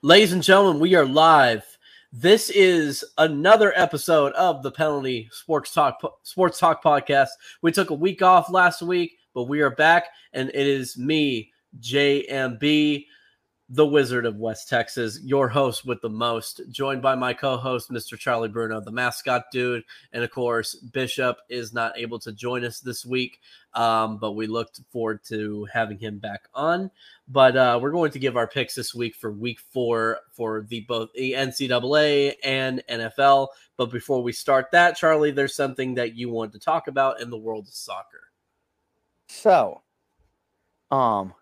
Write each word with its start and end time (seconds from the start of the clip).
Ladies 0.00 0.32
and 0.32 0.42
gentlemen, 0.42 0.80
we 0.80 0.94
are 0.94 1.04
live. 1.04 1.64
This 2.12 2.50
is 2.50 3.04
another 3.18 3.72
episode 3.76 4.32
of 4.32 4.62
the 4.62 4.70
Penalty 4.70 5.28
Sports 5.30 5.72
Talk 5.72 6.00
Sports 6.22 6.58
Talk 6.58 6.82
podcast. 6.82 7.28
We 7.60 7.70
took 7.72 7.90
a 7.90 7.94
week 7.94 8.22
off 8.22 8.50
last 8.50 8.82
week, 8.82 9.18
but 9.34 9.44
we 9.44 9.60
are 9.60 9.70
back, 9.70 10.06
and 10.32 10.48
it 10.48 10.66
is 10.66 10.96
me, 10.96 11.52
JMB, 11.80 13.06
the 13.72 13.86
Wizard 13.86 14.26
of 14.26 14.36
West 14.36 14.68
Texas, 14.68 15.18
your 15.22 15.48
host 15.48 15.86
with 15.86 15.98
the 16.02 16.10
most, 16.10 16.60
joined 16.70 17.00
by 17.00 17.14
my 17.14 17.32
co-host, 17.32 17.90
Mr. 17.90 18.18
Charlie 18.18 18.50
Bruno, 18.50 18.82
the 18.82 18.92
mascot 18.92 19.44
dude, 19.50 19.82
and 20.12 20.22
of 20.22 20.30
course, 20.30 20.74
Bishop 20.74 21.38
is 21.48 21.72
not 21.72 21.96
able 21.96 22.18
to 22.18 22.32
join 22.32 22.66
us 22.66 22.80
this 22.80 23.06
week, 23.06 23.40
um, 23.72 24.18
but 24.18 24.32
we 24.32 24.46
looked 24.46 24.82
forward 24.90 25.24
to 25.24 25.66
having 25.72 25.96
him 25.96 26.18
back 26.18 26.48
on. 26.54 26.90
But 27.28 27.56
uh, 27.56 27.78
we're 27.80 27.92
going 27.92 28.10
to 28.10 28.18
give 28.18 28.36
our 28.36 28.46
picks 28.46 28.74
this 28.74 28.94
week 28.94 29.14
for 29.14 29.32
Week 29.32 29.58
Four 29.58 30.18
for 30.32 30.66
the 30.68 30.80
both 30.80 31.10
the 31.14 31.32
NCAA 31.32 32.34
and 32.44 32.82
NFL. 32.90 33.48
But 33.78 33.90
before 33.90 34.22
we 34.22 34.32
start 34.32 34.70
that, 34.72 34.98
Charlie, 34.98 35.30
there's 35.30 35.56
something 35.56 35.94
that 35.94 36.14
you 36.14 36.28
want 36.28 36.52
to 36.52 36.58
talk 36.58 36.88
about 36.88 37.22
in 37.22 37.30
the 37.30 37.38
world 37.38 37.68
of 37.68 37.74
soccer. 37.74 38.24
So, 39.28 39.80
um, 40.90 41.32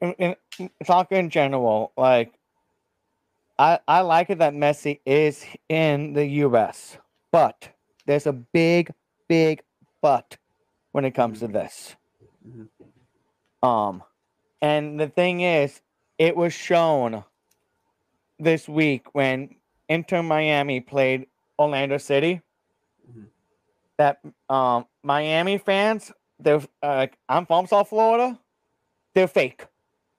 in, 0.00 0.14
in 0.18 0.70
soccer 0.84 1.16
in 1.16 1.30
general, 1.30 1.92
like 1.96 2.32
I 3.58 3.80
I 3.88 4.00
like 4.02 4.30
it 4.30 4.38
that 4.38 4.54
Messi 4.54 5.00
is 5.06 5.44
in 5.68 6.14
the 6.14 6.26
U.S., 6.26 6.98
but 7.32 7.70
there's 8.06 8.26
a 8.26 8.32
big, 8.32 8.92
big 9.28 9.62
but 10.02 10.38
when 10.92 11.04
it 11.04 11.12
comes 11.12 11.40
to 11.40 11.48
Mm-hmm. 11.48 11.54
this. 11.54 11.96
Um, 13.62 14.02
and 14.62 15.00
the 15.00 15.08
thing 15.08 15.40
is, 15.42 15.82
it 16.18 16.36
was 16.36 16.52
shown 16.54 17.24
this 18.38 18.68
week 18.68 19.14
when 19.14 19.56
Inter 19.88 20.22
Miami 20.22 20.80
played 20.80 21.26
Orlando 21.58 21.98
City 21.98 22.42
Mhm. 23.10 23.28
that 23.98 24.20
um 24.48 24.86
Miami 25.04 25.58
fans, 25.58 26.12
they're 26.38 26.62
uh, 26.82 27.06
I'm 27.28 27.46
from 27.46 27.66
South 27.66 27.88
Florida, 27.90 28.38
they're 29.14 29.28
fake. 29.28 29.66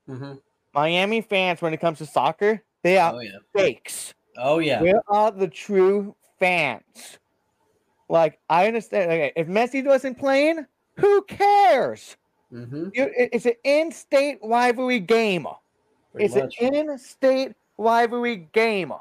Mm-hmm. 0.10 0.34
Miami 0.74 1.22
fans, 1.22 1.62
when 1.62 1.74
it 1.74 1.78
comes 1.82 1.98
to 2.00 2.06
soccer, 2.06 2.62
they 2.84 2.98
are 2.98 3.14
Oh 3.16 3.20
yeah. 3.20 3.38
fakes. 3.56 4.14
Oh 4.38 4.60
yeah. 4.60 4.82
Where 4.82 5.02
are 5.08 5.32
the 5.32 5.48
true 5.48 6.16
fans? 6.40 7.20
Like 8.10 8.40
I 8.50 8.68
understand, 8.68 9.12
okay, 9.12 9.32
if 9.36 9.48
Messi 9.48 9.86
wasn't 9.86 10.18
playing, 10.18 10.66
who 10.98 11.22
cares? 11.24 12.18
Mm-hmm. 12.52 12.90
You- 12.94 13.12
it- 13.18 13.30
It's 13.34 13.46
an 13.46 13.54
in-state 13.64 14.40
rivalry 14.44 15.00
game. 15.00 15.48
it's 16.16 16.36
an 16.36 16.50
in-state 16.60 17.54
rivalry 17.78 18.50
game, 18.54 18.92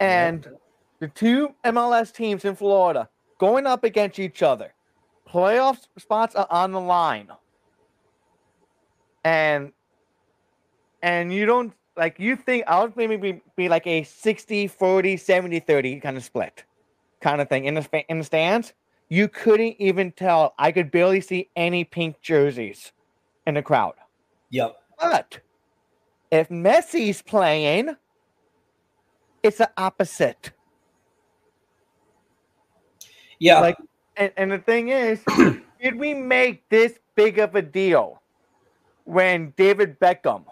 and 0.00 0.46
the 0.98 1.08
two 1.08 1.54
MLS 1.64 2.12
teams 2.12 2.44
in 2.44 2.56
Florida 2.56 3.08
going 3.38 3.66
up 3.66 3.84
against 3.84 4.18
each 4.18 4.42
other. 4.42 4.74
Playoff 5.28 5.78
spots 5.98 6.34
are 6.34 6.46
on 6.50 6.72
the 6.72 6.80
line. 6.80 7.28
And 9.24 9.72
and 11.02 11.32
you 11.32 11.46
don't 11.46 11.72
like 11.96 12.18
you 12.18 12.36
think 12.36 12.64
I 12.66 12.82
would 12.82 12.96
maybe 12.96 13.16
be, 13.16 13.40
be 13.56 13.68
like 13.68 13.86
a 13.86 14.02
60 14.02 14.68
40 14.68 15.16
70 15.16 15.60
30 15.60 16.00
kind 16.00 16.16
of 16.16 16.24
split 16.24 16.64
kind 17.20 17.40
of 17.40 17.48
thing 17.48 17.64
in 17.64 17.74
the 17.74 18.04
in 18.08 18.18
the 18.18 18.24
stands. 18.24 18.72
You 19.08 19.28
couldn't 19.28 19.76
even 19.78 20.12
tell. 20.12 20.54
I 20.58 20.72
could 20.72 20.90
barely 20.90 21.20
see 21.20 21.48
any 21.56 21.84
pink 21.84 22.20
jerseys 22.20 22.92
in 23.46 23.54
the 23.54 23.62
crowd. 23.62 23.94
Yep. 24.50 24.76
But 24.98 25.40
if 26.30 26.48
Messi's 26.48 27.22
playing, 27.22 27.96
it's 29.42 29.58
the 29.58 29.70
opposite. 29.76 30.52
Yeah. 33.38 33.60
Like, 33.60 33.76
and, 34.16 34.32
and 34.36 34.52
the 34.52 34.58
thing 34.58 34.88
is, 34.88 35.20
did 35.82 35.96
we 35.96 36.14
make 36.14 36.66
this 36.70 36.98
big 37.14 37.38
of 37.38 37.54
a 37.54 37.62
deal 37.62 38.22
when 39.04 39.52
David 39.56 39.98
Beckham 39.98 40.44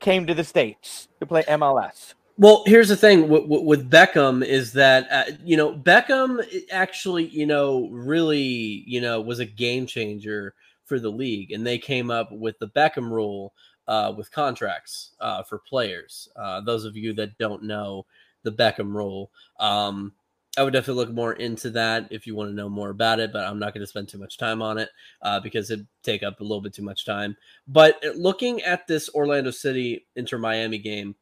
came 0.00 0.26
to 0.26 0.34
the 0.34 0.44
States 0.44 1.08
to 1.20 1.26
play 1.26 1.42
MLS? 1.44 2.14
Well, 2.36 2.64
here's 2.66 2.88
the 2.88 2.96
thing 2.96 3.28
with, 3.28 3.44
with 3.46 3.90
Beckham 3.90 4.44
is 4.44 4.72
that 4.72 5.06
uh, 5.10 5.32
you 5.44 5.56
know 5.56 5.72
Beckham 5.72 6.44
actually 6.72 7.26
you 7.26 7.46
know 7.46 7.88
really 7.90 8.82
you 8.86 9.00
know 9.00 9.20
was 9.20 9.38
a 9.38 9.44
game 9.44 9.86
changer 9.86 10.54
for 10.84 10.98
the 10.98 11.10
league, 11.10 11.52
and 11.52 11.66
they 11.66 11.78
came 11.78 12.10
up 12.10 12.32
with 12.32 12.58
the 12.58 12.68
Beckham 12.68 13.10
rule 13.10 13.54
uh, 13.86 14.12
with 14.16 14.32
contracts 14.32 15.12
uh, 15.20 15.42
for 15.42 15.58
players. 15.58 16.28
Uh, 16.36 16.60
those 16.60 16.84
of 16.84 16.96
you 16.96 17.12
that 17.14 17.38
don't 17.38 17.62
know 17.62 18.04
the 18.42 18.52
Beckham 18.52 18.94
rule, 18.94 19.30
um, 19.60 20.12
I 20.56 20.62
would 20.62 20.72
definitely 20.72 21.04
look 21.04 21.14
more 21.14 21.32
into 21.32 21.70
that 21.70 22.08
if 22.10 22.26
you 22.26 22.36
want 22.36 22.50
to 22.50 22.54
know 22.54 22.68
more 22.68 22.90
about 22.90 23.20
it. 23.20 23.32
But 23.32 23.44
I'm 23.44 23.58
not 23.58 23.74
going 23.74 23.82
to 23.82 23.86
spend 23.88 24.08
too 24.08 24.18
much 24.18 24.38
time 24.38 24.62
on 24.62 24.78
it 24.78 24.88
uh, 25.22 25.40
because 25.40 25.70
it 25.70 25.80
take 26.02 26.22
up 26.22 26.40
a 26.40 26.44
little 26.44 26.60
bit 26.60 26.72
too 26.72 26.82
much 26.82 27.04
time. 27.04 27.36
But 27.66 28.02
looking 28.14 28.62
at 28.62 28.86
this 28.86 29.08
Orlando 29.14 29.50
City 29.50 30.06
Inter 30.14 30.38
Miami 30.38 30.78
game 30.78 31.16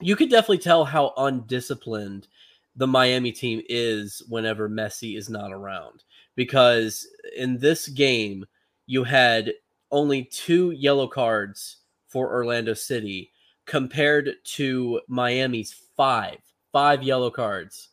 you 0.00 0.16
could 0.16 0.30
definitely 0.30 0.58
tell 0.58 0.84
how 0.84 1.12
undisciplined 1.16 2.26
the 2.74 2.86
Miami 2.86 3.32
team 3.32 3.62
is 3.68 4.22
whenever 4.28 4.68
Messi 4.68 5.16
is 5.16 5.28
not 5.28 5.52
around. 5.52 6.04
Because 6.34 7.06
in 7.36 7.58
this 7.58 7.88
game, 7.88 8.46
you 8.86 9.04
had 9.04 9.52
only 9.90 10.24
two 10.24 10.70
yellow 10.70 11.06
cards 11.06 11.78
for 12.08 12.32
Orlando 12.32 12.74
City 12.74 13.30
compared 13.66 14.30
to 14.44 15.00
Miami's 15.06 15.74
five, 15.96 16.38
five 16.72 17.02
yellow 17.02 17.30
cards 17.30 17.89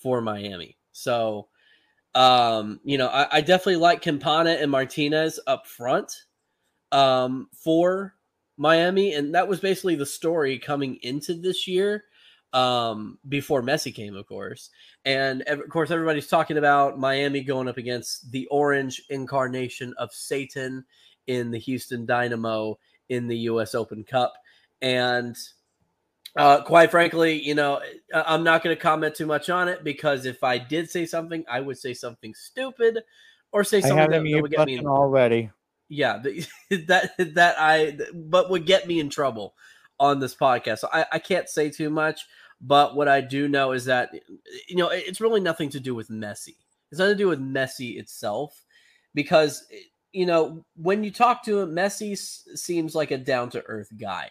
for 0.00 0.20
Miami. 0.20 0.76
So, 0.92 1.48
um, 2.14 2.80
you 2.82 2.98
know, 2.98 3.08
I, 3.08 3.36
I 3.36 3.40
definitely 3.40 3.76
like 3.76 4.02
Campana 4.02 4.50
and 4.50 4.70
Martinez 4.70 5.38
up 5.46 5.66
front 5.66 6.12
um, 6.92 7.48
for 7.52 8.14
Miami, 8.56 9.14
and 9.14 9.34
that 9.34 9.48
was 9.48 9.60
basically 9.60 9.94
the 9.94 10.06
story 10.06 10.58
coming 10.58 10.98
into 11.02 11.34
this 11.34 11.66
year. 11.66 12.04
Um, 12.52 13.18
before 13.28 13.62
Messi 13.62 13.94
came, 13.94 14.16
of 14.16 14.26
course, 14.26 14.70
and 15.04 15.42
of 15.42 15.68
course 15.68 15.92
everybody's 15.92 16.26
talking 16.26 16.58
about 16.58 16.98
Miami 16.98 17.42
going 17.42 17.68
up 17.68 17.76
against 17.76 18.32
the 18.32 18.48
orange 18.48 19.00
incarnation 19.08 19.94
of 19.98 20.12
Satan 20.12 20.84
in 21.28 21.52
the 21.52 21.60
Houston 21.60 22.04
Dynamo 22.06 22.76
in 23.08 23.28
the 23.28 23.38
U.S. 23.38 23.76
Open 23.76 24.02
Cup, 24.02 24.34
and 24.82 25.36
uh, 26.36 26.62
quite 26.62 26.90
frankly, 26.90 27.40
you 27.40 27.54
know, 27.54 27.80
I'm 28.14 28.44
not 28.44 28.62
going 28.62 28.74
to 28.74 28.80
comment 28.80 29.14
too 29.14 29.26
much 29.26 29.50
on 29.50 29.68
it 29.68 29.82
because 29.82 30.26
if 30.26 30.44
I 30.44 30.58
did 30.58 30.90
say 30.90 31.06
something, 31.06 31.44
I 31.48 31.60
would 31.60 31.78
say 31.78 31.94
something 31.94 32.34
stupid 32.34 33.02
or 33.52 33.64
say 33.64 33.80
something 33.80 34.10
that, 34.10 34.22
that 34.22 34.42
would 34.42 34.50
get 34.50 34.66
me 34.66 34.78
in 34.78 34.86
already. 34.86 35.50
yeah 35.88 36.18
the, 36.18 36.46
that 36.86 37.12
that 37.34 37.56
i 37.58 37.98
but 38.14 38.50
would 38.50 38.64
get 38.64 38.86
me 38.86 39.00
in 39.00 39.10
trouble 39.10 39.54
on 39.98 40.18
this 40.18 40.34
podcast. 40.34 40.78
So 40.78 40.88
I, 40.90 41.04
I 41.12 41.18
can't 41.18 41.48
say 41.48 41.70
too 41.70 41.90
much 41.90 42.26
but 42.62 42.94
what 42.94 43.08
i 43.08 43.20
do 43.20 43.48
know 43.48 43.72
is 43.72 43.86
that 43.86 44.10
you 44.68 44.76
know 44.76 44.88
it's 44.88 45.20
really 45.20 45.40
nothing 45.40 45.70
to 45.70 45.80
do 45.80 45.94
with 45.94 46.08
messi. 46.08 46.56
It's 46.90 46.98
nothing 46.98 47.14
to 47.14 47.22
do 47.24 47.28
with 47.28 47.40
messi 47.40 47.98
itself 47.98 48.64
because 49.14 49.64
you 50.12 50.26
know 50.26 50.64
when 50.76 51.04
you 51.04 51.10
talk 51.10 51.44
to 51.44 51.60
him 51.60 51.74
messi 51.74 52.16
seems 52.16 52.94
like 52.94 53.10
a 53.10 53.18
down-to-earth 53.18 53.90
guy 53.98 54.30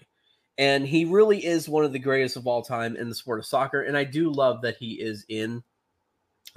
and 0.59 0.86
he 0.86 1.06
really 1.06 1.44
is 1.44 1.68
one 1.68 1.84
of 1.84 1.92
the 1.92 1.97
greatest 1.97 2.36
of 2.36 2.46
all 2.46 2.62
time 2.62 2.96
in 2.96 3.09
the 3.09 3.16
sport 3.16 3.40
of 3.40 3.46
soccer 3.46 3.81
and 3.81 3.97
i 3.97 4.03
do 4.03 4.31
love 4.31 4.62
that 4.62 4.78
he 4.78 4.94
is 4.94 5.25
in 5.30 5.64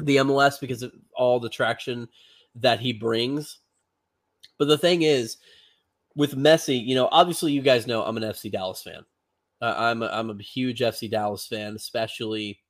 the 0.01 0.17
mls 0.17 0.61
because 0.61 0.83
of 0.83 0.93
all 1.15 1.41
the 1.41 1.49
traction 1.49 2.07
that 2.55 2.81
he 2.81 2.93
brings 2.93 3.61
but 4.59 4.69
the 4.69 4.79
thing 4.79 5.03
is, 5.03 5.39
with 6.15 6.37
Messi, 6.37 6.85
you 6.85 6.95
know, 6.95 7.09
obviously 7.11 7.53
you 7.53 7.63
guys 7.63 7.87
know 7.87 8.05
I'm 8.05 8.17
an 8.17 8.23
FC 8.23 8.51
Dallas 8.51 8.83
fan. 8.83 9.05
Uh, 9.61 9.75
I'm 9.77 10.03
a, 10.03 10.07
I'm 10.07 10.31
a 10.31 10.43
huge 10.43 10.81
FC 10.81 11.11
Dallas 11.11 11.47
fan, 11.47 11.75
especially 11.75 12.61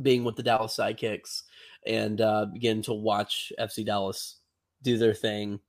being 0.00 0.24
with 0.24 0.36
the 0.36 0.42
Dallas 0.42 0.76
Sidekicks 0.76 1.42
and 1.86 2.20
uh, 2.20 2.46
getting 2.58 2.82
to 2.84 2.94
watch 2.94 3.52
FC 3.58 3.84
Dallas 3.84 4.36
do 4.82 4.98
their 4.98 5.14
thing. 5.14 5.60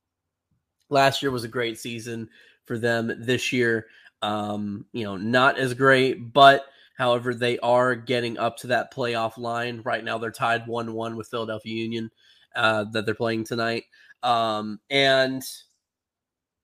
Last 0.89 1.21
year 1.21 1.31
was 1.31 1.43
a 1.43 1.49
great 1.49 1.79
season 1.79 2.29
for 2.65 2.77
them. 2.77 3.11
This 3.19 3.51
year, 3.51 3.87
um, 4.25 4.85
you 4.91 5.03
know, 5.03 5.17
not 5.17 5.59
as 5.59 5.75
great, 5.75 6.33
but 6.33 6.65
however, 6.97 7.35
they 7.35 7.59
are 7.59 7.95
getting 7.95 8.39
up 8.39 8.57
to 8.57 8.67
that 8.67 8.91
playoff 8.91 9.37
line. 9.37 9.81
Right 9.85 10.03
now, 10.03 10.17
they're 10.17 10.31
tied 10.31 10.65
1 10.65 10.93
1 10.93 11.15
with 11.15 11.27
Philadelphia 11.27 11.73
Union 11.73 12.09
uh, 12.55 12.85
that 12.85 13.05
they're 13.05 13.13
playing 13.13 13.43
tonight. 13.43 13.83
Um, 14.23 14.79
and 14.89 15.43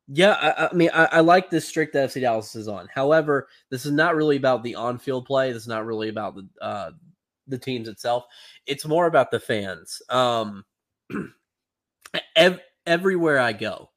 yeah, 0.08 0.32
I, 0.34 0.68
I 0.68 0.74
mean, 0.74 0.90
I, 0.92 1.06
I 1.06 1.20
like 1.20 1.52
this 1.52 1.68
strict 1.68 1.94
that 1.94 2.10
FC 2.10 2.22
Dallas 2.22 2.56
is 2.56 2.68
on. 2.68 2.88
However, 2.94 3.48
this 3.70 3.86
is 3.86 3.92
not 3.92 4.16
really 4.16 4.38
about 4.38 4.64
the 4.64 4.74
on-field 4.74 5.26
play. 5.26 5.52
This 5.52 5.62
is 5.62 5.68
not 5.68 5.86
really 5.86 6.10
about 6.10 6.36
the 6.36 6.48
uh, 6.62 6.92
the 7.48 7.60
teams 7.60 7.88
itself. 7.88 8.26
It's 8.66 8.88
more 8.88 9.06
about 9.06 9.30
the 9.30 9.40
fans. 9.40 10.02
Um, 10.10 10.66
ev- 12.36 12.60
everywhere 12.88 13.38
I 13.38 13.54
go, 13.54 13.91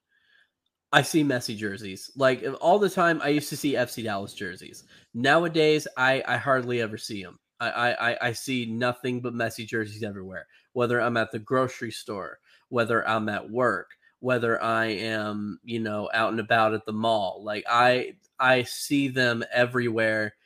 I 0.94 1.02
see 1.02 1.25
Messi 1.25 1.56
jerseys. 1.56 2.12
Like 2.14 2.44
all 2.61 2.79
the 2.79 2.88
time, 2.88 3.20
I 3.20 3.31
used 3.31 3.49
to 3.49 3.56
see 3.56 3.73
FC 3.73 4.05
Dallas 4.05 4.32
jerseys. 4.32 4.85
Nowadays, 5.12 5.88
I, 5.96 6.23
I 6.29 6.37
hardly 6.37 6.81
ever 6.81 6.96
see 6.96 7.20
them. 7.20 7.41
I, 7.58 7.93
I, 7.94 8.29
I 8.29 8.32
see 8.32 8.67
nothing 8.67 9.20
but 9.20 9.35
Messi 9.35 9.67
jerseys 9.67 10.05
everywhere. 10.05 10.46
Whether 10.73 11.00
I'm 11.00 11.17
at 11.17 11.32
the 11.32 11.41
grocery 11.41 11.91
store, 11.91 12.38
whether 12.69 13.06
I'm 13.08 13.29
at 13.29 13.50
work, 13.50 13.91
whether 14.20 14.62
I 14.62 14.87
am, 14.87 15.58
you 15.64 15.81
know, 15.81 16.08
out 16.14 16.31
and 16.31 16.38
about 16.38 16.75
at 16.75 16.87
the 16.87 16.93
mall. 16.93 17.43
Like 17.43 17.64
I 17.69 18.14
I 18.38 18.62
see 18.62 19.08
them 19.08 19.43
everywhere. 19.52 20.37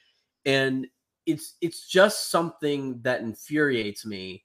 And 0.47 0.87
it's 1.27 1.57
it's 1.61 1.87
just 1.87 2.31
something 2.31 3.03
that 3.03 3.21
infuriates 3.21 4.07
me 4.07 4.45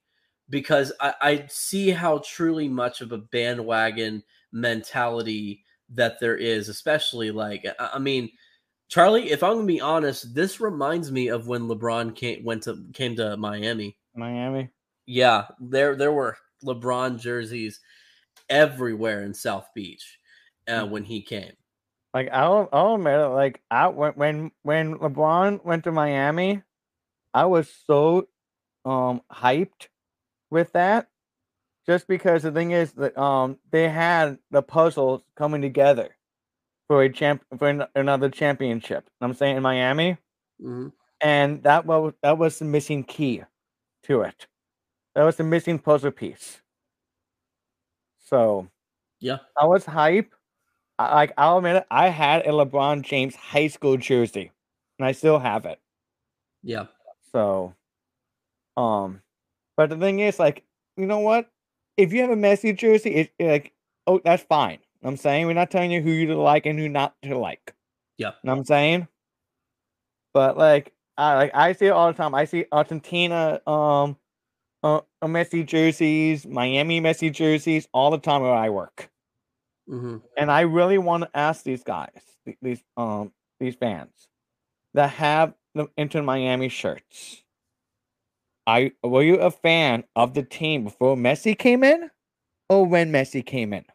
because 0.50 0.92
I, 1.00 1.14
I 1.22 1.46
see 1.48 1.92
how 1.92 2.22
truly 2.26 2.68
much 2.68 3.00
of 3.00 3.14
a 3.14 3.20
bandwagon 3.20 4.22
mentality 4.52 5.64
that 5.90 6.20
there 6.20 6.38
is, 6.38 6.70
especially 6.70 7.32
like 7.32 7.66
I 7.80 8.00
mean, 8.00 8.30
Charlie, 8.90 9.32
if 9.32 9.44
I'm 9.44 9.56
gonna 9.56 9.66
be 9.68 9.82
honest, 9.82 10.36
this 10.36 10.60
reminds 10.60 11.12
me 11.12 11.28
of 11.30 11.48
when 11.48 11.64
LeBron 11.64 12.16
came 12.16 12.44
went 12.44 12.64
to 12.64 12.86
came 12.94 13.16
to 13.18 13.38
Miami. 13.38 13.98
Miami. 14.16 14.70
Yeah, 15.06 15.46
there 15.60 15.96
there 15.96 16.12
were 16.12 16.38
LeBron 16.64 17.20
jerseys 17.20 17.80
everywhere 18.50 19.24
in 19.24 19.34
South 19.34 19.68
Beach 19.74 20.18
uh, 20.68 20.86
when 20.86 21.04
he 21.04 21.22
came. 21.22 21.54
Like 22.14 22.30
I'll 22.32 22.70
I'll 22.72 22.96
admit 22.96 23.20
it, 23.20 23.28
like 23.30 23.62
I 23.72 23.88
when 23.88 24.14
when 24.14 24.52
when 24.62 24.96
LeBron 25.00 25.66
went 25.66 25.86
to 25.86 25.92
Miami, 25.92 26.62
I 27.34 27.46
was 27.46 27.72
so 27.88 28.28
um 28.86 29.22
hyped 29.32 29.88
with 30.52 30.72
that 30.74 31.08
just 31.86 32.08
because 32.08 32.44
the 32.44 32.52
thing 32.52 32.72
is 32.72 32.94
that 32.94 33.18
um 33.18 33.58
they 33.72 33.90
had 33.90 34.38
the 34.52 34.62
puzzles 34.62 35.24
coming 35.36 35.62
together 35.62 36.10
for 36.88 37.04
a 37.04 37.10
champ 37.10 37.44
for 37.58 37.70
an, 37.70 37.84
another 37.96 38.30
championship. 38.30 39.10
I'm 39.22 39.34
saying 39.34 39.58
in 39.58 39.64
Miami, 39.64 40.18
mm-hmm. 40.62 40.90
and 41.22 41.64
that 41.64 41.86
was 41.86 42.14
that 42.22 42.38
was 42.38 42.60
the 42.60 42.66
missing 42.66 43.04
key 43.04 43.44
to 44.04 44.22
it. 44.22 44.48
That 45.16 45.24
was 45.24 45.38
the 45.38 45.44
missing 45.44 45.80
puzzle 45.80 46.12
piece. 46.12 46.62
So, 48.20 48.68
yeah, 49.20 49.40
I 49.58 49.66
was 49.66 49.86
hype. 49.86 50.34
I, 50.98 51.16
like 51.16 51.34
I'll 51.38 51.58
admit 51.58 51.78
it, 51.78 51.86
I 51.92 52.10
had 52.10 52.46
a 52.46 52.50
LeBron 52.50 53.04
James 53.04 53.36
high 53.36 53.68
school 53.68 53.98
jersey, 53.98 54.52
and 54.98 55.06
I 55.06 55.12
still 55.12 55.40
have 55.40 55.66
it. 55.66 55.80
Yeah. 56.64 56.86
So, 57.32 57.76
um, 58.78 59.22
but 59.76 59.90
the 59.90 59.98
thing 59.98 60.20
is, 60.20 60.40
like, 60.40 60.64
you 60.98 61.06
know 61.06 61.20
what? 61.20 61.50
If 61.98 62.14
you 62.14 62.22
have 62.22 62.32
a 62.32 62.36
Messi 62.36 62.76
jersey, 62.78 63.16
it's 63.16 63.32
like, 63.40 63.74
oh, 64.08 64.22
that's 64.24 64.44
fine. 64.44 64.80
I'm 65.04 65.18
saying 65.18 65.48
we're 65.48 65.54
not 65.54 65.72
telling 65.72 65.92
you 65.92 66.02
who 66.02 66.12
you 66.12 66.28
to 66.28 66.38
like 66.38 66.66
and 66.66 66.80
who 66.80 66.88
not 66.90 67.16
to 67.24 67.38
like. 67.38 67.74
Yeah. 68.18 68.32
I'm 68.46 68.64
saying. 68.64 69.08
But 70.34 70.58
like 70.58 70.94
I 71.18 71.36
like 71.36 71.52
I 71.54 71.74
see 71.74 71.88
it 71.88 71.92
all 71.92 72.08
the 72.08 72.18
time. 72.18 72.34
I 72.34 72.46
see 72.46 72.66
Argentina 72.72 73.62
um 73.68 74.18
uh, 74.82 75.02
uh, 75.22 75.28
Messi 75.28 75.66
jerseys, 75.66 76.46
Miami 76.46 77.00
Messi 77.00 77.32
jerseys 77.32 77.88
all 77.94 78.12
the 78.12 78.18
time 78.18 78.42
where 78.42 78.54
I 78.54 78.70
work. 78.70 79.10
Mm-hmm. 79.90 80.18
And 80.38 80.52
I 80.52 80.62
really 80.62 80.98
want 80.98 81.24
to 81.24 81.30
ask 81.34 81.64
these 81.64 81.84
guys, 81.84 82.22
these 82.62 82.84
um 82.98 83.32
these 83.60 83.76
fans 83.76 84.30
that 84.94 85.12
have 85.12 85.54
the 85.76 85.88
Inter 85.98 86.22
Miami 86.22 86.70
shirts 86.70 87.43
I 88.66 88.94
were 89.04 89.24
you 89.24 89.38
a 89.38 89.52
fan 89.52 90.04
of 90.16 90.34
the 90.34 90.44
team 90.44 90.86
before 90.86 91.16
Messi 91.16 91.58
came 91.58 91.84
in, 91.84 92.10
or 92.70 92.86
when 92.86 93.12
Messi 93.12 93.46
came 93.46 93.74
in? 93.74 93.86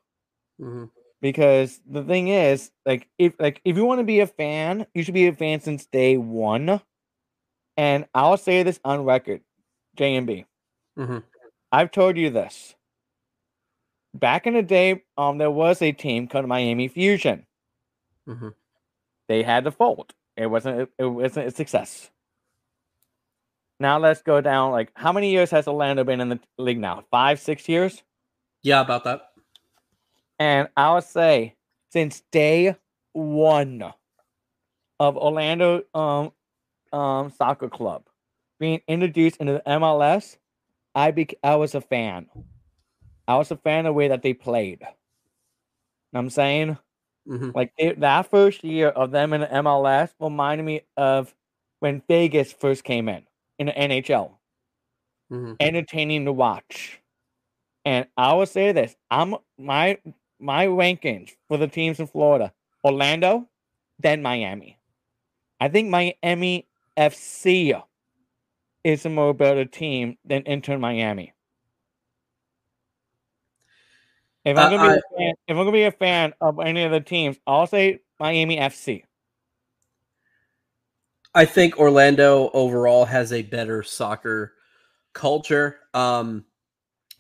Mm-hmm. 0.61 0.85
Because 1.21 1.81
the 1.85 2.05
thing 2.05 2.29
is, 2.29 2.71
like, 2.87 3.09
if 3.19 3.35
like 3.41 3.61
if 3.65 3.77
you 3.77 3.85
want 3.85 4.01
to 4.01 4.05
be 4.05 4.21
a 4.21 4.27
fan, 4.27 4.87
you 4.95 5.03
should 5.03 5.15
be 5.15 5.27
a 5.27 5.33
fan 5.33 5.61
since 5.61 5.87
day 5.87 6.17
one. 6.17 6.81
And 7.77 8.07
I'll 8.15 8.37
say 8.37 8.63
this 8.63 8.81
on 8.85 9.05
record, 9.05 9.41
JMB. 9.97 10.45
Mm-hmm. 10.99 11.19
I've 11.71 11.91
told 11.91 12.17
you 12.17 12.31
this. 12.31 12.75
Back 14.15 14.47
in 14.47 14.55
the 14.55 14.63
day, 14.63 15.03
um, 15.17 15.39
there 15.39 15.51
was 15.51 15.81
a 15.81 15.93
team 15.93 16.27
called 16.27 16.47
Miami 16.47 16.89
Fusion. 16.89 17.47
Mm-hmm. 18.29 18.49
They 19.29 19.43
had 19.43 19.65
to 19.65 19.71
fold. 19.71 20.13
It 20.37 20.47
wasn't. 20.47 20.89
It 20.99 21.05
wasn't 21.05 21.49
a 21.49 21.51
success. 21.51 22.11
Now 23.81 23.99
let's 23.99 24.23
go 24.23 24.41
down. 24.41 24.73
Like, 24.73 24.91
how 24.95 25.13
many 25.13 25.31
years 25.31 25.51
has 25.51 25.69
Orlando 25.69 26.05
been 26.05 26.21
in 26.21 26.29
the 26.29 26.41
league 26.59 26.81
now? 26.81 27.05
Five, 27.11 27.41
six 27.41 27.69
years? 27.69 28.03
Yeah, 28.63 28.81
about 28.81 29.05
that. 29.05 29.31
And 30.39 30.69
I 30.77 30.95
would 30.95 31.05
say 31.05 31.55
since 31.93 32.23
day 32.33 32.77
one 33.13 33.93
of 35.01 35.17
Orlando 35.17 35.83
um 35.95 36.33
um 36.93 37.31
soccer 37.31 37.69
club 37.69 38.05
being 38.59 38.81
introduced 38.89 39.37
into 39.37 39.55
the 39.55 39.63
MLS, 39.67 40.37
I 40.95 41.11
be 41.13 41.29
I 41.43 41.57
was 41.57 41.75
a 41.75 41.81
fan. 41.81 42.27
I 43.27 43.37
was 43.37 43.51
a 43.51 43.57
fan 43.57 43.81
of 43.81 43.91
the 43.91 43.93
way 43.93 44.09
that 44.09 44.23
they 44.23 44.35
played. 44.35 44.83
I'm 46.15 46.31
saying, 46.31 46.79
mm-hmm. 47.29 47.51
like 47.55 47.73
it, 47.77 48.01
that 48.01 48.31
first 48.31 48.65
year 48.65 48.89
of 48.89 49.11
them 49.11 49.33
in 49.33 49.43
the 49.43 49.47
MLS 49.47 50.11
reminded 50.19 50.65
me 50.65 50.81
of 50.97 51.35
when 51.81 52.03
Vegas 52.09 52.53
first 52.53 52.83
came 52.83 53.09
in 53.09 53.28
in 53.59 53.67
the 53.67 53.73
NHL. 53.73 54.33
Mm-hmm. 55.33 55.53
Entertaining 55.61 56.25
to 56.25 56.33
watch. 56.33 57.01
And 57.85 58.07
I 58.17 58.33
will 58.35 58.47
say 58.47 58.73
this: 58.73 58.97
I'm 59.11 59.37
my 59.59 59.99
my 60.41 60.67
rankings 60.67 61.31
for 61.49 61.57
the 61.57 61.69
teams 61.69 62.01
in 62.01 62.07
Florida: 62.07 62.53
Orlando, 62.85 63.49
then 63.99 64.23
Miami. 64.23 64.79
I 65.61 65.69
think 65.69 65.91
Miami 65.91 66.67
FC 66.97 67.83
is 68.85 69.05
a 69.05 69.11
more 69.11 69.35
better 69.35 69.65
team 69.65 70.17
than 70.25 70.43
Inter 70.47 70.79
Miami. 70.79 71.33
If 74.45 74.57
I'm, 74.57 74.71
gonna 74.71 74.83
be 74.83 74.89
uh, 74.89 74.93
I, 74.93 75.19
fan, 75.19 75.35
if 75.47 75.51
I'm 75.51 75.57
gonna 75.57 75.73
be 75.73 75.83
a 75.83 75.93
fan 75.93 76.33
of 76.41 76.61
any 76.61 76.85
of 76.85 76.93
the 76.93 77.01
teams, 77.01 77.37
I'll 77.47 77.67
say 77.67 78.01
Miami 78.19 78.57
FC. 78.57 79.05
I 81.39 81.45
think 81.45 81.79
Orlando 81.79 82.51
overall 82.53 83.05
has 83.05 83.33
a 83.33 83.43
better 83.43 83.85
soccer 83.85 84.55
culture. 85.13 85.79
Um, 85.95 86.47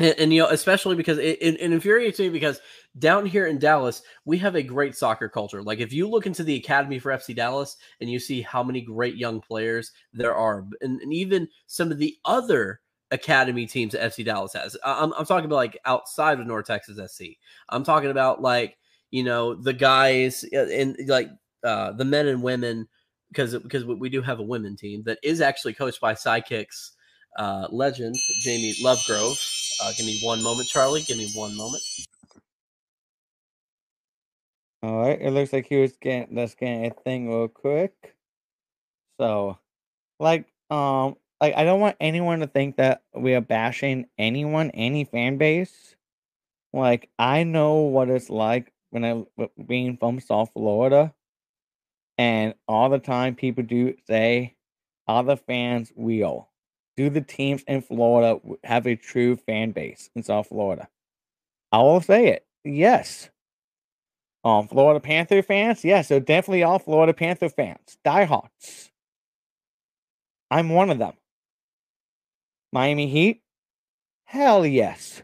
and, 0.01 0.13
and 0.19 0.33
you 0.33 0.43
know, 0.43 0.49
especially 0.49 0.97
because 0.97 1.19
it, 1.19 1.39
it, 1.41 1.61
it, 1.61 1.73
infuriates 1.73 2.19
me 2.19 2.29
because 2.29 2.61
down 2.99 3.27
here 3.27 3.47
in 3.47 3.61
Dallas, 3.61 4.03
we 4.25 4.37
have 4.39 4.57
a 4.57 4.63
great 4.65 4.97
soccer 4.97 5.29
culture. 5.29 5.63
Like 5.63 5.79
if 5.79 5.93
you 5.93 6.09
look 6.09 6.27
into 6.27 6.43
the 6.43 6.57
academy 6.57 6.99
for 6.99 7.13
FC 7.13 7.33
Dallas 7.33 7.77
and 8.01 8.11
you 8.11 8.19
see 8.19 8.43
how 8.43 8.61
many 8.65 8.81
great 8.81 9.15
young 9.15 9.41
players 9.41 9.93
there 10.13 10.35
are, 10.35 10.67
and, 10.81 11.01
and 11.01 11.13
even 11.13 11.47
some 11.69 11.93
of 11.93 11.99
the 11.99 12.17
other 12.25 12.81
academy 13.13 13.67
teams 13.67 13.93
that 13.93 14.03
FC 14.03 14.25
Dallas 14.25 14.53
has. 14.53 14.77
I'm, 14.85 15.13
I'm 15.13 15.27
talking 15.27 15.45
about 15.45 15.55
like 15.55 15.79
outside 15.85 16.41
of 16.41 16.47
North 16.49 16.67
Texas 16.67 16.99
SC. 17.13 17.27
I'm 17.69 17.85
talking 17.85 18.11
about 18.11 18.43
like 18.43 18.79
you 19.13 19.23
know 19.23 19.55
the 19.55 19.73
guys 19.73 20.45
and 20.53 20.97
like 21.07 21.29
uh, 21.63 21.93
the 21.93 22.05
men 22.05 22.27
and 22.27 22.43
women 22.43 22.89
because 23.29 23.57
because 23.59 23.85
we 23.85 24.09
do 24.09 24.23
have 24.23 24.41
a 24.41 24.43
women 24.43 24.77
team 24.77 25.03
that 25.05 25.19
is 25.23 25.41
actually 25.41 25.75
coached 25.75 26.01
by 26.01 26.15
Sidekicks 26.15 26.93
uh, 27.39 27.69
legend 27.71 28.17
Jamie 28.43 28.75
Lovegrove. 28.83 29.39
Uh, 29.83 29.93
give 29.97 30.07
me 30.07 30.19
one 30.23 30.43
moment, 30.43 30.69
Charlie. 30.69 31.03
Give 31.03 31.19
me 31.19 31.31
one 31.35 31.57
moment. 31.57 31.83
All 34.83 35.03
right, 35.03 35.21
it 35.21 35.31
looks 35.33 35.53
like 35.53 35.67
he 35.67 35.77
was 35.77 35.97
getting 36.01 36.37
let's 36.37 36.55
get 36.55 36.87
a 36.87 36.91
thing 37.03 37.29
real 37.29 37.49
quick. 37.49 38.15
So, 39.21 39.59
like, 40.21 40.47
um, 40.71 41.17
like 41.41 41.55
I 41.57 41.65
don't 41.65 41.81
want 41.81 41.97
anyone 42.01 42.41
to 42.41 42.47
think 42.47 42.77
that 42.77 43.03
we 43.15 43.35
are 43.35 43.41
bashing 43.41 44.07
anyone, 44.19 44.71
any 44.73 45.05
fan 45.05 45.37
base. 45.37 45.97
Like, 46.73 47.11
I 47.19 47.45
know 47.45 47.77
what 47.83 48.09
it's 48.11 48.31
like 48.31 48.73
when 48.91 49.05
I 49.05 49.25
being 49.67 49.97
from 49.97 50.21
South 50.21 50.53
Florida 50.53 51.13
and 52.19 52.55
all 52.67 52.91
the 52.91 52.99
time 52.99 53.37
people 53.37 53.65
do 53.65 53.95
say, 54.07 54.57
all 55.07 55.23
the 55.23 55.37
fans 55.37 55.93
will. 55.95 56.49
Do 56.97 57.09
the 57.09 57.21
teams 57.21 57.63
in 57.69 57.81
Florida 57.81 58.41
have 58.65 58.87
a 58.87 58.97
true 58.97 59.37
fan 59.37 59.71
base 59.71 60.11
in 60.17 60.25
South 60.25 60.49
Florida? 60.49 60.89
I 61.71 61.79
will 61.79 62.01
say 62.01 62.27
it. 62.27 62.47
Yes. 62.65 63.31
Um, 64.45 64.69
Florida 64.69 65.01
Panther 65.01 65.43
fans, 65.43 65.85
yes, 65.85 66.09
so 66.09 66.21
definitely 66.21 66.63
all 66.63 66.79
Florida 66.79 67.13
Panther 67.13 67.49
fans, 67.49 67.99
diehards. 68.05 68.91
I'm 70.51 70.71
one 70.71 70.91
of 70.91 70.99
them. 70.99 71.13
Miami 72.73 73.09
Heat, 73.09 73.43
hell 74.25 74.65
yes. 74.65 75.23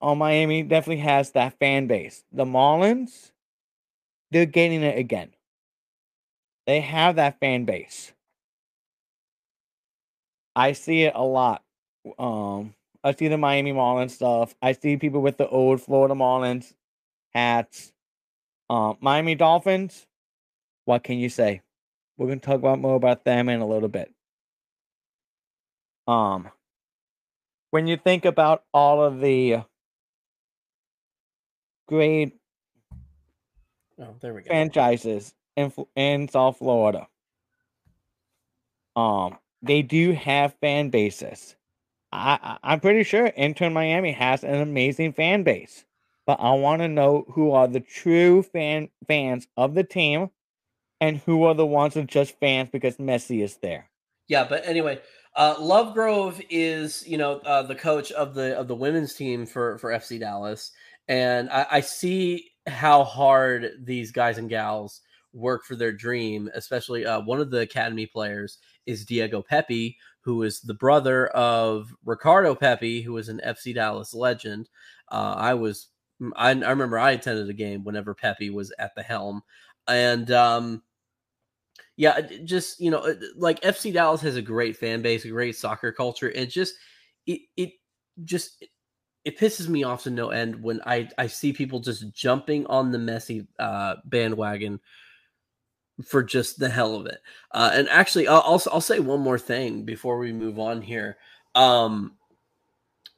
Oh, 0.00 0.14
Miami 0.14 0.62
definitely 0.62 1.02
has 1.02 1.32
that 1.32 1.58
fan 1.58 1.86
base. 1.86 2.24
The 2.30 2.44
Marlins, 2.44 3.32
they're 4.34 4.46
getting 4.46 4.82
it 4.82 4.98
again. 4.98 5.30
They 6.66 6.80
have 6.80 7.16
that 7.16 7.38
fan 7.38 7.66
base. 7.66 8.12
I 10.56 10.72
see 10.72 11.02
it 11.02 11.12
a 11.14 11.22
lot. 11.22 11.62
Um, 12.18 12.74
I 13.04 13.14
see 13.14 13.28
the 13.28 13.38
Miami 13.38 13.72
Marlins 13.72 14.10
stuff. 14.10 14.56
I 14.60 14.72
see 14.72 14.96
people 14.96 15.22
with 15.22 15.36
the 15.36 15.46
old 15.46 15.80
Florida 15.80 16.14
Marlins 16.14 16.72
hats. 17.32 17.92
Um, 18.68 18.96
Miami 19.00 19.36
Dolphins. 19.36 20.04
What 20.84 21.04
can 21.04 21.18
you 21.18 21.28
say? 21.28 21.60
We're 22.18 22.26
gonna 22.26 22.40
talk 22.40 22.56
about 22.56 22.80
more 22.80 22.96
about 22.96 23.24
them 23.24 23.48
in 23.48 23.60
a 23.60 23.66
little 23.66 23.88
bit. 23.88 24.12
Um, 26.08 26.50
when 27.70 27.86
you 27.86 27.96
think 27.96 28.24
about 28.24 28.64
all 28.74 29.00
of 29.00 29.20
the 29.20 29.62
great 31.86 32.36
Oh, 34.00 34.14
there 34.20 34.34
we 34.34 34.42
go. 34.42 34.48
franchises 34.48 35.34
in 35.56 35.72
in 35.96 36.28
South 36.28 36.58
Florida, 36.58 37.08
um, 38.96 39.38
they 39.62 39.82
do 39.82 40.12
have 40.12 40.54
fan 40.60 40.90
bases. 40.90 41.56
I, 42.12 42.38
I 42.42 42.72
I'm 42.72 42.80
pretty 42.80 43.04
sure 43.04 43.26
Inter 43.26 43.70
Miami 43.70 44.12
has 44.12 44.44
an 44.44 44.56
amazing 44.56 45.12
fan 45.12 45.42
base, 45.42 45.84
but 46.26 46.40
I 46.40 46.52
want 46.52 46.82
to 46.82 46.88
know 46.88 47.24
who 47.30 47.52
are 47.52 47.68
the 47.68 47.80
true 47.80 48.42
fan 48.42 48.88
fans 49.06 49.46
of 49.56 49.74
the 49.74 49.84
team, 49.84 50.30
and 51.00 51.18
who 51.18 51.44
are 51.44 51.54
the 51.54 51.66
ones 51.66 51.94
who 51.94 52.00
are 52.00 52.04
just 52.04 52.38
fans 52.40 52.70
because 52.70 52.96
Messi 52.96 53.42
is 53.42 53.56
there. 53.58 53.90
Yeah, 54.26 54.44
but 54.48 54.66
anyway, 54.66 55.00
uh, 55.36 55.56
Lovegrove 55.56 56.44
is 56.50 57.06
you 57.06 57.18
know 57.18 57.38
uh, 57.40 57.62
the 57.62 57.74
coach 57.74 58.10
of 58.12 58.34
the 58.34 58.56
of 58.58 58.68
the 58.68 58.76
women's 58.76 59.14
team 59.14 59.46
for 59.46 59.78
for 59.78 59.90
FC 59.90 60.18
Dallas, 60.18 60.72
and 61.08 61.50
I, 61.50 61.66
I 61.70 61.80
see 61.80 62.50
how 62.66 63.04
hard 63.04 63.72
these 63.82 64.10
guys 64.10 64.38
and 64.38 64.48
gals 64.48 65.00
work 65.32 65.64
for 65.64 65.76
their 65.76 65.92
dream. 65.92 66.50
Especially 66.54 67.06
uh, 67.06 67.20
one 67.20 67.40
of 67.40 67.50
the 67.50 67.60
academy 67.60 68.06
players 68.06 68.58
is 68.86 69.04
Diego 69.04 69.42
Pepe, 69.42 69.96
who 70.20 70.42
is 70.42 70.60
the 70.60 70.74
brother 70.74 71.28
of 71.28 71.94
Ricardo 72.04 72.54
Pepi, 72.54 73.02
who 73.02 73.16
is 73.18 73.28
an 73.28 73.40
FC 73.44 73.74
Dallas 73.74 74.14
legend. 74.14 74.68
Uh, 75.10 75.34
I 75.36 75.54
was 75.54 75.88
I, 76.36 76.50
I 76.50 76.70
remember 76.70 76.98
I 76.98 77.12
attended 77.12 77.48
a 77.50 77.54
game 77.54 77.84
whenever 77.84 78.14
Pepe 78.14 78.50
was 78.50 78.72
at 78.78 78.94
the 78.94 79.02
helm, 79.02 79.42
and 79.88 80.30
um, 80.30 80.82
yeah, 81.96 82.20
just 82.44 82.80
you 82.80 82.90
know, 82.90 83.14
like 83.36 83.60
FC 83.62 83.92
Dallas 83.92 84.20
has 84.22 84.36
a 84.36 84.42
great 84.42 84.76
fan 84.76 85.02
base, 85.02 85.24
a 85.24 85.28
great 85.28 85.56
soccer 85.56 85.92
culture, 85.92 86.28
and 86.28 86.48
just 86.50 86.74
it 87.26 87.42
it 87.56 87.72
just 88.24 88.64
it, 89.24 89.38
pisses 89.38 89.68
me 89.68 89.84
off 89.84 90.04
to 90.04 90.10
no 90.10 90.30
end 90.30 90.62
when 90.62 90.80
I 90.86 91.08
I 91.18 91.26
see 91.26 91.52
people 91.52 91.80
just 91.80 92.12
jumping 92.12 92.66
on 92.66 92.90
the 92.90 92.98
Messi 92.98 93.46
uh, 93.58 93.96
bandwagon 94.04 94.80
for 96.04 96.22
just 96.22 96.58
the 96.58 96.68
hell 96.68 96.96
of 96.96 97.06
it. 97.06 97.20
Uh, 97.52 97.70
and 97.72 97.88
actually, 97.88 98.28
I'll, 98.28 98.42
I'll 98.44 98.62
I'll 98.72 98.80
say 98.80 99.00
one 99.00 99.20
more 99.20 99.38
thing 99.38 99.84
before 99.84 100.18
we 100.18 100.32
move 100.32 100.58
on 100.58 100.82
here. 100.82 101.16
Um, 101.54 102.16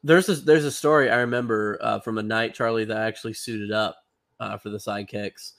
there's 0.03 0.29
a, 0.29 0.35
there's 0.37 0.65
a 0.65 0.71
story 0.71 1.11
I 1.11 1.17
remember 1.17 1.79
uh, 1.81 2.01
from 2.01 2.19
a 2.19 2.23
night 2.23 2.55
Charlie 2.55 2.85
that 2.85 2.97
I 2.97 3.07
actually 3.07 3.35
suited 3.35 3.73
up 3.73 3.97
uh, 4.39 4.57
for 4.59 4.71
the 4.71 4.79
sidekicks, 4.79 5.53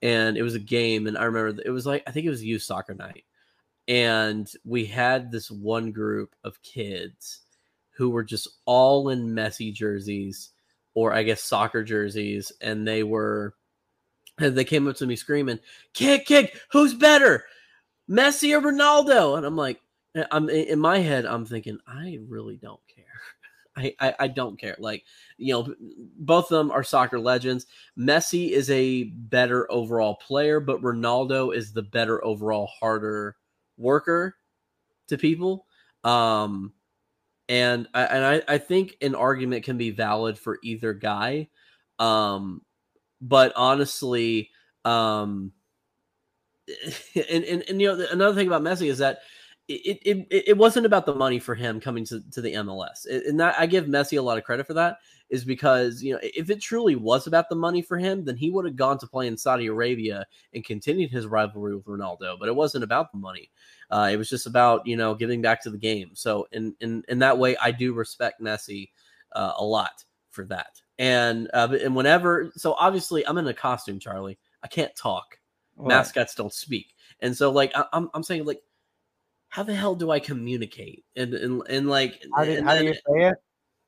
and 0.00 0.36
it 0.36 0.42
was 0.42 0.54
a 0.54 0.60
game, 0.60 1.06
and 1.06 1.18
I 1.18 1.24
remember 1.24 1.60
it 1.64 1.70
was 1.70 1.86
like 1.86 2.02
I 2.06 2.10
think 2.10 2.26
it 2.26 2.30
was 2.30 2.44
youth 2.44 2.62
soccer 2.62 2.94
night, 2.94 3.24
and 3.88 4.50
we 4.64 4.86
had 4.86 5.30
this 5.30 5.50
one 5.50 5.92
group 5.92 6.34
of 6.44 6.62
kids 6.62 7.42
who 8.00 8.08
were 8.08 8.24
just 8.24 8.48
all 8.64 9.10
in 9.10 9.34
Messi 9.34 9.70
jerseys 9.74 10.52
or 10.94 11.12
I 11.12 11.22
guess 11.22 11.42
soccer 11.42 11.84
jerseys, 11.84 12.50
and 12.62 12.88
they 12.88 13.02
were 13.02 13.54
they 14.38 14.64
came 14.64 14.88
up 14.88 14.96
to 14.96 15.06
me 15.06 15.16
screaming, 15.16 15.60
"Kick, 15.92 16.24
kick! 16.24 16.58
Who's 16.72 16.94
better, 16.94 17.44
Messi 18.08 18.56
or 18.56 18.62
Ronaldo?" 18.62 19.36
And 19.36 19.44
I'm 19.44 19.54
like, 19.54 19.82
I'm 20.30 20.48
in 20.48 20.80
my 20.80 21.00
head, 21.00 21.26
I'm 21.26 21.44
thinking, 21.44 21.78
I 21.86 22.20
really 22.26 22.56
don't 22.56 22.80
care. 22.88 23.04
I, 23.76 23.94
I, 24.00 24.14
I 24.20 24.28
don't 24.28 24.58
care. 24.58 24.76
Like, 24.78 25.04
you 25.36 25.52
know, 25.52 25.74
both 26.18 26.50
of 26.50 26.56
them 26.56 26.70
are 26.70 26.82
soccer 26.82 27.20
legends. 27.20 27.66
Messi 27.98 28.48
is 28.50 28.70
a 28.70 29.04
better 29.04 29.70
overall 29.70 30.14
player, 30.16 30.58
but 30.58 30.80
Ronaldo 30.80 31.54
is 31.54 31.74
the 31.74 31.82
better 31.82 32.24
overall, 32.24 32.66
harder 32.80 33.36
worker 33.76 34.36
to 35.08 35.18
people. 35.18 35.66
Um, 36.02 36.72
and 37.50 37.88
I, 37.92 38.04
and 38.04 38.24
I, 38.24 38.54
I 38.54 38.58
think 38.58 38.96
an 39.02 39.16
argument 39.16 39.64
can 39.64 39.76
be 39.76 39.90
valid 39.90 40.38
for 40.38 40.60
either 40.62 40.94
guy. 40.94 41.48
Um, 41.98 42.62
but 43.20 43.52
honestly, 43.56 44.50
um, 44.84 45.50
and, 47.28 47.44
and, 47.44 47.64
and 47.68 47.80
you 47.80 47.88
know, 47.88 48.06
another 48.12 48.36
thing 48.36 48.46
about 48.46 48.62
Messi 48.62 48.88
is 48.88 48.98
that 48.98 49.18
it, 49.66 49.98
it, 50.02 50.26
it 50.30 50.56
wasn't 50.56 50.86
about 50.86 51.06
the 51.06 51.14
money 51.14 51.40
for 51.40 51.56
him 51.56 51.80
coming 51.80 52.04
to, 52.06 52.22
to 52.30 52.40
the 52.40 52.54
MLS. 52.54 53.04
And 53.06 53.40
that 53.40 53.56
I 53.58 53.66
give 53.66 53.86
Messi 53.86 54.16
a 54.16 54.22
lot 54.22 54.38
of 54.38 54.44
credit 54.44 54.66
for 54.66 54.74
that 54.74 54.98
is 55.30 55.44
because, 55.44 56.02
you 56.02 56.12
know, 56.12 56.20
if 56.22 56.50
it 56.50 56.60
truly 56.60 56.96
was 56.96 57.26
about 57.26 57.48
the 57.48 57.54
money 57.54 57.80
for 57.80 57.96
him, 57.96 58.24
then 58.24 58.36
he 58.36 58.50
would 58.50 58.64
have 58.64 58.76
gone 58.76 58.98
to 58.98 59.06
play 59.06 59.26
in 59.26 59.36
Saudi 59.36 59.66
Arabia 59.66 60.26
and 60.52 60.64
continued 60.64 61.10
his 61.10 61.26
rivalry 61.26 61.74
with 61.74 61.86
Ronaldo. 61.86 62.38
But 62.38 62.48
it 62.48 62.54
wasn't 62.54 62.84
about 62.84 63.12
the 63.12 63.18
money. 63.18 63.50
Uh, 63.90 64.10
it 64.12 64.16
was 64.16 64.28
just 64.28 64.46
about, 64.46 64.86
you 64.86 64.96
know, 64.96 65.14
giving 65.14 65.40
back 65.40 65.62
to 65.62 65.70
the 65.70 65.78
game. 65.78 66.10
So 66.14 66.46
in, 66.52 66.74
in, 66.80 67.02
in 67.08 67.20
that 67.20 67.38
way, 67.38 67.56
I 67.56 67.70
do 67.70 67.94
respect 67.94 68.42
Messi 68.42 68.90
uh, 69.32 69.52
a 69.56 69.64
lot 69.64 70.04
for 70.30 70.44
that. 70.46 70.80
And, 70.98 71.48
uh, 71.54 71.76
and 71.80 71.96
whenever, 71.96 72.52
so 72.56 72.74
obviously 72.74 73.26
I'm 73.26 73.38
in 73.38 73.46
a 73.46 73.54
costume, 73.54 73.98
Charlie. 73.98 74.38
I 74.62 74.68
can't 74.68 74.94
talk. 74.94 75.38
Mascots 75.78 76.34
don't 76.34 76.52
speak. 76.52 76.94
And 77.20 77.34
so 77.34 77.50
like, 77.50 77.72
I, 77.74 77.84
I'm, 77.92 78.10
I'm 78.12 78.22
saying 78.22 78.44
like, 78.44 78.60
how 79.48 79.62
the 79.62 79.74
hell 79.74 79.94
do 79.94 80.10
I 80.10 80.20
communicate? 80.20 81.04
And 81.16 81.34
and, 81.34 81.62
and 81.68 81.88
like 81.88 82.22
How 82.36 82.44
do, 82.44 82.52
and 82.52 82.66
how 82.66 82.74
then, 82.74 82.82
do 82.82 82.88
you 82.88 82.94
say 82.94 83.34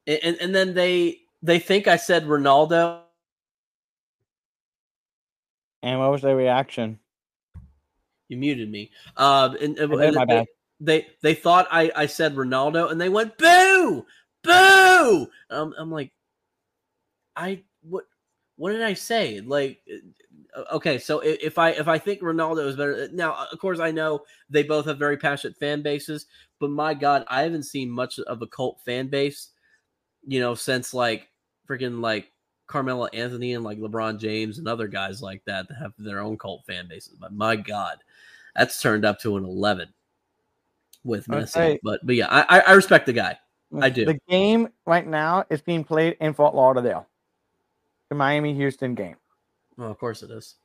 it? 0.07 0.21
and, 0.25 0.37
and 0.41 0.55
then 0.55 0.75
they 0.75 1.21
they 1.43 1.59
think 1.59 1.89
I 1.89 1.97
said 1.97 2.25
Ronaldo. 2.27 3.01
And 5.83 5.99
what 5.99 6.11
was 6.11 6.23
their 6.23 6.37
reaction? 6.37 6.99
You 8.29 8.37
muted 8.37 8.71
me. 8.71 8.91
Um 9.17 9.57
and, 9.57 9.79
and, 9.79 9.93
and 9.93 10.17
my 10.17 10.25
they, 10.25 10.35
bad. 10.35 10.47
they 10.81 11.07
they 11.23 11.35
thought 11.35 11.67
I 11.71 11.91
I 11.95 12.07
said 12.07 12.35
Ronaldo 12.35 12.91
and 12.91 13.01
they 13.01 13.09
went 13.09 13.37
boo 13.37 14.07
boo. 14.43 15.29
Um, 15.51 15.75
I'm 15.79 15.91
like, 15.91 16.13
I 17.37 17.63
what 17.83 18.05
what 18.57 18.73
did 18.73 18.83
I 18.83 18.95
say? 18.95 19.41
Like, 19.41 19.81
uh, 20.57 20.65
okay, 20.75 20.99
so 20.99 21.21
if 21.21 21.59
I 21.59 21.71
if 21.71 21.89
I 21.89 21.99
think 21.99 22.21
Ronaldo 22.21 22.67
is 22.67 22.77
better 22.77 23.09
now, 23.13 23.47
of 23.51 23.59
course 23.59 23.81
I 23.81 23.91
know 23.91 24.23
they 24.51 24.63
both 24.63 24.87
have 24.87 24.99
very 24.99 25.17
passionate 25.17 25.57
fan 25.57 25.83
bases, 25.83 26.27
but 26.61 26.71
my 26.71 26.95
God, 26.95 27.25
I 27.29 27.43
haven't 27.43 27.65
seen 27.65 27.91
much 27.91 28.19
of 28.19 28.43
a 28.43 28.47
cult 28.47 28.81
fan 28.85 29.09
base, 29.09 29.49
you 30.27 30.41
know, 30.41 30.55
since 30.55 30.93
like 30.93 31.29
freaking 31.69 32.01
like 32.01 32.31
Carmelo 32.67 33.07
Anthony 33.07 33.55
and 33.55 33.65
like 33.65 33.79
LeBron 33.79 34.19
James 34.19 34.59
and 34.59 34.67
other 34.69 34.89
guys 34.89 35.21
like 35.23 35.45
that 35.45 35.69
that 35.69 35.75
have 35.75 35.93
their 35.99 36.21
own 36.21 36.39
cult 36.39 36.65
fan 36.67 36.89
bases. 36.89 37.15
But 37.19 37.33
my 37.33 37.57
God, 37.57 37.99
that's 38.55 38.81
turned 38.81 39.05
up 39.05 39.19
to 39.21 39.37
an 39.37 39.45
eleven 39.45 39.89
with 41.05 41.31
I'd 41.31 41.45
Messi. 41.45 41.49
say- 41.49 41.81
But 41.83 42.01
but 42.07 42.15
yeah, 42.17 42.29
I 42.31 42.61
I- 42.61 42.73
respect 42.73 43.07
the 43.07 43.13
guy. 43.13 43.39
I 43.81 43.89
do. 43.89 44.05
The 44.05 44.21
game 44.29 44.69
right 44.87 45.07
now 45.07 45.45
is 45.49 45.63
being 45.63 45.83
played 45.83 46.19
in 46.21 46.35
Fort 46.35 46.55
Lauderdale. 46.55 47.07
The 48.11 48.15
Miami 48.15 48.53
Houston 48.55 48.95
game. 48.95 49.17
Well, 49.79 49.91
of 49.91 49.99
course 49.99 50.23
it 50.23 50.31
is. 50.31 50.57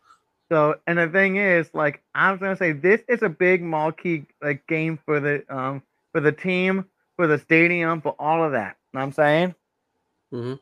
So, 0.51 0.75
and 0.87 0.97
the 0.97 1.07
thing 1.07 1.37
is, 1.37 1.69
like, 1.73 2.01
I 2.15 2.31
was 2.31 2.39
gonna 2.41 2.57
say, 2.57 2.73
this 2.73 3.01
is 3.07 3.21
a 3.23 3.29
big 3.29 3.61
marquee 3.63 4.25
like 4.41 4.65
game 4.67 4.99
for 5.05 5.19
the 5.21 5.43
um 5.49 5.81
for 6.11 6.19
the 6.21 6.31
team, 6.33 6.85
for 7.15 7.27
the 7.27 7.37
stadium, 7.37 8.01
for 8.01 8.15
all 8.19 8.43
of 8.43 8.51
that. 8.53 8.75
You 8.93 8.97
Know 8.97 8.99
what 8.99 9.05
I'm 9.07 9.11
saying, 9.13 9.55
hmm 10.31 10.53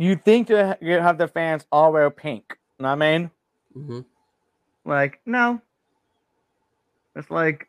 you 0.00 0.16
think 0.16 0.48
you 0.48 0.56
have 0.56 1.18
the 1.18 1.28
fans 1.28 1.66
all 1.70 1.92
wear 1.92 2.10
pink. 2.10 2.56
You 2.78 2.84
Know 2.84 2.88
what 2.88 3.02
I 3.02 3.18
mean, 3.18 3.30
hmm 3.74 4.00
like, 4.84 5.20
no. 5.26 5.60
It's 7.14 7.30
like 7.30 7.68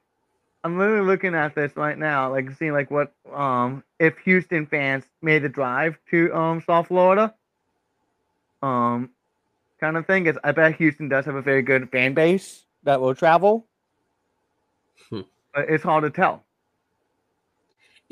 I'm 0.64 0.78
literally 0.78 1.06
looking 1.06 1.36
at 1.36 1.56
this 1.56 1.76
right 1.76 1.98
now, 1.98 2.32
like 2.32 2.50
seeing 2.52 2.72
like 2.72 2.90
what 2.90 3.12
um 3.34 3.84
if 4.00 4.18
Houston 4.20 4.66
fans 4.66 5.04
made 5.22 5.44
the 5.44 5.50
drive 5.50 5.98
to 6.12 6.34
um 6.34 6.62
South 6.66 6.88
Florida. 6.88 7.34
Um 8.62 9.10
kind 9.80 9.98
of 9.98 10.06
thing 10.08 10.28
is 10.28 10.38
I 10.44 10.52
bet 10.52 10.76
Houston 10.76 11.10
does 11.10 11.26
have 11.26 11.36
a 11.36 11.42
very 11.42 11.64
good 11.64 11.90
fan 11.90 12.14
base 12.14 12.66
that 12.84 13.02
will 13.02 13.16
travel. 13.16 13.68
Hmm. 15.10 15.22
But 15.54 15.70
it's 15.70 15.84
hard 15.84 16.04
to 16.04 16.10
tell. 16.10 16.46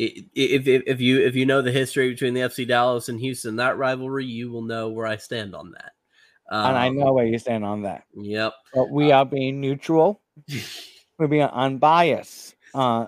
If, 0.02 0.66
if 0.66 0.84
if 0.88 1.02
you 1.02 1.20
if 1.20 1.36
you 1.36 1.46
know 1.46 1.62
the 1.62 1.74
history 1.74 2.10
between 2.10 2.34
the 2.34 2.40
FC 2.42 2.66
Dallas 2.66 3.10
and 3.10 3.20
Houston, 3.20 3.58
that 3.58 3.78
rivalry, 3.78 4.24
you 4.26 4.50
will 4.50 4.62
know 4.62 4.88
where 4.88 5.06
I 5.06 5.18
stand 5.18 5.54
on 5.54 5.72
that. 5.72 5.92
and 6.50 6.78
I 6.78 6.88
Um, 6.88 6.98
know 6.98 7.12
where 7.12 7.26
you 7.26 7.38
stand 7.38 7.66
on 7.66 7.82
that. 7.82 8.06
Yep. 8.16 8.54
But 8.74 8.92
we 8.92 9.12
are 9.12 9.26
being 9.26 9.60
neutral. 9.60 10.22
We're 11.18 11.28
being 11.28 11.44
unbiased 11.44 12.56
uh 12.74 13.08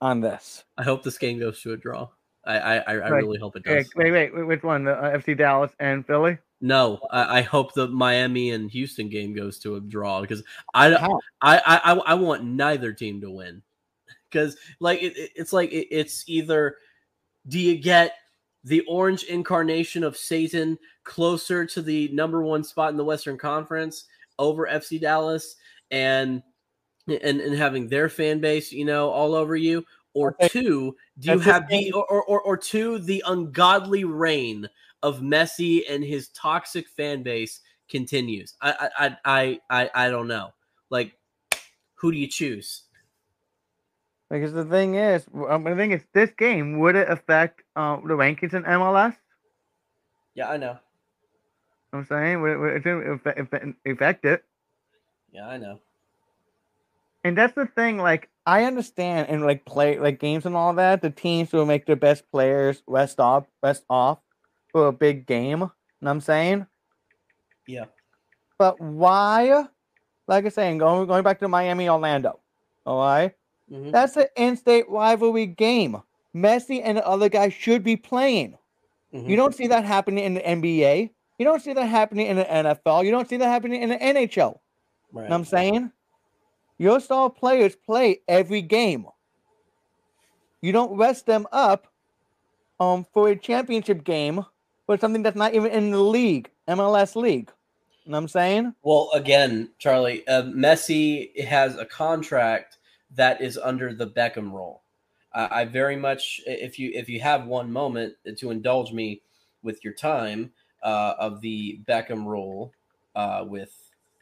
on 0.00 0.20
this. 0.22 0.64
I 0.78 0.84
hope 0.84 1.02
this 1.02 1.18
game 1.18 1.38
goes 1.38 1.60
to 1.62 1.72
a 1.72 1.76
draw. 1.76 2.08
I 2.46 2.58
I, 2.58 2.76
I 2.78 2.94
Right. 2.94 3.22
really 3.22 3.38
hope 3.38 3.56
it 3.56 3.64
does. 3.64 3.92
wait, 3.94 4.10
wait, 4.10 4.34
wait, 4.34 4.42
which 4.46 4.62
one? 4.62 4.84
The 4.84 4.92
uh, 4.92 5.18
FC 5.18 5.36
Dallas 5.36 5.72
and 5.80 6.06
Philly? 6.06 6.38
No, 6.62 6.98
I, 7.10 7.40
I 7.40 7.42
hope 7.42 7.74
the 7.74 7.88
Miami 7.88 8.52
and 8.52 8.70
Houston 8.70 9.10
game 9.10 9.34
goes 9.34 9.58
to 9.60 9.76
a 9.76 9.80
draw 9.80 10.22
because 10.22 10.42
I? 10.72 10.94
I, 11.42 11.58
I 11.58 11.60
I 11.92 11.92
I 11.92 12.14
want 12.14 12.42
neither 12.42 12.94
team 12.94 13.20
to 13.20 13.30
win 13.30 13.60
because 14.34 14.56
like 14.80 15.00
it, 15.02 15.16
it- 15.16 15.30
it's 15.36 15.52
like 15.52 15.72
it, 15.72 15.86
it's 15.90 16.24
either 16.26 16.76
do 17.48 17.58
you 17.60 17.76
get 17.78 18.14
the 18.64 18.80
orange 18.88 19.24
incarnation 19.24 20.02
of 20.02 20.16
Satan 20.16 20.78
closer 21.04 21.66
to 21.66 21.82
the 21.82 22.08
number 22.08 22.42
one 22.42 22.64
spot 22.64 22.90
in 22.90 22.96
the 22.96 23.04
Western 23.04 23.36
Conference 23.38 24.04
over 24.38 24.66
FC 24.66 25.00
Dallas 25.00 25.56
and 25.90 26.42
and, 27.06 27.40
and 27.40 27.54
having 27.54 27.86
their 27.86 28.08
fan 28.08 28.40
base, 28.40 28.72
you 28.72 28.86
know, 28.86 29.10
all 29.10 29.34
over 29.34 29.54
you? 29.56 29.84
Or 30.14 30.34
okay. 30.40 30.48
two, 30.48 30.96
do 31.18 31.32
you 31.32 31.38
have 31.40 31.68
the 31.68 31.92
or, 31.92 32.04
or 32.22 32.40
or 32.40 32.56
two 32.56 32.98
the 32.98 33.22
ungodly 33.26 34.04
reign 34.04 34.68
of 35.02 35.20
Messi 35.20 35.82
and 35.90 36.02
his 36.02 36.28
toxic 36.28 36.88
fan 36.88 37.22
base 37.22 37.60
continues? 37.88 38.54
I 38.62 38.88
I 38.98 39.16
I 39.24 39.60
I 39.70 39.90
I 40.06 40.10
don't 40.10 40.28
know. 40.28 40.50
Like, 40.88 41.18
who 41.94 42.12
do 42.12 42.16
you 42.18 42.28
choose? 42.28 42.84
Because 44.30 44.52
the 44.52 44.64
thing 44.64 44.94
is, 44.94 45.24
um, 45.48 45.64
the 45.64 45.76
thing 45.76 45.92
is, 45.92 46.02
this 46.12 46.30
game 46.30 46.78
would 46.78 46.96
it 46.96 47.08
affect 47.08 47.62
um, 47.76 48.06
the 48.06 48.14
rankings 48.14 48.54
in 48.54 48.64
MLS? 48.64 49.16
Yeah, 50.34 50.48
I 50.48 50.56
know. 50.56 50.78
I'm 51.92 52.04
saying 52.06 52.42
would 52.42 52.50
it, 52.50 52.58
would 52.58 52.86
it 52.86 53.76
affect 53.86 54.24
it? 54.24 54.44
Yeah, 55.32 55.46
I 55.46 55.58
know. 55.58 55.78
And 57.22 57.38
that's 57.38 57.54
the 57.54 57.66
thing. 57.66 57.98
Like, 57.98 58.28
I 58.46 58.64
understand 58.64 59.28
in 59.28 59.44
like 59.44 59.64
play 59.64 59.98
like 59.98 60.18
games 60.18 60.44
and 60.44 60.56
all 60.56 60.74
that, 60.74 61.00
the 61.00 61.10
teams 61.10 61.52
will 61.52 61.66
make 61.66 61.86
their 61.86 61.96
best 61.96 62.30
players 62.30 62.82
rest 62.86 63.20
off, 63.20 63.46
rest 63.62 63.84
off 63.88 64.18
for 64.72 64.88
a 64.88 64.92
big 64.92 65.26
game. 65.26 65.60
You 65.60 65.70
know 66.02 66.10
I'm 66.10 66.20
saying? 66.20 66.66
Yeah. 67.66 67.84
But 68.58 68.80
why? 68.80 69.66
Like 70.28 70.44
I 70.44 70.46
am 70.46 70.50
saying, 70.50 70.78
going 70.78 71.06
going 71.06 71.22
back 71.22 71.40
to 71.40 71.48
Miami, 71.48 71.88
Orlando. 71.88 72.40
All 72.84 72.98
right? 72.98 73.34
Mm-hmm. 73.70 73.90
That's 73.90 74.16
an 74.16 74.26
in-state 74.36 74.88
rivalry 74.88 75.46
game. 75.46 76.02
Messi 76.34 76.80
and 76.82 76.98
the 76.98 77.06
other 77.06 77.28
guy 77.28 77.48
should 77.48 77.84
be 77.84 77.96
playing. 77.96 78.58
Mm-hmm. 79.12 79.28
You 79.30 79.36
don't 79.36 79.54
see 79.54 79.68
that 79.68 79.84
happening 79.84 80.24
in 80.24 80.34
the 80.34 80.40
NBA. 80.40 81.10
You 81.38 81.44
don't 81.44 81.62
see 81.62 81.72
that 81.72 81.86
happening 81.86 82.26
in 82.26 82.36
the 82.36 82.44
NFL. 82.44 83.04
You 83.04 83.10
don't 83.10 83.28
see 83.28 83.36
that 83.36 83.48
happening 83.48 83.82
in 83.82 83.90
the 83.90 83.96
NHL. 83.96 84.58
Right. 85.12 85.24
You 85.24 85.28
know 85.28 85.36
I'm 85.36 85.44
saying? 85.44 85.92
Your 86.78 87.00
star 87.00 87.30
players 87.30 87.76
play 87.76 88.20
every 88.26 88.62
game. 88.62 89.06
You 90.60 90.72
don't 90.72 90.96
rest 90.96 91.26
them 91.26 91.46
up 91.52 91.86
um, 92.80 93.06
for 93.12 93.28
a 93.28 93.36
championship 93.36 94.02
game 94.02 94.44
for 94.86 94.98
something 94.98 95.22
that's 95.22 95.36
not 95.36 95.54
even 95.54 95.70
in 95.70 95.90
the 95.90 96.00
league, 96.00 96.50
MLS 96.68 97.14
league. 97.14 97.50
You 98.04 98.12
know 98.12 98.16
what 98.16 98.22
I'm 98.24 98.28
saying? 98.28 98.74
Well, 98.82 99.10
again, 99.14 99.70
Charlie, 99.78 100.26
uh, 100.26 100.42
Messi 100.42 101.38
has 101.44 101.76
a 101.76 101.84
contract 101.84 102.78
that 103.16 103.40
is 103.40 103.58
under 103.58 103.94
the 103.94 104.08
Beckham 104.08 104.52
rule. 104.52 104.82
I, 105.32 105.62
I 105.62 105.64
very 105.64 105.96
much, 105.96 106.40
if 106.46 106.78
you 106.78 106.90
if 106.94 107.08
you 107.08 107.20
have 107.20 107.46
one 107.46 107.70
moment 107.70 108.14
to 108.36 108.50
indulge 108.50 108.92
me 108.92 109.22
with 109.62 109.82
your 109.84 109.94
time 109.94 110.52
uh, 110.82 111.14
of 111.18 111.40
the 111.40 111.80
Beckham 111.88 112.26
rule 112.26 112.72
uh, 113.16 113.44
with 113.46 113.72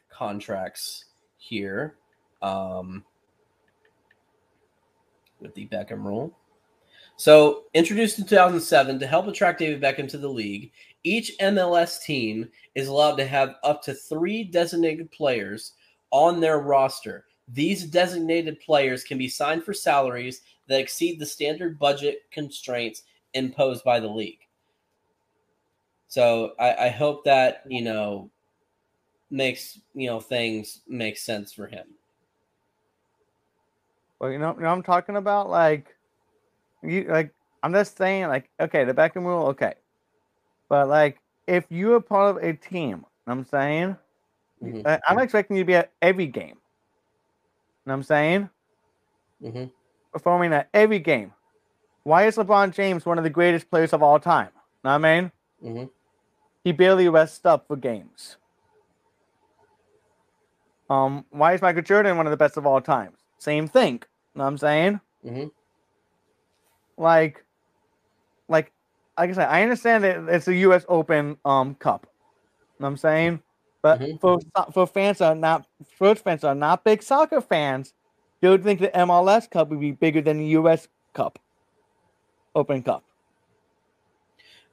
contracts 0.09 1.05
here, 1.37 1.95
um, 2.41 3.03
with 5.39 5.53
the 5.55 5.67
Beckham 5.67 6.03
rule. 6.03 6.35
So, 7.15 7.65
introduced 7.75 8.17
in 8.17 8.25
2007 8.25 8.99
to 8.99 9.07
help 9.07 9.27
attract 9.27 9.59
David 9.59 9.81
Beckham 9.81 10.09
to 10.09 10.17
the 10.17 10.27
league, 10.27 10.71
each 11.03 11.37
MLS 11.39 12.01
team 12.01 12.49
is 12.73 12.87
allowed 12.87 13.17
to 13.17 13.25
have 13.25 13.55
up 13.63 13.83
to 13.83 13.93
three 13.93 14.43
designated 14.43 15.11
players 15.11 15.73
on 16.11 16.39
their 16.39 16.59
roster. 16.59 17.25
These 17.47 17.85
designated 17.85 18.59
players 18.59 19.03
can 19.03 19.17
be 19.17 19.27
signed 19.27 19.63
for 19.63 19.73
salaries 19.73 20.41
that 20.67 20.79
exceed 20.79 21.19
the 21.19 21.25
standard 21.25 21.77
budget 21.77 22.21
constraints 22.31 23.03
imposed 23.33 23.83
by 23.83 23.99
the 23.99 24.07
league. 24.07 24.39
So 26.07 26.53
I, 26.59 26.75
I 26.85 26.89
hope 26.89 27.25
that 27.25 27.63
you 27.67 27.81
know 27.81 28.29
makes 29.29 29.79
you 29.93 30.07
know 30.07 30.19
things 30.19 30.81
make 30.87 31.17
sense 31.17 31.51
for 31.51 31.67
him. 31.67 31.85
Well, 34.19 34.31
you 34.31 34.37
know, 34.37 34.53
you 34.55 34.61
know 34.61 34.69
I'm 34.69 34.83
talking 34.83 35.17
about 35.17 35.49
like 35.49 35.95
you 36.81 37.05
like 37.09 37.33
I'm 37.61 37.73
just 37.73 37.97
saying 37.97 38.27
like 38.27 38.49
okay, 38.59 38.85
the 38.85 38.93
Beckham 38.93 39.25
rule, 39.25 39.47
okay. 39.47 39.73
But 40.69 40.87
like 40.87 41.19
if 41.47 41.65
you're 41.69 41.99
part 41.99 42.37
of 42.37 42.43
a 42.43 42.53
team, 42.53 43.05
I'm 43.27 43.43
saying 43.43 43.97
mm-hmm. 44.63 44.87
I'm 45.07 45.19
expecting 45.19 45.57
you 45.57 45.63
to 45.63 45.67
be 45.67 45.75
at 45.75 45.91
every 46.01 46.27
game. 46.27 46.57
You 47.85 47.89
know 47.89 47.93
what 47.93 47.97
I'm 47.97 48.03
saying? 48.03 48.49
Mm-hmm. 49.43 49.65
Performing 50.13 50.53
at 50.53 50.69
every 50.73 50.99
game. 50.99 51.33
Why 52.03 52.27
is 52.27 52.37
LeBron 52.37 52.73
James 52.73 53.05
one 53.05 53.17
of 53.17 53.23
the 53.23 53.29
greatest 53.29 53.69
players 53.69 53.93
of 53.93 54.01
all 54.01 54.19
time? 54.19 54.49
Know 54.83 54.91
what 54.97 55.05
I 55.05 55.19
mean? 55.21 55.31
Mm-hmm. 55.63 55.85
He 56.63 56.71
barely 56.71 57.09
rests 57.09 57.45
up 57.45 57.67
for 57.67 57.75
games. 57.75 58.37
Um, 60.89 61.25
why 61.29 61.53
is 61.53 61.61
Michael 61.61 61.81
Jordan 61.81 62.17
one 62.17 62.27
of 62.27 62.31
the 62.31 62.37
best 62.37 62.57
of 62.57 62.65
all 62.65 62.79
time? 62.79 63.13
Same 63.37 63.67
thing. 63.67 64.01
Know 64.35 64.43
what 64.43 64.49
I'm 64.49 64.57
saying? 64.57 64.99
Mm-hmm. 65.25 65.47
Like, 66.97 67.43
like, 68.47 68.71
like 69.17 69.29
I 69.29 69.33
said, 69.33 69.49
I 69.49 69.63
understand 69.63 70.03
that 70.03 70.23
it's 70.29 70.47
a 70.47 70.55
U.S. 70.55 70.85
Open 70.87 71.37
um 71.43 71.75
cup. 71.75 72.07
Know 72.79 72.85
what 72.85 72.89
I'm 72.89 72.97
saying? 72.97 73.41
But 73.83 73.99
mm-hmm. 73.99 74.17
for 74.17 74.39
for 74.71 74.87
fans 74.87 75.21
are 75.21 75.35
not 75.35 75.67
sports 75.93 76.21
fans 76.21 76.43
are 76.45 76.55
not 76.55 76.85
big 76.85 77.03
soccer 77.03 77.41
fans, 77.41 77.93
they 78.39 78.49
would 78.49 78.63
think 78.63 78.79
the 78.79 78.87
MLS 78.95 79.47
Cup 79.51 79.69
would 79.69 79.81
be 79.81 79.91
bigger 79.91 80.21
than 80.21 80.37
the 80.37 80.45
U.S. 80.57 80.87
Cup, 81.13 81.37
Open 82.55 82.81
Cup. 82.81 83.03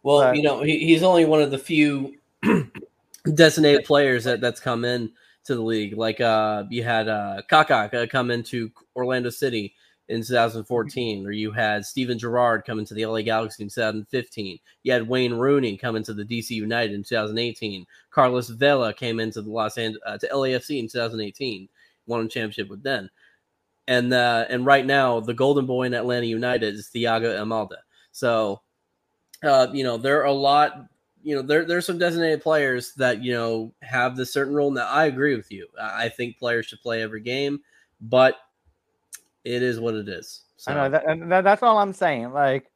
Well, 0.04 0.20
but, 0.20 0.36
you 0.36 0.42
know, 0.42 0.62
he, 0.62 0.78
he's 0.78 1.02
only 1.02 1.24
one 1.24 1.42
of 1.42 1.50
the 1.50 1.58
few 1.58 2.18
designated 3.34 3.84
players 3.84 4.24
that, 4.24 4.40
that's 4.40 4.60
come 4.60 4.84
in 4.84 5.10
to 5.44 5.56
the 5.56 5.60
league. 5.60 5.96
Like 5.96 6.20
uh, 6.20 6.64
you 6.70 6.84
had 6.84 7.08
uh, 7.08 7.42
Kaká 7.50 7.92
uh, 7.92 8.06
come 8.06 8.30
into 8.30 8.70
Orlando 8.94 9.28
City 9.28 9.74
in 10.10 10.22
2014, 10.22 11.24
or 11.24 11.30
you 11.30 11.52
had 11.52 11.86
Steven 11.86 12.18
Gerrard 12.18 12.64
come 12.66 12.80
into 12.80 12.94
the 12.94 13.06
LA 13.06 13.22
Galaxy 13.22 13.62
in 13.62 13.68
2015. 13.68 14.58
You 14.82 14.92
had 14.92 15.08
Wayne 15.08 15.34
Rooney 15.34 15.76
come 15.76 15.94
into 15.94 16.12
the 16.12 16.24
DC 16.24 16.50
United 16.50 16.92
in 16.92 17.04
2018. 17.04 17.86
Carlos 18.10 18.48
Vela 18.48 18.92
came 18.92 19.20
into 19.20 19.40
the 19.40 19.50
Los 19.50 19.78
Angeles 19.78 20.02
uh, 20.04 20.18
to 20.18 20.26
LAFC 20.26 20.80
in 20.80 20.88
2018, 20.88 21.68
won 22.06 22.26
a 22.26 22.28
championship 22.28 22.68
with 22.68 22.82
them. 22.82 23.08
And 23.86 24.12
uh, 24.12 24.46
and 24.48 24.66
right 24.66 24.84
now, 24.84 25.20
the 25.20 25.34
golden 25.34 25.64
boy 25.64 25.84
in 25.84 25.94
Atlanta 25.94 26.26
United 26.26 26.74
is 26.74 26.90
Thiago 26.92 27.38
Almada. 27.38 27.78
So, 28.10 28.62
uh, 29.44 29.68
you 29.72 29.84
know, 29.84 29.96
there 29.96 30.20
are 30.20 30.26
a 30.26 30.32
lot. 30.32 30.86
You 31.22 31.36
know, 31.36 31.42
there 31.42 31.64
there's 31.64 31.86
some 31.86 31.98
designated 31.98 32.42
players 32.42 32.94
that 32.94 33.22
you 33.22 33.32
know 33.32 33.72
have 33.82 34.16
this 34.16 34.32
certain 34.32 34.54
role. 34.54 34.70
Now, 34.70 34.88
I 34.88 35.06
agree 35.06 35.36
with 35.36 35.52
you. 35.52 35.68
I 35.80 36.08
think 36.08 36.38
players 36.38 36.66
should 36.66 36.82
play 36.82 37.02
every 37.02 37.20
game, 37.20 37.60
but 38.00 38.36
it 39.44 39.62
is 39.62 39.80
what 39.80 39.94
it 39.94 40.08
is. 40.08 40.42
So. 40.56 40.72
I 40.72 40.74
know 40.74 40.88
that, 40.90 41.08
and 41.08 41.32
that, 41.32 41.44
that's 41.44 41.62
all 41.62 41.78
I'm 41.78 41.92
saying. 41.92 42.32
Like, 42.32 42.70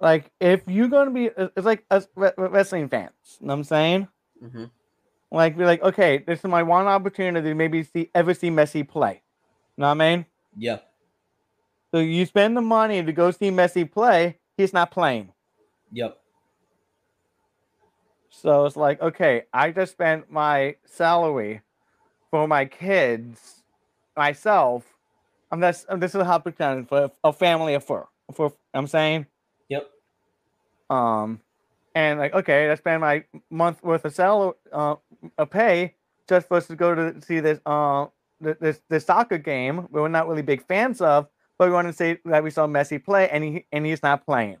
like 0.00 0.30
if 0.40 0.62
you're 0.66 0.88
gonna 0.88 1.10
be, 1.10 1.30
it's 1.36 1.66
like 1.66 1.84
us 1.90 2.08
wrestling 2.14 2.88
fans. 2.88 3.12
You 3.40 3.46
know 3.46 3.52
what 3.52 3.58
I'm 3.58 3.64
saying? 3.64 4.08
Mm-hmm. 4.42 4.64
Like, 5.30 5.58
be 5.58 5.64
like, 5.64 5.82
okay, 5.82 6.18
this 6.18 6.38
is 6.38 6.44
my 6.44 6.62
one 6.62 6.86
opportunity 6.86 7.50
to 7.50 7.54
maybe 7.54 7.82
see 7.82 8.10
ever 8.14 8.32
see 8.32 8.50
Messi 8.50 8.88
play. 8.88 9.22
You 9.76 9.82
know 9.82 9.88
what 9.88 10.00
I 10.00 10.16
mean? 10.16 10.26
Yeah. 10.56 10.78
So 11.90 11.98
you 11.98 12.24
spend 12.26 12.56
the 12.56 12.62
money 12.62 13.02
to 13.02 13.12
go 13.12 13.30
see 13.30 13.50
Messi 13.50 13.90
play, 13.90 14.38
he's 14.56 14.72
not 14.72 14.90
playing. 14.90 15.32
Yep. 15.92 16.18
So 18.30 18.66
it's 18.66 18.76
like, 18.76 19.00
okay, 19.02 19.44
I 19.52 19.70
just 19.70 19.92
spent 19.92 20.30
my 20.30 20.76
salary 20.84 21.60
for 22.30 22.46
my 22.46 22.66
kids, 22.66 23.62
myself, 24.16 24.84
and 25.50 25.62
that's 25.62 25.84
and 25.88 26.02
this 26.02 26.14
is 26.14 26.20
a 26.20 26.24
how 26.24 26.38
pretend 26.38 26.88
for 26.88 27.10
a 27.24 27.32
family 27.32 27.74
affair. 27.74 28.06
For 28.34 28.52
I'm 28.74 28.86
saying. 28.86 29.26
Yep. 29.68 29.88
Um, 30.90 31.40
and 31.94 32.18
like 32.18 32.34
okay, 32.34 32.70
I 32.70 32.74
spend 32.74 33.00
my 33.00 33.24
month 33.50 33.82
worth 33.82 34.04
of 34.04 34.14
salary, 34.14 34.54
uh, 34.72 34.96
a 35.36 35.46
pay 35.46 35.94
just 36.28 36.48
for 36.48 36.58
us 36.58 36.66
to 36.66 36.76
go 36.76 36.94
to 36.94 37.20
see 37.22 37.40
this 37.40 37.58
uh 37.66 38.06
this 38.40 38.80
this 38.88 39.06
soccer 39.06 39.38
game 39.38 39.88
we're 39.90 40.08
not 40.08 40.28
really 40.28 40.42
big 40.42 40.64
fans 40.66 41.00
of, 41.00 41.26
but 41.58 41.68
we 41.68 41.74
want 41.74 41.88
to 41.88 41.92
say 41.92 42.18
that 42.24 42.44
we 42.44 42.50
saw 42.50 42.66
Messi 42.66 43.02
play 43.02 43.28
and 43.30 43.42
he 43.42 43.66
and 43.72 43.86
he's 43.86 44.02
not 44.02 44.24
playing. 44.24 44.58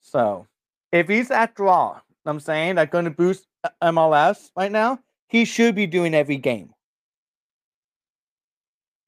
So, 0.00 0.46
if 0.90 1.08
he's 1.08 1.30
at 1.30 1.54
draw, 1.54 2.00
I'm 2.24 2.40
saying 2.40 2.76
that's 2.76 2.90
going 2.90 3.04
to 3.04 3.10
boost 3.10 3.46
MLS 3.82 4.50
right 4.56 4.72
now. 4.72 5.00
He 5.28 5.44
should 5.44 5.74
be 5.74 5.86
doing 5.86 6.14
every 6.14 6.38
game. 6.38 6.72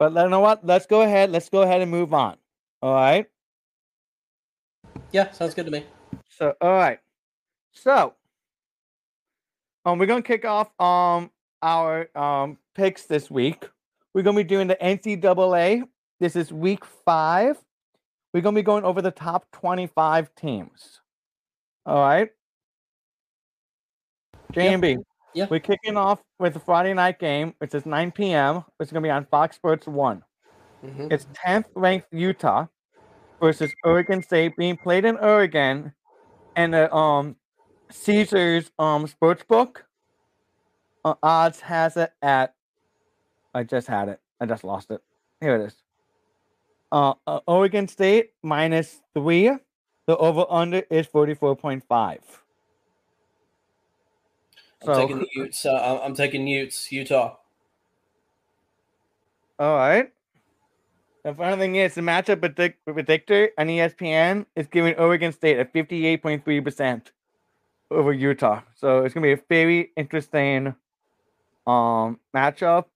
But 0.00 0.14
you 0.14 0.30
know 0.30 0.40
what? 0.40 0.64
Let's 0.66 0.86
go 0.86 1.02
ahead. 1.02 1.30
Let's 1.30 1.50
go 1.50 1.60
ahead 1.60 1.82
and 1.82 1.90
move 1.90 2.14
on. 2.14 2.38
All 2.80 2.94
right. 2.94 3.26
Yeah, 5.12 5.30
sounds 5.30 5.52
good 5.52 5.66
to 5.66 5.70
me. 5.70 5.84
So, 6.30 6.54
all 6.62 6.72
right. 6.72 6.98
So, 7.72 8.14
um, 9.84 9.98
we're 9.98 10.06
gonna 10.06 10.22
kick 10.22 10.46
off 10.46 10.68
um 10.80 11.30
our 11.60 12.08
um 12.16 12.56
picks 12.74 13.04
this 13.04 13.30
week. 13.30 13.68
We're 14.14 14.22
gonna 14.22 14.38
be 14.38 14.44
doing 14.44 14.68
the 14.68 14.76
NCAA. 14.76 15.82
This 16.18 16.34
is 16.34 16.50
week 16.50 16.86
five. 16.86 17.58
we're 18.32 18.40
gonna 18.40 18.54
be 18.54 18.62
going 18.62 18.84
over 18.84 19.02
the 19.02 19.10
top 19.10 19.50
25 19.52 20.34
teams. 20.34 21.02
All 21.84 22.00
right. 22.00 22.30
JMB. 24.54 24.96
Yeah. 25.34 25.46
We're 25.48 25.60
kicking 25.60 25.96
off 25.96 26.20
with 26.38 26.54
the 26.54 26.60
Friday 26.60 26.94
night 26.94 27.18
game, 27.18 27.54
which 27.58 27.74
is 27.74 27.86
9 27.86 28.10
p.m. 28.12 28.64
It's 28.80 28.90
gonna 28.90 29.02
be 29.02 29.10
on 29.10 29.26
Fox 29.26 29.56
Sports 29.56 29.86
One. 29.86 30.22
Mhm. 30.84 31.12
It's 31.12 31.26
10th 31.34 31.66
ranked 31.74 32.08
Utah 32.12 32.66
versus 33.40 33.72
Oregon 33.84 34.22
State 34.22 34.56
being 34.56 34.76
played 34.76 35.04
in 35.04 35.16
Oregon 35.18 35.92
and 36.56 36.74
the 36.74 36.92
um 36.94 37.36
Caesars 37.90 38.70
um 38.78 39.06
sportsbook 39.06 39.82
uh, 41.04 41.14
odds 41.22 41.60
has 41.60 41.96
it 41.96 42.12
at 42.22 42.54
I 43.54 43.64
just 43.64 43.86
had 43.86 44.08
it. 44.08 44.20
I 44.40 44.46
just 44.46 44.64
lost 44.64 44.90
it. 44.90 45.02
Here 45.40 45.56
it 45.56 45.66
is. 45.66 45.82
Uh, 46.92 47.14
uh 47.26 47.40
Oregon 47.46 47.88
State 47.88 48.30
minus 48.42 49.00
3. 49.14 49.56
The 50.06 50.16
over 50.16 50.44
under 50.48 50.82
is 50.90 51.06
44.5. 51.06 52.18
I'm 54.82 54.86
So 54.86 55.00
taking 55.02 55.18
the 55.20 55.28
Utes. 55.34 55.66
Uh, 55.66 55.74
I'm- 55.74 56.00
I'm 56.02 56.14
taking 56.14 56.46
Utes, 56.46 56.90
Utah. 56.92 57.36
All 59.58 59.76
right. 59.76 60.10
The 61.24 61.34
final 61.34 61.58
thing 61.58 61.76
is, 61.76 61.94
the 61.94 62.00
matchup 62.00 62.40
predict- 62.40 62.84
predictor 62.86 63.50
on 63.58 63.68
ESPN 63.68 64.46
is 64.56 64.66
giving 64.68 64.94
Oregon 64.96 65.32
State 65.32 65.58
a 65.58 65.66
58.3% 65.66 67.12
over 67.90 68.12
Utah. 68.12 68.62
So 68.74 69.04
it's 69.04 69.12
going 69.12 69.22
to 69.28 69.36
be 69.36 69.40
a 69.42 69.44
very 69.48 69.92
interesting 69.96 70.74
um 71.66 72.18
matchup. 72.34 72.86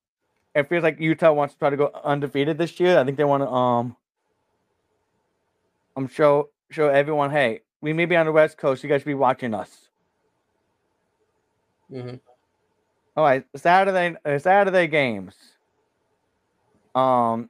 It 0.55 0.69
feels 0.69 0.83
like 0.83 0.99
Utah 1.01 1.33
wants 1.33 1.55
to 1.55 1.59
try 1.59 1.71
to 1.71 1.77
go 1.77 1.91
undefeated 2.03 2.57
this 2.59 2.81
year. 2.81 2.99
I 2.99 3.05
think 3.05 3.19
they 3.19 3.25
want 3.25 3.43
to 3.43 3.49
um 3.51 3.97
um 5.97 6.09
show 6.09 6.49
show 6.71 6.89
everyone, 6.89 7.31
hey, 7.31 7.61
we 7.83 7.93
may 7.93 8.07
be 8.07 8.17
on 8.17 8.25
the 8.27 8.33
West 8.33 8.57
Coast. 8.57 8.83
You 8.83 8.89
guys 8.89 9.03
should 9.03 9.07
be 9.07 9.15
watching 9.15 9.53
us. 9.53 9.84
Hmm 11.95 12.15
All 13.17 13.25
right, 13.25 13.45
Saturday 13.55 14.17
uh, 14.25 14.39
Saturday 14.39 14.89
games. 14.89 15.37
Um, 16.95 17.49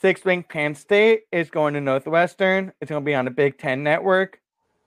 sixth 0.00 0.26
ranked 0.26 0.48
Penn 0.48 0.74
State 0.74 1.22
is 1.30 1.48
going 1.48 1.74
to 1.74 1.80
Northwestern. 1.80 2.72
It's 2.80 2.88
going 2.88 3.02
to 3.02 3.06
be 3.06 3.14
on 3.14 3.24
the 3.24 3.30
Big 3.30 3.56
Ten 3.58 3.84
Network. 3.84 4.40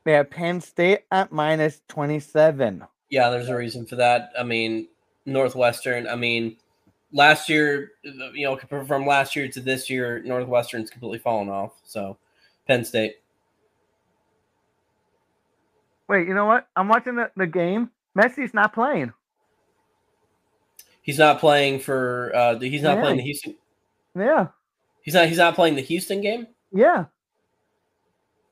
They 0.03 0.13
have 0.13 0.29
Penn 0.29 0.59
State 0.59 1.01
at 1.11 1.31
minus 1.31 1.81
twenty 1.87 2.19
seven. 2.19 2.83
Yeah, 3.09 3.29
there's 3.29 3.49
a 3.49 3.55
reason 3.55 3.85
for 3.85 3.95
that. 3.95 4.31
I 4.37 4.43
mean, 4.43 4.87
Northwestern. 5.25 6.05
I 6.07 6.15
mean, 6.15 6.57
last 7.13 7.47
year, 7.47 7.93
you 8.03 8.45
know, 8.45 8.57
from 8.85 9.05
last 9.05 9.35
year 9.35 9.47
to 9.47 9.61
this 9.61 9.89
year, 9.89 10.21
Northwestern's 10.23 10.89
completely 10.89 11.19
fallen 11.19 11.49
off. 11.49 11.79
So, 11.85 12.17
Penn 12.67 12.83
State. 12.83 13.15
Wait, 16.09 16.27
you 16.27 16.33
know 16.33 16.45
what? 16.45 16.67
I'm 16.75 16.87
watching 16.89 17.15
the, 17.15 17.31
the 17.37 17.47
game. 17.47 17.91
Messi's 18.17 18.53
not 18.53 18.73
playing. 18.73 19.13
He's 21.01 21.19
not 21.19 21.39
playing 21.39 21.79
for. 21.79 22.31
Uh, 22.35 22.59
he's 22.59 22.81
not 22.81 22.97
Yeah. 22.97 23.01
playing 23.01 23.17
the 23.17 23.23
Houston. 23.23 23.55
Yeah, 24.15 24.47
He's 25.01 25.13
not. 25.13 25.27
He's 25.27 25.37
not 25.37 25.55
playing 25.55 25.75
the 25.75 25.81
Houston 25.81 26.19
game. 26.21 26.47
yeah. 26.73 27.05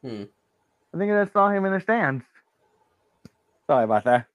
Hmm. 0.03 0.23
I 0.93 0.97
think 0.97 1.11
I 1.11 1.21
just 1.23 1.33
saw 1.33 1.49
him 1.49 1.65
in 1.65 1.73
the 1.73 1.81
stands. 1.81 2.23
Sorry 3.67 3.83
about 3.83 4.03
that. 4.05 4.27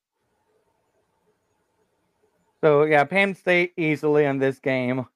So 2.63 2.85
yeah, 2.85 3.05
Penn 3.05 3.35
State 3.35 3.73
easily 3.77 4.25
in 4.25 4.39
this 4.39 4.59
game. 4.59 5.07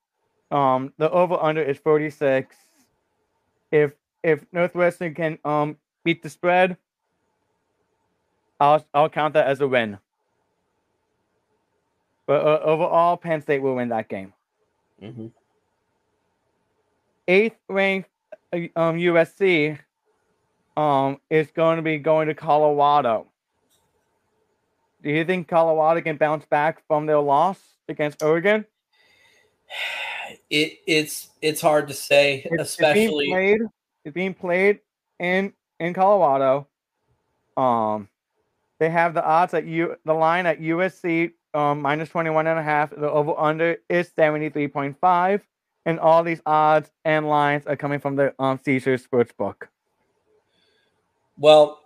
Um, 0.51 0.93
the 0.99 1.11
over 1.11 1.35
under 1.41 1.63
is 1.63 1.79
46. 1.79 2.57
If 3.73 3.93
if 4.23 4.45
Northwestern 4.53 5.15
can 5.15 5.39
um 5.45 5.77
beat 6.05 6.23
the 6.23 6.31
spread, 6.31 6.77
I'll 8.61 8.85
I'll 8.95 9.09
count 9.09 9.35
that 9.35 9.47
as 9.47 9.61
a 9.61 9.69
win. 9.69 9.99
But 12.27 12.45
uh, 12.45 12.61
overall, 12.65 13.17
Penn 13.17 13.41
State 13.43 13.61
will 13.63 13.77
win 13.77 13.89
that 13.91 14.09
game. 14.09 14.33
hmm 15.01 15.27
Eighth 17.29 17.57
ranked 17.69 18.09
uh, 18.53 18.57
um 18.77 18.97
USC 18.97 19.79
um 20.77 21.21
is 21.31 21.51
going 21.51 21.77
to 21.77 21.83
be 21.83 21.99
going 21.99 22.29
to 22.29 22.35
Colorado. 22.35 23.27
Do 25.03 25.11
you 25.11 25.25
think 25.25 25.49
Colorado 25.49 26.01
can 26.01 26.17
bounce 26.17 26.45
back 26.47 26.83
from 26.89 27.07
their 27.07 27.19
loss 27.21 27.59
against 27.89 28.23
Oregon? 28.23 28.65
It 30.51 30.79
it's 30.87 31.31
it's 31.43 31.61
hard 31.61 31.89
to 31.89 31.95
say, 31.95 32.43
It's- 32.45 32.61
especially. 32.71 33.27
it's 33.27 33.33
being 33.33 33.33
played. 33.33 33.61
It's 34.05 34.15
being 34.15 34.35
played 34.35 34.79
in 35.19 35.53
in 35.81 35.95
Colorado. 35.95 36.69
Um, 37.57 38.09
they 38.79 38.91
have 38.91 39.15
the 39.15 39.25
odds 39.25 39.55
at 39.55 39.67
you 39.67 39.97
the 40.05 40.15
line 40.15 40.47
at 40.47 40.61
USC 40.61 41.33
um 41.55 41.81
minus 41.81 42.09
21 42.11 42.47
and 42.47 42.59
a 42.59 42.63
half. 42.63 42.91
The 42.91 43.11
over 43.11 43.35
under 43.39 43.77
is 43.89 44.11
73.5 44.11 45.41
and 45.87 46.01
all 46.01 46.23
these 46.23 46.41
odds 46.47 46.91
and 47.05 47.29
lines 47.29 47.67
are 47.67 47.77
coming 47.77 48.01
from 48.01 48.17
the 48.17 48.35
um 48.39 48.59
Caesars 48.65 49.07
sportsbook. 49.07 49.69
Well, 51.39 51.81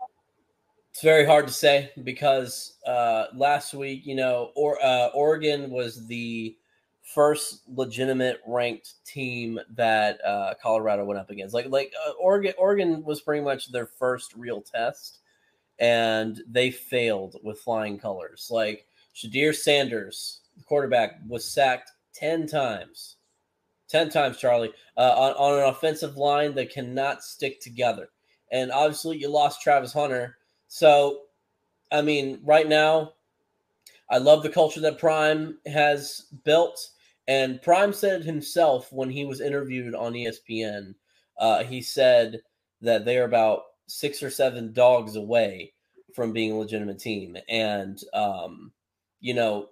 it's 0.91 1.03
very 1.03 1.25
hard 1.25 1.47
to 1.47 1.53
say 1.53 1.91
because 2.05 2.79
uh, 2.87 3.27
last 3.35 3.75
week, 3.75 4.07
you 4.07 4.15
know, 4.15 4.51
or 4.55 4.79
uh, 4.85 5.09
Oregon 5.15 5.71
was 5.71 6.07
the 6.07 6.57
first 7.03 7.63
legitimate 7.69 8.41
ranked 8.47 9.05
team 9.05 9.59
that 9.75 10.25
uh, 10.25 10.55
Colorado 10.63 11.05
went 11.05 11.19
up 11.19 11.31
against. 11.31 11.55
Like, 11.55 11.67
like 11.69 11.93
uh, 12.07 12.13
Oregon, 12.21 12.53
Oregon 12.59 13.05
was 13.05 13.21
pretty 13.21 13.43
much 13.43 13.73
their 13.73 13.87
first 13.87 14.35
real 14.35 14.61
test, 14.61 15.20
and 15.81 16.43
they 16.49 16.71
failed 16.71 17.37
with 17.43 17.61
flying 17.61 17.99
colors. 17.99 18.49
Like 18.51 18.87
Shedeur 19.15 19.55
Sanders, 19.55 20.41
the 20.57 20.63
quarterback, 20.65 21.21
was 21.27 21.45
sacked 21.45 21.91
ten 22.15 22.47
times. 22.47 23.17
10 23.91 24.09
times, 24.09 24.37
Charlie, 24.39 24.73
uh, 24.97 25.15
on, 25.17 25.33
on 25.33 25.59
an 25.59 25.69
offensive 25.69 26.17
line 26.17 26.55
that 26.55 26.71
cannot 26.71 27.25
stick 27.25 27.61
together. 27.61 28.09
And 28.53 28.71
obviously, 28.71 29.19
you 29.19 29.29
lost 29.29 29.63
Travis 29.63 29.93
Hunter. 29.93 30.37
So, 30.69 31.23
I 31.91 32.01
mean, 32.01 32.41
right 32.45 32.69
now, 32.69 33.15
I 34.09 34.19
love 34.19 34.43
the 34.43 34.49
culture 34.49 34.81
that 34.81 34.99
Prime 34.99 35.59
has 35.67 36.27
built. 36.45 36.91
And 37.27 37.61
Prime 37.63 37.93
said 37.93 38.23
himself 38.23 38.93
when 38.93 39.11
he 39.11 39.25
was 39.25 39.41
interviewed 39.41 39.95
on 39.95 40.13
ESPN, 40.13 40.95
uh, 41.39 41.65
he 41.65 41.83
said 41.83 42.41
that 42.81 43.05
they're 43.05 43.25
about 43.25 43.63
six 43.91 44.23
or 44.23 44.31
seven 44.31 44.73
dogs 44.73 45.17
away 45.17 45.73
from 46.15 46.33
being 46.33 46.53
a 46.53 46.59
legitimate 46.59 46.99
team. 46.99 47.37
And, 47.49 48.01
um, 48.15 48.73
you 49.21 49.35
know, 49.35 49.69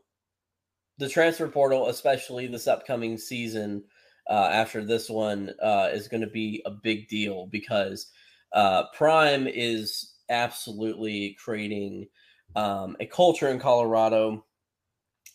the 0.99 1.09
transfer 1.09 1.49
portal, 1.49 1.89
especially 1.89 2.47
this 2.47 2.67
upcoming 2.67 3.19
season 3.19 3.85
uh, 4.29 4.51
after 4.53 4.85
this 4.85 5.09
one, 5.09 5.53
uh, 5.63 5.89
is 5.93 6.09
going 6.09 6.21
to 6.21 6.27
be 6.27 6.63
a 6.67 6.71
big 6.71 7.09
deal 7.09 7.47
because 7.47 8.11
uh, 8.53 8.85
Prime 8.95 9.47
is 9.47 10.15
absolutely 10.29 11.37
creating 11.43 12.09
um, 12.57 12.97
a 13.01 13.07
culture 13.07 13.49
in 13.49 13.59
Colorado, 13.59 14.45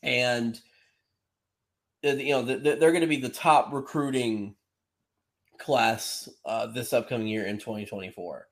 and 0.02 0.60
uh, 2.04 2.10
you 2.10 2.34
know 2.34 2.46
th- 2.46 2.64
th- 2.64 2.80
they're 2.80 2.92
going 2.92 3.02
to 3.02 3.08
be 3.08 3.22
the 3.22 3.30
top 3.30 3.72
recruiting 3.72 4.56
class 5.60 6.28
uh, 6.46 6.68
this 6.68 6.92
upcoming 6.92 7.28
year 7.28 7.46
in 7.46 7.58
2024. 7.58 8.48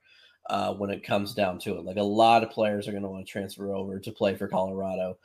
Uh, 0.50 0.74
when 0.74 0.90
it 0.90 1.04
comes 1.04 1.34
down 1.34 1.60
to 1.60 1.78
it, 1.78 1.86
like 1.86 1.98
a 1.98 2.04
lot 2.04 2.44
of 2.44 2.50
players 2.50 2.88
are 2.88 2.92
going 2.92 3.04
to 3.04 3.10
want 3.10 3.26
to 3.26 3.32
transfer 3.32 3.74
over 3.74 4.00
to 4.00 4.12
play 4.12 4.36
for 4.36 4.48
Colorado, 4.48 5.18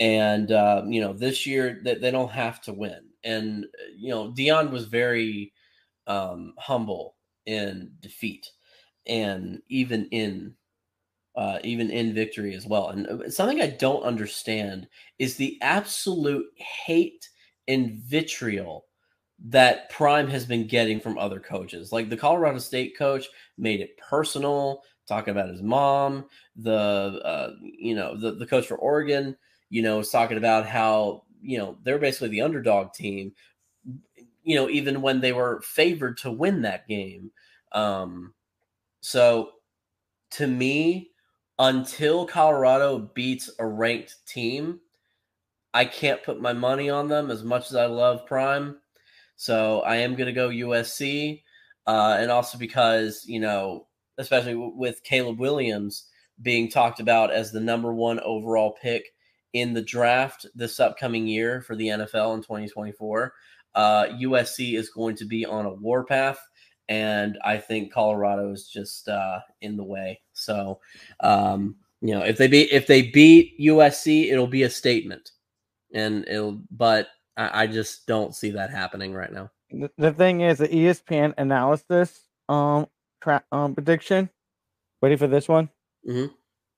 and 0.00 0.50
uh, 0.52 0.82
you 0.86 1.00
know 1.00 1.12
this 1.12 1.46
year 1.46 1.80
they, 1.84 1.94
they 1.94 2.10
don't 2.10 2.30
have 2.30 2.60
to 2.62 2.72
win. 2.72 3.04
And 3.22 3.64
uh, 3.64 3.92
you 3.96 4.10
know 4.10 4.32
Deion 4.32 4.70
was 4.70 4.86
very 4.86 5.52
um, 6.06 6.54
humble 6.58 7.16
in 7.46 7.92
defeat, 8.00 8.50
and 9.06 9.62
even 9.68 10.06
in 10.06 10.54
uh, 11.36 11.58
even 11.64 11.90
in 11.90 12.14
victory 12.14 12.54
as 12.54 12.66
well. 12.66 12.90
And 12.90 13.06
uh, 13.06 13.30
something 13.30 13.60
I 13.60 13.68
don't 13.68 14.02
understand 14.02 14.88
is 15.18 15.36
the 15.36 15.58
absolute 15.62 16.46
hate 16.56 17.28
and 17.68 17.94
vitriol 17.94 18.86
that 19.44 19.90
Prime 19.90 20.26
has 20.28 20.46
been 20.46 20.66
getting 20.66 21.00
from 21.00 21.18
other 21.18 21.38
coaches. 21.40 21.92
Like 21.92 22.08
the 22.08 22.16
Colorado 22.16 22.58
State 22.58 22.96
coach 22.96 23.26
made 23.58 23.80
it 23.80 23.96
personal, 23.98 24.82
talking 25.06 25.32
about 25.32 25.50
his 25.50 25.62
mom. 25.62 26.26
The 26.56 27.20
uh, 27.24 27.52
you 27.60 27.94
know 27.94 28.16
the 28.18 28.32
the 28.32 28.46
coach 28.46 28.66
for 28.66 28.76
Oregon, 28.76 29.36
you 29.70 29.82
know, 29.82 29.98
was 29.98 30.10
talking 30.10 30.38
about 30.38 30.66
how 30.66 31.24
you 31.42 31.58
know 31.58 31.78
they're 31.84 31.98
basically 31.98 32.28
the 32.28 32.42
underdog 32.42 32.92
team. 32.94 33.32
You 34.42 34.56
know, 34.56 34.68
even 34.68 35.00
when 35.02 35.20
they 35.20 35.32
were 35.32 35.60
favored 35.62 36.18
to 36.18 36.30
win 36.30 36.62
that 36.62 36.86
game. 36.86 37.30
Um, 37.72 38.34
so 39.00 39.52
to 40.32 40.46
me, 40.46 41.10
until 41.58 42.26
Colorado 42.26 42.98
beats 42.98 43.50
a 43.58 43.66
ranked 43.66 44.16
team, 44.26 44.80
I 45.74 45.84
can't 45.84 46.22
put 46.22 46.40
my 46.40 46.52
money 46.52 46.90
on 46.90 47.08
them 47.08 47.30
as 47.30 47.44
much 47.44 47.66
as 47.70 47.76
I 47.76 47.86
love 47.86 48.26
Prime. 48.26 48.78
So 49.36 49.80
I 49.80 49.96
am 49.96 50.14
going 50.14 50.26
to 50.26 50.32
go 50.32 50.48
USC. 50.48 51.42
uh, 51.86 52.16
and 52.18 52.30
also 52.30 52.58
because 52.58 53.24
you 53.26 53.40
know, 53.40 53.86
especially 54.18 54.52
w- 54.52 54.74
with 54.76 55.02
Caleb 55.04 55.38
Williams 55.38 56.08
being 56.42 56.70
talked 56.70 57.00
about 57.00 57.32
as 57.32 57.52
the 57.52 57.60
number 57.60 57.92
one 57.94 58.20
overall 58.20 58.76
pick 58.82 59.04
in 59.52 59.72
the 59.72 59.82
draft 59.82 60.46
this 60.54 60.80
upcoming 60.80 61.26
year 61.26 61.60
for 61.62 61.76
the 61.76 61.88
NFL 61.88 62.34
in 62.34 62.42
2024. 62.42 63.32
Uh, 63.74 64.06
USC 64.20 64.76
is 64.76 64.90
going 64.90 65.16
to 65.16 65.24
be 65.24 65.44
on 65.44 65.66
a 65.66 65.74
warpath, 65.74 66.38
and 66.88 67.38
I 67.44 67.58
think 67.58 67.92
Colorado 67.92 68.52
is 68.52 68.68
just 68.68 69.08
uh, 69.08 69.40
in 69.60 69.76
the 69.76 69.84
way. 69.84 70.20
So, 70.32 70.80
um, 71.20 71.76
you 72.00 72.14
know, 72.14 72.22
if 72.22 72.36
they 72.38 72.48
beat 72.48 72.70
if 72.70 72.86
they 72.86 73.02
beat 73.02 73.58
USC, 73.60 74.30
it'll 74.30 74.46
be 74.46 74.62
a 74.64 74.70
statement, 74.70 75.32
and 75.92 76.26
it'll. 76.28 76.60
But 76.70 77.08
I, 77.36 77.62
I 77.62 77.66
just 77.66 78.06
don't 78.06 78.34
see 78.34 78.50
that 78.50 78.70
happening 78.70 79.12
right 79.12 79.32
now. 79.32 79.50
The, 79.70 79.90
the 79.98 80.12
thing 80.12 80.40
is, 80.40 80.58
the 80.58 80.68
ESPN 80.68 81.34
analysis 81.36 82.28
um, 82.48 82.86
tra- 83.20 83.44
um 83.50 83.74
prediction. 83.74 84.30
Ready 85.02 85.16
for 85.16 85.26
this 85.26 85.48
one? 85.48 85.68
Mhm. 86.08 86.32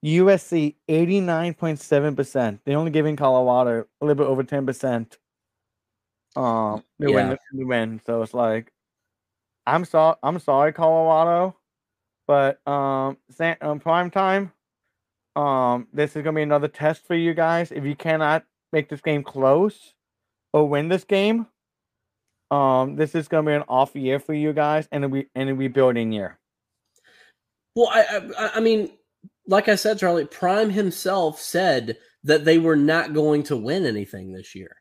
USC 0.05 0.75
eighty 0.87 1.21
nine 1.21 1.53
point 1.53 1.79
seven 1.79 2.15
percent. 2.15 2.61
They 2.65 2.75
only 2.75 2.91
giving 2.91 3.15
Colorado 3.15 3.85
a 4.01 4.05
little 4.05 4.23
bit 4.23 4.29
over 4.29 4.43
ten 4.43 4.65
percent. 4.65 5.17
Um, 6.35 6.83
they 6.99 7.07
win. 7.07 7.37
They 7.53 7.63
win. 7.63 8.01
So 8.05 8.21
it's 8.21 8.33
like, 8.33 8.71
I'm 9.65 9.85
sorry. 9.85 10.15
I'm 10.21 10.39
sorry, 10.39 10.73
Colorado, 10.73 11.57
but 12.27 12.65
um, 12.67 13.17
San, 13.31 13.57
um, 13.61 13.79
prime 13.79 14.11
time. 14.11 14.51
Um, 15.35 15.87
this 15.93 16.15
is 16.15 16.23
gonna 16.23 16.35
be 16.35 16.41
another 16.41 16.67
test 16.67 17.05
for 17.05 17.15
you 17.15 17.33
guys. 17.33 17.71
If 17.71 17.85
you 17.85 17.95
cannot 17.95 18.45
make 18.71 18.89
this 18.89 19.01
game 19.01 19.23
close 19.23 19.93
or 20.57 20.67
win 20.69 20.89
this 20.89 21.03
game, 21.03 21.47
um, 22.51 22.95
this 22.95 23.13
is 23.15 23.27
gonna 23.27 23.47
be 23.47 23.53
an 23.53 23.63
off 23.67 23.95
year 23.95 24.19
for 24.19 24.33
you 24.33 24.53
guys 24.53 24.87
and 24.91 25.05
a 25.05 25.07
re- 25.07 25.29
and 25.35 25.49
a 25.49 25.55
rebuilding 25.55 26.11
year. 26.11 26.39
Well, 27.75 27.89
I, 27.91 28.03
I 28.37 28.51
I 28.55 28.59
mean, 28.59 28.89
like 29.45 29.67
I 29.67 29.75
said, 29.75 29.99
Charlie 29.99 30.25
Prime 30.25 30.69
himself 30.69 31.39
said 31.39 31.97
that 32.23 32.43
they 32.45 32.57
were 32.57 32.75
not 32.75 33.13
going 33.13 33.43
to 33.43 33.55
win 33.55 33.85
anything 33.85 34.31
this 34.33 34.55
year. 34.55 34.75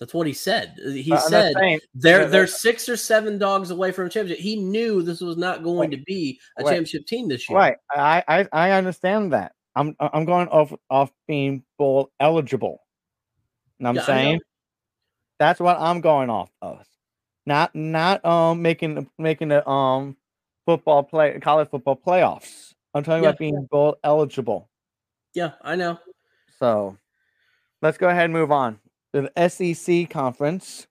That's 0.00 0.14
what 0.14 0.26
he 0.26 0.32
said. 0.32 0.74
He 0.82 1.12
Uh, 1.12 1.18
said 1.18 1.54
saying- 1.56 1.80
they're 1.94 2.26
they're 2.26 2.46
six 2.46 2.88
or 2.88 2.96
seven 2.96 3.38
dogs 3.38 3.70
away 3.70 3.92
from 3.92 4.06
a 4.06 4.08
championship. 4.10 4.42
He 4.42 4.56
knew 4.56 5.02
this 5.02 5.20
was 5.20 5.36
not 5.36 5.62
going 5.62 5.90
Right. 5.90 5.98
to 5.98 6.04
be 6.06 6.40
a 6.58 6.62
Right. 6.64 6.70
championship 6.70 7.06
team 7.06 7.28
this 7.28 7.48
year. 7.48 7.58
Right. 7.58 7.76
I, 7.94 8.24
I 8.26 8.48
I 8.52 8.70
understand 8.72 9.32
that. 9.32 9.52
I'm 9.76 9.94
I'm 10.00 10.24
going 10.24 10.48
off 10.48 10.72
off 10.90 11.12
being 11.28 11.62
bowl 11.78 12.10
eligible. 12.18 12.82
And 13.78 13.88
I'm 13.88 13.94
Yeah, 13.96 14.00
know. 14.00 14.06
saying 14.06 14.40
that's 15.42 15.58
what 15.58 15.76
I'm 15.80 16.00
going 16.00 16.30
off 16.30 16.50
of. 16.62 16.86
Not 17.46 17.74
not 17.74 18.24
um 18.24 18.62
making 18.62 19.10
making 19.18 19.48
the 19.48 19.68
um 19.68 20.16
football 20.64 21.02
play 21.02 21.38
college 21.40 21.68
football 21.68 21.96
playoffs. 21.96 22.72
I'm 22.94 23.02
talking 23.02 23.24
Yeah. 23.24 23.30
about 23.30 23.38
being 23.40 23.66
bowl 23.70 23.96
eligible. 24.04 24.68
Yeah, 25.34 25.52
I 25.62 25.74
know. 25.74 25.98
So 26.58 26.96
let's 27.80 27.98
go 27.98 28.08
ahead 28.08 28.24
and 28.26 28.32
move 28.32 28.52
on 28.52 28.78
to 29.12 29.22
the 29.34 29.48
SEC 29.48 30.08
conference. 30.08 30.86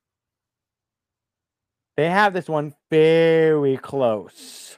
They 1.96 2.10
have 2.10 2.34
this 2.34 2.50
one 2.50 2.74
very 2.90 3.78
close. 3.78 4.78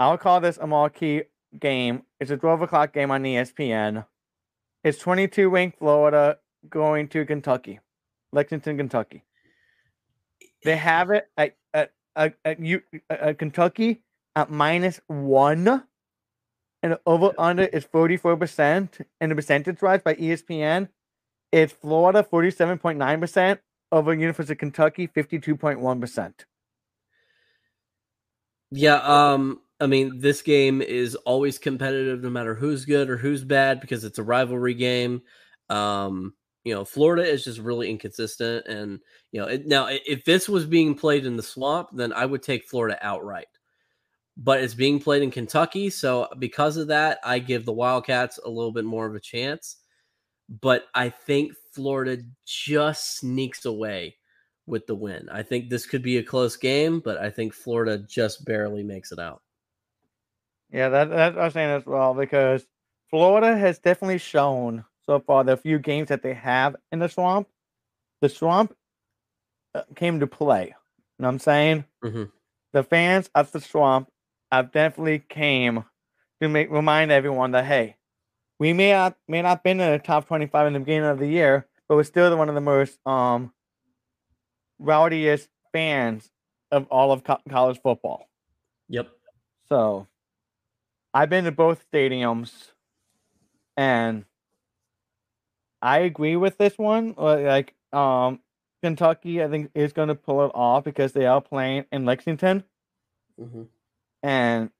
I'll 0.00 0.18
call 0.18 0.40
this 0.40 0.58
a 0.58 0.66
marquee 0.66 1.22
game. 1.58 2.02
It's 2.18 2.30
a 2.30 2.36
12 2.36 2.62
o'clock 2.62 2.92
game 2.92 3.10
on 3.10 3.22
ESPN. 3.22 4.04
It's 4.84 4.98
22 4.98 5.48
ranked 5.48 5.78
Florida 5.78 6.38
going 6.68 7.08
to 7.08 7.24
Kentucky, 7.24 7.80
Lexington, 8.32 8.76
Kentucky. 8.76 9.24
They 10.64 10.76
have 10.76 11.10
it 11.10 11.28
at 11.36 11.56
at 11.72 11.92
at, 12.16 12.34
at, 12.44 12.60
U, 12.60 12.80
at 13.10 13.38
Kentucky 13.38 14.02
at 14.34 14.50
minus 14.50 15.00
one 15.06 15.84
and 16.82 16.98
over 17.06 17.32
under 17.38 17.64
is 17.64 17.84
44%. 17.84 19.04
And 19.20 19.30
the 19.30 19.34
percentage 19.34 19.82
rise 19.82 20.02
by 20.02 20.14
ESPN 20.14 20.88
is 21.50 21.72
Florida 21.72 22.26
47.9% 22.30 23.58
over 23.92 24.14
University 24.14 24.52
of 24.52 24.58
Kentucky 24.58 25.08
52.1%. 25.08 26.32
Yeah, 28.72 28.96
um, 28.96 29.60
I 29.80 29.86
mean, 29.86 30.18
this 30.18 30.42
game 30.42 30.82
is 30.82 31.14
always 31.14 31.58
competitive 31.58 32.22
no 32.22 32.30
matter 32.30 32.54
who's 32.54 32.84
good 32.84 33.08
or 33.08 33.16
who's 33.16 33.44
bad 33.44 33.80
because 33.80 34.04
it's 34.04 34.18
a 34.18 34.24
rivalry 34.24 34.74
game. 34.74 35.22
Um, 35.68 36.34
you 36.66 36.74
know, 36.74 36.84
Florida 36.84 37.22
is 37.22 37.44
just 37.44 37.60
really 37.60 37.88
inconsistent, 37.88 38.66
and 38.66 38.98
you 39.30 39.40
know, 39.40 39.46
it, 39.46 39.68
now 39.68 39.86
if 39.88 40.24
this 40.24 40.48
was 40.48 40.66
being 40.66 40.96
played 40.96 41.24
in 41.24 41.36
the 41.36 41.42
swamp, 41.42 41.90
then 41.92 42.12
I 42.12 42.26
would 42.26 42.42
take 42.42 42.66
Florida 42.66 42.98
outright. 43.02 43.46
But 44.36 44.60
it's 44.60 44.74
being 44.74 44.98
played 44.98 45.22
in 45.22 45.30
Kentucky, 45.30 45.90
so 45.90 46.26
because 46.40 46.76
of 46.76 46.88
that, 46.88 47.20
I 47.22 47.38
give 47.38 47.64
the 47.64 47.72
Wildcats 47.72 48.40
a 48.44 48.50
little 48.50 48.72
bit 48.72 48.84
more 48.84 49.06
of 49.06 49.14
a 49.14 49.20
chance. 49.20 49.76
But 50.60 50.86
I 50.92 51.08
think 51.08 51.52
Florida 51.72 52.20
just 52.44 53.18
sneaks 53.18 53.64
away 53.64 54.16
with 54.66 54.88
the 54.88 54.96
win. 54.96 55.28
I 55.30 55.44
think 55.44 55.70
this 55.70 55.86
could 55.86 56.02
be 56.02 56.16
a 56.16 56.22
close 56.24 56.56
game, 56.56 56.98
but 56.98 57.16
I 57.16 57.30
think 57.30 57.54
Florida 57.54 57.98
just 57.98 58.44
barely 58.44 58.82
makes 58.82 59.12
it 59.12 59.20
out. 59.20 59.40
Yeah, 60.72 60.88
that, 60.88 61.10
that's 61.10 61.36
I'm 61.36 61.50
saying 61.52 61.70
as 61.70 61.86
well 61.86 62.12
because 62.12 62.66
Florida 63.08 63.56
has 63.56 63.78
definitely 63.78 64.18
shown 64.18 64.84
so 65.06 65.20
far 65.20 65.44
the 65.44 65.56
few 65.56 65.78
games 65.78 66.08
that 66.08 66.22
they 66.22 66.34
have 66.34 66.76
in 66.92 66.98
the 66.98 67.08
swamp. 67.08 67.48
The 68.20 68.28
swamp 68.28 68.74
uh, 69.74 69.82
came 69.94 70.20
to 70.20 70.26
play. 70.26 70.66
You 70.66 71.22
know 71.22 71.28
what 71.28 71.34
I'm 71.34 71.38
saying? 71.38 71.84
Mhm. 72.04 72.32
The 72.72 72.82
fans 72.82 73.30
of 73.34 73.52
the 73.52 73.60
swamp 73.60 74.10
have 74.52 74.72
definitely 74.72 75.20
came 75.20 75.84
to 76.40 76.48
make 76.48 76.70
remind 76.70 77.10
everyone 77.10 77.52
that 77.52 77.64
hey, 77.64 77.96
we 78.58 78.72
may 78.72 78.92
not 78.92 79.16
may 79.28 79.42
not 79.42 79.62
been 79.62 79.80
in 79.80 79.92
the 79.92 79.98
top 79.98 80.26
25 80.26 80.66
in 80.68 80.72
the 80.74 80.78
beginning 80.80 81.08
of 81.08 81.18
the 81.18 81.26
year, 81.28 81.66
but 81.88 81.96
we're 81.96 82.04
still 82.04 82.36
one 82.36 82.48
of 82.48 82.54
the 82.54 82.60
most 82.60 82.98
um 83.06 83.52
rowdiest 84.78 85.48
fans 85.72 86.30
of 86.70 86.86
all 86.90 87.12
of 87.12 87.24
co- 87.24 87.40
college 87.48 87.80
football. 87.82 88.28
Yep. 88.88 89.08
So 89.68 90.06
I've 91.14 91.30
been 91.30 91.44
to 91.44 91.52
both 91.52 91.84
stadiums 91.90 92.72
and 93.76 94.24
I 95.86 95.98
agree 96.00 96.36
with 96.36 96.58
this 96.58 96.78
one. 96.78 97.14
uh, 97.18 97.38
Like 97.40 97.74
um 97.92 98.40
Kentucky 98.82 99.42
I 99.42 99.48
think 99.48 99.70
is 99.74 99.92
going 99.92 100.08
to 100.08 100.14
pull 100.14 100.44
it 100.46 100.52
off 100.54 100.84
because 100.84 101.12
they 101.12 101.26
are 101.26 101.40
playing 101.40 101.86
in 101.92 102.04
Lexington 102.04 102.64
hmm 103.38 103.64
and 104.22 104.70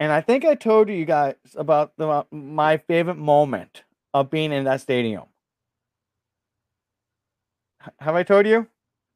and 0.00 0.12
I 0.12 0.20
think 0.20 0.44
I 0.44 0.54
told 0.54 0.88
you 0.88 1.04
guys 1.04 1.34
about 1.56 1.92
the 1.96 2.26
my 2.30 2.78
favorite 2.78 3.16
moment 3.18 3.84
of 4.14 4.30
being 4.30 4.52
in 4.52 4.64
that 4.64 4.80
stadium. 4.80 5.24
H- 7.82 7.92
Have 8.00 8.14
I 8.14 8.22
told 8.22 8.46
you? 8.46 8.68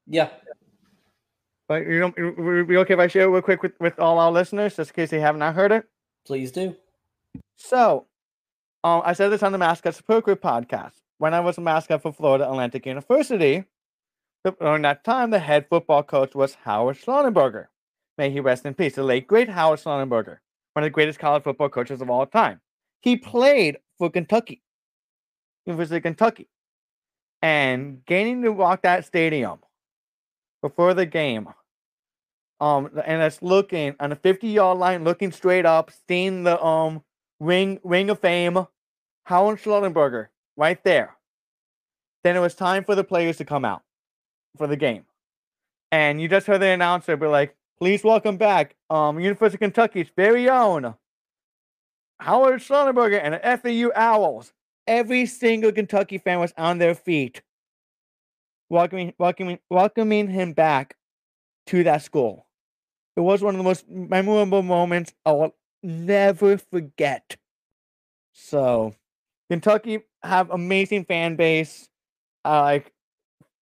Yeah. 0.06 0.30
But 1.68 1.86
you 1.86 1.98
don't 2.00 2.16
be 2.16 2.76
okay 2.78 2.94
if 2.94 3.00
I 3.00 3.06
share 3.06 3.24
it 3.24 3.28
real 3.30 3.42
quick 3.42 3.62
with, 3.62 3.78
with 3.80 3.98
all 3.98 4.18
our 4.18 4.30
listeners 4.32 4.76
just 4.76 4.90
in 4.90 4.94
case 4.94 5.10
they 5.10 5.20
have 5.20 5.36
not 5.36 5.54
heard 5.54 5.72
it? 5.72 5.88
Please 6.26 6.52
do. 6.52 6.76
So, 7.56 8.06
um, 8.84 9.02
I 9.04 9.12
said 9.12 9.28
this 9.28 9.42
on 9.42 9.52
the 9.52 9.58
Mascot 9.58 10.00
Group 10.06 10.42
podcast. 10.42 10.94
When 11.18 11.34
I 11.34 11.40
was 11.40 11.56
a 11.56 11.60
mascot 11.60 12.02
for 12.02 12.12
Florida 12.12 12.48
Atlantic 12.48 12.84
University, 12.84 13.64
during 14.58 14.82
that 14.82 15.04
time, 15.04 15.30
the 15.30 15.38
head 15.38 15.66
football 15.70 16.02
coach 16.02 16.34
was 16.34 16.54
Howard 16.64 16.96
Schnellenberger. 16.96 17.66
May 18.18 18.30
he 18.30 18.40
rest 18.40 18.66
in 18.66 18.74
peace. 18.74 18.96
The 18.96 19.04
late, 19.04 19.28
great 19.28 19.48
Howard 19.48 19.78
Schnellenberger, 19.78 20.38
one 20.72 20.82
of 20.82 20.84
the 20.84 20.90
greatest 20.90 21.20
college 21.20 21.44
football 21.44 21.68
coaches 21.68 22.00
of 22.00 22.10
all 22.10 22.26
time. 22.26 22.60
He 23.00 23.16
played 23.16 23.78
for 23.98 24.10
Kentucky, 24.10 24.62
University 25.64 25.98
of 25.98 26.02
Kentucky, 26.02 26.48
and 27.40 28.04
gaining 28.04 28.42
to 28.42 28.52
walk 28.52 28.82
that 28.82 29.04
stadium 29.04 29.60
before 30.60 30.92
the 30.94 31.06
game. 31.06 31.48
Um, 32.60 32.90
and 33.04 33.22
it's 33.22 33.42
looking 33.42 33.94
on 34.00 34.10
the 34.10 34.16
50 34.16 34.48
yard 34.48 34.78
line, 34.78 35.04
looking 35.04 35.30
straight 35.30 35.66
up, 35.66 35.92
seeing 36.08 36.42
the 36.42 36.62
um 36.62 37.02
ring 37.40 37.80
ring 37.82 38.10
of 38.10 38.20
fame, 38.20 38.66
Howard 39.24 39.58
Schnellenberger 39.60 40.28
right 40.56 40.82
there. 40.84 41.16
Then 42.24 42.36
it 42.36 42.40
was 42.40 42.54
time 42.54 42.84
for 42.84 42.94
the 42.94 43.04
players 43.04 43.36
to 43.38 43.44
come 43.44 43.64
out 43.64 43.82
for 44.56 44.66
the 44.66 44.76
game. 44.76 45.04
And 45.90 46.20
you 46.20 46.28
just 46.28 46.46
heard 46.46 46.62
the 46.62 46.68
announcer 46.68 47.16
be 47.16 47.26
like, 47.26 47.56
please 47.78 48.04
welcome 48.04 48.36
back 48.36 48.76
um 48.90 49.18
University 49.18 49.56
of 49.56 49.60
Kentucky's 49.60 50.10
very 50.16 50.48
own 50.48 50.94
Howard 52.20 52.60
Schnellenberger 52.60 53.20
and 53.22 53.34
the 53.34 53.58
FAU 53.58 53.90
Owls. 54.00 54.52
Every 54.86 55.26
single 55.26 55.72
Kentucky 55.72 56.18
fan 56.18 56.40
was 56.40 56.52
on 56.56 56.78
their 56.78 56.94
feet, 56.94 57.42
welcoming 58.68 59.14
welcoming 59.18 59.58
welcoming 59.70 60.28
him 60.28 60.52
back 60.52 60.96
to 61.66 61.84
that 61.84 62.02
school. 62.02 62.46
It 63.16 63.20
was 63.20 63.42
one 63.42 63.54
of 63.54 63.58
the 63.58 63.64
most 63.64 63.88
memorable 63.88 64.62
moments 64.62 65.12
I 65.26 65.32
will 65.32 65.54
never 65.82 66.58
forget. 66.58 67.36
So, 68.32 68.94
Kentucky 69.52 70.00
have 70.22 70.48
amazing 70.48 71.04
fan 71.04 71.36
base. 71.36 71.90
Uh, 72.42 72.62
like 72.62 72.90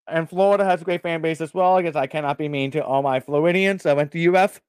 and 0.06 0.30
Florida 0.30 0.64
has 0.64 0.82
a 0.82 0.84
great 0.84 1.02
fan 1.02 1.20
base 1.20 1.40
as 1.40 1.52
well. 1.52 1.76
I 1.76 1.82
guess 1.82 1.96
I 1.96 2.06
cannot 2.06 2.38
be 2.38 2.48
mean 2.48 2.70
to 2.70 2.84
all 2.84 3.02
my 3.02 3.18
Floridians. 3.18 3.84
I 3.86 3.94
went 3.94 4.12
to 4.12 4.32
UF, 4.32 4.60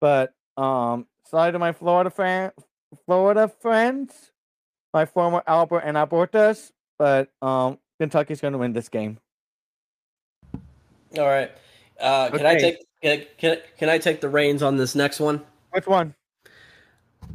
but 0.00 0.34
um, 0.56 1.06
sorry 1.24 1.52
to 1.52 1.58
my 1.60 1.70
Florida 1.70 2.10
fan, 2.10 2.50
Florida 3.06 3.46
friends, 3.46 4.32
my 4.92 5.06
former 5.06 5.40
Albert 5.46 5.82
and 5.84 5.96
Albertas, 5.96 6.72
but 6.98 7.30
um, 7.40 7.78
Kentucky's 8.00 8.40
going 8.40 8.54
to 8.54 8.58
win 8.58 8.72
this 8.72 8.88
game. 8.88 9.18
All 11.16 11.26
right. 11.26 11.52
Uh, 12.00 12.28
can 12.30 12.44
I 12.44 12.56
take 12.56 12.78
can, 13.00 13.22
can, 13.38 13.58
can 13.78 13.88
I 13.88 13.98
take 13.98 14.20
the 14.20 14.28
reins 14.28 14.64
on 14.64 14.76
this 14.76 14.96
next 14.96 15.20
one? 15.20 15.42
Which 15.70 15.86
one? 15.86 16.16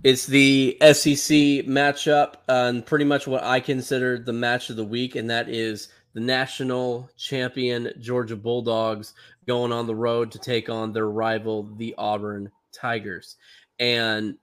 It's 0.03 0.25
the 0.27 0.77
SEC 0.81 1.65
matchup 1.65 2.35
and 2.47 2.85
pretty 2.85 3.05
much 3.05 3.27
what 3.27 3.43
I 3.43 3.59
consider 3.59 4.19
the 4.19 4.33
match 4.33 4.69
of 4.69 4.75
the 4.75 4.85
week, 4.85 5.15
and 5.15 5.29
that 5.29 5.49
is 5.49 5.89
the 6.13 6.19
national 6.19 7.09
champion 7.17 7.91
Georgia 7.99 8.35
Bulldogs 8.35 9.13
going 9.47 9.71
on 9.71 9.87
the 9.87 9.95
road 9.95 10.31
to 10.31 10.39
take 10.39 10.69
on 10.69 10.93
their 10.93 11.09
rival, 11.09 11.63
the 11.77 11.95
Auburn 11.97 12.51
Tigers. 12.71 13.37
And 13.79 14.37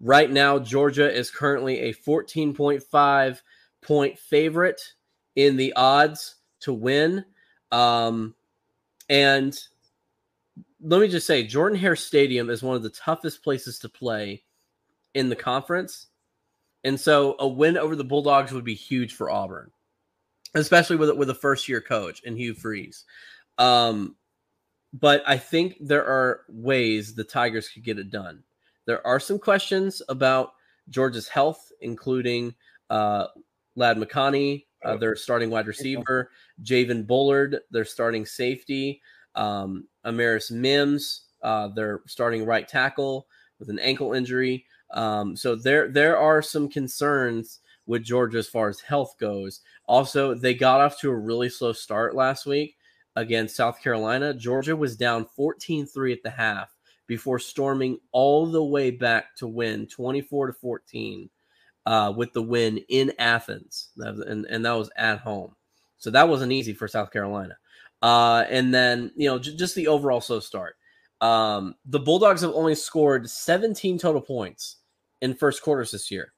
right 0.00 0.30
now, 0.30 0.58
Georgia 0.58 1.12
is 1.12 1.30
currently 1.30 1.80
a 1.80 1.94
14.5 1.94 3.40
point 3.82 4.18
favorite 4.18 4.80
in 5.34 5.56
the 5.56 5.72
odds 5.74 6.36
to 6.60 6.72
win. 6.72 7.24
Um, 7.72 8.34
and 9.08 9.58
let 10.80 11.00
me 11.00 11.08
just 11.08 11.26
say, 11.26 11.44
Jordan 11.44 11.78
Hare 11.78 11.96
Stadium 11.96 12.48
is 12.48 12.62
one 12.62 12.76
of 12.76 12.82
the 12.82 12.90
toughest 12.90 13.42
places 13.42 13.78
to 13.80 13.88
play 13.88 14.44
in 15.14 15.28
the 15.28 15.36
conference. 15.36 16.08
And 16.84 16.98
so 16.98 17.36
a 17.38 17.46
win 17.46 17.76
over 17.76 17.94
the 17.94 18.04
Bulldogs 18.04 18.52
would 18.52 18.64
be 18.64 18.74
huge 18.74 19.14
for 19.14 19.30
Auburn, 19.30 19.70
especially 20.54 20.96
with 20.96 21.10
with 21.16 21.30
a 21.30 21.34
first 21.34 21.68
year 21.68 21.80
coach 21.80 22.22
and 22.24 22.38
Hugh 22.38 22.54
Freeze. 22.54 23.04
Um, 23.58 24.16
but 24.92 25.22
I 25.26 25.36
think 25.36 25.76
there 25.80 26.04
are 26.04 26.42
ways 26.48 27.14
the 27.14 27.24
Tigers 27.24 27.68
could 27.68 27.84
get 27.84 27.98
it 27.98 28.10
done. 28.10 28.42
There 28.86 29.06
are 29.06 29.20
some 29.20 29.38
questions 29.38 30.02
about 30.08 30.52
Georgia's 30.88 31.28
health, 31.28 31.70
including 31.80 32.54
uh, 32.88 33.26
Ladd 33.76 33.98
McConkey, 33.98 34.64
uh, 34.84 34.96
their 34.96 35.14
starting 35.14 35.50
wide 35.50 35.66
receiver, 35.66 36.30
Javon 36.62 37.06
Bullard, 37.06 37.60
their 37.70 37.84
starting 37.84 38.26
safety, 38.26 39.00
um, 39.34 39.86
Amarius 40.04 40.50
Mims, 40.50 41.26
uh, 41.42 41.68
their 41.68 42.00
starting 42.06 42.44
right 42.44 42.66
tackle 42.66 43.26
with 43.58 43.68
an 43.68 43.78
ankle 43.78 44.14
injury. 44.14 44.64
Um, 44.92 45.36
so 45.36 45.54
there 45.54 45.88
there 45.88 46.18
are 46.18 46.42
some 46.42 46.68
concerns 46.68 47.60
with 47.86 48.04
Georgia 48.04 48.38
as 48.38 48.48
far 48.48 48.68
as 48.68 48.80
health 48.80 49.16
goes. 49.18 49.60
Also, 49.86 50.34
they 50.34 50.54
got 50.54 50.80
off 50.80 50.98
to 51.00 51.10
a 51.10 51.16
really 51.16 51.48
slow 51.48 51.72
start 51.72 52.14
last 52.14 52.46
week 52.46 52.76
against 53.16 53.56
South 53.56 53.82
Carolina. 53.82 54.32
Georgia 54.32 54.76
was 54.76 54.96
down 54.96 55.26
14-3 55.36 56.12
at 56.12 56.22
the 56.22 56.30
half 56.30 56.68
before 57.08 57.40
storming 57.40 57.98
all 58.12 58.46
the 58.46 58.62
way 58.62 58.92
back 58.92 59.34
to 59.36 59.48
win 59.48 59.88
24 59.88 60.48
to 60.48 60.52
14 60.52 61.28
uh, 61.86 62.12
with 62.16 62.32
the 62.32 62.42
win 62.42 62.78
in 62.88 63.12
Athens, 63.18 63.88
and, 63.96 64.46
and 64.46 64.64
that 64.64 64.72
was 64.72 64.90
at 64.96 65.18
home. 65.18 65.56
So 65.98 66.10
that 66.10 66.28
wasn't 66.28 66.52
easy 66.52 66.72
for 66.72 66.86
South 66.86 67.10
Carolina. 67.10 67.56
Uh, 68.02 68.44
and 68.48 68.72
then 68.72 69.12
you 69.16 69.28
know 69.28 69.38
j- 69.38 69.56
just 69.56 69.74
the 69.74 69.88
overall 69.88 70.20
slow 70.20 70.40
start. 70.40 70.76
Um, 71.20 71.74
the 71.84 71.98
Bulldogs 71.98 72.40
have 72.40 72.52
only 72.52 72.74
scored 72.74 73.28
17 73.28 73.98
total 73.98 74.22
points 74.22 74.76
in 75.20 75.34
first 75.34 75.62
quarters 75.62 75.90
this 75.90 76.10
year. 76.10 76.32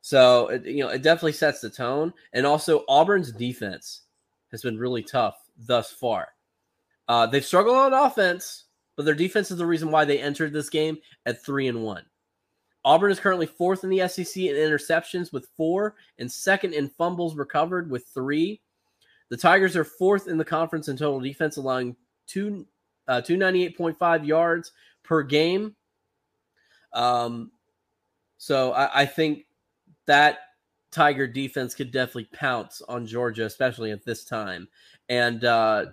So 0.00 0.48
it, 0.48 0.64
you 0.64 0.84
know 0.84 0.88
it 0.88 1.02
definitely 1.02 1.32
sets 1.32 1.60
the 1.60 1.70
tone, 1.70 2.12
and 2.32 2.46
also 2.46 2.84
Auburn's 2.88 3.32
defense 3.32 4.02
has 4.50 4.62
been 4.62 4.78
really 4.78 5.02
tough 5.02 5.36
thus 5.56 5.90
far. 5.90 6.28
Uh, 7.08 7.26
they've 7.26 7.44
struggled 7.44 7.76
on 7.76 7.92
offense, 7.92 8.64
but 8.96 9.04
their 9.04 9.14
defense 9.14 9.50
is 9.50 9.58
the 9.58 9.66
reason 9.66 9.90
why 9.90 10.04
they 10.04 10.20
entered 10.20 10.52
this 10.52 10.70
game 10.70 10.98
at 11.26 11.44
three 11.44 11.68
and 11.68 11.82
one. 11.82 12.04
Auburn 12.84 13.10
is 13.10 13.20
currently 13.20 13.46
fourth 13.46 13.84
in 13.84 13.90
the 13.90 14.06
SEC 14.08 14.36
in 14.36 14.54
interceptions 14.54 15.32
with 15.32 15.48
four, 15.56 15.96
and 16.18 16.30
second 16.30 16.74
in 16.74 16.88
fumbles 16.88 17.36
recovered 17.36 17.90
with 17.90 18.06
three. 18.14 18.60
The 19.30 19.36
Tigers 19.36 19.76
are 19.76 19.84
fourth 19.84 20.26
in 20.26 20.38
the 20.38 20.44
conference 20.44 20.88
in 20.88 20.96
total 20.96 21.20
defense, 21.20 21.56
allowing 21.56 21.96
two 22.26 22.66
uh, 23.08 23.20
298.5 23.20 24.26
yards 24.26 24.72
per 25.02 25.22
game. 25.22 25.74
Um, 26.92 27.50
so 28.38 28.72
I, 28.72 29.02
I 29.02 29.06
think 29.06 29.46
that 30.06 30.38
Tiger 30.90 31.26
defense 31.26 31.74
could 31.74 31.90
definitely 31.90 32.28
pounce 32.32 32.80
on 32.88 33.06
Georgia, 33.06 33.44
especially 33.44 33.90
at 33.90 34.04
this 34.04 34.24
time. 34.24 34.68
And 35.08 35.44
uh, 35.44 35.86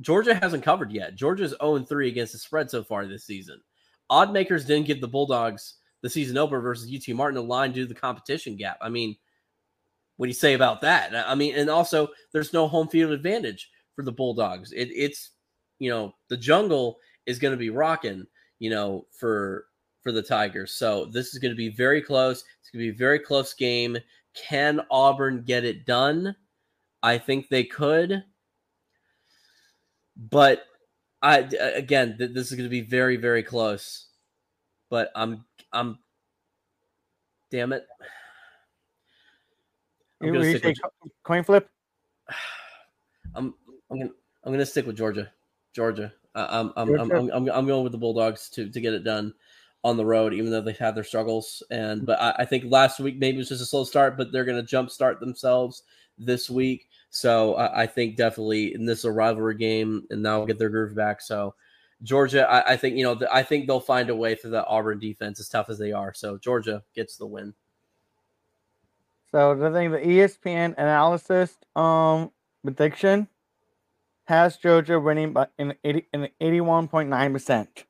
Georgia 0.00 0.34
hasn't 0.34 0.64
covered 0.64 0.92
yet. 0.92 1.14
Georgia's 1.14 1.54
0 1.62 1.78
3 1.80 2.08
against 2.08 2.32
the 2.32 2.38
spread 2.38 2.70
so 2.70 2.82
far 2.82 3.06
this 3.06 3.24
season. 3.24 3.60
Odd 4.10 4.32
makers 4.32 4.64
didn't 4.64 4.86
give 4.86 5.00
the 5.00 5.08
Bulldogs 5.08 5.74
the 6.02 6.10
season 6.10 6.36
opener 6.36 6.60
versus 6.60 6.92
UT 6.94 7.14
Martin 7.14 7.38
a 7.38 7.42
line 7.42 7.72
due 7.72 7.82
to 7.82 7.88
the 7.88 7.98
competition 7.98 8.56
gap. 8.56 8.76
I 8.82 8.88
mean, 8.88 9.16
what 10.16 10.26
do 10.26 10.30
you 10.30 10.34
say 10.34 10.54
about 10.54 10.82
that? 10.82 11.12
I 11.14 11.34
mean, 11.34 11.54
and 11.54 11.70
also 11.70 12.08
there's 12.32 12.52
no 12.52 12.68
home 12.68 12.88
field 12.88 13.12
advantage 13.12 13.70
for 13.94 14.04
the 14.04 14.12
Bulldogs. 14.12 14.72
It, 14.72 14.90
it's 14.94 15.30
you 15.78 15.90
know 15.90 16.14
the 16.28 16.36
jungle 16.36 16.98
is 17.26 17.38
going 17.38 17.52
to 17.52 17.58
be 17.58 17.70
rocking, 17.70 18.26
you 18.58 18.70
know, 18.70 19.06
for 19.12 19.66
for 20.02 20.12
the 20.12 20.22
Tigers. 20.22 20.72
So 20.72 21.06
this 21.06 21.32
is 21.32 21.38
going 21.38 21.52
to 21.52 21.56
be 21.56 21.70
very 21.70 22.02
close. 22.02 22.44
It's 22.60 22.70
going 22.70 22.84
to 22.84 22.90
be 22.90 22.94
a 22.94 22.98
very 22.98 23.18
close 23.18 23.54
game. 23.54 23.96
Can 24.34 24.80
Auburn 24.90 25.42
get 25.42 25.64
it 25.64 25.86
done? 25.86 26.34
I 27.02 27.18
think 27.18 27.48
they 27.48 27.64
could. 27.64 28.24
But 30.16 30.64
I 31.22 31.38
again, 31.38 32.16
this 32.18 32.50
is 32.50 32.52
going 32.52 32.64
to 32.64 32.70
be 32.70 32.80
very 32.80 33.16
very 33.16 33.42
close. 33.42 34.06
But 34.90 35.10
I'm 35.14 35.44
I'm 35.72 35.98
damn 37.50 37.72
it. 37.72 37.86
I'm 40.20 40.32
gonna 40.32 40.58
stick 40.58 40.64
with, 41.02 41.12
coin 41.24 41.42
flip. 41.42 41.68
I'm 43.34 43.54
I'm 43.90 43.98
gonna 43.98 44.10
I'm 44.44 44.52
gonna 44.52 44.66
stick 44.66 44.86
with 44.86 44.96
Georgia. 44.96 45.32
Georgia. 45.74 46.12
I'm 46.34 46.72
I'm. 46.76 46.94
I'm, 46.98 47.30
I'm, 47.30 47.48
I'm 47.50 47.66
going 47.66 47.82
with 47.82 47.92
the 47.92 47.98
Bulldogs 47.98 48.48
to 48.50 48.68
to 48.68 48.80
get 48.80 48.94
it 48.94 49.04
done 49.04 49.34
on 49.84 49.96
the 49.96 50.04
road, 50.04 50.32
even 50.32 50.50
though 50.50 50.60
they've 50.60 50.78
had 50.78 50.94
their 50.94 51.04
struggles. 51.04 51.62
And 51.70 52.06
but 52.06 52.20
I, 52.20 52.34
I 52.38 52.44
think 52.44 52.64
last 52.66 53.00
week 53.00 53.18
maybe 53.18 53.36
it 53.36 53.38
was 53.38 53.48
just 53.48 53.62
a 53.62 53.66
slow 53.66 53.84
start, 53.84 54.16
but 54.16 54.32
they're 54.32 54.44
gonna 54.44 54.62
jump 54.62 54.90
start 54.90 55.20
themselves 55.20 55.82
this 56.18 56.48
week. 56.48 56.88
So 57.10 57.54
I, 57.54 57.82
I 57.82 57.86
think 57.86 58.16
definitely 58.16 58.74
in 58.74 58.84
this 58.86 59.04
a 59.04 59.10
rivalry 59.10 59.56
game, 59.56 60.06
and 60.10 60.22
now 60.22 60.44
get 60.44 60.58
their 60.58 60.70
groove 60.70 60.94
back. 60.94 61.20
So 61.20 61.54
Georgia, 62.02 62.48
I, 62.48 62.72
I 62.72 62.76
think 62.76 62.96
you 62.96 63.04
know 63.04 63.20
I 63.30 63.42
think 63.42 63.66
they'll 63.66 63.80
find 63.80 64.10
a 64.10 64.16
way 64.16 64.34
through 64.34 64.52
the 64.52 64.66
Auburn 64.66 64.98
defense 64.98 65.40
as 65.40 65.48
tough 65.48 65.68
as 65.68 65.78
they 65.78 65.92
are. 65.92 66.14
So 66.14 66.38
Georgia 66.38 66.82
gets 66.94 67.16
the 67.16 67.26
win. 67.26 67.54
So 69.30 69.54
the 69.54 69.70
thing, 69.70 69.90
the 69.90 69.98
ESPN 69.98 70.74
analysis 70.78 71.56
um 71.74 72.30
prediction 72.62 73.28
has 74.26 74.56
Georgia 74.56 75.00
winning 75.00 75.32
by 75.32 75.48
in 75.58 75.74
eighty 75.84 76.06
in 76.12 76.28
eighty 76.40 76.60
one 76.60 76.86
point 76.88 77.08
nine 77.08 77.32
percent 77.32 77.84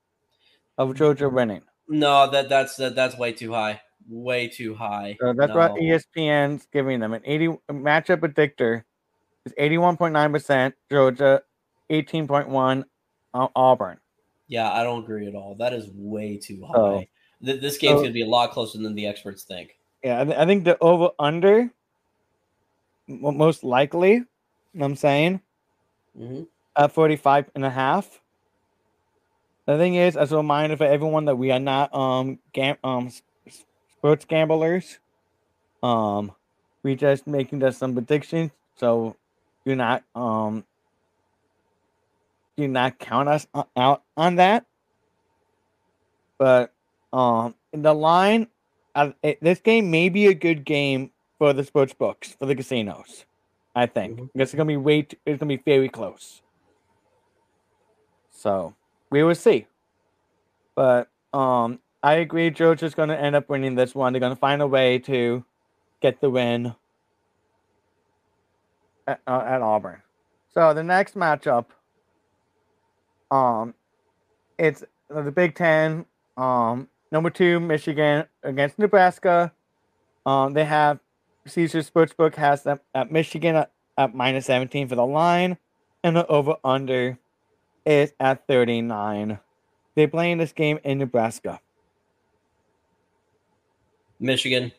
of 0.78 0.94
Georgia 0.94 1.28
winning. 1.28 1.62
No, 1.92 2.30
that 2.30 2.48
that's 2.48 2.76
that, 2.76 2.94
that's 2.94 3.18
way 3.18 3.32
too 3.32 3.52
high. 3.52 3.80
Way 4.08 4.48
too 4.48 4.74
high. 4.74 5.16
So 5.20 5.34
that's 5.34 5.50
no. 5.50 5.58
what 5.58 5.72
ESPN's 5.74 6.66
giving 6.72 7.00
them. 7.00 7.12
An 7.12 7.20
eighty 7.24 7.48
matchup 7.70 8.20
predictor 8.20 8.86
is 9.44 9.52
eighty 9.58 9.76
one 9.76 9.98
point 9.98 10.14
nine 10.14 10.32
percent 10.32 10.74
Georgia, 10.90 11.42
eighteen 11.90 12.26
point 12.26 12.48
one 12.48 12.86
Auburn. 13.34 13.98
Yeah, 14.48 14.72
I 14.72 14.82
don't 14.84 15.04
agree 15.04 15.28
at 15.28 15.34
all. 15.34 15.54
That 15.56 15.74
is 15.74 15.88
way 15.92 16.38
too 16.38 16.64
high. 16.64 16.74
Oh. 16.74 17.04
This 17.42 17.76
game's 17.76 17.94
going 17.94 18.06
to 18.06 18.12
be 18.12 18.22
a 18.22 18.26
lot 18.26 18.52
closer 18.52 18.78
than 18.78 18.94
the 18.94 19.06
experts 19.06 19.42
think. 19.42 19.76
Yeah, 20.02 20.20
I, 20.20 20.24
th- 20.24 20.36
I 20.36 20.46
think 20.46 20.64
the 20.64 20.78
over 20.80 21.10
under 21.18 21.70
most 23.08 23.64
likely, 23.64 24.12
you 24.12 24.26
know 24.74 24.86
I'm 24.86 24.96
saying, 24.96 25.40
mm-hmm. 26.18 26.44
at 26.76 26.92
45 26.92 27.50
and 27.54 27.64
a 27.64 27.70
half. 27.70 28.21
The 29.66 29.78
thing 29.78 29.94
is, 29.94 30.16
as 30.16 30.32
a 30.32 30.36
reminder 30.36 30.76
for 30.76 30.84
everyone 30.84 31.26
that 31.26 31.36
we 31.36 31.50
are 31.52 31.60
not 31.60 31.94
um 31.94 32.38
gam- 32.52 32.78
um 32.82 33.10
sports 34.02 34.24
gamblers. 34.24 34.98
Um, 35.82 36.32
we 36.82 36.96
just 36.96 37.26
making 37.26 37.60
just 37.60 37.78
some 37.78 37.94
predictions, 37.94 38.50
so 38.76 39.16
do 39.64 39.76
not 39.76 40.02
um 40.14 40.64
do 42.56 42.66
not 42.66 42.98
count 42.98 43.28
us 43.28 43.46
out 43.76 44.02
on 44.16 44.36
that. 44.36 44.66
But 46.38 46.72
um, 47.12 47.54
the 47.72 47.94
line 47.94 48.48
uh, 48.94 49.12
it, 49.22 49.38
this 49.40 49.60
game 49.60 49.90
may 49.90 50.08
be 50.08 50.26
a 50.26 50.34
good 50.34 50.64
game 50.64 51.10
for 51.38 51.52
the 51.52 51.64
sports 51.64 51.94
books 51.94 52.34
for 52.38 52.46
the 52.46 52.54
casinos. 52.54 53.24
I 53.74 53.86
think 53.86 54.18
mm-hmm. 54.18 54.40
it's 54.40 54.52
gonna 54.52 54.66
be 54.66 54.76
way. 54.76 55.02
Too, 55.02 55.16
it's 55.24 55.38
gonna 55.38 55.56
be 55.56 55.62
very 55.64 55.88
close. 55.88 56.42
So 58.30 58.74
we 59.12 59.22
will 59.22 59.34
see. 59.34 59.66
But 60.74 61.08
um, 61.32 61.78
I 62.02 62.14
agree. 62.14 62.50
Georgia's 62.50 62.94
gonna 62.94 63.14
end 63.14 63.36
up 63.36 63.48
winning 63.48 63.76
this 63.76 63.94
one. 63.94 64.12
They're 64.12 64.20
gonna 64.20 64.34
find 64.34 64.60
a 64.60 64.66
way 64.66 64.98
to 65.00 65.44
get 66.00 66.20
the 66.20 66.30
win. 66.30 66.74
at, 69.06 69.20
uh, 69.26 69.42
at 69.46 69.62
Auburn. 69.62 70.02
So 70.54 70.74
the 70.74 70.82
next 70.82 71.16
matchup, 71.16 71.66
um, 73.30 73.74
it's 74.58 74.84
the 75.08 75.30
Big 75.30 75.54
Ten. 75.54 76.06
Um, 76.36 76.88
number 77.10 77.30
two 77.30 77.60
Michigan 77.60 78.26
against 78.42 78.78
Nebraska. 78.78 79.52
Um, 80.24 80.52
they 80.52 80.64
have 80.64 81.00
Caesar 81.46 81.80
Sportsbook 81.80 82.36
has 82.36 82.62
them 82.62 82.80
at 82.94 83.10
Michigan 83.10 83.56
at, 83.56 83.72
at 83.98 84.14
minus 84.14 84.46
17 84.46 84.88
for 84.88 84.94
the 84.94 85.06
line, 85.06 85.58
and 86.04 86.16
the 86.16 86.26
over 86.26 86.56
under 86.64 87.18
is 87.84 88.12
at 88.20 88.46
39. 88.46 89.38
They're 89.94 90.08
playing 90.08 90.38
this 90.38 90.52
game 90.52 90.78
in 90.84 90.98
Nebraska. 90.98 91.60
Michigan, 94.20 94.72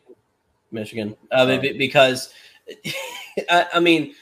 Michigan, 0.72 1.16
uh, 1.30 1.58
because 1.76 2.32
I, 3.50 3.66
I 3.74 3.80
mean 3.80 4.14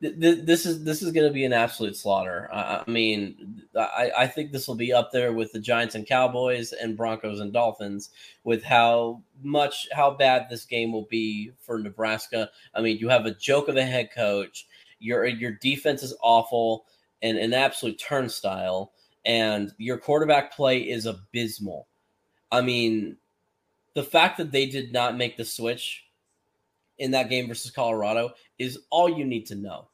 this 0.00 0.66
is 0.66 0.84
this 0.84 1.02
is 1.02 1.10
going 1.10 1.26
to 1.26 1.32
be 1.32 1.44
an 1.44 1.54
absolute 1.54 1.96
slaughter. 1.96 2.48
I, 2.52 2.82
I 2.86 2.90
mean, 2.90 3.62
I, 3.74 4.10
I 4.18 4.26
think 4.26 4.52
this 4.52 4.68
will 4.68 4.74
be 4.74 4.92
up 4.92 5.10
there 5.10 5.32
with 5.32 5.52
the 5.52 5.58
Giants 5.58 5.94
and 5.94 6.06
Cowboys 6.06 6.72
and 6.72 6.96
Broncos 6.96 7.40
and 7.40 7.52
Dolphins 7.52 8.10
with 8.44 8.62
how 8.62 9.22
much 9.42 9.88
how 9.92 10.10
bad 10.10 10.48
this 10.50 10.64
game 10.66 10.92
will 10.92 11.06
be 11.10 11.52
for 11.60 11.78
Nebraska. 11.78 12.50
I 12.74 12.82
mean, 12.82 12.98
you 12.98 13.08
have 13.08 13.24
a 13.24 13.34
joke 13.34 13.68
of 13.68 13.76
a 13.76 13.84
head 13.84 14.10
coach. 14.14 14.66
Your 14.98 15.24
your 15.26 15.52
defense 15.52 16.02
is 16.02 16.14
awful 16.22 16.84
and 17.22 17.38
an 17.38 17.52
absolute 17.52 17.98
turnstile, 17.98 18.92
and 19.24 19.72
your 19.78 19.98
quarterback 19.98 20.54
play 20.54 20.78
is 20.78 21.06
abysmal. 21.06 21.88
I 22.52 22.60
mean, 22.60 23.16
the 23.94 24.02
fact 24.02 24.38
that 24.38 24.52
they 24.52 24.66
did 24.66 24.92
not 24.92 25.16
make 25.16 25.36
the 25.36 25.44
switch 25.44 26.04
in 26.98 27.10
that 27.10 27.28
game 27.28 27.48
versus 27.48 27.70
Colorado 27.70 28.30
is 28.58 28.78
all 28.90 29.08
you 29.08 29.24
need 29.24 29.46
to 29.46 29.54
know 29.54 29.88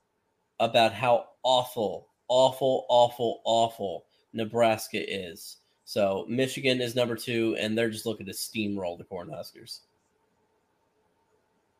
about 0.61 0.93
how 0.93 1.27
awful, 1.43 2.09
awful, 2.29 2.87
awful, 2.89 3.41
awful 3.45 4.05
Nebraska 4.33 4.99
is. 4.99 5.59
So 5.85 6.25
Michigan 6.29 6.81
is 6.81 6.95
number 6.95 7.17
two, 7.17 7.57
and 7.59 7.77
they're 7.77 7.91
just 7.91 8.07
looking 8.07 8.27
to 8.27 8.33
steamroll 8.33 8.97
the 8.97 9.05
Cornhuskers. 9.05 9.81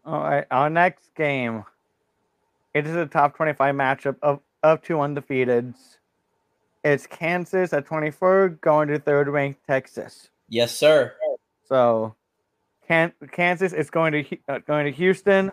All 0.05 0.21
right, 0.21 0.45
our 0.51 0.69
next 0.69 1.15
game. 1.15 1.65
It 2.75 2.87
is 2.87 2.97
a 2.97 3.07
top 3.07 3.37
25 3.37 3.75
matchup 3.75 4.17
of, 4.23 4.41
of 4.63 4.83
two 4.83 4.95
undefeateds. 4.95 5.99
It's 6.85 7.07
Kansas 7.07 7.73
at 7.73 7.87
24 7.87 8.49
going 8.61 8.89
to 8.89 8.99
third 8.99 9.29
ranked 9.29 9.67
Texas. 9.67 10.31
Yes, 10.49 10.77
sir. 10.77 11.15
So 11.67 12.15
can, 12.87 13.13
Kansas 13.31 13.73
is 13.73 13.91
going 13.91 14.13
to 14.13 14.39
uh, 14.49 14.59
going 14.67 14.87
to 14.87 14.93
Houston. 14.93 15.53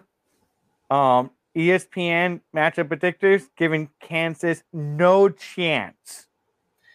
Um, 0.89 1.31
ESPN 1.55 2.41
matchup 2.55 2.89
predictors 2.89 3.47
giving 3.57 3.89
Kansas 3.99 4.63
no 4.73 5.29
chance. 5.29 6.27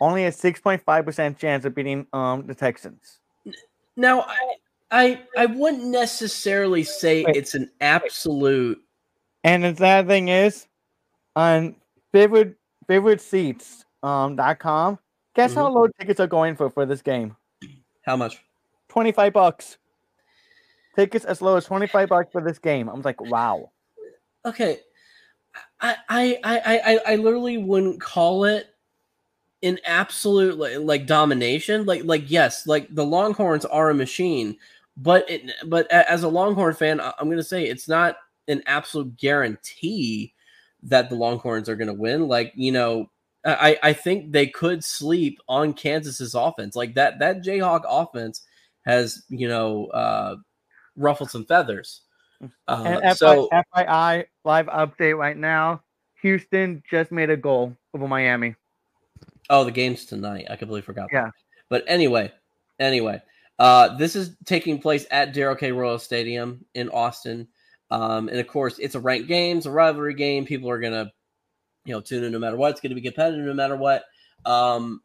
Only 0.00 0.24
a 0.24 0.30
6.5% 0.30 1.38
chance 1.38 1.64
of 1.64 1.74
beating 1.74 2.06
um 2.12 2.46
the 2.46 2.54
Texans. 2.54 3.20
Now, 3.96 4.22
I 4.22 4.54
I, 4.90 5.22
I 5.36 5.46
wouldn't 5.46 5.86
necessarily 5.86 6.84
say 6.84 7.24
it's 7.26 7.54
an 7.54 7.70
absolute. 7.80 8.80
And 9.42 9.64
the 9.64 9.74
sad 9.74 10.06
thing 10.06 10.28
is, 10.28 10.68
on 11.34 11.74
favorite 12.14 12.56
favorite 12.86 13.20
seats 13.20 13.84
um 14.02 14.36
dot 14.36 14.58
com, 14.58 14.98
guess 15.34 15.50
mm-hmm. 15.50 15.60
how 15.60 15.68
low 15.68 15.88
tickets 15.98 16.20
are 16.20 16.26
going 16.26 16.54
for 16.54 16.70
for 16.70 16.86
this 16.86 17.02
game? 17.02 17.36
How 18.02 18.16
much? 18.16 18.42
Twenty 18.88 19.12
five 19.12 19.32
bucks. 19.32 19.78
Tickets 20.94 21.24
as 21.24 21.42
low 21.42 21.56
as 21.56 21.64
twenty 21.64 21.88
five 21.88 22.08
bucks 22.08 22.30
for 22.30 22.40
this 22.40 22.58
game. 22.58 22.88
I'm 22.88 23.02
like, 23.02 23.20
wow 23.20 23.70
okay, 24.44 24.80
I 25.80 25.96
I 26.08 26.38
I 26.44 26.60
I 26.64 27.12
I 27.12 27.16
literally 27.16 27.58
wouldn't 27.58 28.00
call 28.00 28.44
it 28.44 28.66
an 29.62 29.78
absolute 29.84 30.58
like, 30.58 30.78
like 30.78 31.06
domination. 31.06 31.86
Like 31.86 32.04
like 32.04 32.30
yes, 32.30 32.66
like 32.66 32.94
the 32.94 33.04
Longhorns 33.04 33.64
are 33.64 33.90
a 33.90 33.94
machine, 33.94 34.56
but 34.96 35.28
it 35.30 35.50
but 35.66 35.90
as 35.90 36.22
a 36.22 36.28
Longhorn 36.28 36.74
fan, 36.74 37.00
I'm 37.00 37.30
gonna 37.30 37.42
say 37.42 37.64
it's 37.64 37.88
not 37.88 38.16
an 38.48 38.62
absolute 38.66 39.16
guarantee 39.16 40.33
that 40.84 41.08
the 41.08 41.16
Longhorns 41.16 41.68
are 41.68 41.76
gonna 41.76 41.94
win. 41.94 42.28
Like 42.28 42.52
you 42.54 42.72
know, 42.72 43.10
I 43.44 43.78
I 43.82 43.92
think 43.92 44.32
they 44.32 44.46
could 44.46 44.84
sleep 44.84 45.40
on 45.48 45.74
Kansas's 45.74 46.34
offense. 46.34 46.76
Like 46.76 46.94
that 46.94 47.18
that 47.18 47.42
Jayhawk 47.42 47.82
offense 47.88 48.42
has 48.84 49.22
you 49.28 49.48
know 49.48 49.86
uh, 49.86 50.36
ruffled 50.96 51.30
some 51.30 51.44
feathers. 51.44 52.02
Uh, 52.68 53.00
and 53.02 53.16
so, 53.16 53.48
FYI, 53.52 54.26
live 54.44 54.66
update 54.66 55.16
right 55.16 55.36
now. 55.36 55.82
Houston 56.20 56.82
just 56.90 57.12
made 57.12 57.30
a 57.30 57.36
goal 57.36 57.76
over 57.94 58.08
Miami. 58.08 58.54
Oh, 59.50 59.64
the 59.64 59.70
game's 59.70 60.04
tonight. 60.04 60.46
I 60.50 60.56
completely 60.56 60.82
forgot. 60.82 61.08
Yeah. 61.12 61.26
That. 61.26 61.32
But 61.68 61.84
anyway, 61.86 62.32
anyway, 62.78 63.22
uh, 63.58 63.96
this 63.96 64.16
is 64.16 64.36
taking 64.44 64.80
place 64.80 65.06
at 65.10 65.32
Darrell 65.32 65.56
K. 65.56 65.72
Royal 65.72 65.98
Stadium 65.98 66.64
in 66.74 66.88
Austin. 66.90 67.48
Um, 67.90 68.28
and 68.28 68.38
of 68.38 68.46
course, 68.46 68.78
it's 68.78 68.94
a 68.94 69.00
ranked 69.00 69.28
game, 69.28 69.58
it's 69.58 69.66
a 69.66 69.70
rivalry 69.70 70.14
game. 70.14 70.46
People 70.46 70.70
are 70.70 70.80
gonna, 70.80 71.12
you 71.84 71.92
know, 71.92 72.00
tune 72.00 72.24
in 72.24 72.32
no 72.32 72.38
matter 72.38 72.56
what. 72.56 72.72
It's 72.72 72.80
gonna 72.80 72.94
be 72.94 73.00
competitive 73.00 73.44
no 73.44 73.54
matter 73.54 73.76
what. 73.76 74.04
Um, 74.44 75.02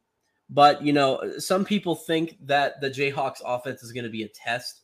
but 0.49 0.84
you 0.84 0.93
know, 0.93 1.38
some 1.38 1.65
people 1.65 1.95
think 1.95 2.38
that 2.45 2.82
the 2.82 2.89
Jayhawks 2.89 3.41
offense 3.45 3.84
is 3.84 3.91
gonna 3.91 4.09
be 4.09 4.23
a 4.23 4.30
test 4.30 4.82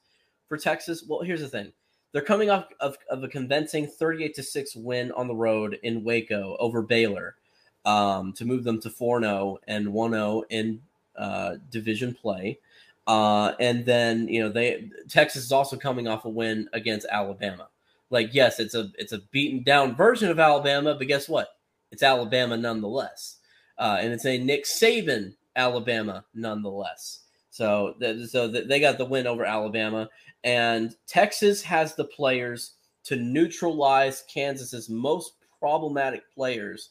for 0.47 0.57
Texas. 0.57 1.03
Well, 1.07 1.21
here's 1.21 1.41
the 1.41 1.47
thing. 1.47 1.71
They're 2.11 2.21
coming 2.21 2.49
off 2.49 2.67
of, 2.79 2.97
of 3.09 3.23
a 3.23 3.27
convincing 3.27 3.87
38 3.87 4.35
to 4.35 4.43
6 4.43 4.75
win 4.77 5.11
on 5.11 5.27
the 5.27 5.35
road 5.35 5.77
in 5.83 6.03
Waco 6.05 6.55
over 6.61 6.81
Baylor 6.81 7.35
um, 7.83 8.31
to 8.33 8.45
move 8.45 8.63
them 8.63 8.79
to 8.81 8.89
4 8.89 9.19
0 9.21 9.57
and 9.67 9.91
1 9.91 10.11
0 10.11 10.43
in 10.49 10.81
uh, 11.17 11.55
division 11.69 12.13
play. 12.13 12.59
Uh, 13.07 13.53
and 13.59 13.85
then, 13.85 14.27
you 14.27 14.41
know, 14.41 14.49
they 14.49 14.89
Texas 15.09 15.43
is 15.43 15.51
also 15.51 15.75
coming 15.77 16.07
off 16.07 16.23
a 16.25 16.29
win 16.29 16.69
against 16.73 17.05
Alabama. 17.11 17.67
Like, 18.09 18.33
yes, 18.33 18.59
it's 18.59 18.75
a 18.75 18.91
it's 18.97 19.11
a 19.11 19.21
beaten 19.31 19.63
down 19.63 19.95
version 19.95 20.29
of 20.29 20.39
Alabama, 20.39 20.95
but 20.95 21.07
guess 21.07 21.27
what? 21.27 21.49
It's 21.91 22.03
Alabama 22.03 22.57
nonetheless. 22.57 23.37
Uh, 23.77 23.97
and 23.99 24.13
it's 24.13 24.25
a 24.25 24.37
Nick 24.37 24.65
Saban 24.65 25.33
Alabama 25.55 26.25
nonetheless. 26.33 27.21
So, 27.49 27.95
th- 27.99 28.27
so 28.29 28.51
th- 28.51 28.67
they 28.67 28.79
got 28.79 28.97
the 28.97 29.05
win 29.05 29.27
over 29.27 29.45
Alabama. 29.45 30.09
And 30.43 30.95
Texas 31.07 31.61
has 31.63 31.95
the 31.95 32.03
players 32.05 32.73
to 33.05 33.15
neutralize 33.15 34.23
Kansas's 34.31 34.89
most 34.89 35.33
problematic 35.59 36.23
players 36.33 36.89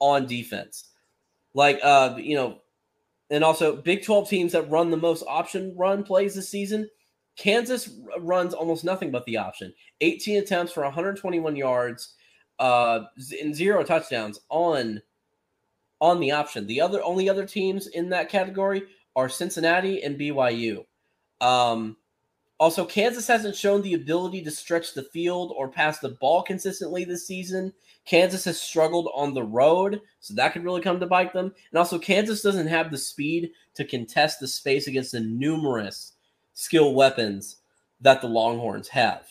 on 0.00 0.26
defense. 0.26 0.90
Like 1.54 1.80
uh, 1.82 2.16
you 2.18 2.36
know, 2.36 2.58
and 3.30 3.42
also 3.42 3.76
Big 3.76 4.04
12 4.04 4.28
teams 4.28 4.52
that 4.52 4.70
run 4.70 4.90
the 4.90 4.96
most 4.96 5.24
option 5.26 5.74
run 5.76 6.02
plays 6.02 6.34
this 6.34 6.48
season. 6.48 6.88
Kansas 7.36 7.90
runs 8.18 8.54
almost 8.54 8.84
nothing 8.84 9.10
but 9.10 9.24
the 9.24 9.36
option. 9.36 9.72
18 10.00 10.38
attempts 10.38 10.72
for 10.72 10.82
121 10.84 11.56
yards, 11.56 12.14
uh, 12.58 13.00
and 13.40 13.54
zero 13.54 13.82
touchdowns 13.82 14.40
on 14.48 15.02
on 16.00 16.20
the 16.20 16.32
option. 16.32 16.66
The 16.66 16.80
other 16.80 17.02
only 17.02 17.28
other 17.28 17.46
teams 17.46 17.86
in 17.88 18.08
that 18.10 18.28
category 18.28 18.82
are 19.16 19.28
Cincinnati 19.28 20.02
and 20.02 20.18
BYU. 20.18 20.84
Um, 21.40 21.96
also, 22.60 22.84
Kansas 22.84 23.26
hasn't 23.26 23.56
shown 23.56 23.82
the 23.82 23.94
ability 23.94 24.42
to 24.44 24.50
stretch 24.50 24.94
the 24.94 25.02
field 25.02 25.52
or 25.56 25.68
pass 25.68 25.98
the 25.98 26.10
ball 26.10 26.42
consistently 26.42 27.04
this 27.04 27.26
season. 27.26 27.72
Kansas 28.04 28.44
has 28.44 28.60
struggled 28.60 29.10
on 29.14 29.34
the 29.34 29.42
road, 29.42 30.00
so 30.20 30.34
that 30.34 30.52
could 30.52 30.64
really 30.64 30.80
come 30.80 31.00
to 31.00 31.06
bite 31.06 31.32
them. 31.32 31.46
And 31.70 31.78
also, 31.78 31.98
Kansas 31.98 32.42
doesn't 32.42 32.68
have 32.68 32.90
the 32.90 32.98
speed 32.98 33.50
to 33.74 33.84
contest 33.84 34.40
the 34.40 34.46
space 34.46 34.86
against 34.86 35.12
the 35.12 35.20
numerous 35.20 36.13
skill 36.54 36.94
weapons 36.94 37.56
that 38.00 38.20
the 38.20 38.26
Longhorns 38.26 38.88
have. 38.88 39.26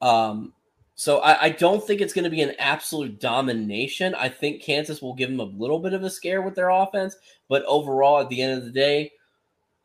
Um, 0.00 0.52
so 0.94 1.18
I, 1.18 1.44
I, 1.44 1.48
don't 1.50 1.84
think 1.84 2.00
it's 2.00 2.12
going 2.12 2.24
to 2.24 2.30
be 2.30 2.42
an 2.42 2.54
absolute 2.58 3.20
domination. 3.20 4.14
I 4.14 4.28
think 4.28 4.62
Kansas 4.62 5.00
will 5.00 5.14
give 5.14 5.30
them 5.30 5.40
a 5.40 5.44
little 5.44 5.78
bit 5.78 5.92
of 5.92 6.02
a 6.02 6.10
scare 6.10 6.42
with 6.42 6.54
their 6.54 6.70
offense, 6.70 7.16
but 7.48 7.64
overall, 7.66 8.20
at 8.20 8.28
the 8.28 8.42
end 8.42 8.58
of 8.58 8.64
the 8.64 8.70
day, 8.70 9.12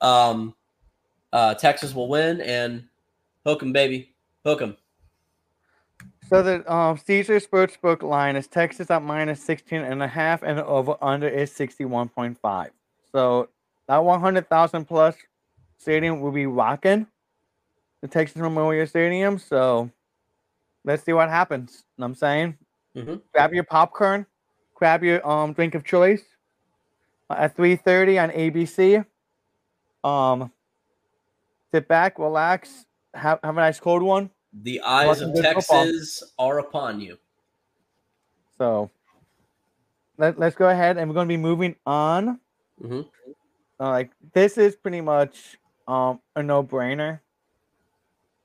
um, 0.01 0.55
uh, 1.33 1.53
Texas 1.53 1.93
will 1.93 2.07
win 2.07 2.41
and 2.41 2.83
hook 3.45 3.61
'em, 3.61 3.73
baby, 3.73 4.11
hook 4.43 4.61
'em. 4.61 4.75
So 6.29 6.43
the 6.43 6.71
um, 6.71 6.97
Caesar 6.97 7.39
Sportsbook 7.39 8.03
line 8.03 8.35
is 8.35 8.47
Texas 8.47 8.91
at 8.91 9.01
minus 9.01 9.41
16 9.41 9.81
and 9.81 10.03
a 10.03 10.07
half, 10.07 10.43
and 10.43 10.59
over 10.59 10.95
under 11.01 11.27
is 11.27 11.51
61.5. 11.51 12.69
So 13.11 13.49
that 13.87 14.03
100,000 14.03 14.85
plus 14.85 15.15
stadium 15.77 16.21
will 16.21 16.31
be 16.31 16.45
rocking 16.45 17.07
the 18.01 18.07
Texas 18.07 18.37
Memorial 18.37 18.87
Stadium. 18.87 19.37
So 19.37 19.89
let's 20.83 21.03
see 21.03 21.13
what 21.13 21.29
happens. 21.29 21.83
You 21.97 22.01
know 22.01 22.05
what 22.05 22.07
I'm 22.07 22.15
saying, 22.15 22.57
mm-hmm. 22.95 23.15
grab 23.33 23.53
your 23.53 23.63
popcorn, 23.63 24.25
grab 24.75 25.03
your 25.03 25.27
um 25.27 25.53
drink 25.53 25.75
of 25.75 25.83
choice 25.83 26.23
at 27.29 27.55
3:30 27.55 28.23
on 28.23 28.29
ABC. 28.31 29.05
Um, 30.03 30.51
sit 31.71 31.87
back, 31.87 32.17
relax, 32.19 32.85
have, 33.13 33.39
have 33.43 33.57
a 33.57 33.59
nice 33.59 33.79
cold 33.79 34.03
one. 34.03 34.29
The 34.53 34.81
eyes 34.81 35.21
of 35.21 35.35
Texas 35.35 36.19
football. 36.19 36.47
are 36.47 36.59
upon 36.59 37.01
you. 37.01 37.17
So 38.57 38.89
let, 40.17 40.39
let's 40.39 40.55
go 40.55 40.69
ahead 40.69 40.97
and 40.97 41.09
we're 41.09 41.13
going 41.13 41.27
to 41.27 41.33
be 41.33 41.37
moving 41.37 41.75
on. 41.85 42.39
hmm 42.81 43.01
Uh, 43.79 43.89
like 43.89 44.11
this 44.33 44.57
is 44.57 44.75
pretty 44.75 45.01
much 45.01 45.57
um 45.87 46.19
a 46.35 46.43
no-brainer. 46.43 47.21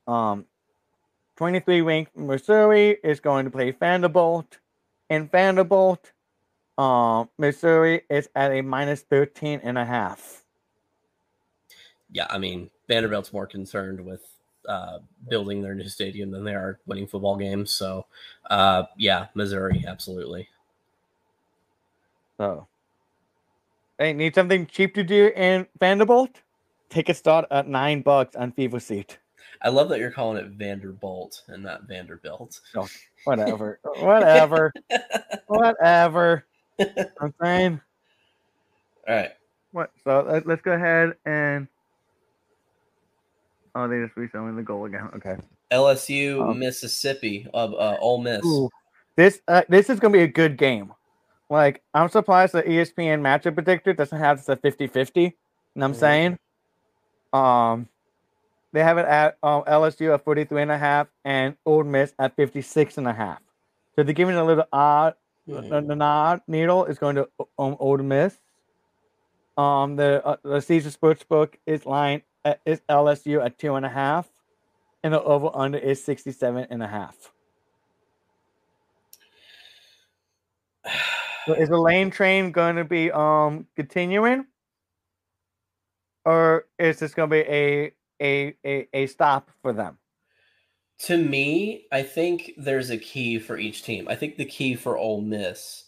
Um 0.07 0.45
23 1.37 1.81
ranked 1.81 2.15
Missouri 2.15 2.97
is 3.03 3.19
going 3.19 3.45
to 3.45 3.51
play 3.51 3.71
Vanderbilt. 3.71 4.59
And 5.09 5.31
Vanderbilt, 5.31 6.11
um, 6.77 7.29
Missouri 7.37 8.03
is 8.09 8.29
at 8.35 8.51
a 8.51 8.61
minus 8.61 9.01
13 9.01 9.61
and 9.63 9.77
a 9.77 9.85
half. 9.85 10.43
Yeah, 12.11 12.27
I 12.29 12.37
mean 12.37 12.69
Vanderbilt's 12.87 13.33
more 13.33 13.47
concerned 13.47 14.03
with 14.05 14.21
uh, 14.67 14.99
building 15.27 15.61
their 15.61 15.75
new 15.75 15.89
stadium 15.89 16.31
than 16.31 16.43
they 16.43 16.53
are 16.53 16.79
winning 16.85 17.07
football 17.07 17.35
games. 17.35 17.71
So, 17.71 18.05
uh, 18.49 18.83
yeah, 18.97 19.27
Missouri, 19.33 19.83
absolutely. 19.87 20.47
So, 22.37 22.67
hey, 23.99 24.13
need 24.13 24.35
something 24.35 24.65
cheap 24.67 24.95
to 24.95 25.03
do 25.03 25.31
in 25.35 25.67
Vanderbilt? 25.79 26.42
Take 26.93 27.09
a 27.09 27.13
start 27.15 27.45
at 27.49 27.67
nine 27.67 28.03
bucks 28.03 28.35
on 28.35 28.51
FIFA 28.51 28.79
Seat. 28.79 29.17
I 29.63 29.69
love 29.69 29.89
that 29.89 29.97
you're 29.97 30.11
calling 30.11 30.37
it 30.37 30.51
Vanderbilt 30.51 31.41
and 31.47 31.63
not 31.63 31.87
Vanderbilt. 31.87 32.61
Whatever. 33.23 33.79
Whatever. 33.83 34.71
Whatever. 35.47 36.45
I'm 36.79 37.33
saying. 37.41 37.81
All 39.07 39.15
right. 39.15 39.31
What? 39.71 39.89
So 40.03 40.23
let, 40.29 40.45
let's 40.45 40.61
go 40.61 40.73
ahead 40.73 41.15
and. 41.25 41.67
Oh, 43.73 43.87
they 43.87 43.99
just 44.03 44.15
reselling 44.15 44.55
the 44.55 44.61
goal 44.61 44.85
again. 44.85 45.09
Okay. 45.15 45.35
LSU, 45.71 46.47
Um, 46.47 46.59
Mississippi, 46.59 47.47
of 47.55 47.73
uh, 47.73 47.97
Ole 47.99 48.21
Miss. 48.21 48.45
Ooh. 48.45 48.69
This 49.17 49.41
uh, 49.47 49.63
this 49.67 49.89
is 49.89 49.99
gonna 49.99 50.13
be 50.13 50.21
a 50.21 50.27
good 50.27 50.57
game. 50.57 50.93
Like 51.49 51.81
I'm 51.95 52.09
surprised 52.09 52.53
the 52.53 52.61
ESPN 52.61 53.21
matchup 53.21 53.55
predictor 53.55 53.93
doesn't 53.93 54.19
have 54.19 54.37
this 54.37 54.49
at 54.49 54.61
50-50. 54.61 55.21
You 55.21 55.23
know 55.23 55.31
what 55.73 55.85
I'm 55.85 55.93
Mhm. 55.93 55.99
saying? 55.99 56.39
Um 57.33 57.89
they 58.71 58.81
have 58.81 58.97
it 58.97 59.05
at 59.05 59.37
um, 59.43 59.63
LSU 59.63 60.13
at 60.15 60.23
43 60.23 60.63
and 60.63 60.71
a 60.71 60.77
half 60.77 61.07
and 61.23 61.55
Ole 61.63 61.83
Miss 61.83 62.13
at 62.17 62.35
56 62.35 62.97
and 62.97 63.07
a 63.07 63.13
half. 63.13 63.39
So 63.95 64.01
they're 64.01 64.15
giving 64.15 64.35
a 64.35 64.43
little 64.43 64.65
odd 64.73 65.13
the, 65.45 65.81
nod 65.81 66.41
needle 66.47 66.85
is 66.85 66.97
going 66.97 67.15
to 67.15 67.29
um, 67.59 67.75
Ole 67.79 67.97
Miss. 67.97 68.39
Um, 69.57 69.95
the 69.95 70.25
uh, 70.25 70.37
the 70.43 70.61
Caesar 70.61 70.89
Sportsbook 70.89 71.55
is 71.65 71.85
line 71.85 72.23
at, 72.43 72.59
is 72.65 72.81
LSU 72.89 73.43
at 73.45 73.59
two 73.59 73.75
and 73.75 73.85
a 73.85 73.89
half, 73.89 74.31
and 75.03 75.13
the 75.13 75.21
over 75.21 75.51
under 75.53 75.77
is 75.77 76.03
67 76.03 76.67
and 76.69 76.81
a 76.81 76.87
half. 76.87 77.31
So 81.45 81.53
is 81.53 81.69
the 81.69 81.77
lane 81.77 82.09
train 82.09 82.51
going 82.51 82.77
to 82.77 82.85
be 82.85 83.11
um 83.11 83.67
continuing, 83.75 84.45
or 86.25 86.65
is 86.79 86.99
this 86.99 87.13
going 87.13 87.29
to 87.29 87.35
be 87.35 87.49
a 87.49 87.91
a 88.21 88.55
a, 88.65 88.87
a 88.93 89.07
stop 89.07 89.49
for 89.61 89.73
them? 89.73 89.97
To 90.99 91.17
me, 91.17 91.85
I 91.91 92.03
think 92.03 92.51
there's 92.57 92.89
a 92.89 92.97
key 92.97 93.39
for 93.39 93.57
each 93.57 93.83
team. 93.83 94.07
I 94.07 94.15
think 94.15 94.37
the 94.37 94.45
key 94.45 94.75
for 94.75 94.97
Ole 94.97 95.21
Miss 95.21 95.83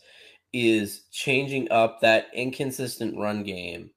is 0.51 1.03
changing 1.11 1.71
up 1.71 2.01
that 2.01 2.27
inconsistent 2.33 3.17
run 3.17 3.43
game 3.43 3.91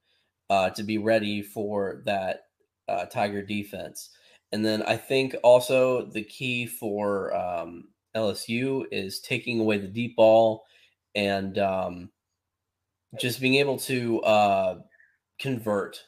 uh, 0.49 0.69
to 0.71 0.83
be 0.83 0.97
ready 0.97 1.41
for 1.41 2.01
that 2.05 2.43
uh, 2.87 3.05
Tiger 3.05 3.41
defense. 3.41 4.09
And 4.51 4.65
then 4.65 4.81
I 4.83 4.97
think 4.97 5.35
also 5.43 6.05
the 6.05 6.23
key 6.23 6.65
for 6.65 7.35
um, 7.35 7.89
LSU 8.15 8.85
is 8.91 9.19
taking 9.19 9.59
away 9.59 9.77
the 9.77 9.87
deep 9.87 10.15
ball 10.15 10.63
and 11.15 11.57
um, 11.59 12.09
just 13.19 13.41
being 13.41 13.55
able 13.55 13.77
to 13.77 14.21
uh, 14.21 14.75
convert 15.39 16.03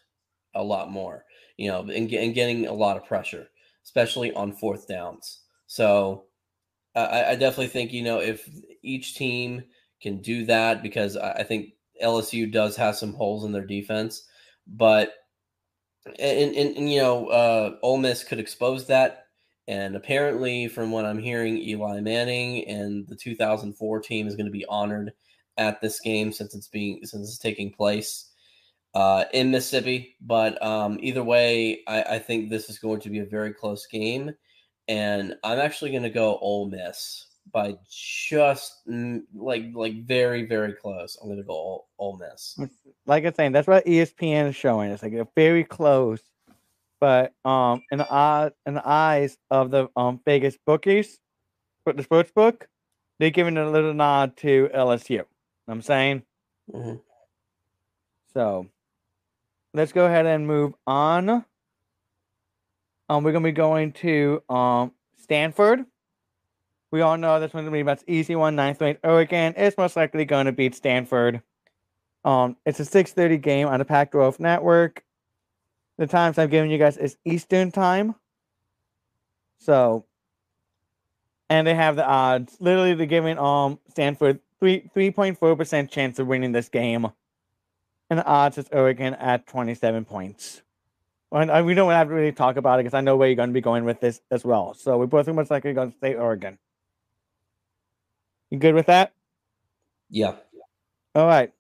a 0.55 0.63
lot 0.63 0.91
more, 0.91 1.25
you 1.57 1.69
know, 1.69 1.81
and, 1.81 2.11
and 2.11 2.33
getting 2.33 2.67
a 2.67 2.73
lot 2.73 2.97
of 2.97 3.05
pressure 3.05 3.47
especially 3.83 4.33
on 4.33 4.53
fourth 4.53 4.87
downs. 4.87 5.41
So 5.67 6.25
I, 6.95 7.25
I 7.25 7.35
definitely 7.35 7.67
think 7.67 7.93
you 7.93 8.03
know 8.03 8.19
if 8.19 8.49
each 8.83 9.15
team 9.15 9.63
can 10.01 10.21
do 10.21 10.45
that 10.45 10.81
because 10.81 11.15
I, 11.15 11.43
think 11.43 11.73
LSU 12.03 12.51
does 12.51 12.75
have 12.75 12.95
some 12.95 13.13
holes 13.13 13.45
in 13.45 13.51
their 13.51 13.65
defense, 13.65 14.27
but 14.67 15.13
and, 16.19 16.55
and, 16.55 16.77
and 16.77 16.91
you 16.91 16.99
know 16.99 17.27
uh, 17.27 17.75
Ole 17.81 17.97
Miss 17.97 18.23
could 18.23 18.39
expose 18.39 18.87
that. 18.87 19.25
And 19.67 19.95
apparently, 19.95 20.67
from 20.67 20.91
what 20.91 21.05
I'm 21.05 21.19
hearing, 21.19 21.57
Eli 21.57 22.01
Manning 22.01 22.67
and 22.67 23.07
the 23.07 23.15
2004 23.15 24.01
team 24.01 24.27
is 24.27 24.35
going 24.35 24.47
to 24.47 24.51
be 24.51 24.65
honored 24.65 25.13
at 25.57 25.79
this 25.79 25.99
game 25.99 26.31
since 26.31 26.55
it's 26.55 26.67
being 26.67 26.99
since 27.03 27.29
it's 27.29 27.37
taking 27.37 27.71
place 27.71 28.30
uh, 28.93 29.25
in 29.33 29.51
Mississippi. 29.51 30.15
But 30.21 30.61
um, 30.63 30.97
either 31.01 31.23
way, 31.23 31.81
I, 31.87 32.03
I 32.03 32.19
think 32.19 32.49
this 32.49 32.69
is 32.69 32.79
going 32.79 32.99
to 33.01 33.09
be 33.09 33.19
a 33.19 33.25
very 33.25 33.53
close 33.53 33.85
game, 33.85 34.33
and 34.87 35.35
I'm 35.43 35.59
actually 35.59 35.91
going 35.91 36.03
to 36.03 36.09
go 36.09 36.37
Ole 36.37 36.67
Miss 36.69 37.27
by 37.51 37.75
just 37.89 38.87
mm, 38.87 39.23
like 39.33 39.65
like 39.73 40.05
very 40.05 40.45
very 40.45 40.73
close. 40.73 41.17
I'm 41.21 41.27
going 41.27 41.37
to 41.39 41.43
go 41.43 41.53
Ole, 41.53 41.87
Ole 41.97 42.17
Miss. 42.17 42.59
like 43.05 43.25
I'm 43.25 43.33
saying, 43.33 43.51
that's 43.51 43.67
what 43.67 43.85
ESPN 43.85 44.49
is 44.49 44.55
showing. 44.55 44.91
It's 44.91 45.03
like 45.03 45.13
a 45.13 45.27
very 45.35 45.63
close, 45.63 46.21
but 46.99 47.33
um, 47.45 47.81
in 47.91 47.97
the 47.97 48.11
eye, 48.13 48.51
in 48.65 48.73
the 48.75 48.87
eyes 48.87 49.37
of 49.49 49.71
the 49.71 49.87
um 49.95 50.19
Vegas 50.25 50.57
bookies, 50.65 51.19
but 51.85 51.97
the 51.97 52.03
sports 52.03 52.31
book, 52.31 52.67
they're 53.19 53.29
giving 53.31 53.57
a 53.57 53.69
little 53.69 53.93
nod 53.93 54.37
to 54.37 54.69
LSU. 54.73 55.09
You 55.09 55.17
know 55.17 55.25
what 55.65 55.73
I'm 55.75 55.81
saying 55.81 56.23
Mhm. 56.73 57.01
so. 58.33 58.67
Let's 59.73 59.93
go 59.93 60.05
ahead 60.05 60.25
and 60.25 60.45
move 60.45 60.73
on. 60.85 61.45
Um, 63.07 63.23
we're 63.23 63.31
gonna 63.31 63.43
be 63.43 63.51
going 63.51 63.93
to 63.93 64.43
um 64.49 64.91
Stanford. 65.17 65.85
We 66.91 67.01
all 67.01 67.17
know 67.17 67.39
this 67.39 67.53
one's 67.53 67.65
gonna 67.65 67.75
be 67.75 67.81
about 67.81 68.03
easy 68.07 68.35
one. 68.35 68.55
Ninth 68.55 68.81
ranked 68.81 69.01
Oregon 69.05 69.53
is 69.53 69.77
most 69.77 69.95
likely 69.95 70.25
going 70.25 70.45
to 70.45 70.51
beat 70.51 70.75
Stanford. 70.75 71.41
Um, 72.23 72.57
it's 72.65 72.79
a 72.79 72.85
6:30 72.85 73.37
game 73.41 73.67
on 73.67 73.79
the 73.79 73.85
Pac-12 73.85 74.39
network. 74.39 75.03
The 75.97 76.07
times 76.07 76.37
I'm 76.37 76.49
giving 76.49 76.71
you 76.71 76.77
guys 76.77 76.97
is 76.97 77.17
Eastern 77.25 77.71
time. 77.71 78.15
So, 79.59 80.05
and 81.49 81.65
they 81.65 81.75
have 81.75 81.95
the 81.95 82.05
odds. 82.05 82.57
Literally, 82.59 82.93
they're 82.93 83.05
giving 83.05 83.37
um 83.37 83.79
Stanford 83.89 84.39
three 84.59 84.89
three 84.93 85.11
point 85.11 85.37
four 85.37 85.55
percent 85.55 85.91
chance 85.91 86.19
of 86.19 86.27
winning 86.27 86.51
this 86.51 86.69
game, 86.69 87.07
and 88.11 88.19
the 88.19 88.25
odds 88.25 88.57
is 88.57 88.67
Oregon 88.73 89.13
at 89.13 89.47
27 89.47 90.03
points. 90.03 90.61
And 91.31 91.49
I- 91.49 91.61
we 91.61 91.73
don't 91.73 91.89
have 91.91 92.09
to 92.09 92.13
really 92.13 92.33
talk 92.33 92.57
about 92.57 92.77
it 92.77 92.83
because 92.83 92.93
I 92.93 92.99
know 92.99 93.15
where 93.15 93.29
you're 93.29 93.37
going 93.37 93.47
to 93.49 93.53
be 93.53 93.61
going 93.61 93.85
with 93.85 94.01
this 94.01 94.19
as 94.29 94.43
well. 94.43 94.73
So 94.73 94.97
we're 94.97 95.05
both 95.05 95.27
most 95.29 95.49
likely 95.49 95.71
going 95.71 95.93
to 95.93 95.97
say 95.99 96.15
Oregon. 96.15 96.59
You 98.49 98.59
good 98.59 98.75
with 98.75 98.87
that? 98.87 99.13
Yeah. 100.09 100.35
All 101.15 101.25
right. 101.25 101.53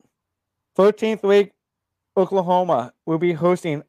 14th 0.77 1.23
week, 1.23 1.53
Oklahoma 2.17 2.93
will 3.05 3.17
be 3.17 3.31
hosting 3.31 3.83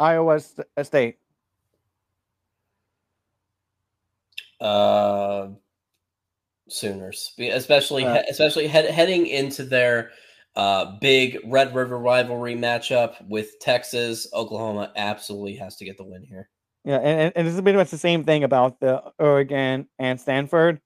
Iowa 0.00 0.36
S- 0.36 0.58
State. 0.82 1.18
Uh, 4.62 5.48
Sooners, 6.70 7.34
especially 7.38 8.06
Uh, 8.06 8.22
especially 8.30 8.66
head, 8.66 8.86
heading 8.90 9.26
into 9.26 9.62
their 9.64 10.12
uh, 10.56 10.96
big 11.00 11.38
Red 11.44 11.74
River 11.74 11.98
rivalry 11.98 12.54
matchup 12.54 13.26
with 13.26 13.58
Texas. 13.60 14.26
Oklahoma 14.32 14.92
absolutely 14.96 15.56
has 15.56 15.76
to 15.76 15.84
get 15.84 15.96
the 15.96 16.04
win 16.04 16.22
here. 16.22 16.48
Yeah, 16.84 16.98
and, 16.98 17.32
and, 17.34 17.46
this 17.46 17.54
is 17.54 17.60
pretty 17.60 17.78
much 17.78 17.90
the 17.90 17.98
same 17.98 18.24
thing 18.24 18.44
about 18.44 18.78
the 18.78 19.02
Oregon 19.18 19.88
and 19.98 20.20
Stanford. 20.20 20.80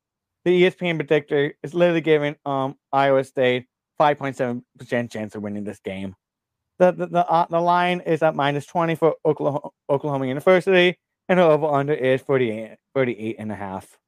The 0.44 0.62
ESPN 0.62 0.96
predictor 0.96 1.54
is 1.62 1.74
literally 1.74 2.00
giving 2.00 2.36
um 2.46 2.76
Iowa 2.92 3.24
State 3.24 3.66
5.7% 4.00 5.10
chance 5.10 5.34
of 5.34 5.42
winning 5.42 5.64
this 5.64 5.80
game. 5.80 6.14
The 6.78 6.92
the 6.92 7.06
the, 7.06 7.28
uh, 7.28 7.46
the 7.50 7.60
line 7.60 8.00
is 8.00 8.22
at 8.22 8.36
minus 8.36 8.64
20 8.66 8.94
for 8.94 9.16
Oklahoma, 9.24 9.70
Oklahoma 9.90 10.26
University, 10.26 10.96
and 11.28 11.38
the 11.38 11.42
over 11.42 11.66
under 11.66 11.92
is 11.92 12.22
48, 12.22 12.76
48 12.94 13.36
and 13.38 13.52
a 13.52 13.56
half. 13.56 13.98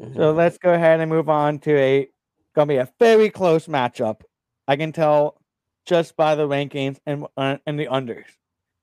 Mhm. 0.00 0.16
So 0.16 0.32
let's 0.32 0.56
go 0.56 0.72
ahead 0.72 1.00
and 1.00 1.10
move 1.10 1.28
on 1.28 1.58
to 1.60 1.76
a 1.76 2.08
gonna 2.54 2.66
be 2.66 2.76
a 2.76 2.88
very 2.98 3.28
close 3.28 3.66
matchup. 3.66 4.22
I 4.68 4.76
can 4.76 4.92
tell 4.92 5.40
just 5.86 6.14
by 6.14 6.34
the 6.34 6.46
rankings 6.46 6.98
and 7.06 7.26
uh, 7.36 7.56
and 7.66 7.80
the 7.80 7.86
unders. 7.86 8.26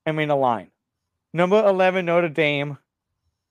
I 0.06 0.12
mean 0.12 0.28
the 0.28 0.36
line. 0.36 0.72
Number 1.32 1.64
eleven 1.66 2.08
Notre 2.08 2.28
Dame 2.28 2.80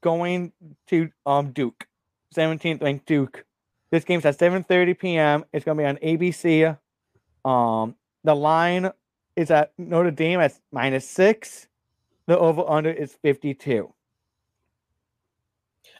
going 0.02 0.52
to 0.88 1.10
um 1.24 1.52
Duke, 1.52 1.86
seventeenth 2.32 2.82
ranked 2.82 3.06
Duke. 3.06 3.44
This 3.92 4.04
game's 4.04 4.24
at 4.24 4.38
seven 4.38 4.64
thirty 4.64 4.94
p.m. 4.94 5.44
It's 5.52 5.64
gonna 5.64 5.78
be 5.78 5.86
on 5.86 5.96
ABC. 5.98 6.76
Um, 7.44 7.94
the 8.24 8.34
line 8.34 8.90
is 9.36 9.52
at 9.52 9.72
Notre 9.78 10.10
Dame 10.10 10.40
at 10.40 10.58
minus 10.72 11.08
six. 11.08 11.68
The 12.26 12.36
over 12.36 12.64
under 12.68 12.90
is 12.90 13.12
fifty 13.22 13.54
two. 13.54 13.94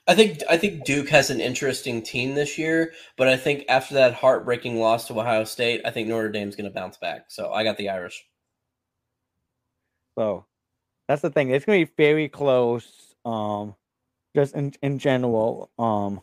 I 0.06 0.14
think 0.14 0.42
I 0.50 0.58
think 0.58 0.84
Duke 0.84 1.08
has 1.08 1.30
an 1.30 1.40
interesting 1.40 2.02
team 2.02 2.34
this 2.34 2.58
year, 2.58 2.92
but 3.16 3.26
I 3.26 3.36
think 3.36 3.64
after 3.68 3.94
that 3.94 4.14
heartbreaking 4.14 4.78
loss 4.78 5.06
to 5.08 5.18
Ohio 5.18 5.44
State, 5.44 5.80
I 5.84 5.90
think 5.90 6.08
Notre 6.08 6.30
Dame's 6.30 6.56
going 6.56 6.68
to 6.68 6.74
bounce 6.74 6.98
back. 6.98 7.26
So 7.28 7.52
I 7.52 7.64
got 7.64 7.78
the 7.78 7.88
Irish. 7.88 8.26
So 10.18 10.44
that's 11.08 11.22
the 11.22 11.30
thing. 11.30 11.50
It's 11.50 11.64
going 11.64 11.80
to 11.80 11.90
be 11.90 11.92
very 11.96 12.28
close. 12.28 13.14
Um, 13.24 13.74
just 14.34 14.54
in 14.54 14.74
in 14.82 14.98
general. 14.98 15.70
Um, 15.78 16.20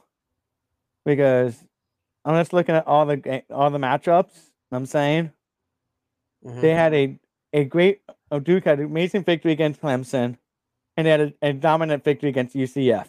because 1.06 1.64
I'm 2.26 2.36
just 2.36 2.54
looking 2.54 2.76
at 2.76 2.88
all 2.88 3.06
the 3.06 3.44
all 3.50 3.70
the 3.70 3.80
matchups. 3.80 4.52
I'm 4.72 4.86
saying 4.86 5.32
mm-hmm. 6.46 6.62
they 6.62 6.74
had 6.74 6.94
a 6.94 7.20
a 7.54 7.64
great 7.64 8.02
oh, 8.32 8.40
Duke 8.40 8.66
had 8.66 8.80
an 8.80 8.86
amazing 8.86 9.24
victory 9.24 9.52
against 9.52 9.82
Clemson, 9.82 10.38
and 10.98 11.08
they 11.08 11.12
had 11.12 11.22
a, 11.22 11.34
a 11.42 11.54
dominant 11.54 12.04
victory 12.04 12.30
against 12.30 12.56
UCF. 12.56 13.08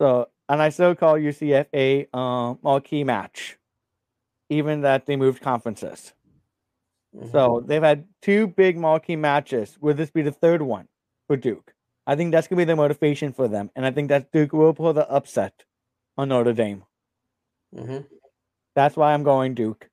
So, 0.00 0.28
and 0.48 0.62
I 0.62 0.70
still 0.70 0.94
call 0.94 1.16
UCF 1.16 1.66
a 1.74 2.08
um, 2.16 2.58
marquee 2.62 3.04
match, 3.04 3.58
even 4.48 4.80
that 4.80 5.04
they 5.04 5.16
moved 5.16 5.42
conferences. 5.42 6.14
Mm-hmm. 7.14 7.30
So 7.30 7.62
they've 7.66 7.82
had 7.82 8.06
two 8.22 8.46
big 8.46 8.78
marquee 8.78 9.16
matches. 9.16 9.76
Will 9.78 9.94
this 9.94 10.10
be 10.10 10.22
the 10.22 10.32
third 10.32 10.62
one 10.62 10.88
for 11.26 11.36
Duke? 11.36 11.74
I 12.06 12.16
think 12.16 12.32
that's 12.32 12.48
gonna 12.48 12.56
be 12.56 12.64
the 12.64 12.76
motivation 12.76 13.32
for 13.34 13.46
them, 13.46 13.70
and 13.76 13.84
I 13.84 13.90
think 13.90 14.08
that 14.08 14.32
Duke 14.32 14.54
will 14.54 14.72
pull 14.72 14.94
the 14.94 15.08
upset 15.10 15.64
on 16.16 16.30
Notre 16.30 16.54
Dame. 16.54 16.84
Mm-hmm. 17.76 17.98
That's 18.74 18.96
why 18.96 19.12
I'm 19.12 19.22
going 19.22 19.54
Duke. 19.54 19.90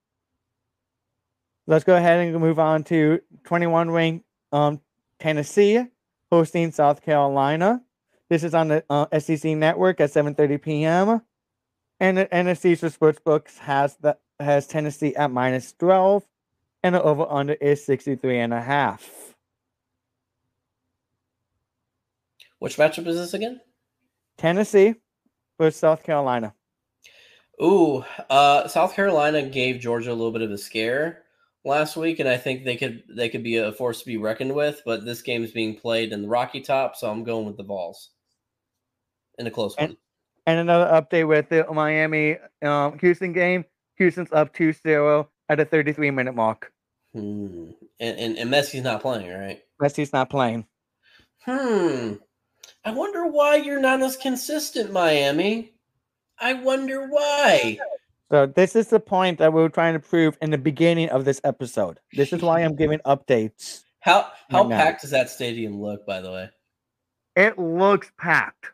Let's 1.67 1.83
go 1.83 1.97
ahead 1.97 2.25
and 2.25 2.39
move 2.39 2.59
on 2.59 2.85
to 2.85 3.19
21 3.43 3.91
ranked 3.91 4.25
um, 4.53 4.79
Tennessee 5.19 5.85
hosting 6.31 6.71
South 6.71 7.01
Carolina. 7.01 7.81
This 8.29 8.43
is 8.43 8.53
on 8.53 8.67
the 8.67 8.83
uh, 8.89 9.07
SEC 9.19 9.55
network 9.55 10.01
at 10.01 10.11
7:30 10.11 10.61
p.m. 10.61 11.21
And 11.99 12.17
the 12.17 12.25
NFC 12.25 12.77
for 12.77 12.89
Sportsbooks 12.89 13.57
has 13.59 13.95
the 13.97 14.17
has 14.39 14.67
Tennessee 14.67 15.15
at 15.15 15.31
minus 15.31 15.73
12 15.73 16.23
and 16.83 16.95
the 16.95 17.01
over 17.01 17.25
under 17.27 17.53
is 17.53 17.83
63 17.85 18.39
and 18.39 18.53
a 18.53 18.61
half. 18.61 19.35
Which 22.59 22.77
matchup 22.77 23.07
is 23.07 23.17
this 23.17 23.33
again? 23.33 23.61
Tennessee 24.37 24.95
versus 25.59 25.79
South 25.79 26.03
Carolina. 26.03 26.53
Ooh, 27.61 28.03
uh, 28.29 28.67
South 28.67 28.93
Carolina 28.93 29.41
gave 29.43 29.79
Georgia 29.79 30.11
a 30.11 30.13
little 30.13 30.31
bit 30.31 30.43
of 30.43 30.51
a 30.51 30.57
scare 30.57 31.23
last 31.65 31.97
week, 31.97 32.19
and 32.19 32.29
I 32.29 32.37
think 32.37 32.63
they 32.63 32.75
could 32.75 33.03
they 33.09 33.29
could 33.29 33.43
be 33.43 33.57
a 33.57 33.71
force 33.71 33.99
to 33.99 34.05
be 34.05 34.17
reckoned 34.17 34.53
with. 34.53 34.81
But 34.85 35.05
this 35.05 35.21
game 35.21 35.43
is 35.43 35.51
being 35.51 35.75
played 35.75 36.13
in 36.13 36.21
the 36.21 36.27
Rocky 36.27 36.61
Top, 36.61 36.95
so 36.95 37.09
I'm 37.09 37.23
going 37.23 37.45
with 37.45 37.57
the 37.57 37.63
Vols 37.63 38.11
in 39.37 39.47
a 39.47 39.51
close 39.51 39.75
and, 39.77 39.89
one. 39.89 39.97
And 40.45 40.59
another 40.59 40.85
update 40.85 41.27
with 41.27 41.49
the 41.49 41.65
Miami 41.71 42.37
um, 42.61 42.97
Houston 42.99 43.33
game. 43.33 43.65
Houston's 43.97 44.31
up 44.31 44.53
2-0 44.53 45.27
at 45.49 45.59
a 45.59 45.65
33 45.65 46.11
minute 46.11 46.35
mark. 46.35 46.71
Hmm. 47.13 47.71
And, 47.99 48.19
and 48.19 48.37
and 48.37 48.51
Messi's 48.51 48.83
not 48.83 49.01
playing, 49.01 49.29
right? 49.29 49.61
Messi's 49.81 50.13
not 50.13 50.29
playing. 50.29 50.65
Hmm. 51.39 52.13
I 52.85 52.91
wonder 52.91 53.25
why 53.27 53.55
you're 53.55 53.79
not 53.79 54.01
as 54.01 54.17
consistent, 54.17 54.91
Miami. 54.91 55.73
I 56.39 56.53
wonder 56.53 57.07
why. 57.07 57.79
So 58.29 58.45
this 58.45 58.75
is 58.75 58.89
the 58.89 58.99
point 58.99 59.39
that 59.39 59.53
we 59.53 59.61
were 59.61 59.69
trying 59.69 59.93
to 59.93 59.99
prove 59.99 60.37
in 60.41 60.51
the 60.51 60.57
beginning 60.57 61.09
of 61.09 61.25
this 61.25 61.41
episode. 61.43 61.99
This 62.13 62.33
is 62.33 62.41
why 62.41 62.61
I'm 62.61 62.75
giving 62.77 62.99
updates. 62.99 63.83
How 63.99 64.31
how 64.49 64.63
right 64.63 64.71
packed 64.71 64.99
now. 64.99 65.01
does 65.01 65.11
that 65.11 65.29
stadium 65.29 65.81
look? 65.81 66.05
By 66.05 66.21
the 66.21 66.31
way, 66.31 66.49
it 67.35 67.57
looks 67.57 68.11
packed. 68.17 68.67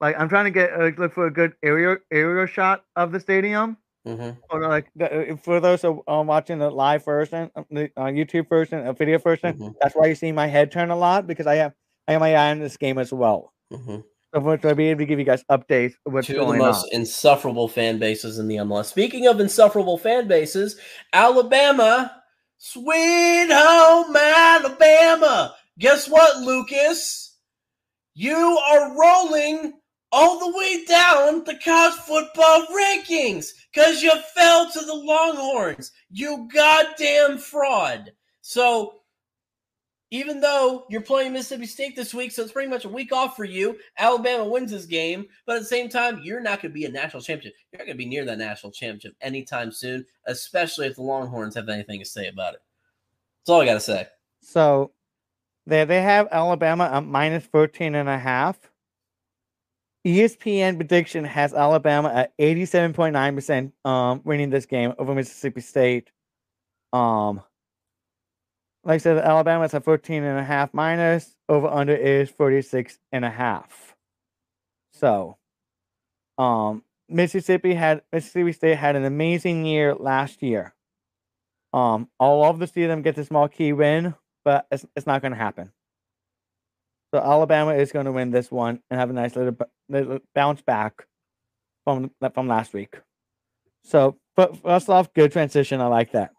Like 0.00 0.18
I'm 0.18 0.28
trying 0.28 0.44
to 0.44 0.50
get 0.50 0.72
uh, 0.72 0.90
look 0.96 1.12
for 1.12 1.26
a 1.26 1.32
good 1.32 1.54
aerial 1.62 1.96
aerial 2.10 2.46
shot 2.46 2.84
of 2.96 3.12
the 3.12 3.20
stadium. 3.20 3.76
Mm-hmm. 4.06 4.38
Or 4.50 4.68
like 4.68 4.90
uh, 5.00 5.36
for 5.42 5.60
those 5.60 5.82
who 5.82 6.02
are 6.06 6.22
watching 6.24 6.58
the 6.58 6.70
live 6.70 7.04
version, 7.04 7.50
uh, 7.54 7.64
the 7.70 7.90
uh, 7.96 8.04
YouTube 8.04 8.48
version, 8.48 8.86
a 8.86 8.92
video 8.92 9.18
version, 9.18 9.54
mm-hmm. 9.54 9.68
that's 9.80 9.94
why 9.94 10.06
you 10.06 10.14
see 10.14 10.32
my 10.32 10.46
head 10.46 10.72
turn 10.72 10.90
a 10.90 10.96
lot 10.96 11.26
because 11.26 11.46
I 11.46 11.56
have 11.56 11.74
I 12.06 12.12
have 12.12 12.20
my 12.20 12.34
eye 12.34 12.50
on 12.50 12.60
this 12.60 12.76
game 12.76 12.98
as 12.98 13.12
well. 13.12 13.52
Mm-hmm. 13.72 13.98
Which 14.40 14.64
I'll 14.64 14.74
be 14.74 14.88
able 14.88 15.00
to 15.00 15.06
give 15.06 15.18
you 15.18 15.24
guys 15.24 15.42
updates. 15.50 15.94
What's 16.04 16.26
Two 16.26 16.40
of 16.40 16.48
the 16.48 16.58
most 16.58 16.84
on. 16.84 17.00
insufferable 17.00 17.68
fan 17.68 17.98
bases 17.98 18.38
in 18.38 18.46
the 18.46 18.56
MLS. 18.56 18.86
Speaking 18.86 19.26
of 19.26 19.40
insufferable 19.40 19.98
fan 19.98 20.28
bases, 20.28 20.78
Alabama, 21.12 22.22
sweet 22.58 23.48
home 23.50 24.14
Alabama. 24.14 25.54
Guess 25.78 26.08
what, 26.08 26.42
Lucas? 26.42 27.36
You 28.14 28.36
are 28.36 28.98
rolling 28.98 29.74
all 30.12 30.38
the 30.38 30.56
way 30.56 30.84
down 30.84 31.44
the 31.44 31.58
college 31.62 31.98
football 32.00 32.66
rankings 32.66 33.52
because 33.72 34.02
you 34.02 34.12
fell 34.34 34.70
to 34.70 34.80
the 34.80 34.94
Longhorns. 34.94 35.92
You 36.10 36.48
goddamn 36.52 37.38
fraud. 37.38 38.12
So 38.40 39.00
even 40.10 40.40
though 40.40 40.86
you're 40.88 41.02
playing 41.02 41.34
Mississippi 41.34 41.66
State 41.66 41.94
this 41.94 42.14
week, 42.14 42.32
so 42.32 42.42
it's 42.42 42.52
pretty 42.52 42.70
much 42.70 42.86
a 42.86 42.88
week 42.88 43.12
off 43.12 43.36
for 43.36 43.44
you. 43.44 43.76
Alabama 43.98 44.44
wins 44.44 44.70
this 44.70 44.86
game, 44.86 45.26
but 45.44 45.56
at 45.56 45.60
the 45.60 45.66
same 45.66 45.88
time, 45.88 46.20
you're 46.22 46.40
not 46.40 46.62
going 46.62 46.72
to 46.72 46.78
be 46.78 46.86
a 46.86 46.90
national 46.90 47.22
championship. 47.22 47.54
You're 47.70 47.80
not 47.80 47.86
going 47.86 47.98
to 47.98 48.04
be 48.04 48.08
near 48.08 48.24
that 48.24 48.38
national 48.38 48.72
championship 48.72 49.14
anytime 49.20 49.70
soon, 49.70 50.06
especially 50.26 50.86
if 50.86 50.96
the 50.96 51.02
Longhorns 51.02 51.54
have 51.56 51.68
anything 51.68 51.98
to 51.98 52.06
say 52.06 52.28
about 52.28 52.54
it. 52.54 52.60
That's 53.42 53.50
all 53.50 53.60
I 53.60 53.66
got 53.66 53.74
to 53.74 53.80
say. 53.80 54.06
So 54.40 54.92
they 55.66 55.84
they 55.84 56.00
have 56.00 56.28
Alabama 56.32 56.90
at 56.92 57.04
minus 57.04 57.44
13 57.44 57.94
and 57.94 58.08
a 58.08 58.18
half. 58.18 58.58
ESPN 60.08 60.76
prediction 60.76 61.24
has 61.24 61.52
Alabama 61.52 62.08
at 62.08 62.36
87.9% 62.38 63.72
um 63.84 64.22
winning 64.24 64.50
this 64.50 64.64
game 64.66 64.94
over 64.98 65.14
Mississippi 65.14 65.60
State. 65.60 66.10
Um 66.92 67.42
like 68.84 68.94
I 68.94 68.98
said, 68.98 69.18
Alabama's 69.18 69.74
at 69.74 69.84
14 69.84 70.22
and 70.22 70.38
a 70.38 70.42
half 70.44 70.72
minus. 70.72 71.36
Over 71.46 71.66
under 71.66 71.94
is 71.94 72.30
46 72.30 72.98
and 73.12 73.22
a 73.24 73.30
half. 73.30 73.94
So, 74.94 75.36
um, 76.38 76.82
Mississippi 77.08 77.74
had 77.74 78.02
Mississippi 78.10 78.52
State 78.52 78.78
had 78.78 78.96
an 78.96 79.04
amazing 79.04 79.66
year 79.66 79.94
last 79.94 80.42
year. 80.42 80.74
Um, 81.74 82.08
I'll 82.18 82.38
love 82.38 82.60
to 82.60 82.66
see 82.66 82.86
them 82.86 83.02
get 83.02 83.14
the 83.14 83.24
small 83.24 83.48
key 83.48 83.74
win, 83.74 84.14
but 84.44 84.66
it's, 84.70 84.86
it's 84.96 85.06
not 85.06 85.20
going 85.20 85.32
to 85.32 85.38
happen. 85.38 85.70
So 87.12 87.20
Alabama 87.20 87.72
is 87.72 87.92
going 87.92 88.06
to 88.06 88.12
win 88.12 88.30
this 88.30 88.50
one 88.50 88.80
and 88.90 89.00
have 89.00 89.10
a 89.10 89.14
nice 89.14 89.34
little, 89.34 89.56
little 89.88 90.18
bounce 90.34 90.60
back 90.60 91.06
from 91.84 92.10
from 92.34 92.48
last 92.48 92.74
week. 92.74 92.96
So, 93.82 94.18
first 94.36 94.90
off, 94.90 95.12
good 95.14 95.32
transition. 95.32 95.80
I 95.80 95.86
like 95.86 96.12
that. 96.12 96.32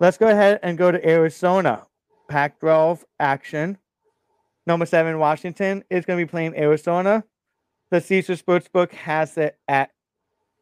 Let's 0.00 0.18
go 0.18 0.28
ahead 0.28 0.58
and 0.62 0.76
go 0.76 0.90
to 0.90 1.08
Arizona. 1.08 1.86
Pac 2.28 2.58
12 2.60 3.04
action. 3.20 3.78
Number 4.66 4.84
seven, 4.84 5.18
Washington 5.18 5.84
is 5.88 6.04
going 6.04 6.18
to 6.18 6.26
be 6.26 6.30
playing 6.30 6.56
Arizona. 6.56 7.24
The 7.90 8.00
Caesar 8.00 8.34
Sportsbook 8.34 8.92
has 8.92 9.38
it 9.38 9.56
at 9.66 9.90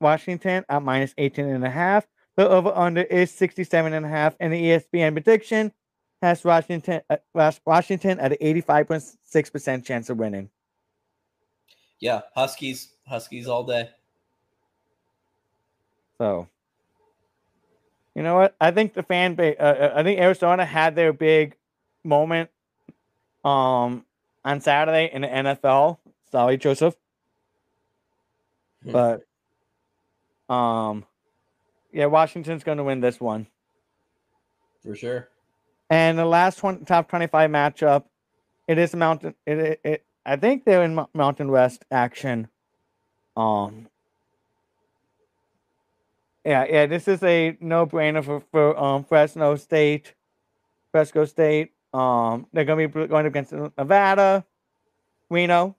Washington 0.01 0.65
at 0.69 0.83
minus 0.83 1.13
18 1.19 1.47
and 1.47 1.65
a 1.65 1.71
half. 1.71 2.07
The 2.37 2.49
over 2.49 2.71
under 2.75 3.03
is 3.03 3.33
67 3.33 3.93
and 3.93 4.07
a 4.07 4.09
half. 4.09 4.37
And 4.39 4.53
the 4.53 4.63
ESPN 4.63 5.13
prediction 5.13 5.73
has 6.23 6.45
Washington, 6.45 7.01
uh, 7.11 7.53
Washington 7.65 8.19
at 8.21 8.33
an 8.33 8.39
85.6% 8.41 9.85
chance 9.85 10.11
of 10.11 10.19
winning. 10.19 10.51
Yeah, 11.99 12.23
Huskies, 12.35 12.93
Huskies 13.07 13.47
all 13.49 13.65
day. 13.65 13.91
So 16.19 16.49
you 18.17 18.23
know 18.23 18.35
what? 18.35 18.57
I 18.59 18.71
think 18.71 18.95
the 18.95 19.03
fan 19.03 19.35
base. 19.35 19.57
Uh, 19.61 19.63
uh, 19.63 19.93
I 19.95 20.03
think 20.03 20.19
Arizona 20.19 20.65
had 20.65 20.97
their 20.97 21.13
big 21.13 21.55
moment 22.03 22.49
um 23.45 24.05
on 24.45 24.61
Saturday 24.61 25.11
in 25.13 25.23
the 25.23 25.29
NFL. 25.29 25.99
Sorry, 26.31 26.57
Joseph. 26.57 26.97
Hmm. 28.85 28.93
But 28.93 29.27
um 30.49 31.05
yeah, 31.93 32.07
Washington's 32.07 32.65
going 32.65 32.79
to 32.79 32.85
win 32.85 33.01
this 33.01 33.21
one. 33.21 33.47
For 34.83 34.95
sure. 34.95 35.29
And 35.91 36.19
the 36.19 36.25
last 36.25 36.63
one 36.63 36.85
top 36.85 37.09
25 37.09 37.51
matchup, 37.51 38.05
it 38.67 38.79
is 38.79 38.95
a 38.95 38.97
Mountain 38.97 39.35
it, 39.47 39.59
it, 39.59 39.81
it 39.85 40.05
I 40.25 40.37
think 40.37 40.65
they're 40.65 40.83
in 40.83 41.07
Mountain 41.15 41.51
West 41.51 41.85
action. 41.91 42.49
Um 43.37 43.89
yeah, 46.45 46.65
yeah, 46.69 46.87
this 46.87 47.09
is 47.09 47.23
a 47.25 47.57
no-brainer 47.61 48.25
for, 48.25 48.43
for 48.53 48.79
um 48.79 49.05
Fresno 49.05 49.57
State, 49.57 50.15
Fresco 50.93 51.25
State. 51.25 51.73
Um, 51.93 52.47
they're 52.53 52.65
gonna 52.65 52.89
be 52.89 53.07
going 53.07 53.27
against 53.27 53.53
Nevada, 53.53 54.45
Reno. 55.31 55.75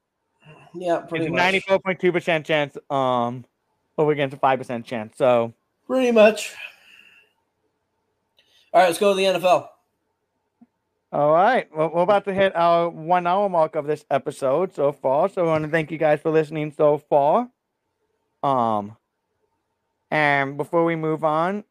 Yeah, 0.73 0.99
pretty 0.99 1.29
much. 1.29 1.37
Ninety-four 1.37 1.79
point 1.79 1.99
two 1.99 2.11
percent 2.11 2.45
chance. 2.45 2.75
Um, 2.89 3.45
over 3.97 4.11
against 4.11 4.35
a 4.35 4.39
five 4.39 4.59
percent 4.59 4.85
chance. 4.85 5.17
So 5.17 5.53
pretty 5.85 6.11
much. 6.11 6.55
All 8.73 8.81
right, 8.81 8.87
let's 8.87 8.99
go 8.99 9.13
to 9.13 9.15
the 9.15 9.39
NFL. 9.39 9.69
All 11.17 11.31
right. 11.31 11.67
Well, 11.75 11.89
we're 11.91 12.03
about 12.03 12.25
to 12.25 12.33
hit 12.33 12.55
our 12.55 12.89
one 12.89 13.25
hour 13.25 13.49
mark 13.49 13.75
of 13.75 13.87
this 13.87 14.05
episode 14.11 14.75
so 14.75 14.91
far. 14.91 15.27
So 15.29 15.45
I 15.45 15.47
want 15.47 15.63
to 15.63 15.69
thank 15.71 15.89
you 15.89 15.97
guys 15.97 16.21
for 16.21 16.29
listening 16.29 16.71
so 16.77 16.99
far. 16.99 17.49
Um, 18.43 18.95
and 20.11 20.57
before 20.57 20.85
we 20.85 20.95
move 20.95 21.23
on 21.23 21.63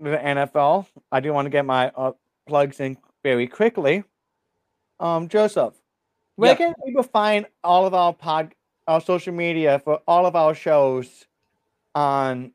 to 0.00 0.10
the 0.10 0.16
NFL, 0.16 0.86
I 1.10 1.18
do 1.18 1.32
want 1.32 1.46
to 1.46 1.50
get 1.50 1.64
my 1.64 1.88
uh, 1.88 2.12
plugs 2.46 2.78
in 2.78 2.96
very 3.24 3.48
quickly. 3.48 4.04
Um, 5.00 5.26
Joseph, 5.28 5.74
where 6.36 6.52
Yeah. 6.52 6.56
can 6.56 6.74
people 6.86 7.02
find 7.02 7.46
all 7.64 7.84
of 7.84 7.94
our 7.94 8.12
pod, 8.12 8.54
our 8.86 9.00
social 9.00 9.34
media 9.34 9.80
for 9.80 10.02
all 10.06 10.24
of 10.24 10.36
our 10.36 10.54
shows 10.54 11.26
on 11.96 12.52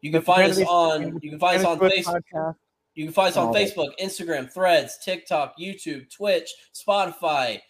You 0.00 0.12
can 0.12 0.22
find 0.22 0.52
us 0.52 0.60
on 0.60 1.18
you 1.20 1.30
can 1.30 1.40
find 1.40 1.58
us 1.58 1.64
on 1.66 1.80
Facebook. 1.80 2.22
Podcast? 2.32 2.54
You 2.96 3.04
can 3.04 3.12
find 3.12 3.28
us 3.28 3.36
on 3.36 3.52
that. 3.52 3.62
Facebook, 3.62 3.90
Instagram, 4.02 4.50
Threads, 4.50 4.98
TikTok, 5.04 5.54
YouTube, 5.60 6.10
Twitch, 6.10 6.50
Spotify, 6.74 7.60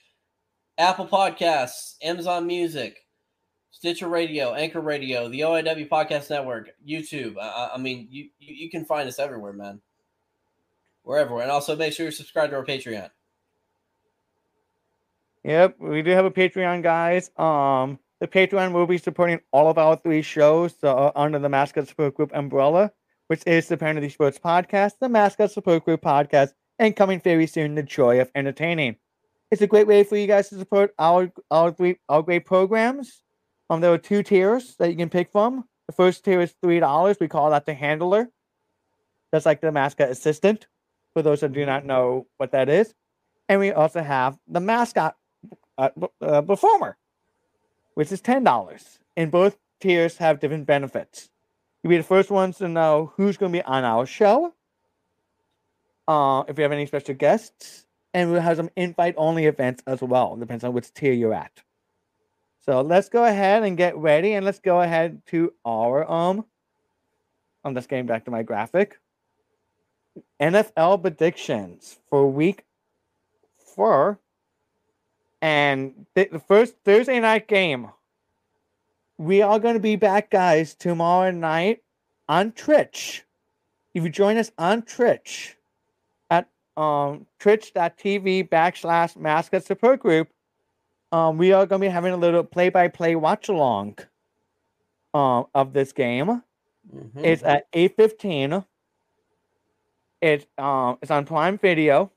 Apple 0.79 1.07
Podcasts, 1.07 1.97
Amazon 2.01 2.47
Music, 2.47 3.05
Stitcher 3.73 4.09
Radio, 4.09 4.55
Anchor 4.55 4.81
Radio, 4.81 5.29
the 5.29 5.41
OIW 5.41 5.89
Podcast 5.89 6.31
Network, 6.31 6.71
YouTube. 6.89 7.37
I- 7.39 7.73
I, 7.75 7.79
mean, 7.79 8.07
you, 8.11 8.29
you 8.39 8.55
you 8.55 8.71
can 8.71 8.85
find 8.85 9.09
us 9.09 9.19
everywhere, 9.19 9.53
man. 9.53 9.81
We're 11.05 11.19
everywhere, 11.19 11.43
and 11.43 11.51
also 11.53 11.77
make 11.77 11.93
sure 11.93 12.05
you're 12.05 12.13
subscribed 12.13 12.53
to 12.53 12.57
our 12.57 12.65
Patreon. 12.65 13.11
Yep, 15.45 15.77
we 15.79 16.03
do 16.03 16.11
have 16.13 16.25
a 16.25 16.31
Patreon, 16.31 16.83
guys. 16.83 17.31
Um, 17.37 17.99
the 18.21 18.27
Patreon 18.27 18.73
will 18.73 18.87
be 18.87 18.99
supporting 18.99 19.41
all 19.53 19.69
of 19.69 19.79
our 19.79 19.97
three 19.97 20.23
shows 20.23 20.75
uh, 20.83 21.13
under 21.15 21.39
the 21.39 21.49
Mascot 21.49 21.87
Support 21.87 22.15
Group 22.15 22.31
umbrella, 22.35 22.91
which 23.29 23.43
is 23.47 23.69
the 23.69 23.77
Penalty 23.77 24.09
Sports 24.09 24.39
Podcast, 24.39 24.95
the 25.01 25.09
Mascot 25.09 25.51
Support 25.51 25.85
Group 25.85 26.03
Podcast, 26.03 26.53
and 26.79 26.95
coming 26.95 27.21
very 27.21 27.47
soon, 27.47 27.75
the 27.75 27.83
Joy 27.83 28.21
of 28.21 28.31
Entertaining. 28.35 28.97
It's 29.51 29.63
a 29.63 29.67
great 29.67 29.87
way 29.87 30.05
for 30.05 30.17
you 30.17 30.27
guys 30.27 30.49
to 30.49 30.59
support 30.59 30.95
our 30.99 31.33
our 31.51 31.73
three 31.73 31.99
our 32.09 32.23
great 32.23 32.47
programs. 32.47 33.23
Um, 33.71 33.81
there 33.81 33.93
are 33.93 33.99
two 33.99 34.23
tiers 34.23 34.77
that 34.79 34.91
you 34.91 34.97
can 34.97 35.09
pick 35.09 35.31
from. 35.31 35.65
The 35.87 35.93
first 35.93 36.25
tier 36.25 36.41
is 36.41 36.55
three 36.63 36.81
dollars. 36.81 37.19
We 37.21 37.29
call 37.29 37.51
that 37.51 37.67
the 37.67 37.75
handler. 37.75 38.29
That's 39.33 39.47
like 39.47 39.61
the 39.61 39.73
mascot 39.73 40.11
assistant. 40.11 40.67
For 41.15 41.23
those 41.23 41.41
that 41.41 41.53
do 41.53 41.65
not 41.65 41.87
know 41.87 42.27
what 42.37 42.53
that 42.53 42.69
is, 42.69 42.95
and 43.49 43.59
we 43.59 43.73
also 43.73 44.03
have 44.03 44.39
the 44.47 44.61
mascot 44.61 45.17
uh, 45.79 45.89
uh, 46.21 46.43
performer, 46.43 46.99
which 47.95 48.13
is 48.13 48.21
ten 48.21 48.45
dollars. 48.45 48.99
And 49.17 49.31
both 49.31 49.57
tiers 49.81 50.19
have 50.19 50.41
different 50.41 50.67
benefits. 50.67 51.31
You'll 51.87 51.91
be 51.91 51.99
the 51.99 52.03
first 52.03 52.33
ones 52.33 52.59
to 52.59 52.67
know 52.67 53.13
who's 53.15 53.37
going 53.37 53.53
to 53.53 53.59
be 53.61 53.63
on 53.63 53.85
our 53.85 54.07
show. 54.07 54.53
Uh, 56.09 56.43
if 56.49 56.57
we 56.57 56.65
have 56.65 56.73
any 56.73 56.85
special 56.85 57.15
guests, 57.15 57.87
and 58.13 58.33
we'll 58.33 58.41
have 58.41 58.57
some 58.57 58.71
invite-only 58.75 59.47
events 59.47 59.85
as 59.87 60.03
well. 60.03 60.35
Depends 60.35 60.65
on 60.65 60.73
which 60.73 60.93
tier 60.93 61.13
you're 61.13 61.33
at. 61.33 61.63
So 62.59 62.81
let's 62.81 63.09
go 63.09 63.25
ahead 63.25 63.63
and 63.63 63.77
get 63.77 63.97
ready, 63.97 64.33
and 64.33 64.45
let's 64.45 64.59
go 64.59 64.81
ahead 64.81 65.23
to 65.27 65.53
our 65.65 66.11
um. 66.11 66.45
I'm 67.63 67.73
just 67.73 67.89
getting 67.89 68.07
back 68.07 68.25
to 68.25 68.33
my 68.33 68.43
graphic. 68.43 68.99
NFL 70.41 71.03
predictions 71.03 72.01
for 72.11 72.29
week 72.29 72.65
four 73.59 74.19
and 75.41 76.05
th- 76.17 76.33
the 76.33 76.41
first 76.41 76.75
Thursday 76.85 77.21
night 77.21 77.47
game. 77.47 77.91
We 79.19 79.41
are 79.43 79.59
going 79.59 79.75
to 79.75 79.81
be 79.81 79.97
back, 79.97 80.31
guys, 80.31 80.75
tomorrow 80.75 81.31
night 81.31 81.83
on 82.29 82.53
Twitch. 82.53 83.25
If 83.95 84.05
you 84.05 84.11
join 84.11 84.37
us 84.37 84.51
on 84.59 84.83
Twitch 84.83 85.57
at 86.31 86.49
um, 86.77 87.27
twitch.tv 87.39 88.49
backslash 88.51 89.17
mascot 89.17 89.65
support 89.65 90.01
group, 90.01 90.29
um, 91.13 91.39
we 91.39 91.53
are 91.53 91.65
going 91.65 91.81
to 91.81 91.87
be 91.87 91.91
having 91.91 92.13
a 92.13 92.17
little 92.17 92.45
play 92.45 92.69
by 92.69 92.89
play 92.89 93.17
watch 93.17 93.49
along 93.49 93.97
um, 95.15 95.47
of 95.55 95.73
this 95.73 95.93
game. 95.93 96.43
Mhm. 96.95 97.25
It's 97.25 97.43
at 97.43 97.71
8.15. 97.73 98.67
It's 100.23 100.47
um 100.57 100.99
it's 101.03 101.11
on 101.11 101.27
Prime 101.27 101.59
Video. 101.59 102.11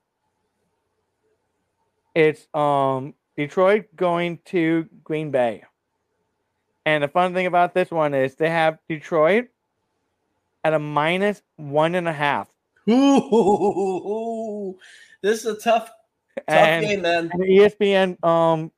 It's 2.14 2.48
um 2.54 3.14
Detroit 3.36 3.86
going 3.94 4.38
to 4.46 4.88
Green 5.04 5.30
Bay. 5.30 5.64
And 6.86 7.02
the 7.04 7.08
fun 7.08 7.34
thing 7.34 7.46
about 7.46 7.74
this 7.74 7.90
one 7.90 8.14
is 8.14 8.34
they 8.36 8.50
have 8.50 8.78
Detroit 8.88 9.48
at 10.64 10.74
a 10.74 10.78
minus 10.78 11.42
one 11.56 11.94
and 11.94 12.08
a 12.08 12.12
half. 12.12 12.48
Ooh, 12.88 14.78
this 15.22 15.44
is 15.44 15.46
a 15.46 15.60
tough, 15.60 15.86
tough 15.86 16.44
And, 16.48 16.86
game, 16.86 17.02
man. 17.02 17.30
and 17.32 17.42
the 17.42 17.46
ESPN 17.46 18.22
um 18.24 18.72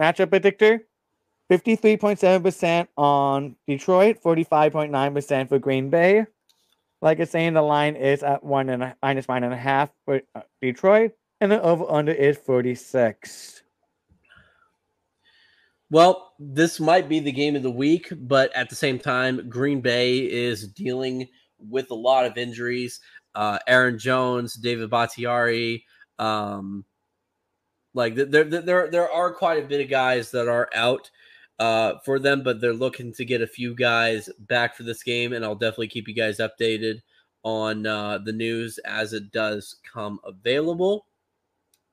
matchup 0.00 0.30
predictor, 0.30 0.80
53.7% 1.50 2.88
on 2.96 3.56
Detroit, 3.68 4.20
45.9% 4.22 5.48
for 5.48 5.58
Green 5.58 5.90
Bay. 5.90 6.26
Like 7.00 7.18
it's 7.20 7.30
saying, 7.32 7.52
the 7.52 7.62
line 7.62 7.96
is 7.96 8.22
at 8.22 8.42
one 8.42 8.68
and 8.70 8.82
a, 8.82 8.96
minus 9.02 9.28
one 9.28 9.44
and 9.44 9.52
a 9.52 9.56
half 9.58 9.90
for 10.06 10.22
uh, 10.34 10.40
Detroit, 10.62 11.12
and 11.40 11.52
the 11.52 11.62
over 11.62 11.84
under 11.88 12.12
is 12.12 12.36
46. 12.38 13.62
Well, 15.94 16.32
this 16.40 16.80
might 16.80 17.08
be 17.08 17.20
the 17.20 17.30
game 17.30 17.54
of 17.54 17.62
the 17.62 17.70
week, 17.70 18.12
but 18.22 18.52
at 18.56 18.68
the 18.68 18.74
same 18.74 18.98
time, 18.98 19.48
Green 19.48 19.80
Bay 19.80 20.28
is 20.28 20.66
dealing 20.66 21.28
with 21.56 21.88
a 21.92 21.94
lot 21.94 22.26
of 22.26 22.36
injuries. 22.36 22.98
Uh, 23.36 23.60
Aaron 23.68 23.96
Jones, 23.96 24.54
David 24.54 24.90
Bakhtiari, 24.90 25.84
um, 26.18 26.84
like 27.94 28.16
there, 28.16 28.42
there, 28.42 28.90
there 28.90 29.08
are 29.08 29.32
quite 29.32 29.62
a 29.62 29.68
bit 29.68 29.82
of 29.82 29.88
guys 29.88 30.32
that 30.32 30.48
are 30.48 30.68
out 30.74 31.08
uh, 31.60 31.92
for 32.04 32.18
them, 32.18 32.42
but 32.42 32.60
they're 32.60 32.72
looking 32.72 33.12
to 33.12 33.24
get 33.24 33.40
a 33.40 33.46
few 33.46 33.72
guys 33.72 34.28
back 34.48 34.74
for 34.74 34.82
this 34.82 35.04
game, 35.04 35.32
and 35.32 35.44
I'll 35.44 35.54
definitely 35.54 35.86
keep 35.86 36.08
you 36.08 36.14
guys 36.14 36.38
updated 36.38 37.02
on 37.44 37.86
uh, 37.86 38.18
the 38.18 38.32
news 38.32 38.78
as 38.78 39.12
it 39.12 39.30
does 39.30 39.76
come 39.92 40.18
available. 40.24 41.06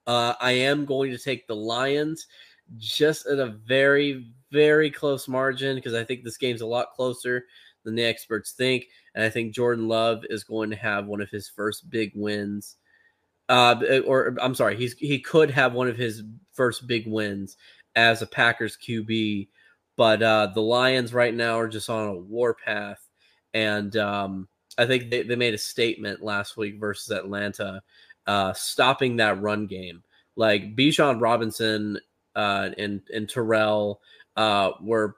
Uh, 0.07 0.33
I 0.41 0.53
am 0.53 0.85
going 0.85 1.11
to 1.11 1.19
take 1.19 1.45
the 1.45 1.55
Lions 1.55 2.25
just 2.77 3.27
at 3.27 3.39
a 3.39 3.57
very, 3.67 4.27
very 4.51 4.89
close 4.89 5.27
margin 5.27 5.75
because 5.75 5.93
I 5.93 6.03
think 6.03 6.23
this 6.23 6.37
game's 6.37 6.61
a 6.61 6.65
lot 6.65 6.93
closer 6.95 7.45
than 7.83 7.95
the 7.95 8.03
experts 8.03 8.51
think. 8.51 8.85
And 9.15 9.23
I 9.23 9.29
think 9.29 9.53
Jordan 9.53 9.87
Love 9.87 10.23
is 10.29 10.43
going 10.43 10.69
to 10.69 10.75
have 10.75 11.07
one 11.07 11.21
of 11.21 11.29
his 11.29 11.49
first 11.49 11.89
big 11.89 12.11
wins. 12.15 12.77
Uh, 13.49 13.75
or 14.05 14.35
I'm 14.41 14.55
sorry, 14.55 14.77
he's 14.77 14.93
he 14.93 15.19
could 15.19 15.51
have 15.51 15.73
one 15.73 15.89
of 15.89 15.97
his 15.97 16.23
first 16.53 16.87
big 16.87 17.05
wins 17.05 17.57
as 17.95 18.21
a 18.21 18.27
Packers 18.27 18.77
QB. 18.77 19.49
But 19.97 20.23
uh, 20.23 20.47
the 20.53 20.61
Lions 20.61 21.13
right 21.13 21.33
now 21.33 21.59
are 21.59 21.67
just 21.67 21.89
on 21.89 22.07
a 22.07 22.15
warpath. 22.15 23.05
And 23.53 23.95
um, 23.97 24.47
I 24.77 24.85
think 24.85 25.09
they, 25.09 25.23
they 25.23 25.35
made 25.35 25.53
a 25.53 25.59
statement 25.59 26.23
last 26.23 26.55
week 26.55 26.79
versus 26.79 27.11
Atlanta, 27.11 27.81
uh, 28.25 28.53
stopping 28.53 29.17
that 29.17 29.41
run 29.41 29.67
game. 29.67 30.03
Like 30.37 30.75
Bijan 30.75 31.21
Robinson 31.21 31.99
uh, 32.35 32.69
and 32.77 33.01
and 33.13 33.29
Terrell 33.29 34.01
uh, 34.35 34.71
were 34.81 35.15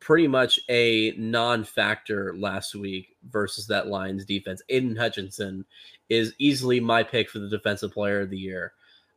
pretty 0.00 0.28
much 0.28 0.60
a 0.68 1.12
non-factor 1.16 2.34
last 2.38 2.74
week 2.74 3.16
versus 3.28 3.66
that 3.66 3.88
Lions 3.88 4.24
defense. 4.24 4.62
Aidan 4.68 4.96
Hutchinson 4.96 5.64
is 6.08 6.34
easily 6.38 6.80
my 6.80 7.02
pick 7.02 7.30
for 7.30 7.38
the 7.38 7.48
defensive 7.48 7.92
player 7.92 8.20
of 8.20 8.30
the 8.30 8.38
year 8.38 8.72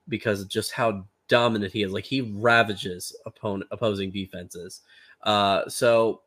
because 0.07 0.41
of 0.41 0.49
just 0.49 0.71
how 0.71 1.05
dominant 1.27 1.73
he 1.73 1.83
is. 1.83 1.91
Like 1.91 2.05
he 2.05 2.21
ravages 2.21 3.15
opponent 3.25 3.69
opposing 3.71 4.09
defenses. 4.09 4.81
Uh, 5.23 5.67
so 5.69 6.21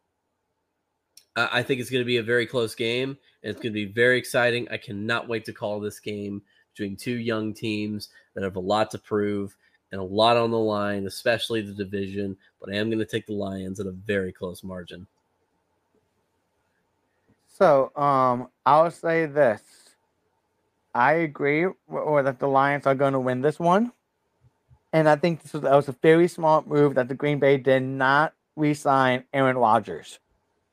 I 1.34 1.62
think 1.62 1.80
it's 1.80 1.90
going 1.90 2.02
to 2.02 2.06
be 2.06 2.18
a 2.18 2.22
very 2.22 2.46
close 2.46 2.74
game, 2.74 3.16
and 3.42 3.50
it's 3.50 3.60
going 3.60 3.72
to 3.72 3.86
be 3.86 3.86
very 3.86 4.18
exciting. 4.18 4.68
I 4.70 4.76
cannot 4.76 5.28
wait 5.28 5.46
to 5.46 5.52
call 5.52 5.80
this 5.80 5.98
game 5.98 6.42
between 6.74 6.96
two 6.96 7.16
young 7.16 7.54
teams 7.54 8.10
that 8.34 8.44
have 8.44 8.56
a 8.56 8.60
lot 8.60 8.90
to 8.90 8.98
prove 8.98 9.56
and 9.92 10.00
a 10.00 10.04
lot 10.04 10.36
on 10.36 10.50
the 10.50 10.58
line, 10.58 11.06
especially 11.06 11.60
the 11.62 11.72
division. 11.72 12.36
But 12.60 12.72
I 12.72 12.76
am 12.76 12.88
going 12.88 12.98
to 12.98 13.04
take 13.04 13.26
the 13.26 13.34
Lions 13.34 13.78
at 13.78 13.86
a 13.86 13.92
very 13.92 14.32
close 14.32 14.64
margin. 14.64 15.06
So, 17.46 17.92
um, 17.94 18.48
I'll 18.66 18.90
say 18.90 19.26
this. 19.26 19.60
I 20.94 21.12
agree, 21.12 21.66
or 21.88 22.22
that 22.22 22.38
the 22.38 22.48
Lions 22.48 22.86
are 22.86 22.94
going 22.94 23.12
to 23.12 23.20
win 23.20 23.40
this 23.40 23.58
one, 23.58 23.92
and 24.92 25.08
I 25.08 25.16
think 25.16 25.42
this 25.42 25.52
was, 25.54 25.62
that 25.62 25.74
was 25.74 25.88
a 25.88 25.96
very 26.02 26.28
smart 26.28 26.66
move 26.66 26.94
that 26.96 27.08
the 27.08 27.14
Green 27.14 27.38
Bay 27.38 27.56
did 27.56 27.82
not 27.82 28.34
re-sign 28.56 29.24
Aaron 29.32 29.56
Rodgers. 29.56 30.18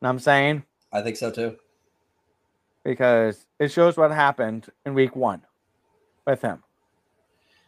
Know 0.01 0.07
what 0.07 0.09
I'm 0.11 0.19
saying 0.19 0.63
I 0.91 1.01
think 1.01 1.15
so 1.15 1.31
too. 1.31 1.55
because 2.83 3.45
it 3.59 3.71
shows 3.71 3.95
what 3.95 4.11
happened 4.11 4.67
in 4.85 4.93
Week 4.93 5.15
One 5.15 5.41
with 6.25 6.41
him. 6.41 6.63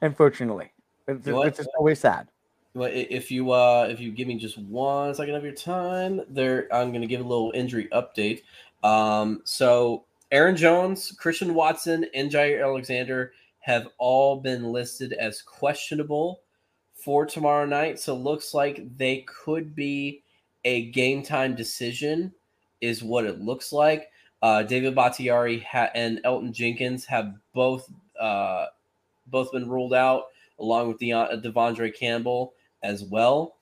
Unfortunately, 0.01 0.71
it's, 1.07 1.25
You 1.25 1.33
know 1.33 1.39
what? 1.39 1.47
it's 1.47 1.57
just 1.57 1.69
always 1.77 1.99
sad. 1.99 2.27
Well, 2.73 2.89
if 2.91 3.29
you 3.29 3.51
uh, 3.51 3.87
if 3.89 3.99
you 3.99 4.11
give 4.11 4.27
me 4.27 4.37
just 4.37 4.57
one 4.57 5.13
second 5.13 5.35
of 5.35 5.43
your 5.43 5.53
time, 5.53 6.21
there 6.29 6.67
I'm 6.73 6.91
going 6.91 7.01
to 7.01 7.07
give 7.07 7.19
a 7.19 7.27
little 7.27 7.51
injury 7.53 7.89
update. 7.91 8.43
Um, 8.83 9.41
so 9.43 10.05
Aaron 10.31 10.55
Jones, 10.55 11.11
Christian 11.19 11.53
Watson, 11.53 12.05
and 12.13 12.31
Jaire 12.31 12.63
Alexander 12.63 13.33
have 13.59 13.89
all 13.97 14.37
been 14.37 14.63
listed 14.71 15.13
as 15.13 15.41
questionable 15.41 16.41
for 16.93 17.25
tomorrow 17.25 17.65
night. 17.65 17.99
So 17.99 18.15
looks 18.15 18.53
like 18.53 18.97
they 18.97 19.25
could 19.27 19.75
be 19.75 20.23
a 20.63 20.91
game 20.91 21.23
time 21.23 21.55
decision, 21.55 22.31
is 22.79 23.03
what 23.03 23.25
it 23.25 23.41
looks 23.41 23.73
like. 23.73 24.09
Uh, 24.41 24.63
David 24.63 24.95
Bakhtiari 24.95 25.59
ha- 25.59 25.91
and 25.93 26.19
Elgton 26.23 26.51
Jenkins 26.53 27.05
have 27.05 27.35
both 27.53 27.91
uh, 28.19 28.67
both 29.27 29.51
been 29.51 29.69
ruled 29.69 29.93
out, 29.93 30.25
along 30.61 30.87
with 30.87 30.99
De- 30.99 31.09
De'Vondre 31.09 31.93
Campbell 31.93 32.53
as 32.83 33.03
well. 33.03 33.55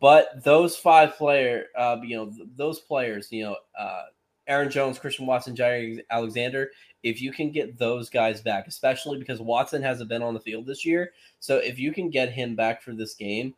But 0.00 0.42
those 0.42 0.76
five 0.76 1.16
player, 1.16 1.66
uh, 1.76 1.98
you 2.02 2.16
know, 2.16 2.26
th- 2.30 2.48
those 2.56 2.80
players, 2.80 3.30
you 3.30 3.44
know, 3.44 3.56
uh, 3.78 4.04
Aaron 4.46 4.70
Jones, 4.70 4.98
Christian 4.98 5.26
Watson, 5.26 5.54
Jaire 5.54 6.02
Alexander, 6.10 6.70
if 7.02 7.20
you 7.20 7.32
can 7.32 7.50
get 7.50 7.78
those 7.78 8.08
guys 8.08 8.40
back, 8.40 8.66
especially 8.66 9.18
because 9.18 9.40
Watson 9.40 9.82
hasn't 9.82 10.08
been 10.08 10.22
on 10.22 10.34
the 10.34 10.40
field 10.40 10.66
this 10.66 10.84
year, 10.84 11.12
so 11.40 11.58
if 11.58 11.78
you 11.78 11.92
can 11.92 12.10
get 12.10 12.30
him 12.32 12.54
back 12.54 12.82
for 12.82 12.92
this 12.92 13.14
game, 13.14 13.54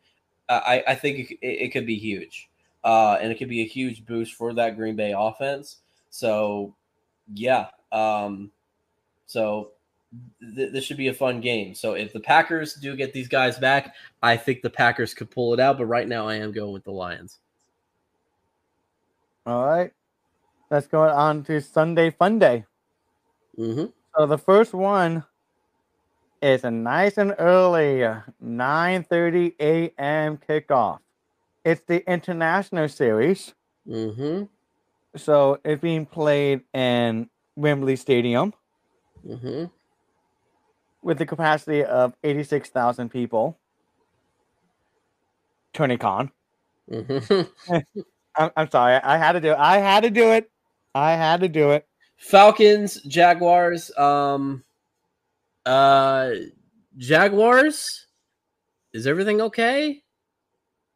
uh, 0.49 0.61
I, 0.65 0.85
I 0.89 0.95
think 0.95 1.31
it, 1.31 1.39
it, 1.43 1.73
could 1.73 1.87
be 1.87 1.99
huge, 1.99 2.49
uh, 2.83 3.19
and 3.21 3.31
it 3.31 3.37
could 3.37 3.49
be 3.49 3.63
a 3.63 3.67
huge 3.67 4.05
boost 4.05 4.35
for 4.35 4.53
that 4.55 4.77
Green 4.77 4.97
Bay 4.97 5.15
offense. 5.17 5.79
So, 6.11 6.75
yeah, 7.33 7.69
um, 7.93 8.51
so 9.27 9.73
th- 10.55 10.73
this 10.73 10.85
should 10.85 10.97
be 10.97 11.09
a 11.09 11.15
fun 11.15 11.41
game. 11.41 11.75
So 11.75 11.95
if 11.95 12.13
the 12.13 12.21
Packers 12.21 12.75
do 12.75 12.97
get 12.97 13.13
these 13.13 13.29
guys 13.29 13.59
back, 13.59 13.95
I 14.23 14.37
think 14.37 14.63
the 14.63 14.71
Packers 14.71 15.15
could 15.15 15.31
pull 15.31 15.55
it 15.55 15.61
out. 15.61 15.79
But 15.79 15.87
right 15.87 16.09
now, 16.09 16.29
I 16.29 16.37
am 16.37 16.53
going 16.53 16.73
with 16.73 16.85
the 16.85 16.93
Lions. 16.93 17.39
All 19.47 19.67
right, 19.67 19.93
let's 20.71 20.87
go 20.87 21.03
on 21.03 21.45
to 21.45 21.61
Sunday 21.61 22.11
Fun 22.11 22.39
Day. 22.39 22.65
Mm-hmm. 23.59 23.87
So 24.17 24.27
the 24.27 24.39
first 24.39 24.73
one 24.73 25.25
is 26.41 26.65
a 26.65 26.71
nice 26.71 27.19
and 27.19 27.35
early 27.39 28.07
9:30 28.43 29.55
a.m. 29.61 30.39
kickoff. 30.39 31.01
It's 31.65 31.83
the 31.87 32.09
international 32.11 32.89
series. 32.89 33.55
Mm-hmm. 33.87 34.45
So 35.17 35.59
it's 35.65 35.81
being 35.81 36.07
played 36.07 36.63
in 36.73 37.29
Wembley 37.57 37.97
Stadium. 37.97 38.55
Mm-hmm 39.27 39.65
with 41.05 41.19
the 41.19 41.27
capacity 41.27 41.85
of 41.85 42.15
86,000 42.25 43.11
people. 43.11 43.59
Tony 45.73 45.99
Khan. 45.99 46.31
Mm-hmm. 46.91 47.75
I'm, 48.37 48.51
I'm 48.57 48.71
sorry. 48.71 48.97
I 48.97 49.17
had 49.19 49.33
to 49.33 49.41
do 49.41 49.53
it. 49.53 49.59
I 49.59 49.79
had 49.79 50.03
to 50.03 50.11
do 50.11 50.33
it. 50.33 50.51
I 50.95 51.13
had 51.13 51.41
to 51.41 51.49
do 51.49 51.71
it. 51.71 51.87
Falcons, 52.17 53.01
Jaguars. 53.03 53.97
Um, 53.97 54.65
uh, 55.67 56.31
Jaguars. 56.97 58.07
Is 58.93 59.07
everything 59.07 59.41
okay? 59.41 60.03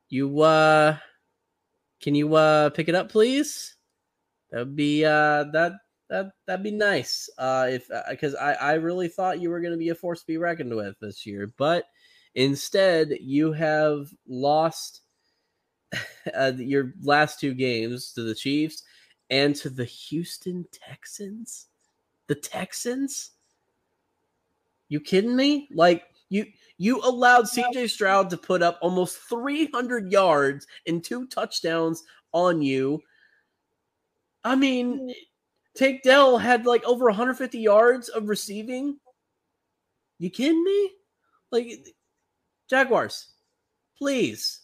You 0.08 0.40
uh, 0.40 0.96
can 2.00 2.14
you 2.14 2.34
uh 2.34 2.70
pick 2.70 2.88
it 2.88 2.94
up, 2.94 3.10
please? 3.10 3.76
That 4.50 4.60
would 4.60 4.76
be 4.76 5.04
uh 5.04 5.44
that 5.52 5.72
that 6.08 6.32
that'd 6.46 6.62
be 6.62 6.70
nice. 6.70 7.28
Uh, 7.38 7.68
if 7.70 7.88
because 8.08 8.34
uh, 8.34 8.38
I 8.38 8.52
I 8.52 8.72
really 8.74 9.08
thought 9.08 9.40
you 9.40 9.50
were 9.50 9.60
going 9.60 9.72
to 9.72 9.78
be 9.78 9.90
a 9.90 9.94
force 9.94 10.20
to 10.20 10.26
be 10.26 10.38
reckoned 10.38 10.74
with 10.74 10.98
this 11.00 11.26
year, 11.26 11.52
but 11.56 11.84
instead 12.34 13.10
you 13.20 13.52
have 13.52 14.08
lost 14.26 15.02
uh, 16.34 16.52
your 16.56 16.94
last 17.02 17.40
two 17.40 17.54
games 17.54 18.12
to 18.12 18.22
the 18.22 18.34
Chiefs 18.34 18.82
and 19.30 19.54
to 19.56 19.70
the 19.70 19.84
Houston 19.84 20.66
Texans. 20.72 21.66
The 22.26 22.34
Texans? 22.34 23.32
You 24.88 25.00
kidding 25.00 25.36
me? 25.36 25.68
Like 25.72 26.04
you 26.28 26.46
you 26.78 27.00
allowed 27.02 27.46
CJ 27.46 27.90
Stroud 27.90 28.30
to 28.30 28.36
put 28.36 28.62
up 28.62 28.78
almost 28.80 29.18
300 29.28 30.12
yards 30.12 30.66
and 30.86 31.02
two 31.02 31.26
touchdowns 31.26 32.04
on 32.32 32.62
you. 32.62 33.02
I 34.44 34.54
mean, 34.54 35.12
Tank 35.78 36.02
Dell 36.02 36.36
had 36.36 36.66
like 36.66 36.82
over 36.84 37.04
150 37.04 37.56
yards 37.56 38.08
of 38.08 38.28
receiving. 38.28 38.98
You 40.18 40.28
kidding 40.28 40.64
me? 40.64 40.90
Like 41.52 41.94
Jaguars, 42.68 43.28
please. 43.96 44.62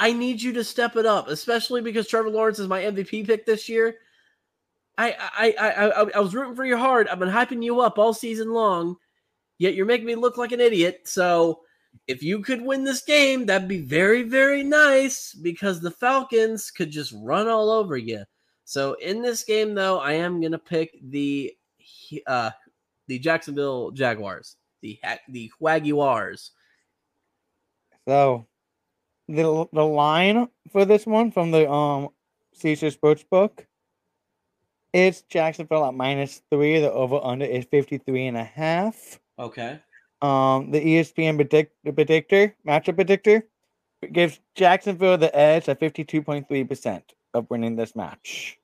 I 0.00 0.12
need 0.12 0.42
you 0.42 0.52
to 0.54 0.64
step 0.64 0.96
it 0.96 1.06
up, 1.06 1.28
especially 1.28 1.80
because 1.80 2.08
Trevor 2.08 2.28
Lawrence 2.28 2.58
is 2.58 2.66
my 2.66 2.82
MVP 2.82 3.24
pick 3.24 3.46
this 3.46 3.68
year. 3.68 3.94
I 4.98 5.12
I 5.12 5.54
I 5.60 5.70
I, 5.70 6.10
I 6.16 6.18
was 6.18 6.34
rooting 6.34 6.56
for 6.56 6.64
you 6.64 6.76
hard. 6.76 7.06
I've 7.06 7.20
been 7.20 7.28
hyping 7.28 7.62
you 7.62 7.80
up 7.80 7.96
all 7.96 8.12
season 8.12 8.52
long, 8.52 8.96
yet 9.58 9.74
you're 9.74 9.86
making 9.86 10.06
me 10.06 10.16
look 10.16 10.36
like 10.36 10.50
an 10.50 10.60
idiot. 10.60 11.02
So 11.04 11.60
if 12.08 12.20
you 12.20 12.40
could 12.40 12.60
win 12.60 12.82
this 12.82 13.02
game, 13.02 13.46
that'd 13.46 13.68
be 13.68 13.78
very 13.78 14.24
very 14.24 14.64
nice 14.64 15.34
because 15.34 15.80
the 15.80 15.92
Falcons 15.92 16.72
could 16.72 16.90
just 16.90 17.14
run 17.22 17.46
all 17.46 17.70
over 17.70 17.96
you. 17.96 18.24
So 18.64 18.94
in 18.94 19.22
this 19.22 19.44
game, 19.44 19.74
though, 19.74 19.98
I 19.98 20.12
am 20.12 20.40
gonna 20.40 20.58
pick 20.58 20.98
the 21.02 21.54
uh, 22.26 22.50
the 23.06 23.18
Jacksonville 23.18 23.90
Jaguars, 23.90 24.56
the 24.80 24.98
the 25.28 25.50
Jaguars. 25.62 26.52
So 28.08 28.46
the 29.28 29.66
the 29.72 29.84
line 29.84 30.48
for 30.70 30.84
this 30.84 31.06
one 31.06 31.30
from 31.30 31.50
the 31.50 31.70
um 31.70 32.08
Caesar 32.54 32.90
Sportsbook, 32.90 33.66
it's 34.92 35.22
Jacksonville 35.22 35.84
at 35.84 35.94
minus 35.94 36.42
three. 36.50 36.80
The 36.80 36.92
over 36.92 37.20
under 37.22 37.44
is 37.44 37.64
53 37.66 38.28
and 38.28 38.36
a 38.36 38.44
half. 38.44 39.20
Okay. 39.38 39.80
Um, 40.22 40.70
the 40.70 40.80
ESPN 40.80 41.36
predict 41.36 41.74
predictor 41.84 42.54
matchup 42.66 42.94
predictor 42.94 43.46
gives 44.12 44.40
Jacksonville 44.54 45.18
the 45.18 45.34
edge 45.36 45.68
at 45.68 45.80
52.3 45.80 46.68
percent 46.68 47.14
of 47.34 47.48
winning 47.50 47.76
this 47.76 47.94
match. 47.94 48.58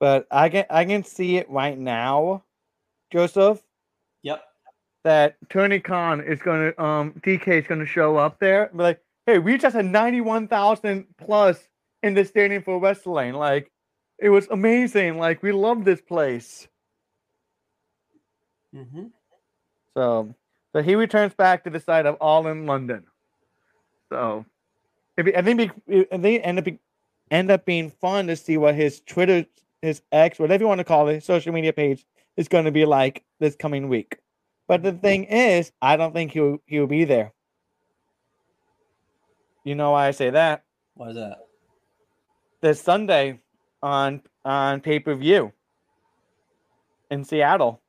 But 0.00 0.26
I 0.30 0.48
can 0.48 0.64
I 0.70 0.84
can 0.84 1.02
see 1.02 1.36
it 1.36 1.50
right 1.50 1.76
now, 1.76 2.44
Joseph. 3.12 3.60
Yep. 4.22 4.42
That 5.04 5.36
Tony 5.48 5.80
Khan 5.80 6.20
is 6.20 6.40
gonna 6.40 6.72
um 6.78 7.14
DK 7.24 7.48
is 7.48 7.66
gonna 7.66 7.86
show 7.86 8.16
up 8.16 8.38
there 8.38 8.64
and 8.64 8.76
be 8.76 8.82
like, 8.82 9.00
hey, 9.26 9.38
we 9.38 9.58
just 9.58 9.74
had 9.74 9.86
ninety 9.86 10.20
one 10.20 10.46
thousand 10.46 11.06
plus 11.18 11.68
in 12.02 12.14
the 12.14 12.24
stadium 12.24 12.62
for 12.62 12.78
wrestling. 12.78 13.34
Like 13.34 13.72
it 14.18 14.30
was 14.30 14.46
amazing. 14.50 15.18
Like 15.18 15.42
we 15.42 15.52
love 15.52 15.84
this 15.84 16.00
place. 16.00 16.68
Mm-hmm. 18.74 19.06
So 19.96 20.34
so 20.72 20.82
he 20.82 20.94
returns 20.94 21.34
back 21.34 21.64
to 21.64 21.70
the 21.70 21.80
side 21.80 22.06
of 22.06 22.16
All 22.16 22.46
in 22.46 22.66
London. 22.66 23.04
So 24.12 24.44
I 25.18 25.42
think 25.42 25.72
they 25.86 26.40
end 26.40 26.58
up 26.58 26.66
end 27.30 27.50
up 27.50 27.64
being 27.64 27.90
fun 27.90 28.28
to 28.28 28.36
see 28.36 28.56
what 28.56 28.74
his 28.74 29.00
Twitter, 29.00 29.44
his 29.82 30.02
X, 30.12 30.38
whatever 30.38 30.62
you 30.62 30.68
want 30.68 30.78
to 30.78 30.84
call 30.84 31.08
it, 31.08 31.24
social 31.24 31.52
media 31.52 31.72
page 31.72 32.06
is 32.36 32.48
going 32.48 32.64
to 32.64 32.70
be 32.70 32.84
like 32.84 33.24
this 33.40 33.56
coming 33.56 33.88
week. 33.88 34.18
But 34.68 34.82
the 34.82 34.92
thing 34.92 35.24
is, 35.24 35.72
I 35.82 35.96
don't 35.96 36.12
think 36.12 36.32
he'll 36.32 36.58
he'll 36.66 36.86
be 36.86 37.04
there. 37.04 37.32
You 39.64 39.74
know 39.74 39.92
why 39.92 40.06
I 40.06 40.10
say 40.12 40.30
that? 40.30 40.64
Why 40.94 41.08
is 41.08 41.16
that? 41.16 41.38
This 42.60 42.80
Sunday 42.80 43.40
on 43.82 44.22
on 44.44 44.80
pay 44.80 45.00
per 45.00 45.14
view 45.14 45.52
in 47.10 47.24
Seattle. 47.24 47.80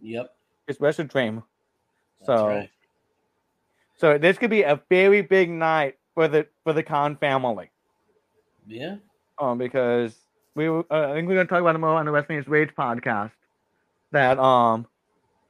Yep. 0.00 0.34
It's 0.68 0.80
Wrestle 0.80 1.06
Dream. 1.06 1.42
So, 2.24 2.46
right. 2.46 2.70
so 3.96 4.18
this 4.18 4.38
could 4.38 4.50
be 4.50 4.62
a 4.62 4.80
very 4.88 5.22
big 5.22 5.50
night 5.50 5.96
for 6.14 6.28
the 6.28 6.46
for 6.64 6.72
the 6.72 6.82
Khan 6.82 7.16
family. 7.16 7.70
Yeah. 8.66 8.96
Um, 9.38 9.58
because 9.58 10.14
we 10.54 10.68
uh, 10.68 10.82
I 10.90 11.14
think 11.14 11.28
we're 11.28 11.34
gonna 11.34 11.46
talk 11.46 11.60
about 11.60 11.74
it 11.74 11.78
more 11.78 11.90
on 11.90 12.06
the 12.06 12.12
Wrestling 12.12 12.42
Rage 12.46 12.70
podcast. 12.76 13.32
That 14.10 14.38
um, 14.38 14.86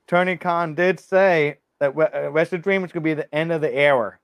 Tony 0.06 0.36
Khan 0.36 0.74
did 0.74 1.00
say 1.00 1.58
that 1.80 1.96
uh, 1.96 2.30
Wrestle 2.30 2.58
Dream 2.58 2.84
is 2.84 2.92
gonna 2.92 3.04
be 3.04 3.14
the 3.14 3.32
end 3.34 3.52
of 3.52 3.60
the 3.60 3.72
era. 3.74 4.18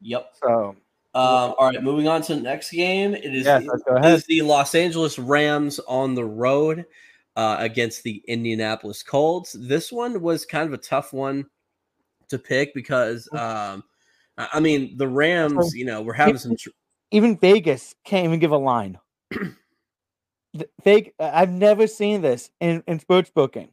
Yep. 0.00 0.34
So. 0.42 0.76
Um, 1.14 1.54
all 1.58 1.70
right, 1.70 1.82
moving 1.82 2.06
on 2.06 2.22
to 2.22 2.34
the 2.34 2.40
next 2.40 2.70
game. 2.70 3.14
It 3.14 3.34
is, 3.34 3.46
yes, 3.46 3.64
the, 3.64 3.96
it 3.96 4.04
is 4.04 4.24
the 4.26 4.42
Los 4.42 4.74
Angeles 4.74 5.18
Rams 5.18 5.80
on 5.88 6.14
the 6.14 6.24
road 6.24 6.84
uh, 7.34 7.56
against 7.58 8.02
the 8.02 8.22
Indianapolis 8.28 9.02
Colts. 9.02 9.56
This 9.58 9.90
one 9.90 10.20
was 10.20 10.44
kind 10.44 10.68
of 10.68 10.74
a 10.74 10.78
tough 10.78 11.12
one 11.12 11.46
to 12.28 12.38
pick 12.38 12.74
because 12.74 13.28
um, 13.32 13.82
I 14.38 14.60
mean 14.60 14.96
the 14.96 15.08
Rams, 15.08 15.74
you 15.74 15.84
know, 15.84 16.00
we're 16.02 16.12
having 16.12 16.38
some. 16.38 16.56
Tr- 16.56 16.70
even 17.10 17.36
Vegas 17.36 17.94
can't 18.04 18.24
even 18.24 18.38
give 18.38 18.52
a 18.52 18.58
line. 18.58 18.98
Fake. 20.82 21.14
I've 21.18 21.50
never 21.50 21.86
seen 21.86 22.22
this 22.22 22.50
in 22.60 22.82
in 22.86 23.00
sports 23.00 23.30
booking. 23.34 23.70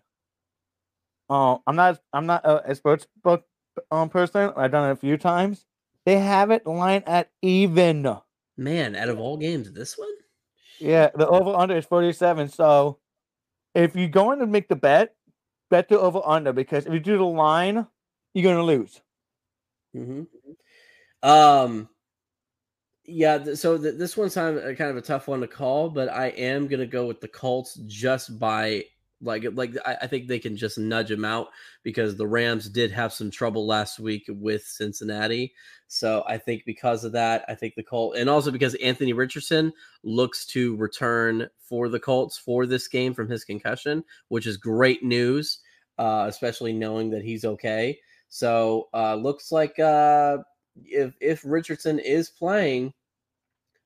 Oh, 1.30 1.53
uh, 1.53 1.57
I'm 1.68 1.76
not. 1.76 1.99
I'm 2.13 2.26
not 2.26 2.45
a, 2.45 2.72
a 2.72 2.76
sports 2.76 3.07
book 3.24 3.45
um, 3.91 4.09
person. 4.09 4.51
I've 4.55 4.72
done 4.72 4.89
it 4.89 4.93
a 4.93 4.97
few 4.97 5.18
times. 5.18 5.66
They 6.05 6.20
have 6.20 6.51
it 6.51 6.68
line 6.68 7.03
at 7.07 7.30
even. 7.41 8.18
Man, 8.57 8.95
out 8.95 9.09
of 9.09 9.20
all 9.20 9.38
games, 9.38 9.72
this 9.72 9.97
one. 9.97 10.09
Yeah, 10.80 11.09
the 11.16 11.28
over 11.28 11.51
under 11.51 11.76
is 11.76 11.86
47. 11.86 12.49
So 12.49 12.99
if 13.74 13.95
you're 13.95 14.07
going 14.07 14.39
to 14.39 14.45
make 14.45 14.68
the 14.68 14.76
bet, 14.76 15.16
bet 15.70 15.89
the 15.89 15.99
over 15.99 16.22
under 16.24 16.53
because 16.53 16.86
if 16.86 16.93
you 16.93 16.99
do 16.99 17.18
the 17.18 17.26
line, 17.26 17.88
you're 18.34 18.43
going 18.43 18.57
to 18.57 18.63
lose. 18.63 19.01
Mm-hmm. 19.95 21.27
Um, 21.27 21.89
yeah. 23.05 23.53
So 23.55 23.77
th- 23.77 23.95
this 23.97 24.17
one's 24.17 24.35
kind 24.35 24.57
of, 24.57 24.77
kind 24.77 24.91
of 24.91 24.97
a 24.97 25.01
tough 25.01 25.27
one 25.27 25.41
to 25.41 25.47
call, 25.47 25.89
but 25.89 26.09
I 26.09 26.27
am 26.27 26.67
to 26.69 26.85
go 26.85 27.05
with 27.05 27.21
the 27.21 27.27
Colts 27.27 27.79
just 27.87 28.37
by 28.39 28.83
like 29.21 29.45
like 29.53 29.75
I, 29.85 29.97
I 30.03 30.07
think 30.07 30.27
they 30.27 30.39
can 30.39 30.57
just 30.57 30.77
nudge 30.77 31.09
them 31.09 31.25
out 31.25 31.47
because 31.83 32.15
the 32.15 32.27
Rams 32.27 32.69
did 32.69 32.91
have 32.91 33.13
some 33.13 33.31
trouble 33.31 33.65
last 33.65 33.99
week 33.99 34.25
with 34.27 34.63
Cincinnati. 34.63 35.53
So 35.87 36.23
I 36.27 36.37
think 36.37 36.63
because 36.65 37.03
of 37.03 37.13
that, 37.13 37.45
I 37.47 37.55
think 37.55 37.75
the 37.75 37.83
Colt 37.83 38.15
and 38.17 38.29
also 38.29 38.51
because 38.51 38.75
Anthony 38.75 39.13
Richardson 39.13 39.71
looks 40.03 40.45
to 40.47 40.75
return 40.75 41.47
for 41.59 41.89
the 41.89 41.99
Colts 41.99 42.37
for 42.37 42.65
this 42.65 42.87
game 42.87 43.13
from 43.13 43.29
his 43.29 43.43
concussion, 43.43 44.03
which 44.27 44.47
is 44.47 44.57
great 44.57 45.03
news, 45.03 45.59
uh, 45.97 46.25
especially 46.27 46.73
knowing 46.73 47.09
that 47.11 47.23
he's 47.23 47.45
okay. 47.45 47.97
So 48.36 48.89
uh, 48.93 49.15
looks 49.15 49.49
like 49.49 49.79
uh, 49.79 50.39
if 50.83 51.13
if 51.21 51.41
Richardson 51.45 51.99
is 51.99 52.29
playing, 52.29 52.93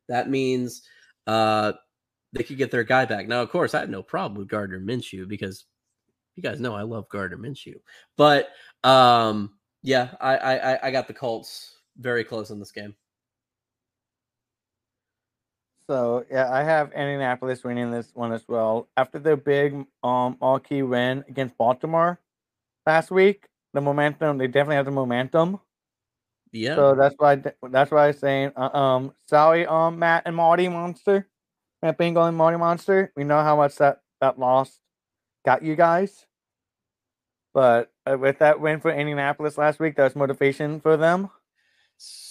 that 0.08 0.28
means 0.28 0.82
uh, 1.28 1.74
they 2.34 2.42
could 2.42 2.58
get 2.58 2.72
their 2.72 2.84
guy 2.84 3.06
back. 3.06 3.28
Now, 3.28 3.44
of 3.44 3.52
course, 3.52 3.76
I 3.76 3.82
have 3.82 3.92
no 3.92 4.02
problem 4.02 4.40
with 4.40 4.48
Gardner 4.48 4.80
Minshew 4.80 5.28
because 5.28 5.66
you 6.36 6.42
guys 6.42 6.60
know 6.60 6.74
I 6.74 6.82
love 6.82 7.08
Gardner 7.10 7.38
Minshew. 7.38 7.76
But 8.18 8.50
um, 8.84 9.54
yeah, 9.84 10.16
I, 10.20 10.38
I 10.38 10.88
I 10.88 10.92
got 10.92 11.08
the 11.08 11.14
Colts 11.14 11.76
very 12.00 12.24
close 12.24 12.50
in 12.50 12.58
this 12.58 12.72
game. 12.72 12.96
So 15.86 16.26
yeah, 16.32 16.52
I 16.52 16.64
have 16.64 16.92
Indianapolis 16.94 17.64
winning 17.64 17.92
this 17.92 18.10
one 18.16 18.32
as 18.32 18.48
well. 18.48 18.88
After 18.98 19.20
their 19.20 19.38
big 19.38 19.74
um 20.02 20.38
all 20.42 20.60
key 20.60 20.82
win 20.82 21.24
against 21.30 21.56
Baltimore 21.56 22.20
last 22.88 23.12
week, 23.12 23.49
the 23.74 23.82
momentum 23.82 24.38
they 24.38 24.48
definitely 24.48 24.76
have 24.76 24.86
the 24.86 24.92
momentum. 24.92 25.60
Yeah. 26.52 26.76
So 26.76 26.96
that's 26.96 27.16
why 27.18 27.36
that's 27.36 27.92
why 27.92 28.08
I'm 28.08 28.14
saying 28.14 28.52
uh, 28.56 28.76
um 28.76 29.14
sorry 29.28 29.66
um 29.66 30.00
Matt 30.00 30.24
and 30.26 30.36
Marty 30.36 30.68
Monster, 30.68 31.28
Matt 31.82 31.98
Bingo 31.98 32.24
and 32.24 32.36
Marty 32.36 32.58
Monster. 32.58 33.12
We 33.16 33.24
know 33.24 33.42
how 33.42 33.56
much 33.56 33.76
that 33.76 34.02
that 34.22 34.40
loss 34.40 34.80
got 35.46 35.64
you 35.64 35.76
guys, 35.76 36.26
but 37.54 37.92
uh, 38.10 38.18
with 38.18 38.40
that 38.40 38.60
win 38.60 38.80
for 38.80 38.92
Indianapolis 38.92 39.58
last 39.58 39.80
week, 39.80 39.96
that 39.96 40.04
was 40.04 40.16
motivation 40.16 40.82
for 40.82 40.98
them. 40.98 41.30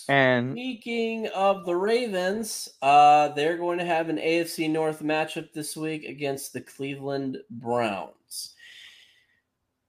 And 0.08 0.52
speaking 0.52 1.28
of 1.28 1.66
the 1.66 1.76
Ravens, 1.76 2.68
uh, 2.80 3.28
they're 3.28 3.58
going 3.58 3.78
to 3.78 3.84
have 3.84 4.08
an 4.08 4.16
AFC 4.16 4.70
North 4.70 5.02
matchup 5.02 5.52
this 5.52 5.76
week 5.76 6.04
against 6.04 6.54
the 6.54 6.62
Cleveland 6.62 7.38
Browns. 7.50 8.14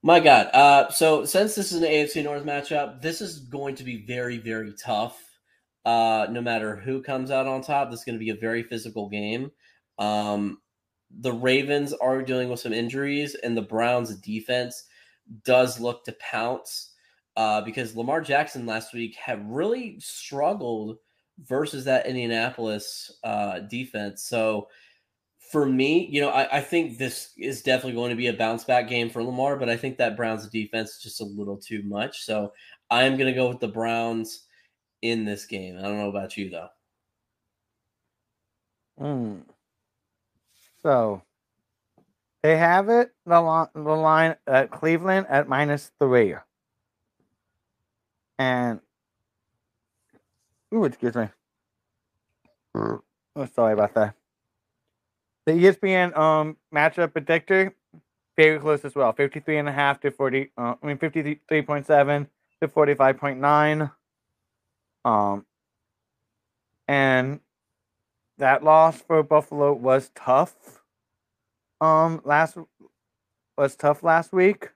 My 0.02 0.18
God. 0.18 0.46
Uh, 0.54 0.90
so 0.90 1.24
since 1.26 1.54
this 1.54 1.72
is 1.72 1.82
an 1.82 1.88
AFC 1.88 2.24
North 2.24 2.44
matchup, 2.44 3.02
this 3.02 3.20
is 3.20 3.38
going 3.38 3.74
to 3.76 3.84
be 3.84 4.04
very, 4.06 4.38
very 4.38 4.72
tough. 4.72 5.22
Uh, 5.84 6.26
no 6.30 6.40
matter 6.40 6.76
who 6.76 7.02
comes 7.02 7.30
out 7.30 7.46
on 7.46 7.60
top, 7.60 7.90
this 7.90 8.00
is 8.00 8.04
going 8.04 8.18
to 8.18 8.24
be 8.24 8.30
a 8.30 8.34
very 8.34 8.62
physical 8.62 9.08
game. 9.08 9.50
Um, 9.98 10.58
the 11.10 11.32
Ravens 11.32 11.92
are 11.92 12.22
dealing 12.22 12.48
with 12.48 12.60
some 12.60 12.72
injuries, 12.72 13.34
and 13.34 13.56
the 13.56 13.62
Browns' 13.62 14.16
defense 14.16 14.84
does 15.44 15.80
look 15.80 16.04
to 16.04 16.16
pounce 16.18 16.92
uh, 17.36 17.60
because 17.60 17.96
Lamar 17.96 18.20
Jackson 18.22 18.66
last 18.66 18.94
week 18.94 19.16
had 19.16 19.50
really 19.50 19.98
struggled 20.00 20.96
versus 21.44 21.84
that 21.84 22.06
Indianapolis 22.06 23.10
uh, 23.22 23.60
defense. 23.60 24.22
So 24.24 24.68
for 25.50 25.66
me, 25.66 26.06
you 26.06 26.20
know, 26.20 26.28
I, 26.28 26.58
I, 26.58 26.60
think 26.60 26.96
this 26.96 27.32
is 27.36 27.62
definitely 27.62 27.94
going 27.94 28.10
to 28.10 28.16
be 28.16 28.28
a 28.28 28.32
bounce 28.32 28.62
back 28.62 28.88
game 28.88 29.10
for 29.10 29.22
Lamar, 29.22 29.56
but 29.56 29.68
I 29.68 29.76
think 29.76 29.98
that 29.98 30.16
Browns 30.16 30.48
defense 30.48 30.90
is 30.90 31.02
just 31.02 31.20
a 31.20 31.24
little 31.24 31.56
too 31.56 31.82
much. 31.82 32.24
So 32.24 32.52
I'm 32.88 33.16
going 33.16 33.26
to 33.26 33.32
go 33.32 33.48
with 33.48 33.58
the 33.58 33.66
Browns 33.66 34.46
in 35.02 35.24
this 35.24 35.46
game. 35.46 35.76
I 35.76 35.82
don't 35.82 35.98
know 35.98 36.08
about 36.08 36.36
you 36.36 36.50
though. 36.50 36.68
Mm. 39.00 39.40
So 40.82 41.22
they 42.42 42.56
have 42.56 42.88
it 42.88 43.12
the, 43.26 43.68
the 43.74 43.80
line 43.80 44.36
at 44.46 44.70
Cleveland 44.70 45.26
at 45.28 45.48
minus 45.48 45.90
three. 45.98 46.36
And 48.38 48.80
ooh, 50.72 50.84
excuse 50.84 51.16
me. 51.16 51.28
Oh, 52.74 53.02
sorry 53.52 53.72
about 53.72 53.94
that. 53.94 54.14
The 55.46 55.52
ESPN 55.52 56.16
um 56.16 56.56
matchup 56.74 57.12
predictor 57.12 57.74
very 58.36 58.58
close 58.58 58.84
as 58.84 58.94
well. 58.94 59.12
53 59.12 59.58
and 59.58 59.68
a 59.68 59.72
half 59.72 60.00
to 60.00 60.10
40 60.10 60.50
uh, 60.56 60.74
I 60.82 60.86
mean 60.86 60.98
53.7 60.98 62.26
to 62.60 62.68
45.9. 62.68 63.92
Um 65.04 65.46
and 66.88 67.40
that 68.38 68.64
loss 68.64 69.00
for 69.00 69.22
Buffalo 69.22 69.72
was 69.72 70.10
tough. 70.14 70.82
Um 71.80 72.20
last 72.24 72.56
was 73.56 73.76
tough 73.76 74.02
last 74.02 74.32
week 74.32 74.70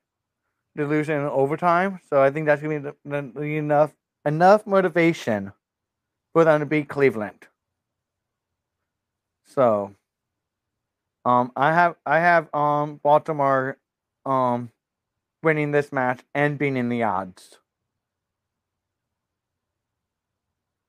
delusion 0.77 1.21
in 1.21 1.27
overtime. 1.27 2.01
So 2.09 2.23
I 2.23 2.31
think 2.31 2.47
that's 2.47 2.63
gonna 2.63 3.23
be 3.23 3.57
enough 3.57 3.95
enough 4.27 4.67
motivation 4.67 5.53
for 6.33 6.45
them 6.45 6.61
to 6.61 6.67
beat 6.67 6.89
Cleveland. 6.89 7.47
So 9.47 9.95
um 11.25 11.53
I 11.57 11.73
have 11.73 11.97
I 12.05 12.19
have 12.19 12.53
um 12.55 13.01
Baltimore 13.03 13.79
um 14.27 14.71
winning 15.43 15.73
this 15.73 15.93
match 15.93 16.21
and 16.35 16.59
being 16.59 16.77
in 16.77 16.89
the 16.89 17.03
odds. 17.03 17.59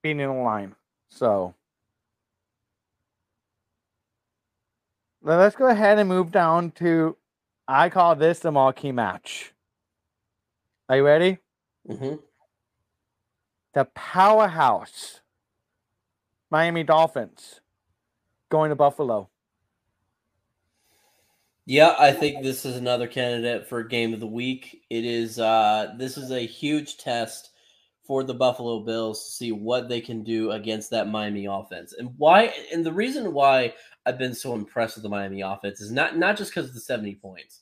Being 0.01 0.19
in 0.19 0.29
the 0.29 0.35
line. 0.35 0.75
So 1.09 1.55
let's 5.21 5.55
go 5.55 5.67
ahead 5.67 5.99
and 5.99 6.09
move 6.09 6.31
down 6.31 6.71
to 6.71 7.17
I 7.67 7.89
call 7.89 8.15
this 8.15 8.39
the 8.39 8.51
marquee 8.51 8.91
match. 8.91 9.53
Are 10.87 10.97
you 10.97 11.05
ready? 11.05 11.39
Mm-hmm. 11.89 12.15
The 13.73 13.85
powerhouse 13.85 15.21
Miami 16.51 16.83
Dolphins 16.83 17.61
going 18.49 18.69
to 18.69 18.75
Buffalo. 18.75 19.29
Yeah, 21.65 21.95
I 21.97 22.11
think 22.11 22.43
this 22.43 22.63
is 22.63 22.75
another 22.75 23.07
candidate 23.07 23.67
for 23.67 23.83
game 23.83 24.13
of 24.13 24.19
the 24.19 24.27
week. 24.27 24.83
It 24.91 25.03
is 25.03 25.39
uh 25.39 25.93
this 25.97 26.17
is 26.17 26.31
a 26.31 26.45
huge 26.45 26.97
test 26.97 27.51
for 28.03 28.23
the 28.23 28.35
Buffalo 28.35 28.81
Bills 28.81 29.25
to 29.25 29.31
see 29.31 29.51
what 29.51 29.89
they 29.89 29.99
can 29.99 30.23
do 30.23 30.51
against 30.51 30.91
that 30.91 31.07
Miami 31.07 31.47
offense. 31.47 31.93
And 31.97 32.13
why 32.17 32.53
and 32.71 32.85
the 32.85 32.93
reason 32.93 33.33
why 33.33 33.73
I've 34.05 34.19
been 34.19 34.35
so 34.35 34.53
impressed 34.53 34.95
with 34.95 35.03
the 35.03 35.09
Miami 35.09 35.41
offense 35.41 35.81
is 35.81 35.91
not 35.91 36.17
not 36.17 36.37
just 36.37 36.51
because 36.51 36.69
of 36.69 36.75
the 36.75 36.81
70 36.81 37.15
points. 37.15 37.61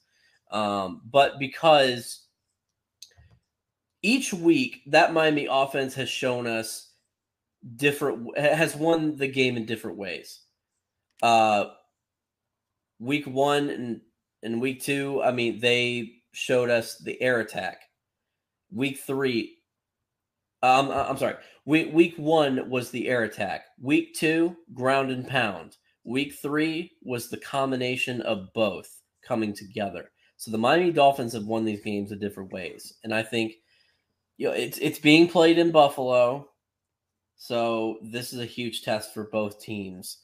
Um, 0.51 1.01
but 1.10 1.39
because 1.39 2.26
each 4.01 4.34
week 4.34 4.82
that 4.88 5.14
Miami 5.14 5.47
offense 5.49 5.93
has 5.95 6.10
shown 6.10 6.45
us 6.45 6.89
different 7.78 8.38
has 8.38 8.76
won 8.76 9.16
the 9.16 9.28
game 9.30 9.56
in 9.56 9.66
different 9.66 9.97
ways. 9.97 10.41
Uh 11.22 11.68
week 13.04 13.26
1 13.26 13.70
and 13.70 14.01
and 14.41 14.62
week 14.62 14.82
2, 14.82 15.22
I 15.24 15.32
mean 15.32 15.60
they 15.60 16.12
showed 16.32 16.70
us 16.70 16.97
the 16.97 17.22
air 17.22 17.39
attack. 17.39 17.82
Week 18.72 18.99
3 18.99 19.56
um 20.64 20.89
I'm 20.91 21.18
sorry. 21.18 21.36
Week 21.66 21.93
week 21.93 22.16
1 22.18 22.70
was 22.70 22.89
the 22.89 23.08
air 23.08 23.24
attack. 23.24 23.66
Week 23.82 24.14
2 24.16 24.56
ground 24.74 25.12
and 25.12 25.28
pound. 25.28 25.78
Week 26.04 26.34
3 26.41 26.91
was 27.01 27.30
the 27.30 27.38
combination 27.38 28.22
of 28.22 28.51
both 28.54 28.89
coming 29.26 29.54
together. 29.54 30.12
So 30.38 30.51
the 30.51 30.58
Miami 30.58 30.91
Dolphins 30.91 31.34
have 31.34 31.45
won 31.45 31.64
these 31.64 31.82
games 31.82 32.12
in 32.12 32.20
different 32.20 32.51
ways. 32.51 32.93
And 33.04 33.14
I 33.14 33.24
think 33.24 33.54
you 34.38 34.47
know, 34.47 34.54
it's 34.54 34.78
it's 34.80 34.99
being 34.99 35.28
played 35.28 35.58
in 35.58 35.72
Buffalo, 35.72 36.49
so 37.36 37.99
this 38.01 38.34
is 38.34 38.39
a 38.39 38.45
huge 38.45 38.82
test 38.82 39.14
for 39.14 39.26
both 39.26 39.62
teams. 39.62 40.20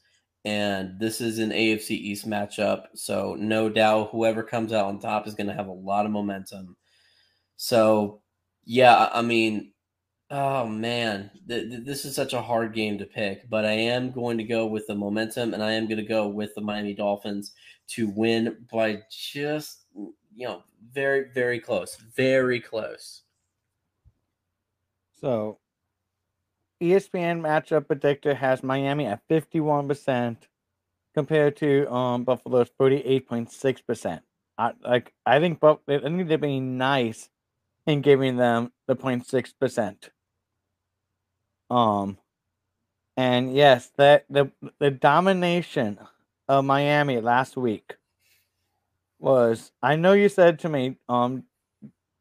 And 0.45 0.99
this 0.99 1.19
is 1.19 1.39
an 1.39 1.51
AFC 1.51 1.91
East 1.91 2.27
matchup, 2.27 2.85
so 2.95 3.35
no 3.37 3.69
doubt 3.69 4.11
whoever 4.11 4.41
comes 4.41 4.71
out 4.71 4.85
on 4.85 4.99
top 4.99 5.27
is 5.27 5.35
going 5.35 5.47
to 5.47 5.53
have 5.53 5.67
a 5.67 5.73
lot 5.73 6.05
of 6.05 6.11
momentum. 6.11 6.77
So, 7.57 8.21
yeah, 8.63 9.09
I 9.11 9.21
mean, 9.21 9.73
oh 10.31 10.65
man, 10.65 11.31
th- 11.47 11.69
th- 11.69 11.83
this 11.85 12.05
is 12.05 12.15
such 12.15 12.33
a 12.33 12.41
hard 12.41 12.73
game 12.73 12.97
to 12.99 13.05
pick, 13.05 13.49
but 13.49 13.65
I 13.65 13.71
am 13.73 14.11
going 14.11 14.37
to 14.37 14.43
go 14.45 14.65
with 14.65 14.87
the 14.87 14.95
momentum, 14.95 15.53
and 15.53 15.63
I 15.63 15.73
am 15.73 15.87
going 15.87 15.97
to 15.97 16.03
go 16.03 16.27
with 16.27 16.55
the 16.55 16.61
Miami 16.61 16.93
Dolphins 16.93 17.51
to 17.89 18.09
win 18.09 18.65
by 18.71 18.99
just 19.11 19.85
you 19.93 20.47
know 20.47 20.63
very 20.91 21.31
very 21.33 21.59
close, 21.59 21.95
very 22.15 22.59
close. 22.61 23.23
So 25.13 25.59
ESPN 26.81 27.41
matchup 27.41 27.87
predictor 27.87 28.35
has 28.35 28.63
Miami 28.63 29.05
at 29.05 29.21
51% 29.29 30.37
compared 31.15 31.57
to 31.57 31.91
um 31.91 32.23
Buffalo's 32.23 32.69
forty 32.77 32.97
eight 32.97 33.27
point 33.27 33.51
six 33.51 33.81
percent. 33.81 34.23
I 34.57 34.73
like 34.83 35.13
I 35.25 35.39
think 35.39 35.59
Buff 35.59 35.79
I 35.87 35.99
think 35.99 36.27
they're 36.27 36.37
being 36.37 36.77
nice 36.77 37.29
in 37.87 38.01
giving 38.01 38.37
them 38.37 38.71
the 38.87 38.95
0.6 38.95 39.53
percent. 39.59 40.11
Um, 41.69 42.17
and 43.17 43.53
yes, 43.53 43.91
that 43.97 44.25
the 44.29 44.51
the 44.79 44.91
domination 44.91 45.99
of 46.47 46.65
Miami 46.65 47.19
last 47.21 47.57
week 47.57 47.95
was. 49.19 49.71
I 49.81 49.95
know 49.95 50.13
you 50.13 50.29
said 50.29 50.59
to 50.59 50.69
me, 50.69 50.97
um, 51.09 51.43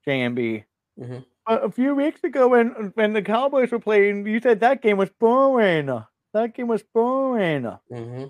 JMB, 0.07 0.65
Mhm. 0.99 1.25
A 1.49 1.71
few 1.71 1.95
weeks 1.95 2.23
ago 2.23 2.49
when 2.49 2.93
when 2.95 3.13
the 3.13 3.23
Cowboys 3.23 3.71
were 3.71 3.79
playing, 3.79 4.27
you 4.27 4.41
said 4.41 4.61
that 4.61 4.83
game 4.83 4.97
was 4.97 5.11
boring. 5.19 5.87
That 6.35 6.55
game 6.55 6.69
was 6.69 6.83
boring. 6.83 7.63
Mm-hmm. 7.91 8.25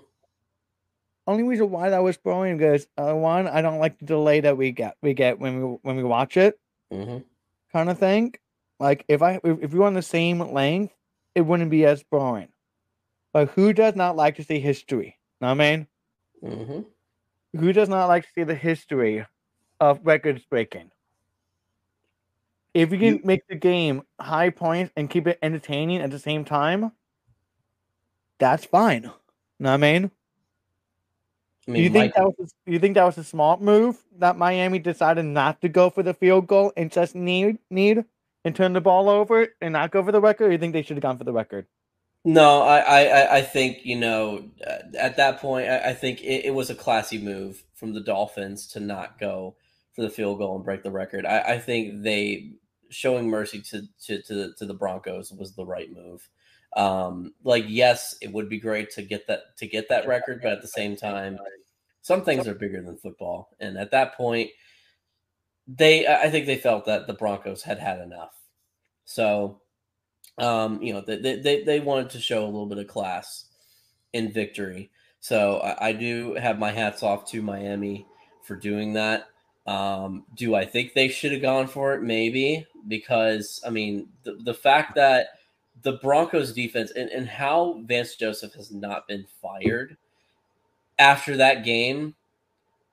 Only 1.27 1.43
reason 1.43 1.69
why 1.69 1.89
that 1.89 2.01
was 2.01 2.17
boring 2.17 2.57
because 2.57 2.87
uh, 2.97 3.13
one, 3.13 3.47
I 3.47 3.61
don't 3.61 3.79
like 3.79 3.99
the 3.99 4.05
delay 4.05 4.39
that 4.39 4.57
we 4.57 4.71
get 4.71 4.95
we 5.01 5.13
get 5.13 5.39
when 5.39 5.61
we 5.61 5.77
when 5.81 5.95
we 5.97 6.03
watch 6.03 6.37
it. 6.37 6.59
Mm-hmm. 6.91 7.19
kind 7.71 7.89
of 7.89 7.99
thing. 7.99 8.33
Like 8.79 9.05
if 9.07 9.21
I 9.21 9.39
if, 9.43 9.63
if 9.63 9.73
we 9.73 9.79
were 9.79 9.85
on 9.85 9.93
the 9.93 10.01
same 10.01 10.39
length, 10.39 10.93
it 11.35 11.41
wouldn't 11.41 11.69
be 11.69 11.85
as 11.85 12.03
boring. 12.03 12.49
But 13.33 13.49
who 13.49 13.73
does 13.73 13.95
not 13.95 14.15
like 14.15 14.37
to 14.37 14.43
see 14.43 14.59
history? 14.59 15.19
Know 15.39 15.53
what 15.53 15.61
I 15.61 15.75
mean? 15.75 15.87
Mm-hmm. 16.43 17.59
Who 17.59 17.73
does 17.73 17.89
not 17.89 18.07
like 18.07 18.23
to 18.23 18.29
see 18.33 18.43
the 18.43 18.55
history 18.55 19.25
of 19.79 19.99
records 20.03 20.43
breaking? 20.49 20.91
If 22.73 22.91
you 22.91 22.97
can 22.99 23.15
You- 23.15 23.21
make 23.23 23.47
the 23.47 23.55
game 23.55 24.03
high 24.19 24.49
points 24.49 24.91
and 24.95 25.09
keep 25.09 25.27
it 25.27 25.39
entertaining 25.41 26.01
at 26.01 26.11
the 26.11 26.19
same 26.19 26.45
time, 26.45 26.91
that's 28.37 28.65
fine. 28.65 29.03
Know 29.03 29.11
what 29.59 29.69
I 29.71 29.77
mean? 29.77 30.11
I 31.67 31.71
Do 31.73 31.79
you 31.81 31.89
think 31.89 32.05
Mike, 32.05 32.13
that 32.15 32.39
was 32.39 32.53
a, 32.67 32.71
you 32.71 32.79
think 32.79 32.95
that 32.95 33.03
was 33.03 33.17
a 33.17 33.23
smart 33.23 33.61
move 33.61 33.97
that 34.17 34.37
Miami 34.37 34.79
decided 34.79 35.25
not 35.25 35.61
to 35.61 35.69
go 35.69 35.89
for 35.89 36.01
the 36.01 36.13
field 36.13 36.47
goal 36.47 36.73
and 36.77 36.91
just 36.91 37.13
need 37.15 37.59
need 37.69 38.05
and 38.45 38.55
turn 38.55 38.73
the 38.73 38.81
ball 38.81 39.09
over 39.09 39.49
and 39.61 39.73
not 39.73 39.91
go 39.91 40.03
for 40.03 40.11
the 40.11 40.21
record? 40.21 40.47
Or 40.47 40.51
you 40.51 40.57
think 40.57 40.73
they 40.73 40.81
should 40.81 40.97
have 40.97 41.03
gone 41.03 41.17
for 41.17 41.25
the 41.25 41.33
record? 41.33 41.67
No, 42.25 42.61
I, 42.61 42.79
I, 42.79 43.01
I- 43.03 43.35
I 43.37 43.41
think 43.41 43.85
you 43.85 43.97
know 43.97 44.45
uh, 44.65 44.77
at 44.97 45.17
that 45.17 45.39
point, 45.39 45.69
I, 45.69 45.89
I 45.89 45.93
think 45.93 46.21
it, 46.23 46.45
it 46.45 46.53
was 46.55 46.69
a 46.69 46.75
classy 46.75 47.17
move 47.17 47.63
from 47.75 47.93
the 47.93 48.01
Dolphins 48.01 48.65
to 48.67 48.79
not 48.79 49.19
go 49.19 49.55
for 49.99 50.03
the 50.03 50.09
field 50.09 50.37
goal 50.37 50.55
and 50.55 50.63
break 50.63 50.81
the 50.81 50.91
record. 50.91 51.25
I, 51.25 51.39
I 51.39 51.59
think 51.59 52.03
they 52.03 52.51
showing 52.89 53.29
mercy 53.29 53.61
to 53.61 53.83
to 54.05 54.21
to 54.21 54.33
the, 54.33 54.53
to 54.57 54.65
the 54.65 54.73
Broncos 54.73 55.31
was 55.33 55.53
the 55.53 55.65
right 55.65 55.91
move. 55.91 56.27
Um, 56.77 57.33
like 57.43 57.65
yes, 57.67 58.15
it 58.21 58.31
would 58.31 58.47
be 58.47 58.59
great 58.59 58.91
to 58.91 59.01
get 59.01 59.27
that 59.27 59.57
to 59.57 59.67
get 59.67 59.89
that 59.89 60.07
record, 60.07 60.39
but 60.41 60.53
at 60.53 60.61
the 60.61 60.67
same 60.69 60.95
time, 60.95 61.37
some 62.01 62.23
things 62.23 62.47
are 62.47 62.55
bigger 62.55 62.81
than 62.81 62.97
football, 62.97 63.49
and 63.59 63.77
at 63.77 63.91
that 63.91 64.15
point, 64.15 64.51
they 65.67 66.07
I 66.07 66.23
I 66.23 66.29
think 66.29 66.45
they 66.45 66.57
felt 66.57 66.85
that 66.85 67.05
the 67.05 67.13
Broncos 67.13 67.63
had 67.63 67.79
had 67.79 67.99
enough. 67.99 68.33
So 69.03 69.59
um, 70.37 70.81
you 70.81 70.93
know, 70.93 71.01
they, 71.01 71.35
they 71.35 71.63
they 71.63 71.79
wanted 71.81 72.11
to 72.11 72.21
show 72.21 72.43
a 72.43 72.45
little 72.45 72.67
bit 72.67 72.77
of 72.77 72.87
class 72.87 73.45
in 74.13 74.31
victory. 74.31 74.91
So 75.19 75.57
I, 75.57 75.89
I 75.89 75.91
do 75.91 76.35
have 76.35 76.57
my 76.57 76.71
hats 76.71 77.03
off 77.03 77.29
to 77.31 77.41
Miami 77.41 78.05
for 78.43 78.55
doing 78.55 78.93
that. 78.93 79.27
Um, 79.69 80.25
do 80.35 80.55
I 80.55 80.65
think 80.65 80.93
they 80.93 81.09
should 81.09 81.31
have 81.31 81.43
gone 81.43 81.67
for 81.67 81.93
it? 81.93 82.01
Maybe 82.01 82.65
because 82.87 83.61
I 83.63 83.69
mean 83.69 84.09
the 84.23 84.33
the 84.43 84.53
fact 84.53 84.95
that 84.95 85.27
the 85.83 85.93
Broncos 85.93 86.53
defense 86.53 86.89
and, 86.91 87.07
and 87.11 87.27
how 87.27 87.79
Vance 87.85 88.15
Joseph 88.15 88.55
has 88.55 88.71
not 88.71 89.07
been 89.07 89.27
fired 89.39 89.95
after 90.97 91.37
that 91.37 91.63
game. 91.63 92.15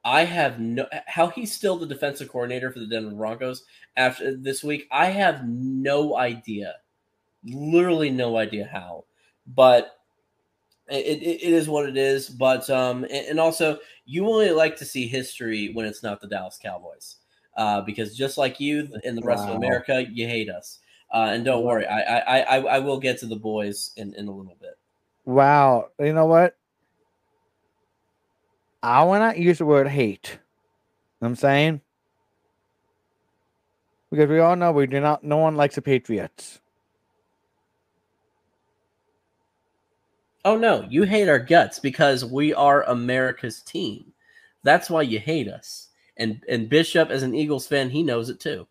I 0.05 0.25
have 0.25 0.61
no 0.61 0.87
how 1.07 1.29
he's 1.29 1.51
still 1.51 1.79
the 1.79 1.87
defensive 1.87 2.29
coordinator 2.29 2.71
for 2.71 2.81
the 2.81 2.87
Denver 2.87 3.17
Broncos 3.17 3.65
after 3.97 4.37
this 4.37 4.63
week. 4.63 4.87
I 4.93 5.07
have 5.07 5.49
no 5.49 6.19
idea 6.19 6.75
literally 7.43 8.11
no 8.11 8.37
idea 8.37 8.69
how 8.71 9.05
but 9.47 9.96
it, 10.89 11.23
it, 11.23 11.43
it 11.43 11.53
is 11.53 11.69
what 11.69 11.89
it 11.89 11.97
is 11.97 12.29
but 12.29 12.69
um 12.71 13.05
and, 13.05 13.27
and 13.29 13.41
also 13.41 13.79
you 14.05 14.29
only 14.29 14.51
like 14.51 14.77
to 14.77 14.85
see 14.85 15.07
history 15.07 15.71
when 15.73 15.87
it's 15.87 16.03
not 16.03 16.21
the 16.21 16.29
dallas 16.29 16.59
cowboys 16.63 17.17
uh 17.57 17.81
because 17.81 18.17
just 18.17 18.39
like 18.39 18.61
you 18.61 18.89
and 19.05 19.17
the 19.17 19.23
rest 19.23 19.49
of 19.49 19.57
america 19.57 20.05
you 20.11 20.27
hate 20.27 20.49
us 20.49 20.81
uh 21.13 21.31
and 21.31 21.45
don't 21.45 21.65
worry 21.65 21.87
i 21.87 22.19
i 22.19 22.41
i, 22.41 22.59
I 22.59 22.79
will 22.79 23.01
get 23.01 23.19
to 23.19 23.27
the 23.27 23.37
boys 23.37 23.93
in 23.97 24.15
in 24.15 24.29
a 24.29 24.33
little 24.33 24.57
bit 24.61 24.79
Wow, 25.27 25.91
you 25.99 26.13
know 26.13 26.27
what? 26.27 26.57
I 28.83 29.03
will 29.03 29.19
not 29.19 29.39
use 29.39 29.59
the 29.59 29.67
word 29.67 29.89
hate. 29.89 30.39
Know 31.21 31.27
what 31.27 31.29
I'm 31.31 31.37
saying 31.37 31.81
because 34.11 34.31
we 34.31 34.39
all 34.39 34.55
know 34.55 34.71
we 34.71 34.87
do 34.87 35.01
not. 35.01 35.25
No 35.25 35.39
one 35.39 35.57
likes 35.57 35.75
the 35.75 35.83
Patriots. 35.83 36.61
Oh 40.47 40.57
no 40.57 40.87
you 40.89 41.03
hate 41.03 41.29
our 41.29 41.39
guts 41.39 41.79
because 41.79 42.25
we 42.25 42.55
are 42.55 42.83
america's 42.85 43.61
team 43.61 44.13
that's 44.63 44.89
why 44.89 45.03
you 45.03 45.19
hate 45.19 45.49
us 45.49 45.89
and 46.17 46.43
and 46.49 46.69
bishop 46.71 47.11
as 47.11 47.23
an 47.23 47.35
eagles 47.35 47.67
fan 47.67 47.91
he 47.91 48.03
knows 48.03 48.31
it 48.31 48.41
too 48.41 48.67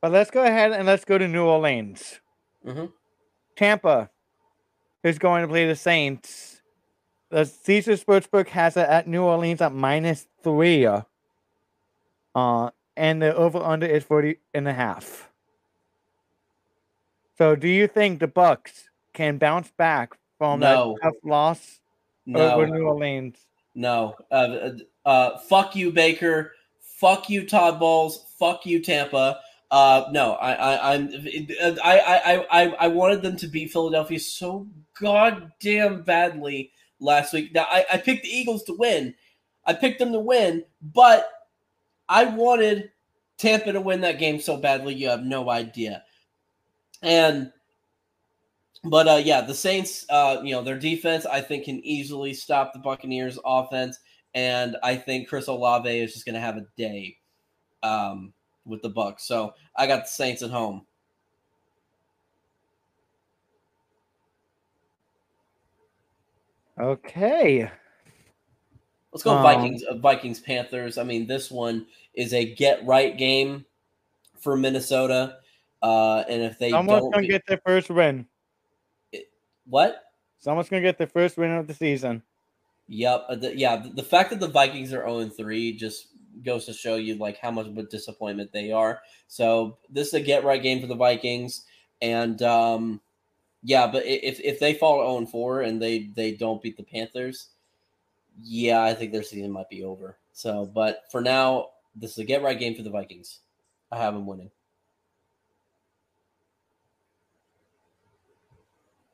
But 0.00 0.12
let's 0.12 0.30
go 0.30 0.44
ahead 0.44 0.72
and 0.72 0.86
let's 0.86 1.04
go 1.04 1.18
to 1.18 1.26
New 1.26 1.44
Orleans. 1.44 2.20
Mhm. 2.64 2.92
Tampa 3.56 4.10
is 5.02 5.18
going 5.18 5.42
to 5.42 5.48
play 5.48 5.66
the 5.66 5.74
Saints. 5.74 6.62
The 7.30 7.44
Caesar 7.44 7.94
Sportsbook 7.94 8.48
has 8.48 8.76
it 8.76 8.88
at 8.88 9.08
New 9.08 9.24
Orleans 9.24 9.60
at 9.60 9.72
minus 9.72 10.28
three. 10.44 10.86
Uh, 10.86 12.70
and 12.96 13.22
the 13.22 13.34
over 13.34 13.58
under 13.58 13.86
is 13.86 14.04
40 14.04 14.38
and 14.54 14.68
a 14.68 14.72
half. 14.72 15.30
So 17.38 17.56
do 17.56 17.66
you 17.66 17.88
think 17.88 18.20
the 18.20 18.28
Bucks 18.28 18.87
can 19.12 19.38
bounce 19.38 19.70
back 19.76 20.16
from 20.38 20.60
No. 20.60 20.96
that 21.02 21.08
tough 21.08 21.24
loss 21.24 21.80
no 22.26 22.52
over 22.52 22.66
New 22.66 22.84
Orleans? 22.84 23.36
No. 23.74 24.16
Uh, 24.30 24.70
uh, 25.04 25.38
fuck 25.38 25.74
you, 25.74 25.92
Baker. 25.92 26.52
Fuck 26.80 27.30
you, 27.30 27.46
Todd 27.46 27.78
Bowles. 27.78 28.24
Fuck 28.38 28.66
you, 28.66 28.82
Tampa. 28.82 29.40
Uh, 29.70 30.04
no, 30.12 30.32
I, 30.34 30.52
I, 30.52 30.94
I'm, 30.94 31.10
I, 31.84 32.00
I, 32.00 32.46
I, 32.50 32.74
I 32.80 32.88
wanted 32.88 33.22
them 33.22 33.36
to 33.36 33.46
beat 33.46 33.70
Philadelphia 33.70 34.18
so 34.18 34.66
goddamn 34.98 36.02
badly 36.02 36.72
last 37.00 37.32
week. 37.32 37.54
Now, 37.54 37.66
I, 37.68 37.84
I 37.92 37.96
picked 37.98 38.22
the 38.22 38.30
Eagles 38.30 38.64
to 38.64 38.74
win. 38.74 39.14
I 39.66 39.74
picked 39.74 39.98
them 39.98 40.12
to 40.12 40.20
win, 40.20 40.64
but 40.80 41.28
I 42.08 42.24
wanted 42.24 42.90
Tampa 43.36 43.72
to 43.72 43.80
win 43.80 44.00
that 44.00 44.18
game 44.18 44.40
so 44.40 44.56
badly. 44.56 44.94
You 44.94 45.10
have 45.10 45.22
no 45.22 45.50
idea. 45.50 46.02
And, 47.02 47.52
but 48.84 49.08
uh, 49.08 49.20
yeah, 49.22 49.40
the 49.40 49.54
Saints, 49.54 50.06
uh, 50.10 50.40
you 50.42 50.52
know, 50.52 50.62
their 50.62 50.78
defense, 50.78 51.26
I 51.26 51.40
think, 51.40 51.64
can 51.64 51.84
easily 51.84 52.32
stop 52.34 52.72
the 52.72 52.78
Buccaneers' 52.78 53.38
offense, 53.44 53.98
and 54.34 54.76
I 54.82 54.96
think 54.96 55.28
Chris 55.28 55.48
Olave 55.48 55.88
is 55.88 56.12
just 56.12 56.24
going 56.24 56.34
to 56.34 56.40
have 56.40 56.56
a 56.56 56.66
day 56.76 57.16
um, 57.82 58.32
with 58.64 58.82
the 58.82 58.90
Bucks. 58.90 59.26
So 59.26 59.54
I 59.76 59.86
got 59.86 60.04
the 60.04 60.10
Saints 60.10 60.42
at 60.42 60.50
home. 60.50 60.86
Okay. 66.78 67.68
Let's 69.12 69.24
go 69.24 69.32
Um, 69.32 69.42
Vikings. 69.42 69.82
Uh, 69.82 69.96
Vikings 69.96 70.40
Panthers. 70.40 70.98
I 70.98 71.02
mean, 71.02 71.26
this 71.26 71.50
one 71.50 71.86
is 72.14 72.32
a 72.32 72.54
get 72.54 72.86
right 72.86 73.16
game 73.16 73.64
for 74.38 74.56
Minnesota, 74.56 75.38
uh, 75.82 76.22
and 76.28 76.42
if 76.42 76.58
they 76.58 76.70
Someone's 76.70 77.10
don't, 77.10 77.22
to 77.22 77.26
get 77.26 77.42
their 77.48 77.60
first 77.66 77.90
win. 77.90 78.26
What? 79.68 80.04
Someone's 80.38 80.68
going 80.68 80.82
to 80.82 80.88
get 80.88 80.98
the 80.98 81.06
first 81.06 81.36
win 81.36 81.50
of 81.50 81.66
the 81.66 81.74
season. 81.74 82.22
Yep. 82.88 83.26
uh, 83.28 83.34
the- 83.36 83.56
yeah. 83.56 83.76
The, 83.76 83.90
the 83.90 84.02
fact 84.02 84.30
that 84.30 84.40
the 84.40 84.48
Vikings 84.48 84.92
are 84.92 85.02
0 85.08 85.28
3 85.28 85.72
just 85.76 86.08
goes 86.44 86.66
to 86.66 86.72
show 86.72 86.96
you 86.96 87.16
like 87.16 87.38
how 87.38 87.50
much 87.50 87.66
of 87.66 87.76
a 87.76 87.82
disappointment 87.82 88.52
they 88.52 88.70
are. 88.72 89.00
So 89.26 89.78
this 89.90 90.08
is 90.08 90.14
a 90.14 90.20
get 90.20 90.44
right 90.44 90.62
game 90.62 90.80
for 90.80 90.86
the 90.86 90.94
Vikings, 90.94 91.64
and 92.00 92.40
um, 92.42 93.00
yeah, 93.62 93.86
but 93.88 94.06
if 94.06 94.40
if 94.40 94.60
they 94.60 94.74
fall 94.74 95.18
0 95.18 95.26
4 95.26 95.62
and 95.62 95.82
they 95.82 96.10
they 96.14 96.32
don't 96.32 96.62
beat 96.62 96.76
the 96.76 96.84
Panthers, 96.84 97.48
yeah, 98.42 98.82
I 98.82 98.94
think 98.94 99.12
their 99.12 99.22
season 99.22 99.50
might 99.50 99.68
be 99.68 99.82
over. 99.82 100.16
So, 100.32 100.64
but 100.64 101.02
for 101.10 101.20
now, 101.20 101.70
this 101.96 102.12
is 102.12 102.18
a 102.18 102.24
get 102.24 102.42
right 102.42 102.58
game 102.58 102.74
for 102.76 102.82
the 102.82 102.90
Vikings. 102.90 103.40
I 103.90 103.98
have 103.98 104.14
them 104.14 104.26
winning. 104.26 104.50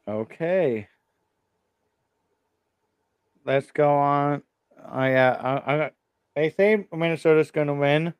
Okay. 0.06 0.88
Let's 3.44 3.70
go 3.70 3.94
on. 3.94 4.42
I 4.86 5.14
uh, 5.14 5.60
I, 5.66 5.74
I 5.74 5.90
they 6.34 6.50
say 6.50 6.86
Minnesota's 6.92 7.50
going 7.50 7.68
to 7.68 7.74
win, 7.74 8.14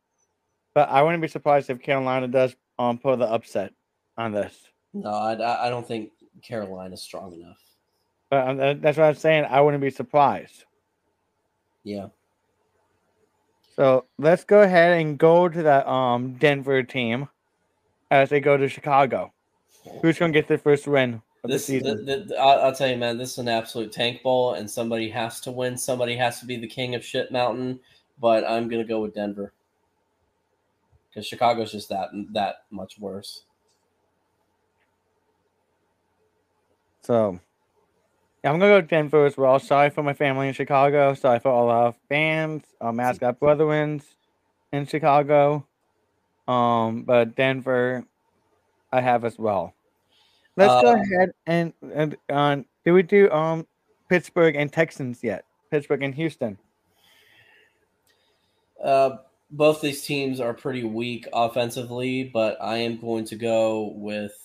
but 0.74 0.88
I 0.88 1.02
wouldn't 1.02 1.22
be 1.22 1.28
surprised 1.28 1.70
if 1.70 1.80
Carolina 1.80 2.28
does 2.28 2.54
um 2.78 2.98
pull 2.98 3.16
the 3.16 3.26
upset 3.26 3.72
on 4.16 4.32
this. 4.32 4.56
No, 4.92 5.10
I, 5.10 5.66
I 5.66 5.68
don't 5.68 5.86
think 5.86 6.10
Carolina's 6.42 7.02
strong 7.02 7.34
enough. 7.34 7.58
But 8.30 8.48
um, 8.48 8.80
that's 8.80 8.96
what 8.96 9.04
I'm 9.04 9.14
saying. 9.14 9.44
I 9.44 9.60
wouldn't 9.60 9.82
be 9.82 9.90
surprised. 9.90 10.64
Yeah. 11.82 12.08
So 13.76 14.06
let's 14.18 14.44
go 14.44 14.62
ahead 14.62 15.00
and 15.00 15.18
go 15.18 15.48
to 15.48 15.62
that 15.62 15.86
um 15.86 16.34
Denver 16.34 16.82
team 16.82 17.28
as 18.10 18.30
they 18.30 18.40
go 18.40 18.56
to 18.56 18.68
Chicago. 18.68 19.32
Who's 20.00 20.18
gonna 20.18 20.32
get 20.32 20.48
the 20.48 20.58
first 20.58 20.86
win 20.86 21.22
This, 21.44 21.66
the 21.66 21.78
the, 21.78 21.84
season? 21.84 22.28
the, 22.28 22.36
I'll, 22.38 22.66
I'll 22.66 22.74
tell 22.74 22.88
you, 22.88 22.96
man, 22.96 23.18
this 23.18 23.32
is 23.32 23.38
an 23.38 23.48
absolute 23.48 23.92
tank 23.92 24.22
bowl, 24.22 24.54
and 24.54 24.70
somebody 24.70 25.10
has 25.10 25.40
to 25.42 25.50
win. 25.50 25.76
Somebody 25.76 26.16
has 26.16 26.40
to 26.40 26.46
be 26.46 26.56
the 26.56 26.66
king 26.66 26.94
of 26.94 27.04
shit 27.04 27.30
mountain. 27.30 27.80
But 28.20 28.44
I'm 28.48 28.68
gonna 28.68 28.84
go 28.84 29.00
with 29.00 29.14
Denver 29.14 29.52
because 31.08 31.26
Chicago's 31.26 31.72
just 31.72 31.88
that 31.90 32.10
that 32.32 32.64
much 32.70 32.98
worse. 32.98 33.44
So 37.02 37.38
yeah, 38.42 38.50
I'm 38.50 38.58
gonna 38.58 38.80
go 38.80 38.86
Denver 38.86 39.26
as 39.26 39.36
well. 39.36 39.58
Sorry 39.58 39.90
for 39.90 40.02
my 40.02 40.14
family 40.14 40.48
in 40.48 40.54
Chicago. 40.54 41.14
Sorry 41.14 41.40
for 41.40 41.50
all 41.50 41.68
our 41.68 41.94
fans, 42.08 42.64
our 42.80 42.92
mascot 42.92 43.38
brethrens 43.40 44.04
in 44.72 44.86
Chicago. 44.86 45.66
Um, 46.46 47.02
but 47.02 47.34
Denver, 47.34 48.04
I 48.92 49.00
have 49.00 49.24
as 49.24 49.38
well. 49.38 49.74
Let's 50.56 50.82
go 50.82 50.92
Uh, 50.92 50.94
ahead 50.94 51.30
and 51.46 51.72
and 51.94 52.16
uh, 52.28 52.56
did 52.84 52.92
we 52.92 53.02
do 53.02 53.30
um 53.30 53.66
Pittsburgh 54.08 54.56
and 54.56 54.72
Texans 54.72 55.22
yet? 55.22 55.44
Pittsburgh 55.70 56.02
and 56.02 56.14
Houston. 56.14 56.58
Uh, 58.82 59.16
both 59.50 59.80
these 59.80 60.02
teams 60.02 60.40
are 60.40 60.54
pretty 60.54 60.84
weak 60.84 61.26
offensively, 61.32 62.24
but 62.24 62.56
I 62.60 62.78
am 62.78 63.00
going 63.00 63.24
to 63.26 63.36
go 63.36 63.92
with. 63.96 64.36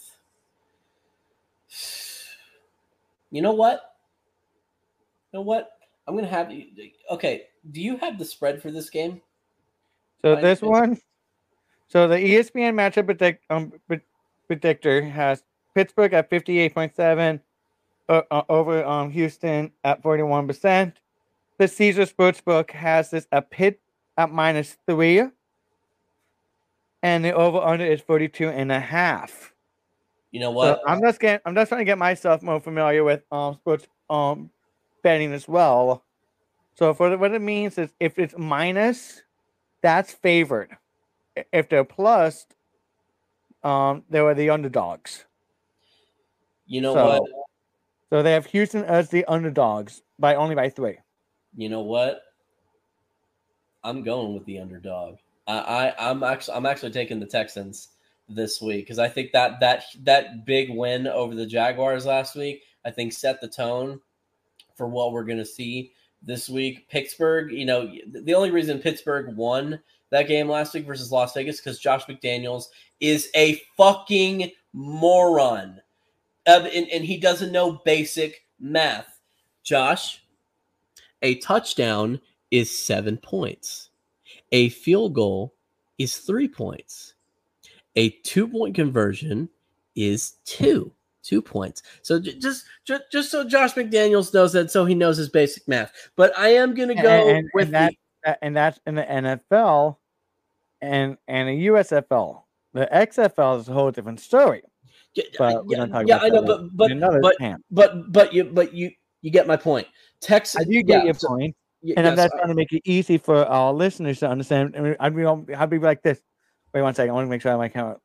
You 3.31 3.41
know 3.41 3.53
what? 3.53 3.95
You 5.31 5.39
know 5.39 5.43
what? 5.43 5.71
I'm 6.07 6.15
gonna 6.15 6.27
have 6.27 6.51
you. 6.51 6.65
Okay, 7.11 7.47
do 7.69 7.81
you 7.81 7.97
have 7.97 8.17
the 8.17 8.25
spread 8.25 8.61
for 8.61 8.71
this 8.71 8.89
game? 8.89 9.21
So 10.23 10.35
I 10.35 10.41
this 10.41 10.61
one, 10.61 10.99
so 11.87 12.07
the 12.07 12.15
ESPN 12.15 12.73
matchup 12.73 13.05
predict, 13.05 13.45
um, 13.51 13.73
pre- 13.87 14.01
predictor 14.47 15.01
has 15.03 15.43
Pittsburgh 15.75 16.13
at 16.13 16.29
fifty 16.29 16.59
eight 16.59 16.73
point 16.73 16.95
seven, 16.95 17.41
uh, 18.07 18.21
uh, 18.31 18.43
over 18.49 18.83
um 18.85 19.11
Houston 19.11 19.71
at 19.83 20.01
forty 20.01 20.23
one 20.23 20.47
percent. 20.47 20.97
The 21.57 21.67
Caesar 21.67 22.05
Sportsbook 22.05 22.71
has 22.71 23.11
this 23.11 23.27
at 23.31 23.49
Pitt 23.49 23.81
at 24.17 24.31
minus 24.31 24.77
three, 24.87 25.23
and 27.03 27.25
the 27.25 27.33
over 27.33 27.57
under 27.59 27.85
is 27.85 28.01
42 28.01 28.49
and 28.49 28.71
a 28.71 28.79
half. 28.79 29.53
You 30.31 30.39
know 30.39 30.51
So 30.51 30.55
what? 30.55 30.81
I'm 30.87 31.01
just 31.01 31.19
getting, 31.19 31.41
I'm 31.45 31.55
just 31.55 31.69
trying 31.69 31.79
to 31.79 31.85
get 31.85 31.97
myself 31.97 32.41
more 32.41 32.59
familiar 32.59 33.03
with 33.03 33.23
um 33.31 33.55
sports 33.55 33.87
um 34.09 34.49
betting 35.03 35.33
as 35.33 35.47
well. 35.47 36.03
So 36.75 36.93
for 36.93 37.09
the, 37.09 37.17
what 37.17 37.33
it 37.33 37.41
means 37.41 37.77
is 37.77 37.89
if 37.99 38.17
it's 38.17 38.35
minus, 38.37 39.23
that's 39.81 40.13
favored. 40.13 40.77
If 41.51 41.67
they're 41.69 41.83
plus, 41.83 42.45
um, 43.63 44.03
they 44.09 44.21
were 44.21 44.33
the 44.33 44.49
underdogs. 44.49 45.25
You 46.69 46.79
know 46.79 46.93
so- 46.93 47.05
what? 47.05 47.23
So 48.09 48.23
they 48.23 48.31
have 48.31 48.47
Houston 48.47 48.83
as 48.85 49.09
the 49.09 49.23
underdogs 49.25 50.01
by 50.17 50.33
only 50.33 50.55
by 50.55 50.69
three. 50.69 50.97
You 51.55 51.69
know 51.69 51.81
what? 51.81 52.23
I'm 53.83 54.01
going 54.01 54.33
with 54.33 54.45
the 54.45 54.59
underdog. 54.59 55.17
I, 55.45 55.59
I 55.59 56.09
I'm 56.09 56.23
actually 56.23 56.55
I'm 56.55 56.65
actually 56.65 56.91
taking 56.91 57.19
the 57.19 57.27
Texans 57.27 57.89
this 58.27 58.61
week 58.61 58.85
because 58.85 58.97
I 58.97 59.09
think 59.09 59.31
that 59.33 59.59
that 59.59 59.83
that 60.03 60.45
big 60.45 60.69
win 60.71 61.05
over 61.05 61.35
the 61.35 61.45
Jaguars 61.45 62.05
last 62.05 62.35
week 62.35 62.63
I 62.85 62.91
think 62.91 63.13
set 63.13 63.41
the 63.41 63.47
tone 63.47 63.99
for 64.75 64.87
what 64.87 65.11
we're 65.11 65.23
going 65.23 65.37
to 65.39 65.45
see 65.45 65.93
this 66.21 66.49
week. 66.49 66.87
Pittsburgh, 66.89 67.51
you 67.51 67.65
know, 67.65 67.91
the 68.07 68.33
only 68.33 68.51
reason 68.51 68.79
Pittsburgh 68.79 69.35
won 69.35 69.79
that 70.09 70.27
game 70.27 70.49
last 70.49 70.73
week 70.73 70.85
versus 70.85 71.11
Las 71.11 71.33
Vegas 71.33 71.59
because 71.59 71.79
Josh 71.79 72.05
McDaniels 72.05 72.65
is 72.99 73.29
a 73.35 73.61
fucking 73.77 74.51
moron, 74.73 75.79
and, 76.45 76.67
and 76.67 77.03
he 77.05 77.17
doesn't 77.17 77.51
know 77.51 77.81
basic 77.85 78.45
math. 78.59 79.19
Josh, 79.63 80.23
a 81.21 81.35
touchdown 81.35 82.19
is 82.51 82.77
seven 82.77 83.17
points. 83.17 83.89
A 84.51 84.69
field 84.69 85.13
goal 85.13 85.53
is 85.97 86.17
three 86.17 86.47
points. 86.47 87.13
A 87.95 88.09
two 88.23 88.47
point 88.47 88.75
conversion 88.75 89.49
is 89.95 90.33
two. 90.45 90.91
Two 91.21 91.41
points. 91.41 91.83
So 92.01 92.19
just, 92.19 92.65
just 92.85 93.03
just 93.11 93.29
so 93.29 93.43
Josh 93.43 93.73
McDaniels 93.73 94.33
knows 94.33 94.53
that, 94.53 94.71
so 94.71 94.85
he 94.85 94.95
knows 94.95 95.17
his 95.17 95.29
basic 95.29 95.67
math. 95.67 95.91
But 96.15 96.35
I 96.37 96.49
am 96.49 96.73
going 96.73 96.87
to 96.89 96.95
go 96.95 97.29
and- 97.29 97.49
with 97.53 97.65
and 97.65 97.73
that, 97.75 97.91
the, 97.91 97.97
that- 98.23 98.39
and 98.41 98.55
that's 98.55 98.79
in 98.87 98.95
the 98.95 99.03
NFL 99.03 99.97
and 100.81 101.17
and 101.27 101.49
the 101.49 101.67
USFL. 101.67 102.43
The 102.73 102.87
XFL 102.91 103.59
is 103.59 103.67
a 103.67 103.73
whole 103.73 103.91
different 103.91 104.21
story. 104.21 104.63
Yeah, 105.15 105.23
But 105.37 105.65
we 105.65 105.73
yeah, 105.73 105.79
don't 105.79 105.89
talk 105.91 106.07
yeah, 106.07 106.15
about 106.17 106.25
I 106.25 106.29
know, 106.29 106.41
that 106.41 106.47
but 106.47 106.75
but 106.77 106.91
in 106.91 106.99
but 107.21 107.37
camp. 107.39 107.63
but 107.71 108.11
but 108.11 108.33
you 108.33 108.43
but 108.45 108.73
you 108.73 108.91
you 109.21 109.31
get 109.31 109.47
my 109.47 109.57
point. 109.57 109.87
Texas, 110.21 110.59
I 110.61 110.63
do 110.65 110.81
get 110.83 110.99
yeah, 110.99 111.03
your 111.05 111.13
so- 111.13 111.27
point. 111.29 111.55
y- 111.81 111.93
And 111.97 112.07
I'm 112.07 112.15
not 112.15 112.31
trying 112.31 112.47
to 112.49 112.53
make 112.55 112.71
it 112.73 112.81
easy 112.85 113.17
for 113.17 113.45
our 113.45 113.73
listeners 113.73 114.19
to 114.19 114.29
understand. 114.29 114.75
I 114.77 114.81
mean, 114.81 114.95
I'd 114.99 115.15
be, 115.15 115.25
I'd 115.55 115.69
be 115.69 115.79
like 115.79 116.01
this. 116.03 116.21
Wait 116.73 116.81
one 116.81 116.93
second. 116.93 117.11
I 117.11 117.13
want 117.13 117.25
to 117.25 117.29
make 117.29 117.41
sure 117.41 117.49
I 117.51 117.53
have 117.53 117.59
my 117.59 117.69
camera. 117.69 117.97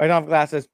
I 0.00 0.06
don't 0.06 0.22
have 0.22 0.26
glasses. 0.26 0.66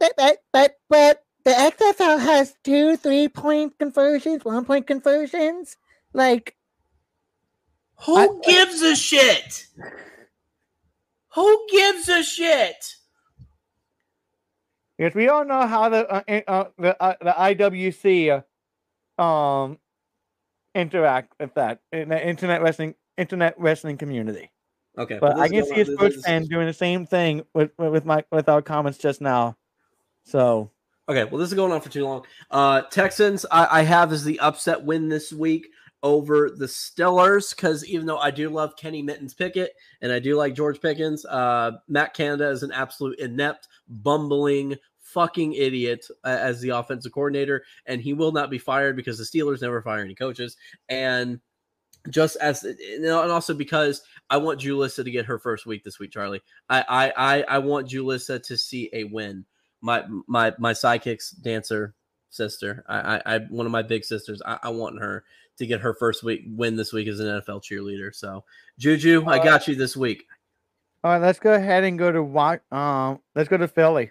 But, 0.00 0.12
but, 0.16 0.38
but, 0.52 0.74
but 0.88 1.22
the 1.44 1.50
XFL 1.50 2.20
has 2.20 2.54
two 2.64 2.96
three 2.96 3.28
point 3.28 3.78
conversions, 3.78 4.44
one 4.44 4.64
point 4.64 4.86
conversions. 4.86 5.76
Like, 6.12 6.56
Who 8.06 8.16
I- 8.16 8.28
gives 8.44 8.80
a 8.82 8.94
shit? 8.96 9.66
Who 11.34 11.66
gives 11.70 12.08
a 12.08 12.22
shit? 12.22 12.94
Because 14.98 15.14
we 15.14 15.28
all 15.28 15.44
know 15.44 15.66
how 15.66 15.88
the 15.88 16.08
uh, 16.10 16.40
uh, 16.48 16.64
the 16.76 17.02
uh, 17.02 17.14
the 17.20 17.30
IWC 17.30 18.42
uh, 19.18 19.22
um 19.22 19.78
interact 20.74 21.32
with 21.40 21.54
that 21.54 21.80
in 21.92 22.08
the 22.08 22.28
internet 22.28 22.62
wrestling 22.62 22.94
internet 23.16 23.58
wrestling 23.58 23.96
community. 23.96 24.50
Okay, 24.96 25.18
But 25.20 25.38
I 25.38 25.48
can 25.48 25.64
see 25.64 25.80
a 25.80 25.84
sports 25.84 26.16
this- 26.16 26.24
fan 26.24 26.44
doing 26.46 26.66
the 26.66 26.72
same 26.72 27.06
thing 27.06 27.44
with 27.54 27.70
with 27.78 28.04
my 28.04 28.24
with 28.32 28.48
our 28.48 28.62
comments 28.62 28.98
just 28.98 29.20
now. 29.20 29.56
So 30.24 30.70
Okay, 31.08 31.24
well, 31.24 31.38
this 31.38 31.48
is 31.48 31.54
going 31.54 31.72
on 31.72 31.80
for 31.80 31.88
too 31.88 32.04
long. 32.04 32.26
Uh, 32.50 32.82
Texans, 32.82 33.46
I, 33.50 33.80
I 33.80 33.82
have 33.82 34.12
as 34.12 34.24
the 34.24 34.38
upset 34.40 34.84
win 34.84 35.08
this 35.08 35.32
week 35.32 35.68
over 36.02 36.50
the 36.50 36.66
Steelers 36.66 37.56
because 37.56 37.84
even 37.86 38.04
though 38.06 38.18
I 38.18 38.30
do 38.30 38.50
love 38.50 38.76
Kenny 38.76 39.00
Mittens 39.00 39.32
Pickett 39.32 39.72
and 40.02 40.12
I 40.12 40.18
do 40.18 40.36
like 40.36 40.54
George 40.54 40.82
Pickens, 40.82 41.24
uh, 41.24 41.72
Matt 41.88 42.12
Canada 42.12 42.50
is 42.50 42.62
an 42.62 42.72
absolute 42.72 43.18
inept, 43.18 43.68
bumbling, 43.88 44.76
fucking 45.12 45.54
idiot 45.54 46.06
uh, 46.24 46.28
as 46.28 46.60
the 46.60 46.70
offensive 46.70 47.12
coordinator, 47.12 47.64
and 47.86 48.00
he 48.00 48.12
will 48.12 48.32
not 48.32 48.50
be 48.50 48.58
fired 48.58 48.96
because 48.96 49.18
the 49.18 49.24
Steelers 49.24 49.62
never 49.62 49.82
fire 49.82 50.02
any 50.02 50.14
coaches. 50.14 50.56
And 50.88 51.40
just 52.10 52.36
as 52.36 52.64
and 52.64 53.06
also 53.08 53.54
because 53.54 54.02
I 54.30 54.36
want 54.36 54.60
Julissa 54.60 55.04
to 55.04 55.10
get 55.10 55.26
her 55.26 55.38
first 55.38 55.66
week 55.66 55.84
this 55.84 55.98
week, 55.98 56.12
Charlie. 56.12 56.42
I 56.68 56.84
I 56.88 57.12
I, 57.16 57.42
I 57.42 57.58
want 57.58 57.88
Julissa 57.88 58.42
to 58.42 58.56
see 58.56 58.88
a 58.92 59.04
win 59.04 59.44
my 59.80 60.04
my 60.26 60.54
my 60.58 60.72
sidekick's 60.72 61.30
dancer 61.30 61.94
sister. 62.30 62.84
I, 62.88 63.16
I, 63.16 63.22
I 63.26 63.38
one 63.50 63.66
of 63.66 63.72
my 63.72 63.82
big 63.82 64.04
sisters. 64.04 64.42
I, 64.44 64.58
I 64.64 64.68
want 64.70 65.00
her 65.00 65.24
to 65.58 65.66
get 65.66 65.80
her 65.80 65.94
first 65.94 66.22
week 66.22 66.42
win 66.46 66.76
this 66.76 66.92
week 66.92 67.08
as 67.08 67.20
an 67.20 67.26
NFL 67.26 67.62
cheerleader. 67.62 68.14
So 68.14 68.44
Juju, 68.78 69.24
I 69.26 69.42
got 69.42 69.68
you 69.68 69.74
this 69.74 69.96
week. 69.96 70.26
all 71.04 71.12
right, 71.12 71.20
let's 71.20 71.38
go 71.38 71.54
ahead 71.54 71.84
and 71.84 71.98
go 71.98 72.12
to 72.12 72.76
um 72.76 73.20
let's 73.34 73.48
go 73.48 73.56
to 73.56 73.68
Philly. 73.68 74.10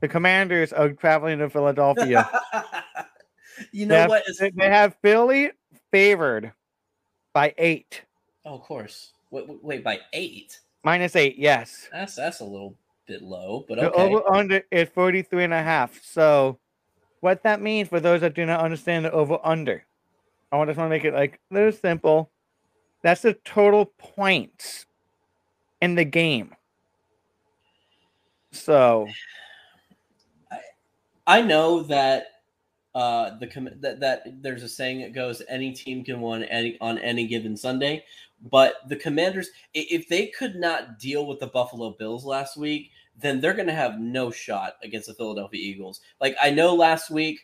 The 0.00 0.08
Commanders 0.08 0.72
are 0.72 0.90
traveling 0.92 1.38
to 1.38 1.50
Philadelphia. 1.50 2.28
you 3.72 3.86
they, 3.86 3.94
know 3.94 4.00
have, 4.00 4.08
what? 4.10 4.24
They 4.38 4.50
they 4.50 4.68
have 4.70 4.96
Philly 5.02 5.50
favored 5.90 6.52
by 7.32 7.54
eight. 7.58 8.02
oh, 8.44 8.54
of 8.54 8.62
course. 8.62 9.12
Wait, 9.30 9.44
wait, 9.62 9.84
by 9.84 10.00
eight. 10.12 10.60
Minus 10.84 11.16
eight, 11.16 11.36
yes. 11.36 11.88
That's 11.92 12.14
that's 12.14 12.40
a 12.40 12.44
little 12.44 12.76
bit 13.06 13.22
low, 13.22 13.64
but 13.68 13.78
The 13.78 13.90
okay. 13.90 14.02
over 14.02 14.32
under 14.32 14.62
is 14.70 14.88
43 14.90 15.44
and 15.44 15.52
a 15.54 15.62
half. 15.62 16.00
So 16.02 16.58
what 17.20 17.42
that 17.42 17.60
means 17.60 17.88
for 17.88 18.00
those 18.00 18.20
that 18.20 18.34
do 18.34 18.46
not 18.46 18.60
understand 18.60 19.04
the 19.04 19.12
over 19.12 19.38
under. 19.42 19.84
I 20.52 20.56
want- 20.56 20.70
just 20.70 20.78
want 20.78 20.88
to 20.88 20.96
make 20.96 21.04
it 21.04 21.14
like 21.14 21.40
a 21.50 21.54
little 21.54 21.72
simple. 21.72 22.30
That's 23.02 23.22
the 23.22 23.34
total 23.34 23.86
points 23.98 24.86
in 25.80 25.94
the 25.94 26.04
game. 26.04 26.54
So 28.52 29.06
I 31.28 31.42
know 31.42 31.82
that 31.84 32.24
uh 32.94 33.38
the 33.38 33.46
com- 33.46 33.68
that, 33.80 34.00
that 34.00 34.22
there's 34.42 34.62
a 34.62 34.68
saying 34.68 35.02
that 35.02 35.14
goes 35.14 35.42
any 35.48 35.72
team 35.72 36.02
can 36.02 36.20
win 36.22 36.42
any 36.44 36.78
on 36.80 36.98
any 36.98 37.26
given 37.26 37.56
Sunday, 37.56 38.02
but 38.50 38.76
the 38.88 38.96
Commanders 38.96 39.50
if 39.74 40.08
they 40.08 40.28
could 40.28 40.56
not 40.56 40.98
deal 40.98 41.26
with 41.26 41.38
the 41.38 41.46
Buffalo 41.46 41.94
Bills 41.98 42.24
last 42.24 42.56
week, 42.56 42.90
then 43.16 43.40
they're 43.40 43.52
going 43.54 43.68
to 43.68 43.74
have 43.74 44.00
no 44.00 44.30
shot 44.30 44.74
against 44.82 45.06
the 45.06 45.14
Philadelphia 45.14 45.60
Eagles. 45.60 46.00
Like 46.20 46.34
I 46.42 46.50
know 46.50 46.74
last 46.74 47.10
week 47.10 47.40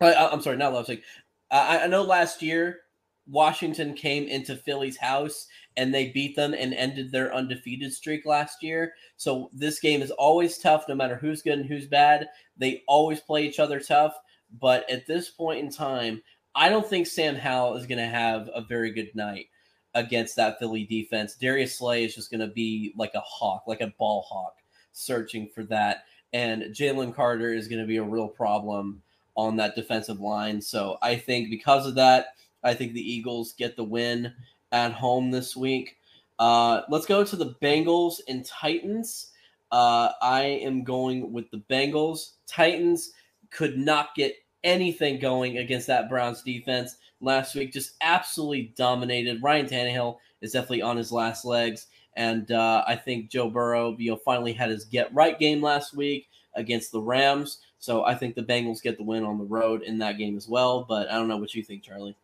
I, 0.00 0.32
am 0.32 0.40
sorry, 0.40 0.56
not 0.56 0.72
Leipzig. 0.72 1.02
I, 1.50 1.80
I 1.80 1.86
know 1.88 2.02
last 2.02 2.40
year 2.40 2.80
Washington 3.26 3.94
came 3.94 4.26
into 4.28 4.56
Philly's 4.56 4.96
house 4.96 5.46
and 5.76 5.94
they 5.94 6.10
beat 6.10 6.36
them 6.36 6.54
and 6.54 6.74
ended 6.74 7.12
their 7.12 7.34
undefeated 7.34 7.92
streak 7.92 8.26
last 8.26 8.62
year. 8.62 8.94
So 9.16 9.50
this 9.52 9.80
game 9.80 10.02
is 10.02 10.10
always 10.10 10.58
tough, 10.58 10.84
no 10.88 10.94
matter 10.94 11.16
who's 11.16 11.42
good 11.42 11.58
and 11.58 11.66
who's 11.66 11.86
bad. 11.86 12.28
They 12.56 12.82
always 12.88 13.20
play 13.20 13.46
each 13.46 13.58
other 13.58 13.80
tough. 13.80 14.14
But 14.60 14.88
at 14.90 15.06
this 15.06 15.30
point 15.30 15.60
in 15.60 15.70
time, 15.70 16.22
I 16.54 16.68
don't 16.68 16.86
think 16.86 17.06
Sam 17.06 17.34
Howell 17.34 17.76
is 17.76 17.86
going 17.86 17.98
to 17.98 18.06
have 18.06 18.50
a 18.54 18.60
very 18.60 18.90
good 18.90 19.14
night 19.14 19.46
against 19.94 20.36
that 20.36 20.58
Philly 20.58 20.84
defense. 20.84 21.34
Darius 21.34 21.78
Slay 21.78 22.04
is 22.04 22.14
just 22.14 22.30
going 22.30 22.40
to 22.40 22.48
be 22.48 22.92
like 22.96 23.12
a 23.14 23.20
hawk, 23.20 23.64
like 23.66 23.80
a 23.80 23.94
ball 23.98 24.26
hawk, 24.28 24.56
searching 24.92 25.48
for 25.54 25.64
that. 25.64 26.04
And 26.32 26.64
Jalen 26.64 27.14
Carter 27.14 27.54
is 27.54 27.68
going 27.68 27.80
to 27.80 27.86
be 27.86 27.98
a 27.98 28.02
real 28.02 28.28
problem 28.28 29.02
on 29.34 29.56
that 29.56 29.74
defensive 29.74 30.20
line. 30.20 30.60
So 30.60 30.98
I 31.02 31.16
think 31.16 31.50
because 31.50 31.86
of 31.86 31.94
that, 31.94 32.26
I 32.62 32.74
think 32.74 32.92
the 32.92 33.12
Eagles 33.12 33.54
get 33.54 33.76
the 33.76 33.84
win 33.84 34.32
at 34.70 34.92
home 34.92 35.30
this 35.30 35.56
week. 35.56 35.96
Uh, 36.38 36.82
let's 36.88 37.06
go 37.06 37.24
to 37.24 37.36
the 37.36 37.54
Bengals 37.62 38.20
and 38.28 38.44
Titans. 38.44 39.30
Uh, 39.70 40.12
I 40.20 40.42
am 40.42 40.84
going 40.84 41.32
with 41.32 41.50
the 41.50 41.62
Bengals. 41.70 42.32
Titans 42.46 43.12
could 43.50 43.78
not 43.78 44.14
get 44.14 44.34
anything 44.64 45.18
going 45.18 45.58
against 45.58 45.86
that 45.86 46.08
Browns 46.08 46.42
defense 46.42 46.96
last 47.20 47.54
week. 47.54 47.72
Just 47.72 47.94
absolutely 48.00 48.72
dominated. 48.76 49.42
Ryan 49.42 49.66
Tannehill 49.66 50.18
is 50.40 50.52
definitely 50.52 50.82
on 50.82 50.96
his 50.96 51.12
last 51.12 51.44
legs, 51.44 51.86
and 52.16 52.50
uh, 52.50 52.84
I 52.86 52.96
think 52.96 53.30
Joe 53.30 53.48
Burrow, 53.48 53.96
you 53.98 54.10
know, 54.10 54.16
finally 54.16 54.52
had 54.52 54.70
his 54.70 54.84
get 54.84 55.14
right 55.14 55.38
game 55.38 55.62
last 55.62 55.94
week 55.94 56.28
against 56.54 56.92
the 56.92 57.00
Rams. 57.00 57.58
So 57.78 58.04
I 58.04 58.14
think 58.14 58.34
the 58.34 58.42
Bengals 58.42 58.82
get 58.82 58.96
the 58.96 59.04
win 59.04 59.24
on 59.24 59.38
the 59.38 59.44
road 59.44 59.82
in 59.82 59.98
that 59.98 60.18
game 60.18 60.36
as 60.36 60.48
well. 60.48 60.84
But 60.88 61.10
I 61.10 61.14
don't 61.14 61.28
know 61.28 61.38
what 61.38 61.54
you 61.54 61.62
think, 61.62 61.82
Charlie. 61.82 62.16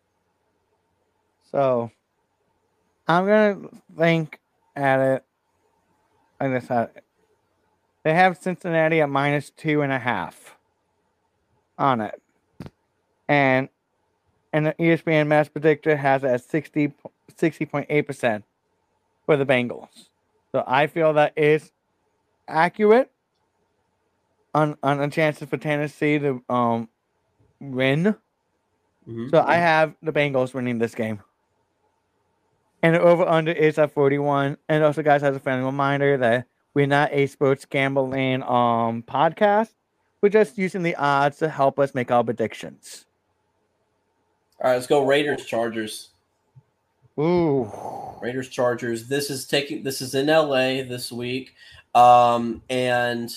So 1.51 1.91
I'm 3.07 3.25
gonna 3.25 3.69
think 3.97 4.39
at 4.75 4.99
it. 4.99 5.23
like 6.39 6.51
I 6.51 6.55
just 6.55 6.67
had 6.67 6.89
they 8.03 8.13
have 8.13 8.37
Cincinnati 8.37 9.01
at 9.01 9.09
minus 9.09 9.49
two 9.49 9.81
and 9.81 9.91
a 9.91 9.99
half 9.99 10.55
on 11.77 12.01
it, 12.01 12.21
and 13.27 13.69
and 14.53 14.67
the 14.67 14.73
ESPN 14.73 15.27
Match 15.27 15.51
Predictor 15.51 15.95
has 15.97 16.23
it 16.23 16.27
at 16.27 16.43
60 16.43 16.93
60.8 17.35 18.05
percent 18.05 18.45
for 19.25 19.37
the 19.37 19.45
Bengals. 19.45 20.09
So 20.51 20.63
I 20.65 20.87
feel 20.87 21.13
that 21.13 21.33
is 21.35 21.71
accurate 22.47 23.11
on 24.53 24.77
on 24.83 25.01
a 25.01 25.09
chances 25.09 25.49
for 25.49 25.57
Tennessee 25.57 26.19
to 26.19 26.43
um 26.49 26.89
win. 27.59 28.15
Mm-hmm. 29.07 29.29
So 29.29 29.43
I 29.45 29.55
have 29.55 29.95
the 30.03 30.11
Bengals 30.13 30.53
winning 30.53 30.77
this 30.77 30.93
game. 30.93 31.21
And 32.81 32.95
the 32.95 33.01
over 33.01 33.27
under 33.27 33.51
is 33.51 33.77
at 33.77 33.91
41. 33.91 34.57
And 34.69 34.83
also, 34.83 35.03
guys, 35.03 35.23
as 35.23 35.35
a 35.35 35.39
friendly 35.39 35.65
reminder 35.65 36.17
that 36.17 36.47
we're 36.73 36.87
not 36.87 37.11
a 37.11 37.27
sports 37.27 37.65
gambling 37.65 38.43
um 38.43 39.03
podcast. 39.03 39.69
We're 40.21 40.29
just 40.29 40.57
using 40.57 40.83
the 40.83 40.95
odds 40.95 41.37
to 41.37 41.49
help 41.49 41.79
us 41.79 41.95
make 41.95 42.11
our 42.11 42.23
predictions. 42.23 43.05
All 44.61 44.69
right, 44.69 44.75
let's 44.75 44.87
go 44.87 45.05
Raiders 45.05 45.45
Chargers. 45.45 46.09
Ooh. 47.19 47.71
Raiders 48.21 48.49
Chargers. 48.49 49.07
This 49.07 49.29
is 49.29 49.45
taking 49.45 49.83
this 49.83 50.01
is 50.01 50.15
in 50.15 50.27
LA 50.27 50.83
this 50.83 51.11
week. 51.11 51.55
Um 51.95 52.61
and 52.69 53.29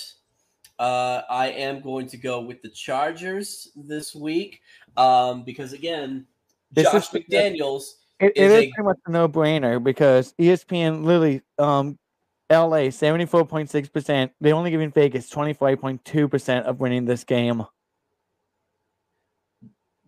uh 0.79 1.21
I 1.29 1.47
am 1.47 1.81
going 1.81 2.07
to 2.07 2.17
go 2.17 2.41
with 2.41 2.61
the 2.61 2.69
Chargers 2.69 3.69
this 3.75 4.13
week. 4.13 4.61
Um 4.95 5.43
because 5.43 5.73
again, 5.73 6.27
this 6.71 6.91
Josh 6.91 7.13
is, 7.13 7.23
McDaniels 7.23 7.95
it, 8.23 8.37
is, 8.37 8.51
is 8.51 8.59
a, 8.59 8.71
pretty 8.71 8.83
much 8.83 8.97
a 9.05 9.11
no 9.11 9.27
brainer 9.27 9.83
because 9.83 10.33
ESPN 10.39 11.03
literally, 11.03 11.41
um, 11.57 11.97
LA 12.49 12.89
74.6%. 12.89 14.29
They 14.39 14.53
only 14.53 14.71
giving 14.71 14.91
Vegas 14.91 15.29
25.2% 15.29 16.63
of 16.63 16.79
winning 16.79 17.05
this 17.05 17.23
game. 17.23 17.63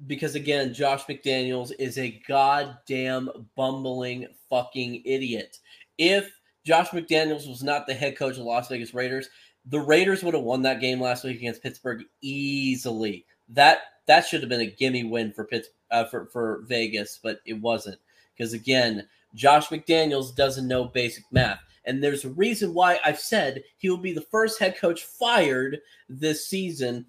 Because 0.05 0.35
again, 0.35 0.73
Josh 0.73 1.05
McDaniels 1.05 1.71
is 1.79 1.97
a 1.97 2.21
goddamn 2.27 3.29
bumbling 3.55 4.27
fucking 4.49 5.01
idiot. 5.05 5.57
If 5.97 6.31
Josh 6.65 6.89
McDaniels 6.89 7.47
was 7.47 7.63
not 7.63 7.87
the 7.87 7.93
head 7.93 8.17
coach 8.17 8.31
of 8.31 8.37
the 8.37 8.43
Las 8.43 8.67
Vegas 8.67 8.93
Raiders, 8.93 9.29
the 9.65 9.79
Raiders 9.79 10.23
would 10.23 10.33
have 10.33 10.43
won 10.43 10.61
that 10.63 10.81
game 10.81 10.99
last 10.99 11.23
week 11.23 11.37
against 11.37 11.63
Pittsburgh 11.63 12.03
easily. 12.21 13.25
That 13.49 13.79
that 14.07 14.25
should 14.25 14.41
have 14.41 14.49
been 14.49 14.61
a 14.61 14.67
gimme 14.67 15.05
win 15.05 15.31
for 15.31 15.45
Pitts 15.45 15.69
uh, 15.91 16.05
for 16.05 16.27
for 16.27 16.63
Vegas, 16.67 17.19
but 17.23 17.39
it 17.45 17.59
wasn't 17.59 17.97
because 18.35 18.53
again, 18.53 19.07
Josh 19.33 19.67
McDaniels 19.67 20.35
doesn't 20.35 20.67
know 20.67 20.85
basic 20.85 21.23
math. 21.31 21.59
And 21.85 22.03
there's 22.03 22.25
a 22.25 22.29
reason 22.29 22.73
why 22.73 22.99
I've 23.05 23.19
said 23.19 23.63
he 23.77 23.89
will 23.89 23.97
be 23.97 24.13
the 24.13 24.21
first 24.21 24.59
head 24.59 24.77
coach 24.77 25.03
fired 25.03 25.79
this 26.09 26.47
season 26.47 27.05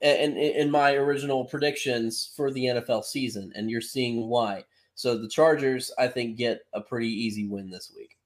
in, 0.00 0.36
in, 0.36 0.70
my 0.70 0.92
original 0.94 1.44
predictions 1.44 2.32
for 2.36 2.50
the 2.50 2.64
NFL 2.64 3.04
season. 3.04 3.52
And 3.54 3.70
you're 3.70 3.80
seeing 3.80 4.28
why. 4.28 4.64
So 4.94 5.16
the 5.16 5.28
Chargers, 5.28 5.90
I 5.98 6.08
think, 6.08 6.36
get 6.36 6.62
a 6.74 6.80
pretty 6.80 7.08
easy 7.08 7.46
win 7.46 7.70
this 7.70 7.92
week. 7.96 8.16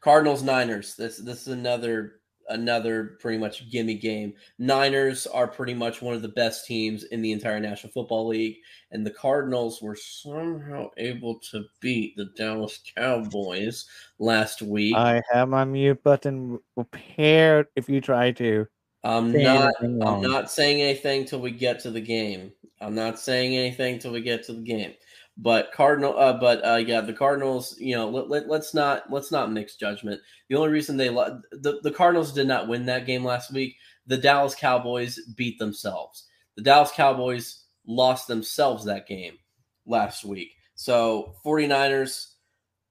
Cardinals 0.00 0.42
Niners. 0.42 0.94
This 0.94 1.18
this 1.18 1.42
is 1.42 1.48
another 1.48 2.17
another 2.48 3.16
pretty 3.20 3.38
much 3.38 3.70
gimme 3.70 3.94
game. 3.94 4.34
Niners 4.58 5.26
are 5.26 5.46
pretty 5.46 5.74
much 5.74 6.02
one 6.02 6.14
of 6.14 6.22
the 6.22 6.28
best 6.28 6.66
teams 6.66 7.04
in 7.04 7.22
the 7.22 7.32
entire 7.32 7.60
National 7.60 7.92
Football 7.92 8.28
League, 8.28 8.58
and 8.90 9.04
the 9.04 9.10
Cardinals 9.10 9.80
were 9.82 9.96
somehow 9.96 10.90
able 10.96 11.38
to 11.50 11.64
beat 11.80 12.16
the 12.16 12.26
Dallas 12.36 12.80
Cowboys 12.96 13.86
last 14.18 14.62
week. 14.62 14.96
I 14.96 15.22
have 15.32 15.48
my 15.48 15.64
mute 15.64 16.02
button 16.02 16.58
prepared 16.74 17.68
if 17.76 17.88
you 17.88 18.00
try 18.00 18.32
to. 18.32 18.66
I'm 19.04 19.32
not 19.32 19.74
I'm 19.80 20.20
not 20.20 20.50
saying 20.50 20.82
anything 20.82 21.24
till 21.24 21.40
we 21.40 21.52
get 21.52 21.80
to 21.80 21.90
the 21.90 22.00
game. 22.00 22.52
I'm 22.80 22.94
not 22.94 23.18
saying 23.18 23.56
anything 23.56 23.98
till 23.98 24.12
we 24.12 24.20
get 24.20 24.44
to 24.44 24.52
the 24.52 24.62
game. 24.62 24.94
But 25.40 25.70
Cardinal, 25.72 26.18
uh, 26.18 26.32
but 26.32 26.64
uh, 26.66 26.76
yeah, 26.76 27.00
the 27.00 27.12
Cardinals. 27.12 27.78
You 27.78 27.94
know, 27.94 28.10
let, 28.10 28.28
let, 28.28 28.48
let's 28.48 28.74
not 28.74 29.10
let's 29.10 29.30
not 29.30 29.52
mix 29.52 29.76
judgment. 29.76 30.20
The 30.48 30.56
only 30.56 30.70
reason 30.70 30.96
they 30.96 31.08
the 31.08 31.80
the 31.82 31.92
Cardinals 31.92 32.32
did 32.32 32.48
not 32.48 32.66
win 32.66 32.86
that 32.86 33.06
game 33.06 33.24
last 33.24 33.52
week. 33.52 33.76
The 34.06 34.18
Dallas 34.18 34.54
Cowboys 34.54 35.18
beat 35.36 35.58
themselves. 35.58 36.24
The 36.56 36.62
Dallas 36.62 36.90
Cowboys 36.90 37.64
lost 37.86 38.26
themselves 38.26 38.84
that 38.84 39.06
game 39.06 39.38
last 39.86 40.24
week. 40.24 40.52
So 40.74 41.34
49ers 41.44 42.34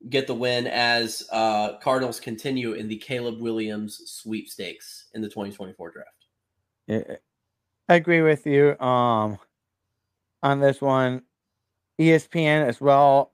get 0.10 0.28
the 0.28 0.34
win 0.34 0.68
as 0.68 1.28
uh, 1.32 1.78
Cardinals 1.78 2.20
continue 2.20 2.74
in 2.74 2.88
the 2.88 2.98
Caleb 2.98 3.42
Williams 3.42 4.02
sweepstakes 4.06 5.08
in 5.14 5.22
the 5.22 5.28
2024 5.28 5.92
draft. 5.92 6.10
Yeah, 6.88 7.18
I 7.90 7.96
agree 7.96 8.22
with 8.22 8.46
you 8.46 8.80
um, 8.80 9.40
on 10.44 10.60
this 10.60 10.82
one. 10.82 11.24
ESPN 12.00 12.68
as 12.68 12.80
well, 12.80 13.34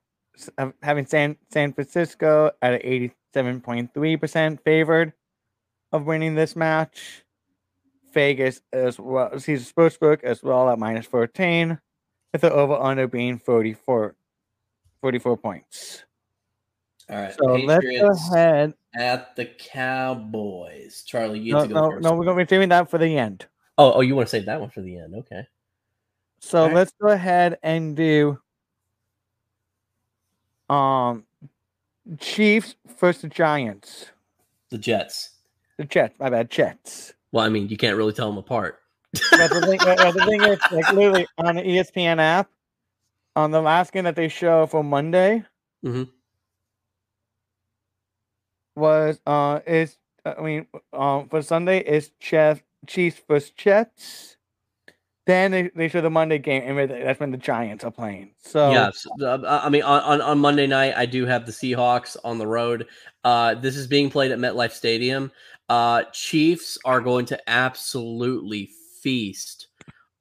having 0.82 1.06
San 1.06 1.36
San 1.50 1.72
Francisco 1.72 2.50
at 2.62 2.84
eighty 2.84 3.12
seven 3.32 3.60
point 3.60 3.92
three 3.94 4.16
percent 4.16 4.62
favored 4.64 5.12
of 5.92 6.06
winning 6.06 6.34
this 6.34 6.56
match. 6.56 7.24
Vegas 8.12 8.60
as 8.72 8.98
well, 8.98 9.38
Caesar 9.38 9.72
Sportsbook 9.72 10.22
as 10.22 10.42
well 10.42 10.70
at 10.70 10.78
minus 10.78 11.06
fourteen, 11.06 11.78
with 12.32 12.42
the 12.42 12.52
over 12.52 12.74
under 12.74 13.06
being 13.08 13.38
44, 13.38 14.14
44 15.00 15.36
points. 15.36 16.04
All 17.08 17.16
right. 17.16 17.32
So 17.32 17.56
Patriots 17.56 18.02
let's 18.02 18.28
go 18.28 18.34
ahead 18.36 18.74
at 18.94 19.36
the 19.36 19.46
Cowboys. 19.46 21.04
Charlie, 21.06 21.38
you 21.40 21.52
no, 21.52 21.62
to 21.62 21.68
go 21.68 21.74
no, 21.74 21.90
first. 21.90 22.02
No, 22.02 22.14
we're 22.14 22.24
going 22.24 22.38
to 22.38 22.44
be 22.44 22.56
doing 22.56 22.68
that 22.70 22.90
for 22.90 22.98
the 22.98 23.16
end. 23.16 23.46
Oh, 23.78 23.94
oh, 23.94 24.00
you 24.00 24.14
want 24.14 24.28
to 24.28 24.30
save 24.30 24.46
that 24.46 24.60
one 24.60 24.70
for 24.70 24.80
the 24.80 24.98
end? 24.98 25.14
Okay. 25.14 25.46
So 26.40 26.64
right. 26.64 26.74
let's 26.74 26.92
go 27.00 27.08
ahead 27.08 27.58
and 27.62 27.96
do 27.96 28.38
um, 30.68 31.24
Chiefs 32.18 32.76
versus 32.98 33.22
the 33.22 33.28
Giants. 33.28 34.06
The 34.70 34.78
Jets. 34.78 35.30
The 35.78 35.84
Jets. 35.84 36.18
My 36.18 36.30
bad. 36.30 36.50
Jets. 36.50 37.14
Well, 37.32 37.44
I 37.44 37.48
mean, 37.48 37.68
you 37.68 37.76
can't 37.76 37.96
really 37.96 38.12
tell 38.12 38.28
them 38.28 38.38
apart. 38.38 38.80
but 39.30 39.50
the 39.50 39.60
thing, 39.66 39.78
the 39.78 40.26
thing 40.26 40.42
is, 40.42 40.58
like 40.72 40.92
literally 40.92 41.26
on 41.38 41.56
the 41.56 41.62
ESPN 41.62 42.18
app, 42.18 42.50
on 43.36 43.50
the 43.50 43.60
last 43.60 43.92
game 43.92 44.04
that 44.04 44.16
they 44.16 44.28
show 44.28 44.66
for 44.66 44.84
Monday, 44.84 45.44
mm-hmm. 45.84 46.04
was 48.76 49.20
uh 49.26 49.60
is 49.66 49.96
I 50.24 50.40
mean 50.42 50.66
um 50.92 51.28
for 51.28 51.42
Sunday 51.42 51.78
is 51.78 52.10
Chiefs 52.20 52.62
Chiefs 52.86 53.20
versus 53.28 53.50
Jets. 53.50 54.36
Then 55.26 55.50
they, 55.52 55.70
they 55.74 55.88
show 55.88 56.02
the 56.02 56.10
Monday 56.10 56.38
game, 56.38 56.78
and 56.78 56.90
that's 56.90 57.18
when 57.18 57.30
the 57.30 57.38
Giants 57.38 57.82
are 57.82 57.90
playing. 57.90 58.32
So 58.40 58.70
yes, 58.70 59.06
uh, 59.22 59.38
I 59.62 59.70
mean 59.70 59.82
on, 59.82 60.02
on, 60.02 60.20
on 60.20 60.38
Monday 60.38 60.66
night 60.66 60.94
I 60.96 61.06
do 61.06 61.24
have 61.24 61.46
the 61.46 61.52
Seahawks 61.52 62.16
on 62.24 62.38
the 62.38 62.46
road. 62.46 62.86
Uh, 63.22 63.54
this 63.54 63.76
is 63.76 63.86
being 63.86 64.10
played 64.10 64.32
at 64.32 64.38
MetLife 64.38 64.72
Stadium. 64.72 65.32
Uh, 65.68 66.02
Chiefs 66.12 66.76
are 66.84 67.00
going 67.00 67.24
to 67.26 67.50
absolutely 67.50 68.70
feast 69.00 69.68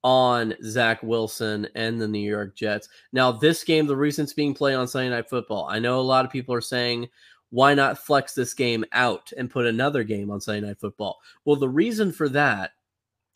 on 0.04 0.54
Zach 0.64 1.02
Wilson 1.04 1.68
and 1.76 2.00
the 2.00 2.08
New 2.08 2.20
York 2.20 2.56
Jets. 2.56 2.90
Now, 3.12 3.32
this 3.32 3.64
game, 3.64 3.88
the 3.88 3.96
reason 3.96 4.24
it's 4.24 4.34
being 4.34 4.54
played 4.54 4.76
on 4.76 4.88
Sunday 4.88 5.10
Night 5.10 5.30
Football, 5.30 5.68
I 5.70 5.80
know 5.80 6.00
a 6.00 6.02
lot 6.02 6.26
of 6.26 6.32
people 6.32 6.54
are 6.56 6.62
saying, 6.62 7.10
why 7.50 7.74
not 7.74 8.00
flex 8.00 8.34
this 8.34 8.54
game 8.54 8.84
out 8.94 9.32
and 9.38 9.50
put 9.50 9.66
another 9.66 10.04
game 10.04 10.32
on 10.32 10.42
Sunday 10.42 10.68
Night 10.68 10.80
Football? 10.80 11.20
Well, 11.46 11.56
the 11.56 11.70
reason 11.70 12.12
for 12.12 12.28
that 12.30 12.72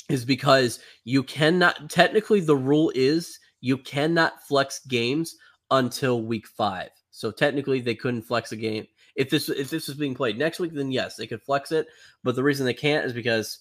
is 0.09 0.25
because 0.25 0.79
you 1.03 1.23
cannot, 1.23 1.89
technically, 1.89 2.39
the 2.39 2.55
rule 2.55 2.91
is 2.95 3.39
you 3.61 3.77
cannot 3.77 4.43
flex 4.47 4.79
games 4.87 5.35
until 5.71 6.23
week 6.23 6.47
five. 6.47 6.89
So 7.11 7.31
technically, 7.31 7.81
they 7.81 7.95
couldn't 7.95 8.21
flex 8.23 8.51
a 8.51 8.55
game. 8.55 8.87
If 9.15 9.31
this 9.31 9.49
if 9.49 9.71
this 9.71 9.87
was 9.87 9.97
being 9.97 10.13
played 10.13 10.37
next 10.37 10.59
week, 10.59 10.73
then 10.73 10.91
yes, 10.91 11.15
they 11.15 11.25
could 11.25 11.41
flex 11.41 11.71
it. 11.71 11.87
But 12.23 12.35
the 12.35 12.43
reason 12.43 12.65
they 12.65 12.73
can't 12.73 13.05
is 13.05 13.13
because 13.13 13.59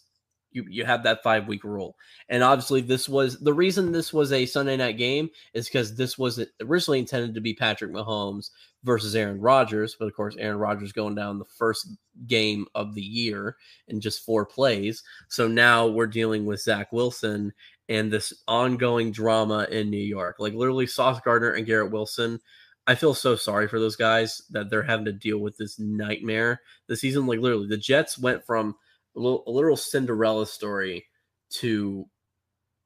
you 0.56 0.64
you 0.68 0.84
have 0.84 1.02
that 1.02 1.22
five 1.22 1.46
week 1.46 1.62
rule. 1.62 1.96
And 2.28 2.42
obviously, 2.42 2.80
this 2.80 3.08
was 3.08 3.38
the 3.38 3.52
reason 3.52 3.92
this 3.92 4.12
was 4.12 4.32
a 4.32 4.46
Sunday 4.46 4.76
night 4.76 4.96
game 4.96 5.28
is 5.52 5.66
because 5.66 5.94
this 5.94 6.18
was 6.18 6.44
originally 6.62 6.98
intended 6.98 7.34
to 7.34 7.40
be 7.40 7.54
Patrick 7.54 7.92
Mahomes 7.92 8.50
versus 8.82 9.14
Aaron 9.14 9.40
Rodgers, 9.40 9.96
but 9.98 10.06
of 10.06 10.14
course, 10.14 10.36
Aaron 10.38 10.58
Rodgers 10.58 10.92
going 10.92 11.14
down 11.14 11.38
the 11.38 11.44
first 11.44 11.88
game 12.26 12.66
of 12.74 12.94
the 12.94 13.02
year 13.02 13.56
in 13.88 14.00
just 14.00 14.24
four 14.24 14.46
plays. 14.46 15.02
So 15.28 15.46
now 15.46 15.86
we're 15.86 16.06
dealing 16.06 16.46
with 16.46 16.62
Zach 16.62 16.92
Wilson 16.92 17.52
and 17.88 18.10
this 18.10 18.32
ongoing 18.48 19.12
drama 19.12 19.66
in 19.70 19.90
New 19.90 19.98
York. 19.98 20.36
Like 20.38 20.54
literally, 20.54 20.86
Sauce 20.86 21.20
Gardner 21.20 21.52
and 21.52 21.66
Garrett 21.66 21.92
Wilson. 21.92 22.40
I 22.88 22.94
feel 22.94 23.14
so 23.14 23.34
sorry 23.34 23.66
for 23.66 23.80
those 23.80 23.96
guys 23.96 24.42
that 24.50 24.70
they're 24.70 24.82
having 24.82 25.06
to 25.06 25.12
deal 25.12 25.38
with 25.38 25.56
this 25.56 25.78
nightmare 25.78 26.60
the 26.86 26.96
season. 26.96 27.26
Like 27.26 27.40
literally, 27.40 27.66
the 27.66 27.76
Jets 27.76 28.16
went 28.16 28.46
from 28.46 28.76
a, 29.16 29.20
little, 29.20 29.44
literal 29.46 29.76
Cinderella 29.76 30.46
story 30.46 31.06
to 31.50 32.06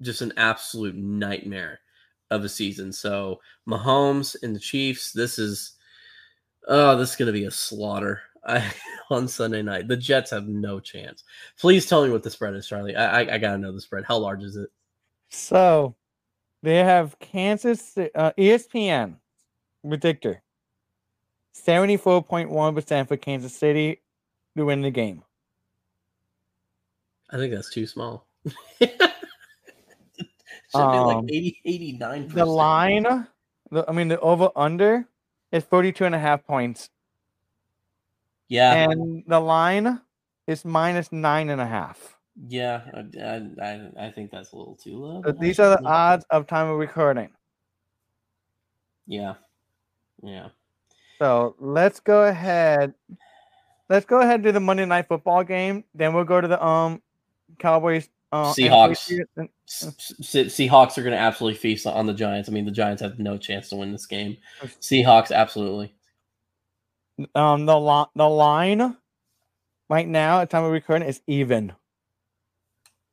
just 0.03 0.23
an 0.23 0.33
absolute 0.37 0.97
nightmare 0.97 1.81
of 2.31 2.45
a 2.45 2.49
season. 2.49 2.93
So 2.93 3.41
Mahomes 3.69 4.37
and 4.43 4.55
the 4.55 4.61
Chiefs, 4.61 5.13
this 5.13 5.39
is 5.39 5.73
oh, 6.69 6.97
this 6.97 7.11
is 7.11 7.17
gonna 7.17 7.33
be 7.33 7.45
a 7.45 7.51
slaughter. 7.51 8.21
I, 8.45 8.73
on 9.11 9.29
Sunday 9.29 9.63
night. 9.63 9.89
The 9.89 9.97
Jets 9.97 10.31
have 10.31 10.49
no 10.49 10.81
chance. 10.81 11.25
Please 11.59 11.87
tell 11.87 12.05
me 12.05 12.11
what 12.11 12.23
the 12.23 12.31
spread 12.31 12.55
is, 12.55 12.67
Charlie. 12.67 12.97
I, 12.97 13.23
I, 13.23 13.35
I 13.35 13.39
gotta 13.39 13.59
know 13.59 13.73
the 13.73 13.81
spread. 13.81 14.05
How 14.07 14.19
large 14.19 14.43
is 14.43 14.57
it? 14.57 14.71
So 15.29 15.95
they 16.63 16.77
have 16.77 17.19
Kansas 17.19 17.97
uh, 17.99 18.33
ESPN 18.39 19.17
predictor 19.87 20.43
74.1% 21.55 23.09
for 23.09 23.17
Kansas 23.17 23.55
City 23.55 24.01
to 24.57 24.67
win 24.67 24.83
the 24.83 24.91
game. 24.91 25.23
I 27.33 27.37
think 27.37 27.55
that's 27.55 27.71
too 27.71 27.87
small. 27.87 28.27
Should 28.81 28.91
um, 30.75 30.93
be 30.93 30.99
like 30.99 31.17
um, 31.17 31.27
80, 31.29 31.61
89 31.65 32.29
The 32.29 32.45
line, 32.45 33.27
the, 33.71 33.85
I 33.89 33.93
mean, 33.93 34.09
the 34.09 34.21
over 34.21 34.51
under 34.55 35.09
is 35.51 35.65
42 35.65 36.05
and 36.05 36.15
a 36.15 36.19
half 36.19 36.47
points. 36.47 36.91
Yeah. 38.49 38.75
And 38.75 39.25
the 39.27 39.41
line 39.41 40.01
is 40.47 40.65
minus 40.65 41.13
nine 41.13 41.51
and 41.51 41.61
a 41.61 41.67
half. 41.67 42.17
Yeah, 42.49 42.83
I, 42.95 43.63
I, 43.63 44.07
I 44.07 44.11
think 44.11 44.31
that's 44.31 44.53
a 44.53 44.57
little 44.57 44.77
too 44.77 44.97
low. 44.97 45.23
So 45.25 45.33
these 45.33 45.59
are 45.59 45.71
the 45.71 45.85
odds 45.85 46.25
of 46.31 46.47
time 46.47 46.69
of 46.69 46.79
recording. 46.79 47.31
Yeah. 49.07 49.35
Yeah. 50.23 50.49
So 51.19 51.57
let's 51.59 52.01
go 52.01 52.25
ahead. 52.25 52.95
Let's 53.89 54.07
go 54.07 54.21
ahead 54.21 54.37
and 54.37 54.45
do 54.45 54.53
the 54.53 54.61
Monday 54.61 54.85
night 54.85 55.09
football 55.09 55.43
game. 55.43 55.85
Then 55.95 56.15
we'll 56.15 56.25
go 56.25 56.41
to 56.41 56.49
the 56.49 56.65
um 56.65 57.03
Cowboys. 57.59 58.09
Uh, 58.33 58.53
Seahawks. 58.53 59.27
Seahawks 59.69 60.99
are 60.99 61.03
going 61.03 61.13
to 61.13 61.19
absolutely 61.19 61.59
feast 61.59 61.87
on 61.87 62.07
the 62.07 62.15
Giants. 62.15 62.49
I 62.49 62.53
mean, 62.53 62.65
the 62.65 62.71
Giants 62.71 63.03
have 63.03 63.19
no 63.19 63.37
chance 63.37 63.69
to 63.71 63.77
win 63.77 63.93
this 63.93 64.07
game. 64.07 64.37
Seahawks, 64.81 65.33
absolutely. 65.33 65.95
Um, 67.35 67.67
the 67.67 67.77
lo- 67.77 68.11
the 68.15 68.29
line 68.29 68.97
right 69.89 70.09
now 70.09 70.41
at 70.41 70.51
time 70.51 70.65
of 70.65 70.73
recording 70.73 71.09
is 71.09 71.21
even. 71.27 71.73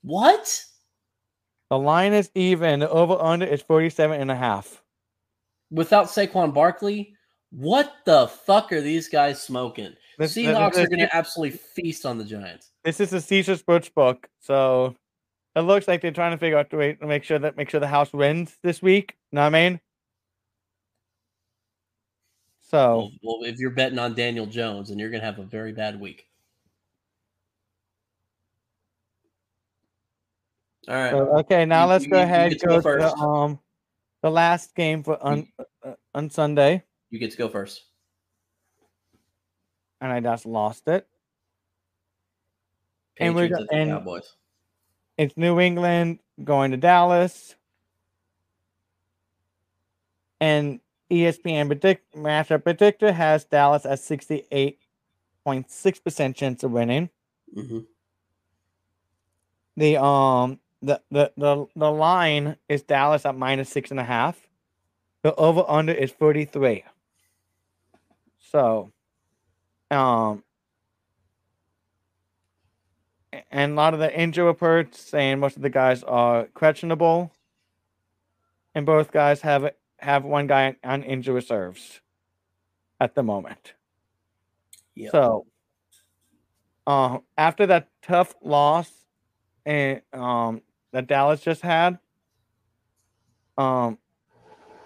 What? 0.03 0.63
The 1.69 1.79
line 1.79 2.13
is 2.13 2.29
even. 2.35 2.79
The 2.79 2.89
over 2.89 3.19
under 3.19 3.45
is 3.45 3.61
47 3.61 4.21
and 4.21 4.31
a 4.31 4.35
half. 4.35 4.81
Without 5.69 6.05
Saquon 6.05 6.53
Barkley, 6.53 7.15
what 7.51 7.91
the 8.05 8.27
fuck 8.27 8.71
are 8.71 8.81
these 8.81 9.09
guys 9.09 9.41
smoking? 9.41 9.93
This, 10.17 10.35
Seahawks 10.35 10.73
this, 10.73 10.85
are 10.85 10.87
going 10.87 10.99
to 10.99 11.15
absolutely 11.15 11.57
feast 11.57 12.05
on 12.05 12.17
the 12.17 12.25
Giants. 12.25 12.71
This 12.83 12.99
is 12.99 13.13
a 13.13 13.21
Caesar 13.21 13.55
Sports 13.55 13.89
book, 13.89 14.27
so 14.39 14.95
it 15.55 15.61
looks 15.61 15.87
like 15.87 16.01
they're 16.01 16.11
trying 16.11 16.31
to 16.31 16.37
figure 16.37 16.57
out 16.57 16.71
the 16.71 16.77
way 16.77 16.93
to 16.93 17.05
make 17.05 17.23
sure 17.23 17.37
that 17.37 17.55
make 17.55 17.69
sure 17.69 17.79
the 17.79 17.87
house 17.87 18.11
wins 18.13 18.57
this 18.63 18.81
week. 18.81 19.15
Know 19.31 19.41
what 19.41 19.47
I 19.47 19.69
mean? 19.69 19.79
So, 22.61 23.11
well, 23.21 23.39
well, 23.41 23.49
if 23.49 23.59
you're 23.59 23.69
betting 23.69 23.99
on 23.99 24.13
Daniel 24.13 24.45
Jones, 24.45 24.89
and 24.89 24.99
you're 24.99 25.09
going 25.09 25.21
to 25.21 25.25
have 25.25 25.39
a 25.39 25.43
very 25.43 25.71
bad 25.71 25.99
week. 25.99 26.25
All 30.87 30.95
right. 30.95 31.11
So, 31.11 31.37
okay, 31.39 31.65
now 31.65 31.83
you, 31.83 31.89
let's 31.89 32.05
you, 32.05 32.11
go 32.11 32.21
ahead 32.21 32.51
and 32.53 32.61
go, 32.61 32.81
go 32.81 32.97
to 32.97 33.13
um 33.15 33.59
the 34.23 34.31
last 34.31 34.73
game 34.73 35.03
for 35.03 35.21
on 35.23 35.47
uh, 35.85 35.93
on 36.15 36.29
Sunday. 36.29 36.83
You 37.09 37.19
get 37.19 37.31
to 37.31 37.37
go 37.37 37.49
first. 37.49 37.86
And 39.99 40.11
I 40.11 40.19
just 40.19 40.45
lost 40.45 40.87
it. 40.87 41.07
Patriots 43.15 43.57
and 43.57 43.67
we're 43.71 43.81
and 43.81 43.89
Cowboys. 43.91 44.35
It's 45.17 45.35
New 45.35 45.59
England 45.59 46.19
going 46.43 46.69
to 46.71 46.77
Dallas. 46.77 47.55
And 50.39 50.79
ESPN 51.09 51.65
predict 51.67 52.15
matchup 52.15 52.63
predictor 52.63 53.11
has 53.11 53.43
Dallas 53.45 53.85
at 53.85 53.99
68.6% 53.99 56.35
chance 56.35 56.63
of 56.63 56.71
winning. 56.71 57.09
Mm-hmm. 57.55 57.79
The 59.77 60.03
um 60.03 60.59
the, 60.81 61.01
the 61.11 61.31
the 61.37 61.65
the 61.75 61.91
line 61.91 62.57
is 62.67 62.81
Dallas 62.83 63.25
at 63.25 63.35
minus 63.35 63.69
six 63.69 63.91
and 63.91 63.99
a 63.99 64.03
half. 64.03 64.47
The 65.23 65.33
over 65.35 65.63
under 65.67 65.93
is 65.93 66.11
43. 66.11 66.83
So 68.39 68.91
um 69.91 70.43
and 73.51 73.73
a 73.73 73.75
lot 73.75 73.93
of 73.93 73.99
the 73.99 74.19
injury 74.19 74.45
reports 74.45 74.99
saying 74.99 75.39
most 75.39 75.55
of 75.55 75.61
the 75.61 75.69
guys 75.69 76.03
are 76.03 76.45
questionable. 76.53 77.31
And 78.75 78.85
both 78.85 79.11
guys 79.11 79.41
have 79.41 79.71
have 79.99 80.23
one 80.23 80.47
guy 80.47 80.75
on 80.83 81.03
injury 81.03 81.35
reserves 81.35 82.01
at 82.99 83.15
the 83.15 83.23
moment. 83.23 83.73
Yep. 84.95 85.11
So, 85.11 85.47
uh, 86.85 87.19
after 87.37 87.65
that 87.67 87.89
tough 88.03 88.35
loss 88.43 88.91
and 89.65 90.01
um, 90.13 90.61
that 90.91 91.07
Dallas 91.07 91.41
just 91.41 91.61
had, 91.61 91.97
um, 93.57 93.97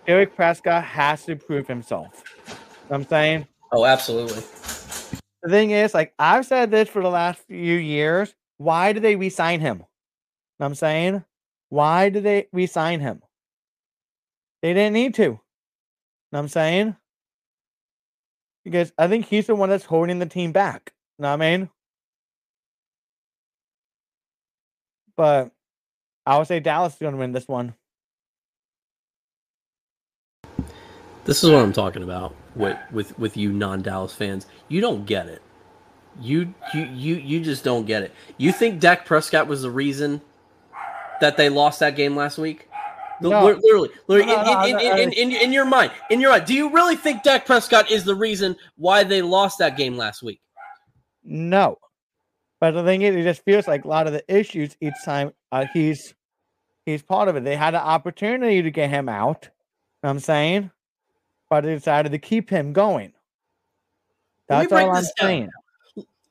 Dak 0.08 0.36
Prescott 0.36 0.84
has 0.84 1.26
to 1.26 1.36
prove 1.36 1.68
himself. 1.68 2.24
You 2.48 2.54
know 2.90 2.96
I'm 2.96 3.08
saying. 3.08 3.48
Oh, 3.74 3.86
absolutely. 3.86 4.44
The 5.44 5.50
thing 5.50 5.72
is, 5.72 5.94
like 5.94 6.14
I've 6.20 6.46
said 6.46 6.72
this 6.72 6.90
for 6.90 7.02
the 7.02 7.10
last 7.10 7.42
few 7.48 7.78
years. 7.78 8.34
Why 8.58 8.94
did 8.94 9.02
they 9.02 9.16
resign 9.16 9.60
him? 9.60 9.78
You 9.80 9.86
know 10.60 10.68
I'm 10.68 10.76
saying, 10.76 11.26
why 11.70 12.10
did 12.10 12.24
they 12.24 12.48
resign 12.54 13.00
him? 13.00 13.24
They 14.62 14.74
didn't 14.76 14.94
need 14.94 15.16
to. 15.16 15.24
Know 15.24 15.40
what 16.30 16.40
I'm 16.40 16.48
saying? 16.48 16.96
Because 18.64 18.94
I 18.98 19.08
think 19.08 19.26
he's 19.26 19.48
the 19.48 19.56
one 19.56 19.70
that's 19.70 19.86
holding 19.86 20.20
the 20.20 20.28
team 20.28 20.52
back. 20.52 20.94
You 21.18 21.24
Know 21.24 21.30
what 21.30 21.42
I 21.42 21.58
mean? 21.58 21.70
But 25.18 25.52
I 26.26 26.38
would 26.38 26.48
say 26.48 26.60
Dallas 26.60 26.94
is 26.94 27.00
going 27.00 27.14
to 27.14 27.20
win 27.20 27.32
this 27.32 27.48
one. 27.48 27.74
This 31.26 31.44
is 31.44 31.50
what 31.50 31.64
I'm 31.64 31.74
talking 31.74 32.04
about 32.04 32.36
with 32.56 32.78
with 32.92 33.18
with 33.18 33.38
you 33.38 33.52
non-Dallas 33.52 34.14
fans. 34.14 34.48
You 34.68 34.82
don't 34.82 35.06
get 35.06 35.28
it. 35.28 35.42
You 36.20 36.54
you 36.74 36.84
you 36.86 37.16
you 37.16 37.42
just 37.42 37.64
don't 37.64 37.86
get 37.86 38.04
it. 38.04 38.14
You 38.38 38.52
think 38.52 38.80
Dak 38.80 39.06
Prescott 39.06 39.48
was 39.48 39.62
the 39.62 39.72
reason 39.72 40.22
that 41.22 41.38
they 41.38 41.50
lost 41.50 41.80
that 41.80 41.96
game 41.96 42.16
last 42.16 42.38
week? 42.38 42.68
No. 43.22 43.46
Literally, 43.46 43.90
literally 44.08 44.34
no, 44.34 44.64
in, 44.66 44.80
in, 44.80 45.14
in, 45.14 45.32
in, 45.32 45.54
your 45.54 45.66
mind, 45.66 45.92
in 46.10 46.20
your 46.20 46.32
mind, 46.32 46.46
do 46.46 46.56
you 46.56 46.72
really 46.72 46.96
think 46.96 47.22
Dak 47.22 47.46
Prescott 47.46 47.92
is 47.92 48.04
the 48.04 48.16
reason 48.16 48.56
why 48.78 49.04
they 49.04 49.22
lost 49.22 49.60
that 49.60 49.78
game 49.78 49.96
last 49.96 50.24
week? 50.24 50.42
No, 51.24 51.78
but 52.60 52.72
the 52.72 52.84
thing 52.84 53.04
is, 53.04 53.16
it 53.16 53.24
just 53.24 53.46
feels 53.46 53.68
like 53.68 53.86
a 53.86 53.88
lot 53.88 54.08
of 54.08 54.14
the 54.14 54.24
issues 54.28 54.76
each 54.82 54.96
time 55.06 55.34
uh, 55.52 55.66
he's 55.72 56.16
he's 56.86 57.04
part 57.04 57.28
of 57.28 57.36
it. 57.36 57.44
They 57.44 57.56
had 57.56 57.76
an 57.76 57.82
opportunity 57.82 58.64
to 58.64 58.72
get 58.72 58.90
him 58.90 59.08
out. 59.08 59.44
You 59.44 60.08
know 60.08 60.10
I'm 60.10 60.20
saying, 60.20 60.72
but 61.52 61.66
they 61.66 61.76
decided 61.76 62.14
to 62.14 62.18
keep 62.18 62.50
him 62.50 62.72
going. 62.72 63.12
That's 64.48 64.72
all 64.72 64.96
I'm 64.96 65.04
saying. 65.20 65.50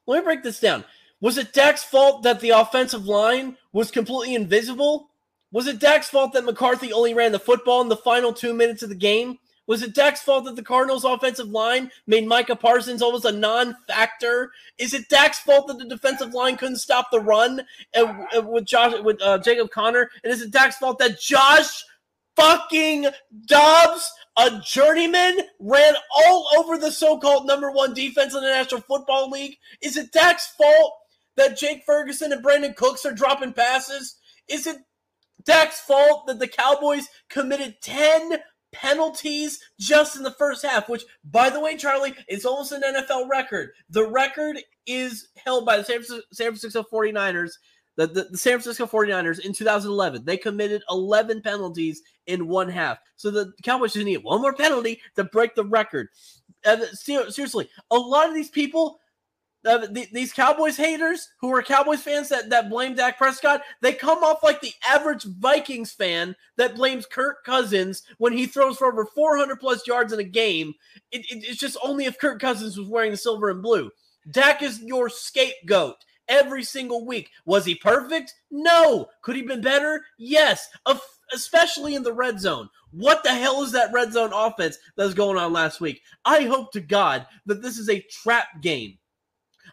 Let 0.07 0.21
me 0.21 0.25
break 0.25 0.43
this 0.43 0.59
down. 0.59 0.83
Was 1.21 1.37
it 1.37 1.53
Dak's 1.53 1.85
fault 1.85 2.23
that 2.23 2.41
the 2.41 2.51
offensive 2.51 3.05
line 3.05 3.59
was 3.75 3.91
completely 3.91 4.35
invisible? 4.35 5.11
Was 5.53 5.67
it 5.67 5.79
Dak's 5.79 6.09
fault 6.09 6.33
that 6.33 6.47
McCarthy 6.47 6.91
only 6.91 7.13
ran 7.13 7.33
the 7.33 7.39
football 7.39 7.83
in 7.83 7.89
the 7.89 7.97
final 7.97 8.33
two 8.33 8.55
minutes 8.55 8.83
of 8.83 8.89
the 8.89 8.95
game? 8.95 9.39
Was 9.67 9.83
it 9.83 9.95
Dak's 9.95 10.23
fault 10.23 10.47
that 10.47 10.57
the 10.57 10.63
Cardinals' 10.63 11.05
offensive 11.05 11.51
line 11.51 11.91
made 12.07 12.27
Micah 12.27 12.57
Parsons 12.57 13.03
almost 13.03 13.27
a 13.27 13.31
non-factor? 13.31 14.51
Is 14.79 14.95
it 14.95 15.11
Dak's 15.11 15.41
fault 15.41 15.67
that 15.69 15.79
the 15.79 15.85
defensive 15.85 16.33
line 16.33 16.57
couldn't 16.57 16.77
stop 16.77 17.11
the 17.13 17.21
run 17.21 17.63
and, 17.93 18.27
and 18.33 18.49
with 18.49 18.65
Josh 18.65 18.95
with 19.03 19.21
uh, 19.21 19.37
Jacob 19.39 19.71
Connor? 19.71 20.11
And 20.25 20.33
is 20.33 20.41
it 20.41 20.51
Dak's 20.51 20.77
fault 20.77 20.99
that 20.99 21.21
Josh 21.21 21.85
fucking 22.37 23.07
Dobbs, 23.47 24.11
a 24.37 24.61
journeyman, 24.65 25.39
ran 25.59 25.95
all 26.17 26.49
over 26.59 26.79
the 26.79 26.91
so-called 26.91 27.47
number 27.47 27.71
one 27.71 27.95
defense 27.95 28.35
in 28.35 28.43
the 28.43 28.49
National 28.49 28.81
Football 28.83 29.31
League? 29.31 29.57
Is 29.83 29.97
it 29.97 30.13
Dak's 30.13 30.49
fault 30.49 30.95
that 31.37 31.59
Jake 31.59 31.83
Ferguson 31.85 32.33
and 32.33 32.45
Brandin 32.45 32.77
Cooks 32.77 33.05
are 33.05 33.13
dropping 33.13 33.53
passes? 33.53 34.17
Is 34.49 34.67
it 34.67 34.79
Dak's 35.45 35.81
fault 35.81 36.27
that 36.27 36.39
the 36.39 36.49
Cowboys 36.49 37.09
committed 37.29 37.77
10 37.83 38.39
penalties 38.73 39.61
just 39.79 40.17
in 40.17 40.23
the 40.23 40.33
first 40.33 40.65
half, 40.65 40.89
which, 40.89 41.05
by 41.25 41.51
the 41.51 41.61
way, 41.61 41.77
Charlie, 41.77 42.15
is 42.29 42.45
almost 42.45 42.73
an 42.73 42.83
NFL 42.83 43.29
record. 43.29 43.71
The 43.89 44.07
record 44.07 44.59
is 44.87 45.29
held 45.45 45.67
by 45.67 45.77
the 45.77 45.85
San 45.85 46.03
Francisco 46.03 46.85
49ers. 46.93 47.53
The, 47.97 48.07
the, 48.07 48.25
the, 48.31 48.39
San 48.39 48.61
Francisco 48.61 48.87
49ers 48.87 49.41
in 49.41 49.53
2011, 49.53 50.25
they 50.25 50.37
committed 50.37 50.83
11 50.91 51.43
penalties 51.43 52.03
in 52.27 52.47
one 52.47 52.69
half. 52.69 52.99
So 53.17 53.31
the 53.31 53.53
Cowboys 53.63 53.93
just 53.93 54.07
need 54.07 54.19
one 54.19 54.41
more 54.41 54.55
penalty 54.55 55.01
to 55.17 55.25
break 55.25 55.55
the 55.55 55.65
record. 55.65 56.09
Seriously, 56.93 57.69
a 57.91 57.97
lot 57.97 58.29
of 58.29 58.35
these 58.35 58.51
people 58.51 59.01
uh, 59.67 59.79
the, 59.79 60.09
these 60.13 60.33
Cowboys 60.33 60.77
haters 60.77 61.29
who 61.41 61.55
are 61.55 61.63
Cowboys 61.63 62.01
fans 62.01 62.29
that, 62.31 62.49
that 62.49 62.71
blame 62.71 62.95
Dak 62.95 63.19
Prescott, 63.19 63.63
they 63.83 63.93
come 63.93 64.25
off 64.25 64.43
like 64.43 64.61
the 64.61 64.73
average 64.89 65.25
Vikings 65.25 65.93
fan 65.93 66.35
that 66.57 66.77
blames 66.77 67.07
Kirk 67.07 67.45
Cousins 67.45 68.05
when 68.19 68.33
he 68.33 68.47
throws 68.47 68.79
for 68.79 68.91
over 68.91 69.05
400 69.05 69.61
plus 69.61 69.87
yards 69.87 70.13
in 70.13 70.21
a 70.21 70.25
game. 70.25 70.73
It, 71.13 71.27
it, 71.31 71.45
it's 71.47 71.61
just 71.61 71.77
only 71.85 72.07
if 72.07 72.19
Kirk 72.19 72.41
Cousins 72.41 72.79
was 72.79 72.89
wearing 72.89 73.11
the 73.11 73.17
silver 73.17 73.51
and 73.51 73.63
blue. 73.63 73.91
Dak 74.31 74.63
is 74.63 74.83
your 74.83 75.11
scapegoat 75.11 75.97
every 76.31 76.63
single 76.63 77.05
week. 77.05 77.31
Was 77.45 77.67
he 77.67 77.75
perfect? 77.75 78.33
No. 78.51 79.09
Could 79.21 79.37
he 79.37 79.43
been 79.43 79.61
better? 79.61 80.03
Yes. 80.19 80.67
Especially 81.35 81.95
in 81.95 82.03
the 82.03 82.13
red 82.13 82.41
zone. 82.41 82.71
What 82.93 83.23
the 83.23 83.35
hell 83.35 83.63
is 83.63 83.73
that 83.73 83.93
red 83.93 84.13
zone 84.13 84.33
offense 84.33 84.79
that 84.97 85.05
was 85.05 85.15
going 85.15 85.37
on 85.37 85.53
last 85.53 85.81
week? 85.81 86.01
I 86.25 86.43
hope 86.43 86.73
to 86.73 86.81
God 86.81 87.27
that 87.47 87.61
this 87.61 87.77
is 87.77 87.91
a 87.91 88.01
trap 88.01 88.47
game 88.63 88.99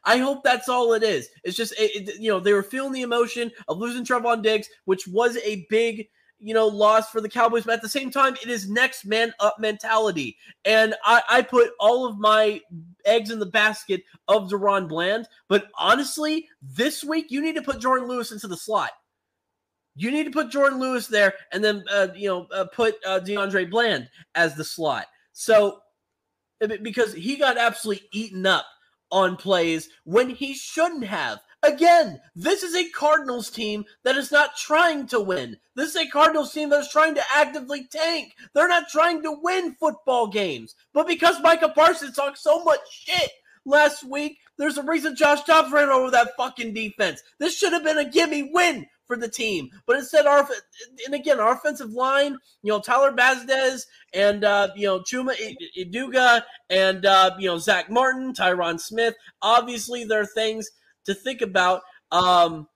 I 0.04 0.18
hope 0.18 0.44
that's 0.44 0.70
all 0.70 0.94
it 0.94 1.04
is. 1.04 1.30
It's 1.44 1.58
just, 1.58 1.74
it, 1.74 2.10
it, 2.10 2.22
you 2.22 2.32
know, 2.32 2.40
they 2.40 2.54
were 2.54 2.64
feeling 2.64 2.94
the 2.94 3.02
emotion 3.02 3.52
of 3.68 3.78
losing 3.78 4.06
Trevon 4.06 4.42
Diggs, 4.42 4.70
which 4.86 5.08
was 5.08 5.38
a 5.38 5.66
big, 5.70 6.08
you 6.40 6.54
know, 6.54 6.68
loss 6.68 7.10
for 7.10 7.22
the 7.22 7.30
Cowboys. 7.30 7.64
But 7.64 7.74
at 7.74 7.82
the 7.82 7.90
same 7.90 8.12
time, 8.12 8.36
it 8.36 8.50
is 8.50 8.70
next 8.70 9.06
man 9.06 9.34
up 9.40 9.56
mentality. 9.60 10.38
And 10.66 10.96
I, 11.04 11.22
I 11.30 11.42
put 11.42 11.72
all 11.80 12.06
of 12.06 12.18
my 12.18 12.62
eggs 13.06 13.32
in 13.32 13.40
the 13.40 13.46
basket 13.46 14.04
of 14.28 14.50
DaRon 14.50 14.88
Bland. 14.88 15.28
But 15.48 15.68
honestly, 15.78 16.48
this 16.62 17.04
week, 17.04 17.28
you 17.30 17.42
need 17.42 17.56
to 17.56 17.62
put 17.62 17.80
Jourdan 17.80 18.08
Lewis 18.08 18.32
into 18.32 18.48
the 18.48 18.58
slot. 18.58 18.92
You 19.96 20.12
need 20.12 20.26
to 20.26 20.32
put 20.32 20.52
Jourdan 20.52 20.80
Lewis 20.80 21.08
there 21.08 21.34
and 21.52 21.64
then, 21.64 21.84
uh, 21.92 22.10
you 22.16 22.28
know, 22.28 22.48
uh, 22.54 22.66
put 22.66 22.96
uh, 23.06 23.20
DeAndre 23.20 23.70
Bland 23.70 24.08
as 24.36 24.54
the 24.56 24.64
slot. 24.64 25.08
So, 25.34 25.80
because 26.60 27.14
he 27.14 27.36
got 27.36 27.58
absolutely 27.58 28.08
eaten 28.12 28.46
up 28.46 28.66
on 29.12 29.38
plays 29.38 29.90
when 30.04 30.30
he 30.30 30.54
shouldn't 30.54 31.06
have. 31.06 31.40
Again, 31.68 32.22
this 32.34 32.64
is 32.64 32.76
a 32.76 32.90
Cardinals 32.92 33.50
team 33.50 33.84
that 34.04 34.16
is 34.16 34.32
not 34.32 34.56
trying 34.56 35.06
to 35.08 35.20
win. 35.20 35.58
This 35.76 35.90
is 35.90 35.96
a 35.98 36.10
Cardinals 36.10 36.54
team 36.54 36.70
that 36.70 36.80
is 36.80 36.90
trying 36.90 37.14
to 37.16 37.24
actively 37.36 37.88
tank. 37.92 38.34
They're 38.54 38.70
not 38.70 38.88
trying 38.88 39.22
to 39.24 39.38
win 39.42 39.76
football 39.78 40.28
games. 40.28 40.76
But 40.94 41.08
because 41.08 41.42
Micah 41.42 41.74
Parsons 41.76 42.16
talked 42.16 42.38
so 42.38 42.64
much 42.64 42.80
shit 42.90 43.32
last 43.66 44.06
week, 44.06 44.38
there's 44.58 44.78
a 44.78 44.84
reason 44.84 45.18
Josh 45.18 45.44
Dobbs 45.44 45.74
ran 45.74 45.90
over 45.90 46.10
that 46.12 46.38
fucking 46.38 46.74
defense. 46.74 47.22
This 47.38 47.58
should 47.58 47.74
have 47.74 47.84
been 47.84 47.98
a 47.98 48.10
gimme 48.10 48.50
win 48.54 48.88
for 49.06 49.18
the 49.18 49.28
team. 49.28 49.70
But 49.86 49.98
instead, 49.98 50.26
our 50.26 50.48
and 51.06 51.16
again, 51.16 51.40
our 51.40 51.54
offensive 51.54 51.92
line, 51.92 52.38
you 52.64 52.72
know, 52.72 52.80
Tyler 52.80 53.12
Biadasz 53.12 53.86
and 54.14 54.46
uh, 54.46 54.70
you 54.76 54.88
know 54.88 55.00
Chuma 55.02 55.36
Edoga 55.78 56.44
and 56.70 57.06
uh, 57.06 57.32
you 57.38 57.50
know 57.50 57.58
Zack 57.58 57.90
Martin, 57.90 58.34
Tyron 58.34 58.80
Smith. 58.80 59.16
Obviously, 59.42 60.06
there 60.06 60.22
are 60.22 60.26
things 60.26 60.70
to 61.08 61.14
think 61.14 61.42
about. 61.42 61.82
Um, 62.12 62.68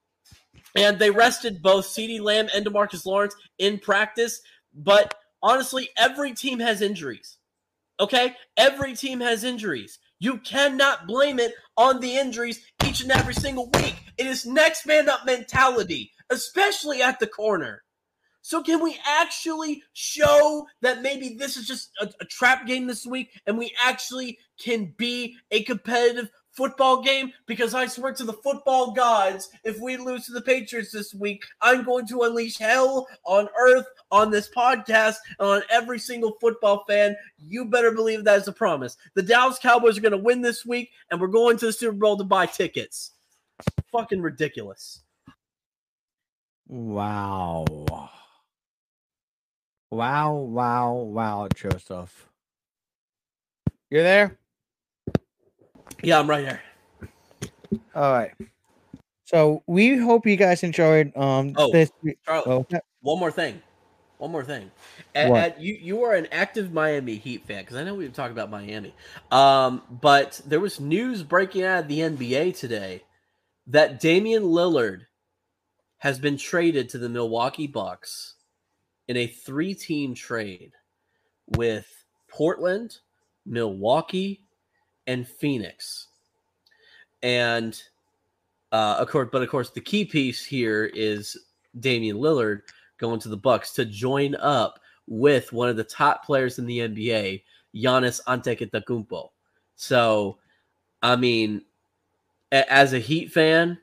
and 0.76 0.98
they 0.98 1.12
rested 1.12 1.62
both 1.62 1.86
CeeDee 1.86 2.22
Lamb 2.22 2.50
and 2.54 2.66
DeMarcus 2.66 3.06
Lawrence 3.06 3.36
in 3.60 3.78
practice. 3.78 4.42
But 4.74 5.14
honestly, 5.44 5.90
every 5.98 6.34
team 6.34 6.60
has 6.60 6.82
injuries. 6.82 7.38
Okay, 8.00 8.36
every 8.58 8.96
team 8.96 9.20
has 9.20 9.44
injuries. 9.44 10.00
You 10.20 10.38
cannot 10.40 11.08
blame 11.08 11.40
it 11.40 11.54
on 11.78 12.00
the 12.00 12.18
injuries 12.18 12.66
each 12.86 13.02
and 13.02 13.12
every 13.12 13.36
single 13.36 13.70
week. 13.76 13.96
It 14.18 14.26
is 14.26 14.46
next 14.46 14.88
man 14.88 15.08
up 15.08 15.26
mentality 15.26 16.12
especially 16.32 17.02
at 17.02 17.20
the 17.20 17.28
corner. 17.28 17.84
So 18.42 18.64
can 18.64 18.82
we 18.82 18.98
actually 19.06 19.84
show 19.94 20.66
that 20.82 21.04
maybe 21.04 21.36
this 21.38 21.58
is 21.58 21.68
just 21.68 21.92
a, 22.02 22.10
a, 22.20 22.26
trap 22.26 22.66
game 22.66 22.88
this 22.88 23.06
week 23.06 23.30
and 23.46 23.56
we 23.56 23.72
actually 23.80 24.40
can 24.60 24.96
be 24.98 25.36
a 25.52 25.62
competitive 25.62 26.32
football 26.52 27.02
game? 27.02 27.32
Because 27.46 27.74
I 27.74 27.88
swear 27.88 28.14
to 28.14 28.24
the 28.24 28.34
football 28.34 28.92
gods, 28.92 29.50
if 29.64 29.80
we 29.80 29.98
lose 29.98 30.26
to 30.26 30.34
the 30.34 30.42
Patriots 30.42 30.92
this 30.92 31.14
week, 31.14 31.44
I'm 31.62 31.84
going 31.84 32.08
to 32.08 32.22
unleash 32.22 32.58
hell 32.58 33.08
on 33.24 33.50
earth 33.60 33.86
on 34.12 34.32
this 34.32 34.50
podcast 34.50 35.16
and 35.40 35.48
on 35.48 35.62
every 35.70 36.00
single 36.00 36.38
football 36.40 36.84
fan. 36.88 37.16
You 37.38 37.66
better 37.66 37.92
believe 37.92 38.24
that 38.24 38.40
is 38.40 38.48
a 38.48 38.54
promise. 38.54 38.98
The 39.16 39.24
Dallas 39.24 39.60
Cowboys 39.60 39.98
are 39.98 40.02
going 40.02 40.12
to 40.12 40.18
win 40.18 40.42
this 40.42 40.66
week 40.66 40.92
and 41.10 41.20
we're 41.20 41.28
going 41.28 41.58
to 41.58 41.68
the 41.68 41.74
Super 41.74 41.94
Bowl 41.98 42.18
to 42.18 42.24
buy 42.24 42.46
tickets. 42.46 43.12
Fucking 43.92 44.22
ridiculous. 44.22 45.02
Wow. 46.68 47.66
Wow, 49.92 50.36
wow, 50.36 50.94
wow, 50.94 51.50
Joseph. 51.54 52.30
You're 53.90 54.04
there? 54.04 54.40
Yeah, 56.04 56.20
I'm 56.20 56.30
right 56.30 56.44
here. 56.44 56.62
All 57.96 58.12
right. 58.14 58.32
So 59.26 59.64
we 59.66 59.98
hope 59.98 60.26
you 60.26 60.36
guys 60.36 60.64
enjoyed 60.64 61.16
um 61.16 61.54
oh, 61.56 61.72
this 61.72 61.92
Charlie, 62.26 62.66
oh. 62.74 62.80
one 63.02 63.20
more 63.20 63.32
thing. 63.32 63.62
One 64.18 64.32
more 64.32 64.44
thing. 64.44 64.70
And, 65.16 65.56
you 65.58 65.74
you 65.74 66.04
are 66.04 66.14
an 66.14 66.28
active 66.32 66.72
Miami 66.72 67.16
Heat 67.16 67.46
fan 67.48 67.64
because 67.64 67.76
I 67.76 67.84
know 67.84 67.96
we've 67.96 68.14
talked 68.14 68.32
about 68.32 68.52
Miami. 68.52 68.94
Um, 69.32 69.82
but 69.90 70.42
there 70.46 70.60
was 70.60 70.80
news 70.80 71.24
breaking 71.24 71.64
out 71.64 71.84
of 71.84 71.88
the 71.88 72.00
NBA 72.00 72.56
today 72.58 73.04
that 73.68 74.00
Damian 74.00 74.44
Lillard 74.44 75.08
has 75.98 76.20
been 76.20 76.38
traded 76.38 76.90
to 76.90 76.98
the 76.98 77.10
Milwaukee 77.10 77.68
Bucks 77.68 78.36
in 79.08 79.18
a 79.18 79.28
three 79.28 79.74
team 79.74 80.14
trade 80.14 80.74
with 81.48 81.88
Portland, 82.30 82.98
Milwaukee, 83.46 84.44
and 85.08 85.28
Phoenix. 85.28 86.08
And 87.24 87.82
uh, 88.72 88.98
of 89.00 89.10
course, 89.10 89.30
but 89.32 89.42
of 89.42 89.50
course, 89.50 89.70
the 89.70 89.82
key 89.82 90.06
piece 90.06 90.46
here 90.46 90.86
is 90.94 91.38
Damian 91.80 92.18
Lillard 92.18 92.62
going 92.98 93.20
to 93.20 93.30
the 93.30 93.38
Bucks 93.38 93.74
to 93.74 93.86
join 93.86 94.36
up 94.36 94.80
with 95.08 95.52
one 95.52 95.70
of 95.70 95.76
the 95.76 95.84
top 95.84 96.26
players 96.26 96.58
in 96.58 96.66
the 96.66 96.80
NBA, 96.80 97.44
Giannis 97.76 98.22
Antetokounmpo. 98.28 99.30
So, 99.76 100.38
I 101.02 101.16
mean, 101.16 101.64
as 102.52 102.94
a 102.94 103.00
Heat 103.00 103.32
fan, 103.32 103.78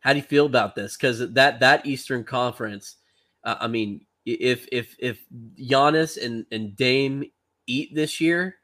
how 0.00 0.12
do 0.12 0.18
you 0.18 0.24
feel 0.24 0.46
about 0.46 0.74
this? 0.74 0.96
Because 0.96 1.32
that 1.32 1.60
that 1.60 1.84
Eastern 1.84 2.24
Conference, 2.24 2.96
uh, 3.44 3.56
I 3.60 3.66
mean, 3.66 4.06
if 4.24 4.66
if 4.70 4.94
if 4.98 5.24
Giannis 5.58 6.24
and 6.24 6.46
and 6.52 6.76
Dame 6.76 7.24
eat 7.66 7.94
this 7.94 8.20
year, 8.20 8.56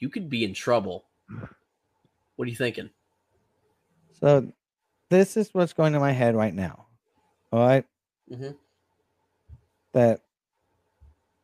you 0.00 0.08
could 0.08 0.28
be 0.28 0.44
in 0.44 0.54
trouble. 0.54 1.04
What 2.36 2.46
are 2.46 2.50
you 2.50 2.56
thinking? 2.56 2.90
So, 4.18 4.52
this 5.10 5.36
is 5.36 5.50
what's 5.52 5.72
going 5.72 5.94
in 5.94 6.00
my 6.00 6.12
head 6.12 6.34
right 6.34 6.54
now. 6.54 6.86
All 7.52 7.60
right? 7.60 7.84
mm-hmm. 8.30 8.52
That 9.92 10.22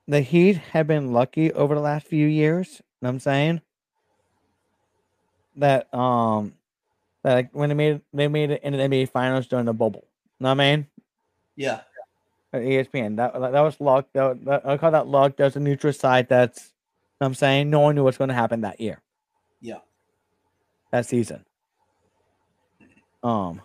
the 0.08 0.20
Heat 0.20 0.56
have 0.72 0.86
been 0.86 1.12
lucky 1.12 1.52
over 1.52 1.74
the 1.74 1.80
last 1.80 2.06
few 2.06 2.26
years. 2.26 2.76
You 2.78 2.84
know 3.02 3.08
I'm 3.10 3.20
saying 3.20 3.60
that 5.56 5.92
um 5.92 6.54
like 7.24 7.50
when 7.52 7.70
they 7.70 7.74
made 7.74 8.00
they 8.12 8.28
made 8.28 8.50
it 8.50 8.62
in 8.62 8.72
the 8.72 8.78
NBA 8.78 9.10
Finals 9.10 9.46
during 9.48 9.66
the 9.66 9.72
bubble. 9.72 10.06
You 10.38 10.44
Know 10.44 10.50
what 10.50 10.60
I 10.60 10.76
mean? 10.76 10.86
Yeah. 11.56 11.80
At 12.52 12.62
ESPN. 12.62 13.16
That 13.16 13.32
that 13.32 13.60
was 13.60 13.80
luck. 13.80 14.06
That, 14.12 14.44
that, 14.44 14.66
I 14.66 14.76
call 14.76 14.92
that 14.92 15.08
luck. 15.08 15.36
There's 15.36 15.56
a 15.56 15.60
neutral 15.60 15.92
side. 15.92 16.28
That's 16.28 16.72
I'm 17.20 17.34
saying 17.34 17.70
no 17.70 17.80
one 17.80 17.94
knew 17.94 18.04
what's 18.04 18.18
going 18.18 18.28
to 18.28 18.34
happen 18.34 18.60
that 18.62 18.80
year. 18.80 19.00
Yeah. 19.60 19.78
That 20.90 21.06
season. 21.06 21.44
Um. 23.22 23.62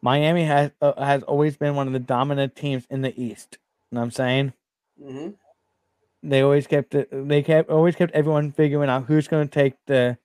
Miami 0.00 0.44
has 0.44 0.70
uh, 0.80 0.92
has 1.04 1.22
always 1.24 1.56
been 1.56 1.74
one 1.74 1.86
of 1.86 1.92
the 1.92 1.98
dominant 1.98 2.54
teams 2.54 2.86
in 2.90 3.02
the 3.02 3.20
East. 3.20 3.58
You 3.90 3.96
know 3.96 4.00
what 4.00 4.04
I'm 4.04 4.10
saying? 4.12 4.52
Mm-hmm. 5.02 5.30
They 6.22 6.42
always 6.42 6.66
kept 6.66 6.94
it, 6.94 7.08
they 7.10 7.42
kept 7.42 7.70
always 7.70 7.96
kept 7.96 8.12
everyone 8.12 8.52
figuring 8.52 8.90
out 8.90 9.06
who's 9.06 9.28
going 9.28 9.48
to 9.48 9.52
take 9.52 9.74
the 9.86 10.18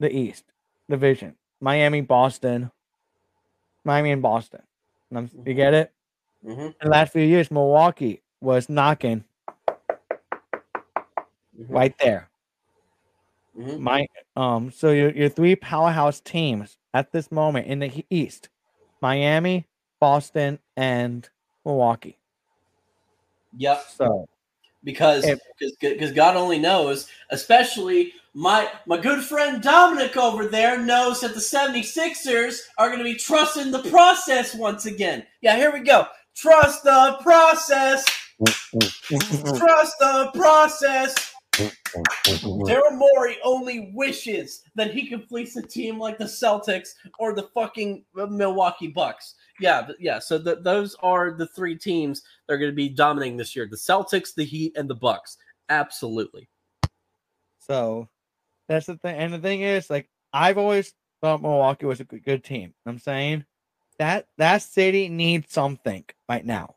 the 0.00 0.14
East 0.14 0.44
division. 0.88 1.36
Miami, 1.60 2.00
Boston, 2.00 2.70
Miami 3.84 4.10
and 4.10 4.22
Boston. 4.22 4.62
You, 5.10 5.30
you 5.46 5.54
get 5.54 5.74
it? 5.74 5.92
Mm-hmm. 6.44 6.60
In 6.60 6.74
the 6.82 6.88
last 6.88 7.12
few 7.12 7.22
years, 7.22 7.50
Milwaukee 7.50 8.20
was 8.40 8.68
knocking 8.68 9.24
Mm-hmm. 11.58 11.72
right 11.72 11.94
there. 11.98 12.28
Mhm. 13.56 13.78
My 13.78 14.06
um, 14.36 14.70
so 14.70 14.90
your 14.90 15.10
your 15.10 15.28
three 15.28 15.54
powerhouse 15.54 16.20
teams 16.20 16.76
at 16.92 17.12
this 17.12 17.30
moment 17.30 17.66
in 17.66 17.78
the 17.78 18.04
East: 18.10 18.48
Miami, 19.00 19.66
Boston, 20.00 20.58
and 20.76 21.28
Milwaukee. 21.64 22.18
Yep. 23.56 23.84
So 23.96 24.28
because 24.82 25.24
because 25.80 26.12
God 26.12 26.36
only 26.36 26.58
knows, 26.58 27.08
especially 27.30 28.12
my 28.34 28.68
my 28.86 28.98
good 28.98 29.24
friend 29.24 29.62
Dominic 29.62 30.16
over 30.16 30.46
there 30.46 30.78
knows 30.78 31.20
that 31.20 31.34
the 31.34 31.40
76ers 31.40 32.60
are 32.78 32.88
going 32.88 32.98
to 32.98 33.04
be 33.04 33.14
trusting 33.14 33.70
the 33.70 33.82
process 33.90 34.54
once 34.54 34.86
again. 34.86 35.24
Yeah, 35.40 35.56
here 35.56 35.72
we 35.72 35.80
go. 35.80 36.06
Trust 36.34 36.82
the 36.82 37.18
process. 37.22 38.04
Trust 38.44 39.94
the 40.00 40.30
process. 40.34 41.33
Daryl 41.54 42.96
Morey 42.96 43.38
only 43.44 43.92
wishes 43.94 44.62
that 44.74 44.92
he 44.92 45.08
could 45.08 45.28
fleece 45.28 45.56
a 45.56 45.62
team 45.62 45.98
like 45.98 46.18
the 46.18 46.24
Celtics 46.24 46.90
or 47.18 47.34
the 47.34 47.48
fucking 47.54 48.04
Milwaukee 48.14 48.88
Bucks. 48.88 49.34
Yeah, 49.60 49.88
yeah. 49.98 50.18
So 50.18 50.42
th- 50.42 50.58
those 50.62 50.96
are 51.02 51.32
the 51.32 51.46
three 51.48 51.76
teams 51.76 52.22
that 52.46 52.54
are 52.54 52.58
going 52.58 52.70
to 52.70 52.76
be 52.76 52.88
dominating 52.88 53.36
this 53.36 53.54
year: 53.54 53.68
the 53.70 53.76
Celtics, 53.76 54.34
the 54.34 54.44
Heat, 54.44 54.76
and 54.76 54.88
the 54.88 54.94
Bucks. 54.94 55.36
Absolutely. 55.68 56.48
so 57.58 58.08
that's 58.68 58.86
the 58.86 58.96
thing. 58.96 59.16
And 59.16 59.32
the 59.32 59.38
thing 59.38 59.62
is, 59.62 59.90
like 59.90 60.08
I've 60.32 60.58
always 60.58 60.92
thought 61.20 61.42
Milwaukee 61.42 61.86
was 61.86 62.00
a 62.00 62.04
good, 62.04 62.24
good 62.24 62.44
team. 62.44 62.60
You 62.60 62.66
know 62.66 62.74
what 62.84 62.92
I'm 62.92 62.98
saying 62.98 63.44
that 63.98 64.26
that 64.38 64.62
city 64.62 65.08
needs 65.08 65.52
something 65.52 66.04
right 66.28 66.44
now. 66.44 66.74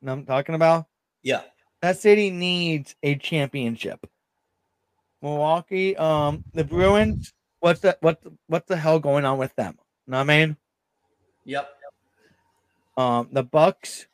You 0.00 0.06
know 0.06 0.12
I'm 0.12 0.26
talking 0.26 0.54
about? 0.54 0.86
Yeah. 1.22 1.42
That 1.82 1.98
city 1.98 2.30
needs 2.30 2.94
a 3.02 3.16
championship. 3.16 4.06
Milwaukee, 5.24 5.96
um, 5.96 6.44
the 6.52 6.62
Bruins. 6.62 7.32
What's 7.60 7.80
the 7.80 7.96
what 8.00 8.22
the, 8.22 8.32
what 8.46 8.66
the 8.66 8.76
hell 8.76 9.00
going 9.00 9.24
on 9.24 9.38
with 9.38 9.56
them? 9.56 9.78
You 10.06 10.12
know 10.12 10.18
what 10.18 10.30
I 10.30 10.46
mean? 10.46 10.56
Yep. 11.46 11.68
Um, 12.96 13.28
the 13.32 13.42
Bucks, 13.42 14.06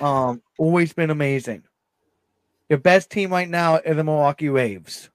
um, 0.00 0.42
always 0.58 0.92
been 0.92 1.10
amazing. 1.10 1.62
Your 2.68 2.80
best 2.80 3.08
team 3.10 3.30
right 3.30 3.48
now 3.48 3.76
is 3.76 3.96
the 3.96 4.04
Milwaukee 4.04 4.50
Waves. 4.50 5.10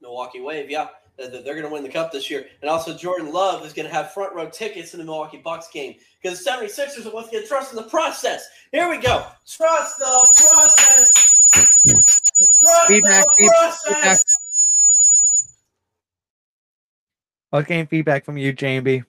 Milwaukee 0.00 0.40
Wave. 0.40 0.70
Yeah. 0.70 0.88
They're 1.18 1.42
going 1.42 1.64
to 1.64 1.68
win 1.68 1.82
the 1.82 1.90
cup 1.90 2.12
this 2.12 2.30
year. 2.30 2.46
And 2.62 2.70
also, 2.70 2.96
Jordan 2.96 3.30
Love 3.30 3.66
is 3.66 3.74
going 3.74 3.86
to 3.86 3.92
have 3.92 4.14
front 4.14 4.34
row 4.34 4.48
tickets 4.48 4.94
in 4.94 5.00
the 5.00 5.04
Milwaukee 5.04 5.36
Bucks 5.36 5.68
game 5.68 5.96
because 6.22 6.42
the 6.42 6.50
76ers 6.50 7.04
are 7.04 7.10
once 7.10 7.28
again 7.28 7.46
trusting 7.46 7.76
the 7.76 7.90
process. 7.90 8.48
Here 8.72 8.88
we 8.88 8.96
go. 8.96 9.26
Trust 9.46 9.98
the 9.98 10.28
process. 10.34 12.19
Trust 12.58 12.88
Feedback, 12.88 13.24
the 13.24 13.30
feedback, 13.38 13.78
process. 13.84 14.24
I 17.52 17.56
was 17.56 17.66
getting 17.66 17.86
feedback 17.86 18.24
from 18.24 18.38
you, 18.38 18.52
JB. 18.52 19.04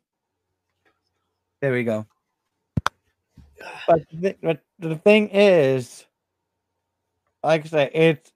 There 1.61 1.71
we 1.71 1.83
go. 1.83 2.05
But 3.87 4.01
the, 4.11 4.35
but 4.41 4.61
the 4.79 4.95
thing 4.95 5.29
is, 5.29 6.05
like 7.43 7.65
I 7.65 7.67
said, 7.67 7.91
it's 7.93 8.31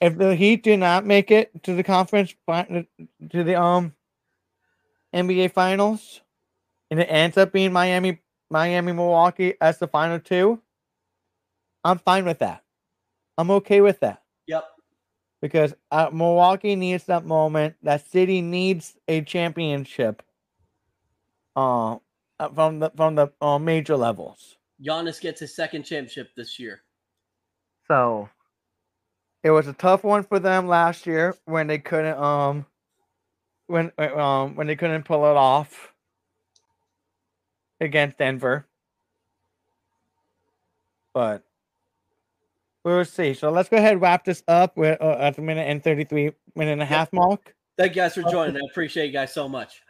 if 0.00 0.16
the 0.16 0.34
Heat 0.34 0.62
do 0.62 0.76
not 0.76 1.06
make 1.06 1.30
it 1.30 1.50
to 1.64 1.74
the 1.74 1.84
conference 1.84 2.34
to 2.48 2.86
the 3.30 3.60
um 3.60 3.94
NBA 5.14 5.52
Finals, 5.52 6.22
and 6.90 6.98
it 7.00 7.04
ends 7.04 7.36
up 7.36 7.52
being 7.52 7.72
Miami, 7.72 8.20
Miami, 8.50 8.92
Milwaukee 8.92 9.54
as 9.60 9.78
the 9.78 9.86
final 9.86 10.18
two, 10.18 10.60
I'm 11.84 11.98
fine 11.98 12.24
with 12.24 12.38
that. 12.40 12.61
I'm 13.38 13.50
okay 13.50 13.80
with 13.80 14.00
that 14.00 14.22
Yep. 14.46 14.64
because 15.40 15.74
uh, 15.90 16.10
Milwaukee 16.12 16.76
needs 16.76 17.04
that 17.04 17.24
moment. 17.24 17.76
That 17.82 18.06
city 18.06 18.40
needs 18.40 18.96
a 19.08 19.22
championship. 19.22 20.22
Uh, 21.54 21.98
from 22.54 22.78
the 22.80 22.90
from 22.96 23.14
the 23.14 23.28
uh, 23.40 23.58
major 23.58 23.96
levels. 23.96 24.56
Giannis 24.82 25.20
gets 25.20 25.40
his 25.40 25.54
second 25.54 25.84
championship 25.84 26.34
this 26.34 26.58
year. 26.58 26.82
So 27.88 28.28
it 29.42 29.50
was 29.50 29.66
a 29.68 29.72
tough 29.72 30.02
one 30.02 30.22
for 30.24 30.38
them 30.38 30.66
last 30.66 31.06
year 31.06 31.36
when 31.44 31.66
they 31.66 31.78
couldn't 31.78 32.16
um 32.18 32.66
when 33.66 33.92
um 33.98 34.56
when 34.56 34.66
they 34.66 34.76
couldn't 34.76 35.04
pull 35.04 35.24
it 35.26 35.36
off 35.36 35.92
against 37.80 38.18
Denver. 38.18 38.66
But 41.14 41.44
we'll 42.84 43.04
see. 43.04 43.34
So 43.34 43.50
let's 43.50 43.68
go 43.68 43.76
ahead 43.76 43.92
and 43.92 44.00
wrap 44.00 44.24
this 44.24 44.42
up. 44.48 44.76
We're 44.76 44.96
uh, 45.00 45.16
at 45.18 45.36
the 45.36 45.42
minute 45.42 45.68
and 45.68 45.82
33 45.82 46.32
minute 46.56 46.72
and 46.72 46.82
a 46.82 46.86
half 46.86 47.12
mark. 47.12 47.54
Thank 47.78 47.96
you 47.96 48.02
guys 48.02 48.14
for 48.14 48.22
joining. 48.22 48.56
I 48.56 48.60
appreciate 48.70 49.06
you 49.06 49.12
guys 49.12 49.32
so 49.32 49.48
much. 49.48 49.82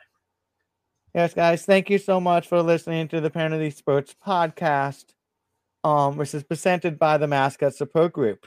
Yes, 1.15 1.35
guys, 1.35 1.67
thank 1.67 1.91
you 1.91 1.99
so 1.99 2.21
much 2.21 2.49
for 2.49 2.63
listening 2.63 3.07
to 3.09 3.21
the 3.21 3.29
Penalty 3.29 3.69
Sports 3.69 4.17
podcast, 4.27 5.05
um, 5.85 6.17
which 6.17 6.35
is 6.35 6.43
presented 6.43 6.99
by 6.99 7.19
the 7.19 7.27
Mascot 7.27 7.75
Support 7.75 8.15
Group. 8.15 8.47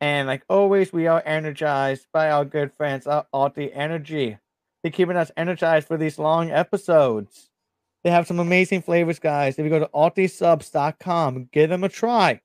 And 0.00 0.26
like 0.26 0.44
always, 0.48 0.92
we 0.92 1.06
are 1.08 1.22
energized 1.26 2.06
by 2.12 2.30
our 2.30 2.44
good 2.46 2.72
friends 2.72 3.06
at 3.06 3.30
Ulti 3.32 3.70
Energy. 3.74 4.38
They're 4.82 4.90
keeping 4.90 5.16
us 5.16 5.30
energized 5.36 5.88
for 5.88 5.96
these 5.96 6.18
long 6.18 6.50
episodes. 6.50 7.50
They 8.02 8.10
have 8.10 8.26
some 8.26 8.40
amazing 8.40 8.82
flavors, 8.82 9.18
guys. 9.18 9.58
If 9.58 9.64
you 9.64 9.70
go 9.70 9.78
to 9.78 9.90
ultisupps.com, 9.94 11.50
give 11.52 11.70
them 11.70 11.84
a 11.84 11.88
try. 11.88 12.40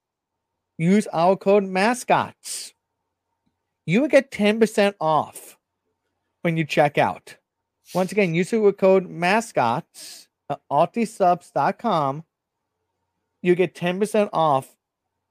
Use 0.78 1.08
our 1.14 1.36
code 1.36 1.64
mascots. 1.64 2.74
You 3.86 4.02
will 4.02 4.08
get 4.10 4.32
10% 4.32 4.94
off 5.00 5.58
when 6.42 6.58
you 6.58 6.66
check 6.66 6.98
out. 6.98 7.36
Once 7.94 8.12
again, 8.12 8.34
use 8.36 8.54
our 8.54 8.72
code 8.74 9.10
mascots 9.10 10.28
at 10.50 10.60
ultisupps.com. 10.72 12.24
You 13.42 13.56
get 13.56 13.76
10% 13.76 14.30
off 14.34 14.76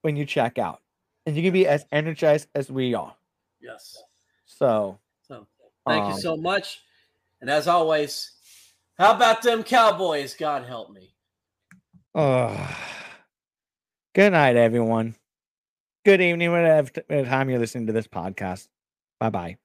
when 0.02 0.16
you 0.16 0.24
check 0.24 0.58
out. 0.58 0.80
And 1.26 1.36
you 1.36 1.42
can 1.42 1.52
be 1.52 1.66
as 1.66 1.84
energized 1.92 2.48
as 2.54 2.70
we 2.70 2.94
are. 2.94 3.14
Yes. 3.60 4.02
So, 4.46 4.98
So 5.22 5.46
thank 5.86 6.04
Um, 6.04 6.12
you 6.12 6.18
so 6.18 6.36
much. 6.36 6.80
And 7.40 7.50
as 7.50 7.68
always, 7.68 8.32
how 8.96 9.14
about 9.14 9.42
them 9.42 9.62
Cowboys? 9.62 10.34
God 10.34 10.64
help 10.64 10.90
me. 10.90 11.12
uh, 12.14 12.74
good 14.14 14.32
night, 14.32 14.56
everyone. 14.56 15.14
Good 16.06 16.20
evening, 16.20 16.52
whatever 16.52 16.88
time 17.24 17.50
you're 17.50 17.58
listening 17.58 17.88
to 17.88 17.92
this 17.92 18.06
podcast. 18.06 18.68
Bye 19.18 19.30
bye. 19.30 19.56